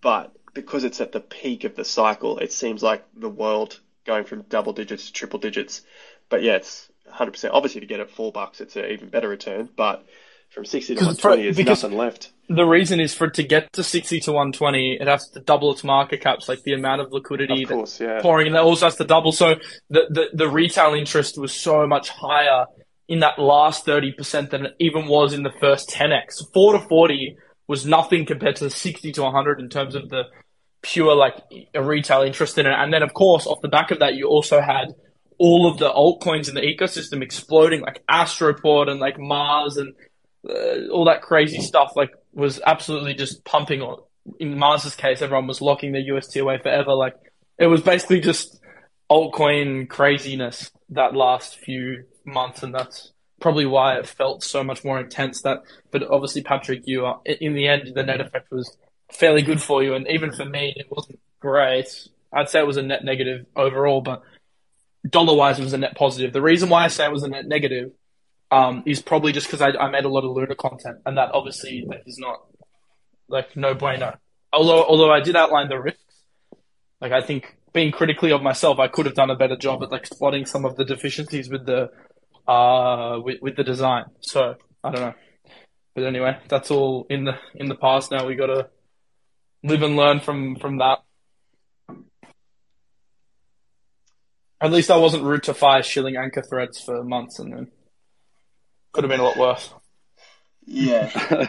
[0.00, 4.24] But because it's at the peak of the cycle, it seems like the world going
[4.24, 5.82] from double digits to triple digits.
[6.28, 7.50] But yeah, it's 100%.
[7.52, 9.68] Obviously, to get it four bucks, it's an even better return.
[9.74, 10.06] But
[10.50, 12.30] from 60 to 120 is because- nothing left.
[12.48, 15.72] The reason is for it to get to 60 to 120, it has to double
[15.72, 18.20] its market caps, like the amount of liquidity Of course, yeah.
[18.20, 19.32] pouring, and that also has to double.
[19.32, 19.56] So
[19.90, 22.66] the, the, the retail interest was so much higher
[23.08, 26.52] in that last 30% than it even was in the first 10x.
[26.52, 27.36] 4 to 40
[27.68, 30.24] was nothing compared to the 60 to 100 in terms of the
[30.82, 31.36] pure, like,
[31.74, 32.72] a retail interest in it.
[32.72, 34.94] And then, of course, off the back of that, you also had
[35.38, 39.94] all of the altcoins in the ecosystem exploding, like Astroport and like Mars and
[40.48, 41.92] uh, all that crazy stuff.
[41.96, 43.98] Like, was absolutely just pumping on.
[44.38, 46.94] In Mars's case, everyone was locking their UST away forever.
[46.94, 47.16] Like,
[47.58, 48.60] it was basically just
[49.10, 55.00] altcoin craziness that last few months, and that's probably why it felt so much more
[55.00, 55.42] intense.
[55.42, 58.76] That, but obviously, Patrick, you are in the end, the net effect was
[59.10, 62.08] fairly good for you, and even for me, it wasn't great.
[62.32, 64.22] I'd say it was a net negative overall, but
[65.08, 66.32] dollar wise, it was a net positive.
[66.32, 67.92] The reason why I say it was a net negative
[68.50, 71.30] um, is probably just because I, I made a lot of Luna content, and that
[71.32, 72.42] obviously like, is not
[73.28, 74.16] like no bueno.
[74.52, 76.00] Although, although I did outline the risks,
[77.00, 79.90] like I think being critically of myself, I could have done a better job at
[79.90, 81.90] like spotting some of the deficiencies with the
[82.46, 84.04] uh with, with the design.
[84.20, 85.14] So I don't know,
[85.94, 88.10] but anyway, that's all in the in the past.
[88.10, 88.68] Now we got to
[89.62, 91.00] live and learn from from that.
[94.58, 97.70] At least I wasn't rude to fire shilling anchor threads for months, and then
[98.96, 99.74] could have been a lot worse.
[100.64, 101.10] Yeah.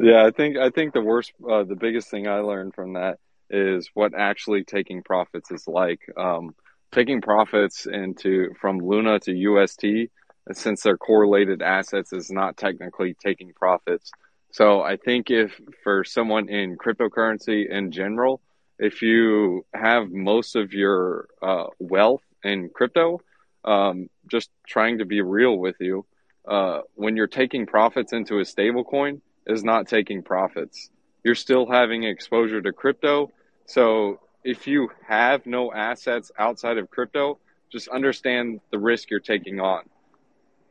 [0.00, 3.18] yeah, I think I think the worst, uh, the biggest thing I learned from that
[3.50, 6.00] is what actually taking profits is like.
[6.16, 6.54] Um,
[6.92, 10.10] taking profits into from Luna to UST,
[10.52, 14.10] since they're correlated assets, is not technically taking profits.
[14.50, 18.40] So I think if for someone in cryptocurrency in general,
[18.78, 23.20] if you have most of your uh, wealth in crypto,
[23.62, 26.06] um, just trying to be real with you,
[26.46, 30.90] uh, when you're taking profits into a stable coin is not taking profits.
[31.24, 33.32] You're still having exposure to crypto.
[33.66, 37.38] So if you have no assets outside of crypto,
[37.70, 39.82] just understand the risk you're taking on.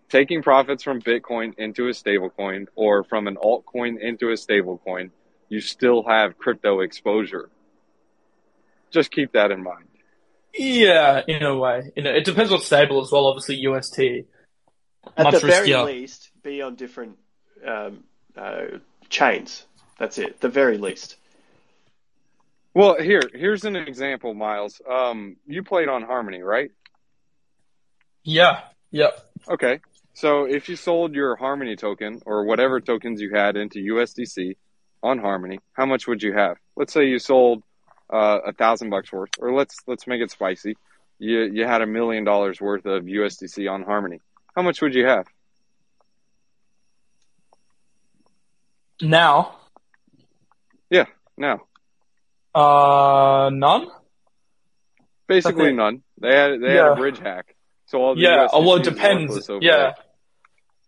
[0.08, 4.78] Taking profits from Bitcoin into a stable coin or from an altcoin into a stable
[4.78, 5.12] coin,
[5.50, 7.50] you still have crypto exposure.
[8.92, 9.88] Just keep that in mind.
[10.54, 11.92] Yeah, in a way.
[11.98, 13.28] You know, it depends on stable as well.
[13.28, 14.26] Obviously, UST
[15.18, 15.86] At much the very riskier.
[15.86, 17.18] least, be on different
[17.66, 18.04] um,
[18.36, 18.66] uh,
[19.10, 19.66] chains.
[20.00, 20.40] That's it.
[20.42, 21.16] The very least.
[22.74, 24.82] Well, here, here's an example, Miles.
[24.90, 26.72] Um, you played on Harmony, right?
[28.24, 28.62] Yeah,
[28.96, 29.30] Yep.
[29.50, 29.82] Okay.
[30.14, 34.56] So if you sold your Harmony token or whatever tokens you had into USDC
[35.04, 36.56] on Harmony, how much would you have?
[36.78, 37.64] Let's say you sold
[38.10, 40.78] uh, a thousand bucks worth, or let's let's make it spicy.
[41.20, 44.22] You you had a million dollars worth of USDC on Harmony.
[44.56, 45.26] How much would you have?
[49.02, 49.58] Now,
[50.90, 51.06] Yeah,
[51.38, 51.62] now
[52.54, 53.88] uh, none.
[55.28, 56.02] basically think- none.
[56.22, 57.56] They had they had a bridge hack.
[57.88, 59.50] So all the Yeah, oh, well, it depends.
[59.62, 59.92] Yeah,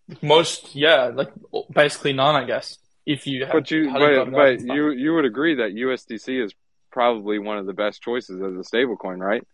[0.07, 0.17] there.
[0.21, 1.31] most, yeah, like
[1.71, 2.77] basically none, I guess.
[3.05, 6.53] If you, But you but, but you you would agree that USDC is
[6.91, 9.45] probably one of the best choices as a stablecoin, right?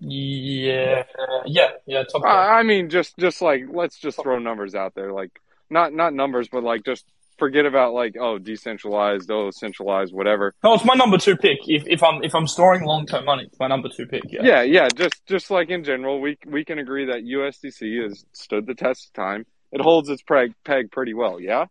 [0.00, 1.04] Yeah,
[1.46, 2.26] yeah, yeah, top Uh.
[2.26, 5.30] I mean, just just like let's just throw numbers out there, like
[5.68, 7.04] not not numbers, but like just
[7.38, 10.54] forget about like oh decentralized, oh centralized, whatever.
[10.64, 11.58] No, it's my number two pick.
[11.66, 14.22] If if I'm if I'm storing long term money, it's my number two pick.
[14.28, 14.40] Yeah.
[14.42, 18.66] Yeah, yeah, just just like in general, we we can agree that USDC has stood
[18.66, 19.44] the test of time.
[19.72, 21.66] It holds its peg peg pretty well, yeah.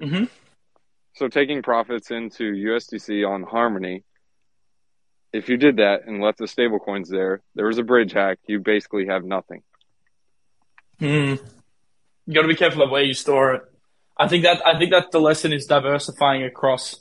[0.00, 0.24] hmm
[1.14, 4.04] So taking profits into USDC on Harmony,
[5.32, 8.38] if you did that and left the stablecoins there, there was a bridge hack.
[8.46, 9.62] You basically have nothing.
[10.98, 11.34] Hmm.
[12.26, 13.62] You got to be careful of where you store it.
[14.16, 16.96] I think that I think that the lesson is diversifying across.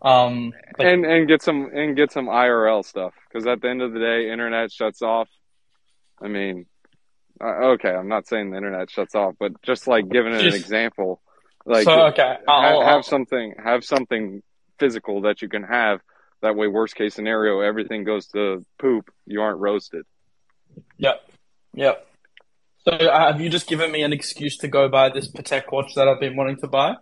[0.00, 3.82] Um, like, and and get some and get some IRL stuff because at the end
[3.82, 5.28] of the day, internet shuts off.
[6.20, 6.66] I mean,
[7.42, 10.54] uh, okay, I'm not saying the internet shuts off, but just like giving it an
[10.54, 11.20] example,
[11.66, 14.42] like so okay, ha- I'll, have I'll, something have something
[14.78, 16.00] physical that you can have.
[16.42, 19.10] That way, worst case scenario, everything goes to poop.
[19.26, 20.04] You aren't roasted.
[20.98, 21.20] Yep.
[21.74, 22.06] Yep.
[22.84, 25.94] So uh, have you just given me an excuse to go buy this Patek watch
[25.94, 26.96] that I've been wanting to buy?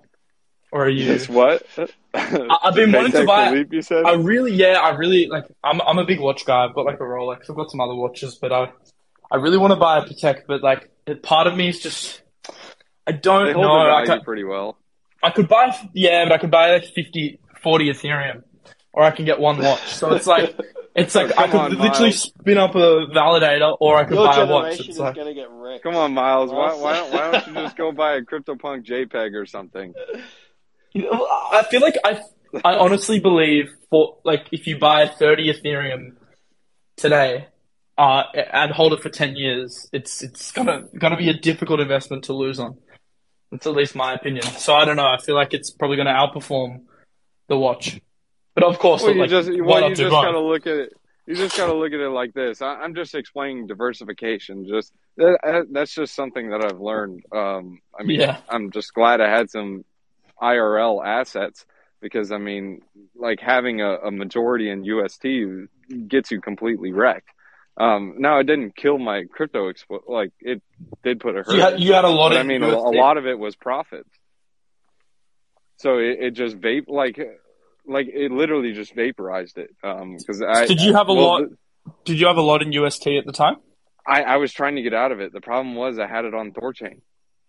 [0.73, 1.05] Or are you?
[1.07, 1.67] Yes, what?
[2.15, 4.05] I've been wanting to buy- Philippe, you said?
[4.05, 5.47] I really, yeah, I really like.
[5.65, 6.65] I'm I'm a big watch guy.
[6.65, 7.49] I've got like a Rolex.
[7.51, 8.71] I've got some other watches, but I
[9.33, 10.43] I really want to buy a Patek.
[10.47, 12.23] But like, it- part of me is just
[13.07, 13.91] I don't they hold know.
[13.91, 14.77] I, ca- pretty well.
[15.23, 18.43] I could buy, yeah, but I could buy like 50, 40 Ethereum,
[18.93, 19.95] or I can get one watch.
[19.95, 20.59] So it's like
[20.95, 22.23] it's like I could on, literally Miles.
[22.23, 24.81] spin up a validator, or I could Your buy a watch.
[24.81, 25.83] It's like going to get wrecked.
[25.83, 26.51] Come on, Miles.
[26.51, 29.95] Why, why, don't, why don't you just go buy a CryptoPunk JPEG or something?
[30.95, 32.21] I feel like I
[32.65, 36.17] I honestly believe for like if you buy 30 Ethereum
[36.97, 37.47] today
[37.97, 42.25] uh, and hold it for 10 years, it's it's gonna gonna be a difficult investment
[42.25, 42.79] to lose on.
[43.51, 44.45] That's at least my opinion.
[44.45, 45.07] So I don't know.
[45.07, 46.83] I feel like it's probably gonna outperform
[47.49, 48.01] the watch.
[48.55, 50.93] But of course, Well, you like, just well, you just gotta look at it.
[51.27, 52.61] You just gotta look at it like this.
[52.61, 54.67] I, I'm just explaining diversification.
[54.67, 57.23] Just that, that's just something that I've learned.
[57.33, 58.39] Um, I mean, Yeah.
[58.49, 59.85] I'm just glad I had some
[60.43, 61.65] IRL assets
[62.01, 62.81] because I mean,
[63.15, 65.25] like having a, a majority in UST
[66.09, 67.29] gets you completely wrecked.
[67.77, 70.63] Um, now it didn't kill my crypto expo- like it
[71.03, 71.55] did put a hurt.
[71.55, 73.55] You had, you had a lot of I mean, a, a lot of it was
[73.57, 74.11] profits.
[75.77, 77.19] So it, it just vape like
[77.91, 79.71] like it literally just vaporized it.
[79.83, 81.43] Um, because I Did you have a well, lot?
[82.05, 83.57] Did you have a lot in UST at the time?
[84.07, 85.33] I I was trying to get out of it.
[85.33, 87.01] The problem was I had it on Thorchain,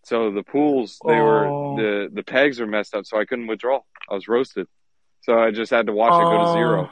[0.04, 1.76] so the pools they were Oh.
[1.78, 3.80] the the pegs were messed up, so I couldn't withdraw.
[4.10, 4.68] I was roasted,
[5.22, 6.90] so I just had to watch it go to zero.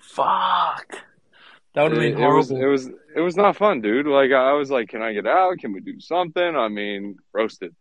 [0.00, 0.96] Fuck.
[1.74, 4.06] That would have been it was it was it was not fun, dude.
[4.06, 5.58] Like I was like, can I get out?
[5.58, 6.56] Can we do something?
[6.56, 7.74] I mean, roasted.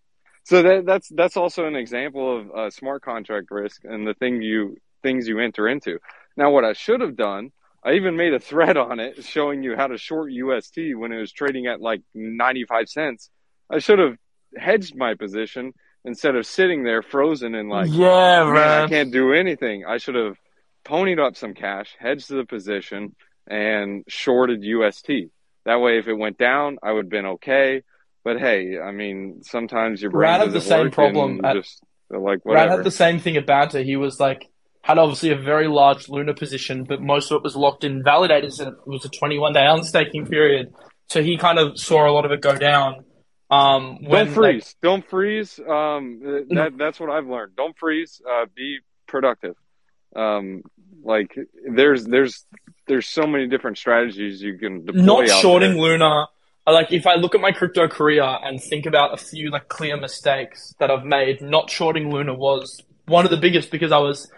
[0.50, 4.42] So that that's that's also an example of uh, smart contract risk and the thing
[4.42, 6.00] you things you enter into.
[6.36, 7.52] Now, what I should have done,
[7.84, 11.20] I even made a thread on it showing you how to short UST when it
[11.20, 13.30] was trading at like ninety five cents.
[13.70, 14.16] I should have
[14.58, 15.72] hedged my position
[16.04, 18.84] instead of sitting there frozen and like yeah, man, man.
[18.86, 19.86] I can't do anything.
[19.86, 20.36] I should have
[20.84, 25.12] ponied up some cash, hedged the position, and shorted UST.
[25.66, 27.84] That way, if it went down, I would have been okay.
[28.24, 32.40] But hey, I mean, sometimes your brain Rad had the same problem at- just like
[32.44, 32.72] Rad whatever.
[32.78, 33.82] had the same thing at Banter.
[33.82, 34.46] He was like,
[34.82, 38.60] had obviously a very large Luna position, but most of it was locked in validators
[38.60, 40.74] and it was a 21 day unstaking period.
[41.08, 43.06] So he kind of saw a lot of it go down.
[43.52, 44.76] Um, when, Don't freeze.
[44.82, 45.60] Don't freeze.
[45.60, 47.56] Um, that that's what I've learned.
[47.56, 48.22] Don't freeze.
[48.28, 49.56] Uh, be productive.
[50.16, 50.62] Um,
[51.04, 51.36] like
[51.68, 52.46] there's there's
[52.88, 55.02] there's so many different strategies you can deploy.
[55.02, 55.82] not shorting there.
[55.82, 56.28] Luna.
[56.68, 59.68] I Like if I look at my crypto career and think about a few like
[59.70, 63.98] clear mistakes that I've made, not shorting Luna was one of the biggest because I
[63.98, 64.32] was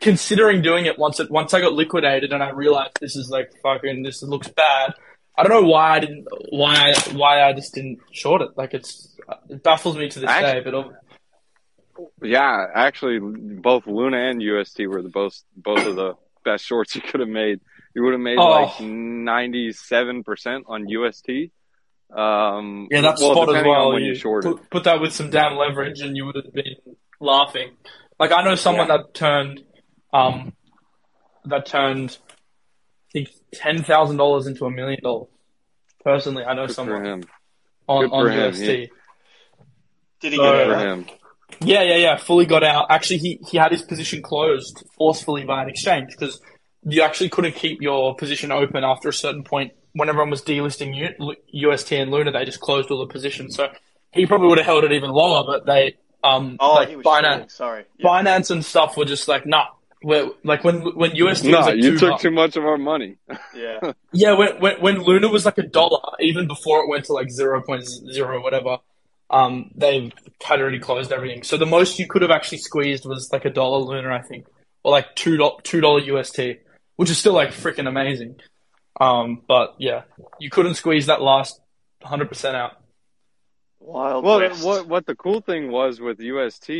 [0.00, 3.50] considering doing it once it once I got liquidated and I realized this is like
[3.62, 4.94] fucking this looks bad.
[5.36, 8.50] I don't know why I didn't why I, why I just didn't short it.
[8.56, 9.16] Like it's
[9.48, 10.60] it baffles me to this Actu- day.
[10.64, 10.88] But uh,
[12.22, 17.00] Yeah, actually, both Luna and UST were the both both of the best shorts you
[17.00, 17.60] could have made.
[17.94, 18.48] You would have made Oh.
[18.50, 21.50] like ninety seven percent on UST.
[22.14, 23.92] Um, Yeah, that's well, spot as on well.
[23.92, 26.76] when You you put, put that with some damn leverage, and you would have been
[27.20, 27.70] laughing.
[28.18, 29.62] Like I know someone that turned,
[30.12, 30.52] um,
[31.46, 35.28] that turned, I think ten thousand dollars into a million dollars.
[36.04, 37.24] Personally, I know Good for someone him.
[37.88, 38.48] on Good on for him.
[38.52, 38.90] UST.
[40.20, 40.86] Did he So- get Good for out?
[40.86, 41.06] him.
[41.60, 42.16] Yeah, yeah, yeah.
[42.16, 42.86] Fully got out.
[42.90, 46.40] Actually, he, he had his position closed forcefully by an exchange because
[46.84, 49.72] you actually couldn't keep your position open after a certain point.
[49.94, 51.34] When everyone was delisting U,
[51.70, 53.56] UST and Luna, they just closed all the positions.
[53.56, 53.70] So
[54.12, 57.04] he probably would have held it even longer, but they, um, Oh, like he was
[57.04, 57.48] Binance, shorting.
[57.48, 57.84] Sorry.
[57.98, 58.06] Yeah.
[58.08, 59.66] Binance and stuff were just like, nah.
[60.04, 62.64] We're, like when when UST was No, like you two took bu- too much of
[62.64, 63.18] our money.
[63.54, 63.92] Yeah.
[64.12, 67.30] yeah, when, when when Luna was like a dollar, even before it went to like
[67.30, 68.78] zero point zero whatever,
[69.30, 70.10] um, they
[70.42, 71.44] had already closed everything.
[71.44, 74.46] So the most you could have actually squeezed was like a dollar Luna, I think,
[74.82, 76.40] or like two dollar two dollar UST,
[76.96, 78.40] which is still like freaking amazing.
[79.00, 80.02] Um, but yeah,
[80.38, 81.60] you couldn't squeeze that last
[82.02, 82.72] hundred percent out.
[83.80, 84.64] Wild Well, West.
[84.64, 86.70] what what the cool thing was with UST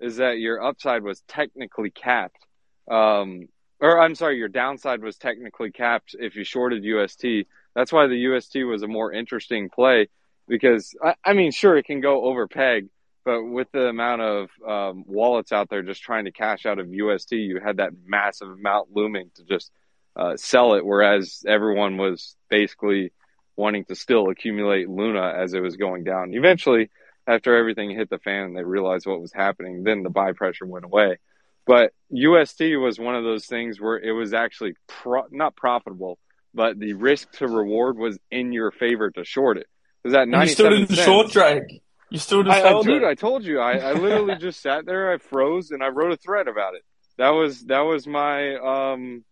[0.00, 2.44] is that your upside was technically capped.
[2.90, 3.48] Um,
[3.80, 7.46] or I'm sorry, your downside was technically capped if you shorted UST.
[7.74, 10.08] That's why the UST was a more interesting play
[10.48, 12.88] because I, I mean, sure, it can go over peg,
[13.24, 16.92] but with the amount of um, wallets out there just trying to cash out of
[16.92, 19.70] UST, you had that massive amount looming to just
[20.16, 23.12] uh, sell it, whereas everyone was basically
[23.56, 26.34] wanting to still accumulate Luna as it was going down.
[26.34, 26.90] Eventually,
[27.26, 30.66] after everything hit the fan and they realized what was happening, then the buy pressure
[30.66, 31.18] went away.
[31.66, 36.18] But UST was one of those things where it was actually pro- not profitable,
[36.52, 39.66] but the risk to reward was in your favor to short it.
[40.02, 41.62] Because at And you still 97 didn't cents, short drag.
[42.10, 43.60] You still just I, dude, I told you.
[43.60, 46.82] I, I literally just sat there, I froze, and I wrote a thread about it.
[47.18, 49.24] That was that was my um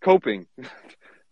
[0.00, 0.46] coping.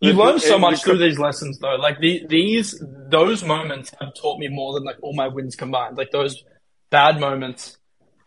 [0.01, 1.75] You learn so much co- through these lessons, though.
[1.75, 5.97] Like the, these, those moments have taught me more than like all my wins combined.
[5.97, 6.41] Like those
[6.89, 7.77] bad moments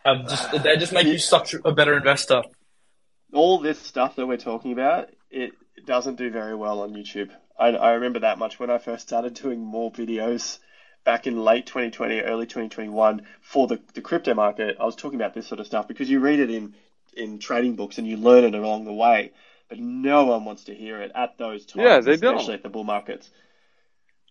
[0.04, 2.42] have just they just make you such a better investor.
[3.32, 5.52] all this stuff that we're talking about, it
[5.86, 7.30] doesn't do very well on YouTube.
[7.58, 10.58] I, I remember that much when I first started doing more videos
[11.04, 14.76] back in late 2020, early 2021 for the, the crypto market.
[14.80, 16.74] I was talking about this sort of stuff because you read it in,
[17.16, 19.32] in trading books and you learn it along the way,
[19.72, 22.34] but no one wants to hear it at those times, Yeah, they don't.
[22.36, 23.30] especially at the bull markets.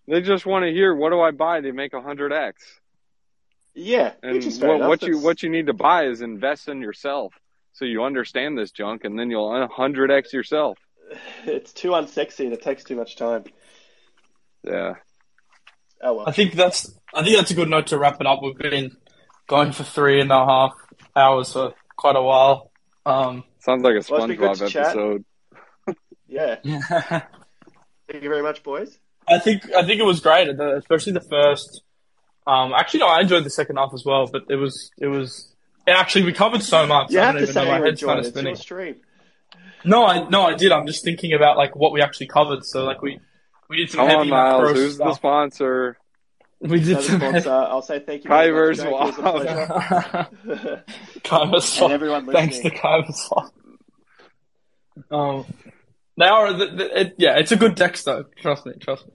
[0.06, 2.62] They just want to hear what do I buy to make a hundred x.
[3.74, 4.88] Yeah, And which is fair what, enough.
[4.88, 7.34] what you what you need to buy is invest in yourself,
[7.72, 10.78] so you understand this junk, and then you'll hundred x yourself.
[11.44, 13.44] It's too unsexy and it takes too much time.
[14.62, 14.94] Yeah.
[16.00, 16.28] Oh well.
[16.28, 18.40] I think that's I think that's a good note to wrap it up.
[18.44, 18.96] We've been
[19.48, 20.72] going for three and a half
[21.16, 22.70] hours for quite a while.
[23.04, 24.86] Um, Sounds like a Well, it's been good SpongeBob to chat.
[24.86, 25.24] episode.
[26.32, 26.56] Yeah.
[28.10, 28.98] Thank you very much, boys.
[29.28, 31.82] I think I think it was great, especially the first.
[32.46, 35.54] Um, actually, no, I enjoyed the second half as well, but it was it was
[35.86, 37.10] it actually we covered so much.
[37.12, 37.70] You I have don't to even say know.
[37.70, 38.28] My you head's kind enjoyed of it.
[38.28, 38.56] It's your spinning.
[38.56, 38.96] stream.
[39.84, 40.72] No, I no, I did.
[40.72, 42.64] I'm just thinking about like what we actually covered.
[42.64, 43.20] So like we
[43.68, 44.62] we did some Come heavy on, Miles.
[44.62, 45.96] macro Who's the sponsor?
[46.60, 47.50] We did Another some sponsor.
[47.50, 48.86] I'll say thank you very much, Kybers Jake.
[48.86, 50.22] It Wow.
[50.22, 50.84] pleasure.
[51.54, 51.90] And Swap.
[51.90, 52.80] everyone Thanks to listening.
[52.82, 53.52] Kyber Swap.
[55.10, 55.46] Um,
[56.16, 56.52] they are.
[56.52, 58.24] The, the, it, yeah, it's a good deck though.
[58.40, 58.72] Trust me.
[58.80, 59.12] Trust me.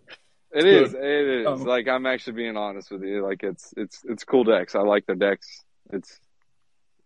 [0.54, 1.04] It it is, It
[1.42, 1.48] is.
[1.48, 3.24] Um, like I'm actually being honest with you.
[3.24, 4.76] Like it's it's it's cool decks.
[4.76, 5.64] I like the decks.
[5.92, 6.20] It's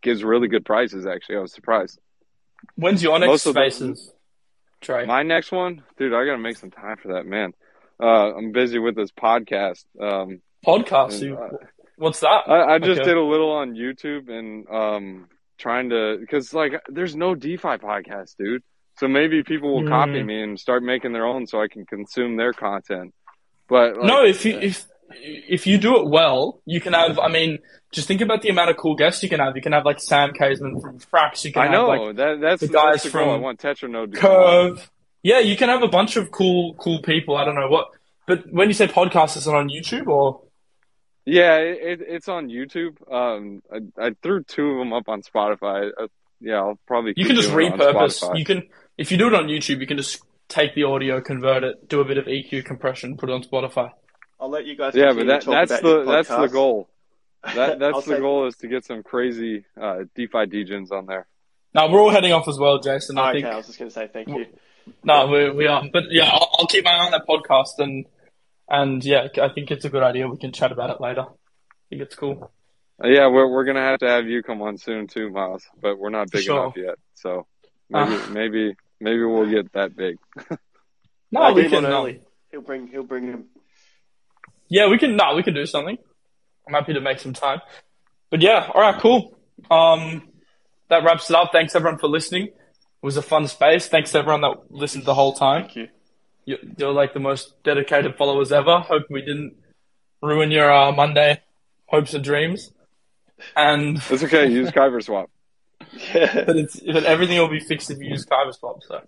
[0.01, 1.05] gives really good prices.
[1.05, 1.99] Actually, I was surprised.
[2.75, 4.11] When's your next the- spaces?
[4.81, 5.05] Trey.
[5.05, 7.53] My next one, dude, I gotta make some time for that, man.
[8.01, 9.85] Uh, I'm busy with this podcast.
[9.99, 11.13] Um, podcast.
[11.13, 11.49] and, You, uh,
[11.97, 12.47] what's that?
[12.49, 13.09] I, I just Okay.
[13.09, 15.27] did a little on YouTube and um,
[15.59, 18.63] trying to because like there's no DeFi podcast, dude.
[19.01, 20.25] So maybe people will copy Mm.
[20.27, 23.15] me and start making their own, so I can consume their content.
[23.67, 24.85] But like, no, if you if
[25.55, 27.17] if you do it well, you can have.
[27.17, 27.57] I mean,
[27.91, 29.55] just think about the amount of cool guests you can have.
[29.55, 31.43] You can have like Sam Kazemian from Frax.
[31.43, 33.21] You can I have know like that that's the that's guys the goal.
[33.31, 34.13] I from want Tetranode.
[34.15, 34.91] Curve.
[35.23, 37.35] Yeah, you can have a bunch of cool cool people.
[37.37, 37.87] I don't know what,
[38.27, 40.41] but when you say podcast, is it on YouTube or?
[41.25, 42.95] Yeah, it, it, it's on YouTube.
[43.11, 45.89] Um, I, I threw two of them up on Spotify.
[45.99, 46.07] Uh,
[46.39, 48.37] yeah, I'll probably You can just doing it on repurpose.
[48.37, 48.63] You can
[49.01, 51.99] if you do it on YouTube, you can just take the audio, convert it, do
[52.01, 53.91] a bit of EQ compression, put it on Spotify.
[54.39, 54.95] I'll let you guys.
[54.95, 56.89] Yeah, but that that's the that's the goal.
[57.55, 61.27] That that's the goal is to get some crazy uh, DeFi degens on there.
[61.73, 63.17] Now we're all heading off as well, Jason.
[63.17, 64.45] I Okay, think I was just going to say thank you.
[65.03, 68.05] no, we we are, but yeah, I'll, I'll keep my eye on that podcast and
[68.67, 70.27] and yeah, I think it's a good idea.
[70.27, 71.21] We can chat about it later.
[71.21, 72.51] I think it's cool.
[73.03, 75.63] Uh, yeah, we're we're gonna have to have you come on soon too, Miles.
[75.81, 76.63] But we're not big Sure.
[76.63, 77.45] enough yet, so
[77.89, 78.29] maybe Ah.
[78.31, 80.17] maybe maybe we'll get that big.
[81.31, 81.85] No, I'll we can.
[81.85, 82.21] on Um, early.
[82.51, 82.87] He'll bring.
[82.87, 83.45] He'll bring him.
[84.69, 85.15] Yeah, we can.
[85.17, 85.97] No, we can do something.
[86.67, 87.59] I'm happy to make some time.
[88.29, 89.37] But yeah, all right, cool.
[89.69, 90.29] Um,
[90.89, 91.49] that wraps it up.
[91.51, 92.47] Thanks everyone for listening.
[92.47, 92.53] It
[93.05, 93.87] was a fun space.
[93.87, 95.63] Thanks to everyone that listened the whole time.
[95.63, 95.87] Thank you.
[96.45, 98.79] You- You're like the most dedicated followers ever.
[98.79, 99.55] Hope we didn't
[100.21, 101.41] ruin your uh, Monday
[101.87, 102.71] hopes and dreams.
[103.55, 104.47] And It's okay.
[104.49, 105.29] Use Kyber swap.
[106.13, 108.81] but it's but everything will be fixed if you use Kyber Swap.
[108.83, 109.01] So,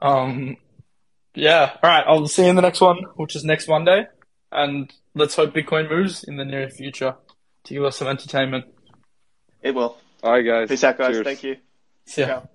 [0.00, 0.56] um,
[1.34, 1.76] yeah.
[1.82, 2.04] All right.
[2.06, 4.06] I'll see you in the next one, which is next Monday,
[4.52, 7.16] and let's hope Bitcoin moves in the near future
[7.64, 8.66] to give us some entertainment.
[9.62, 9.98] It will.
[10.22, 10.68] All right, guys.
[10.68, 11.14] Peace out, guys.
[11.14, 11.24] Cheers.
[11.24, 11.56] Thank you.
[12.04, 12.26] See ya.
[12.26, 12.48] Ciao.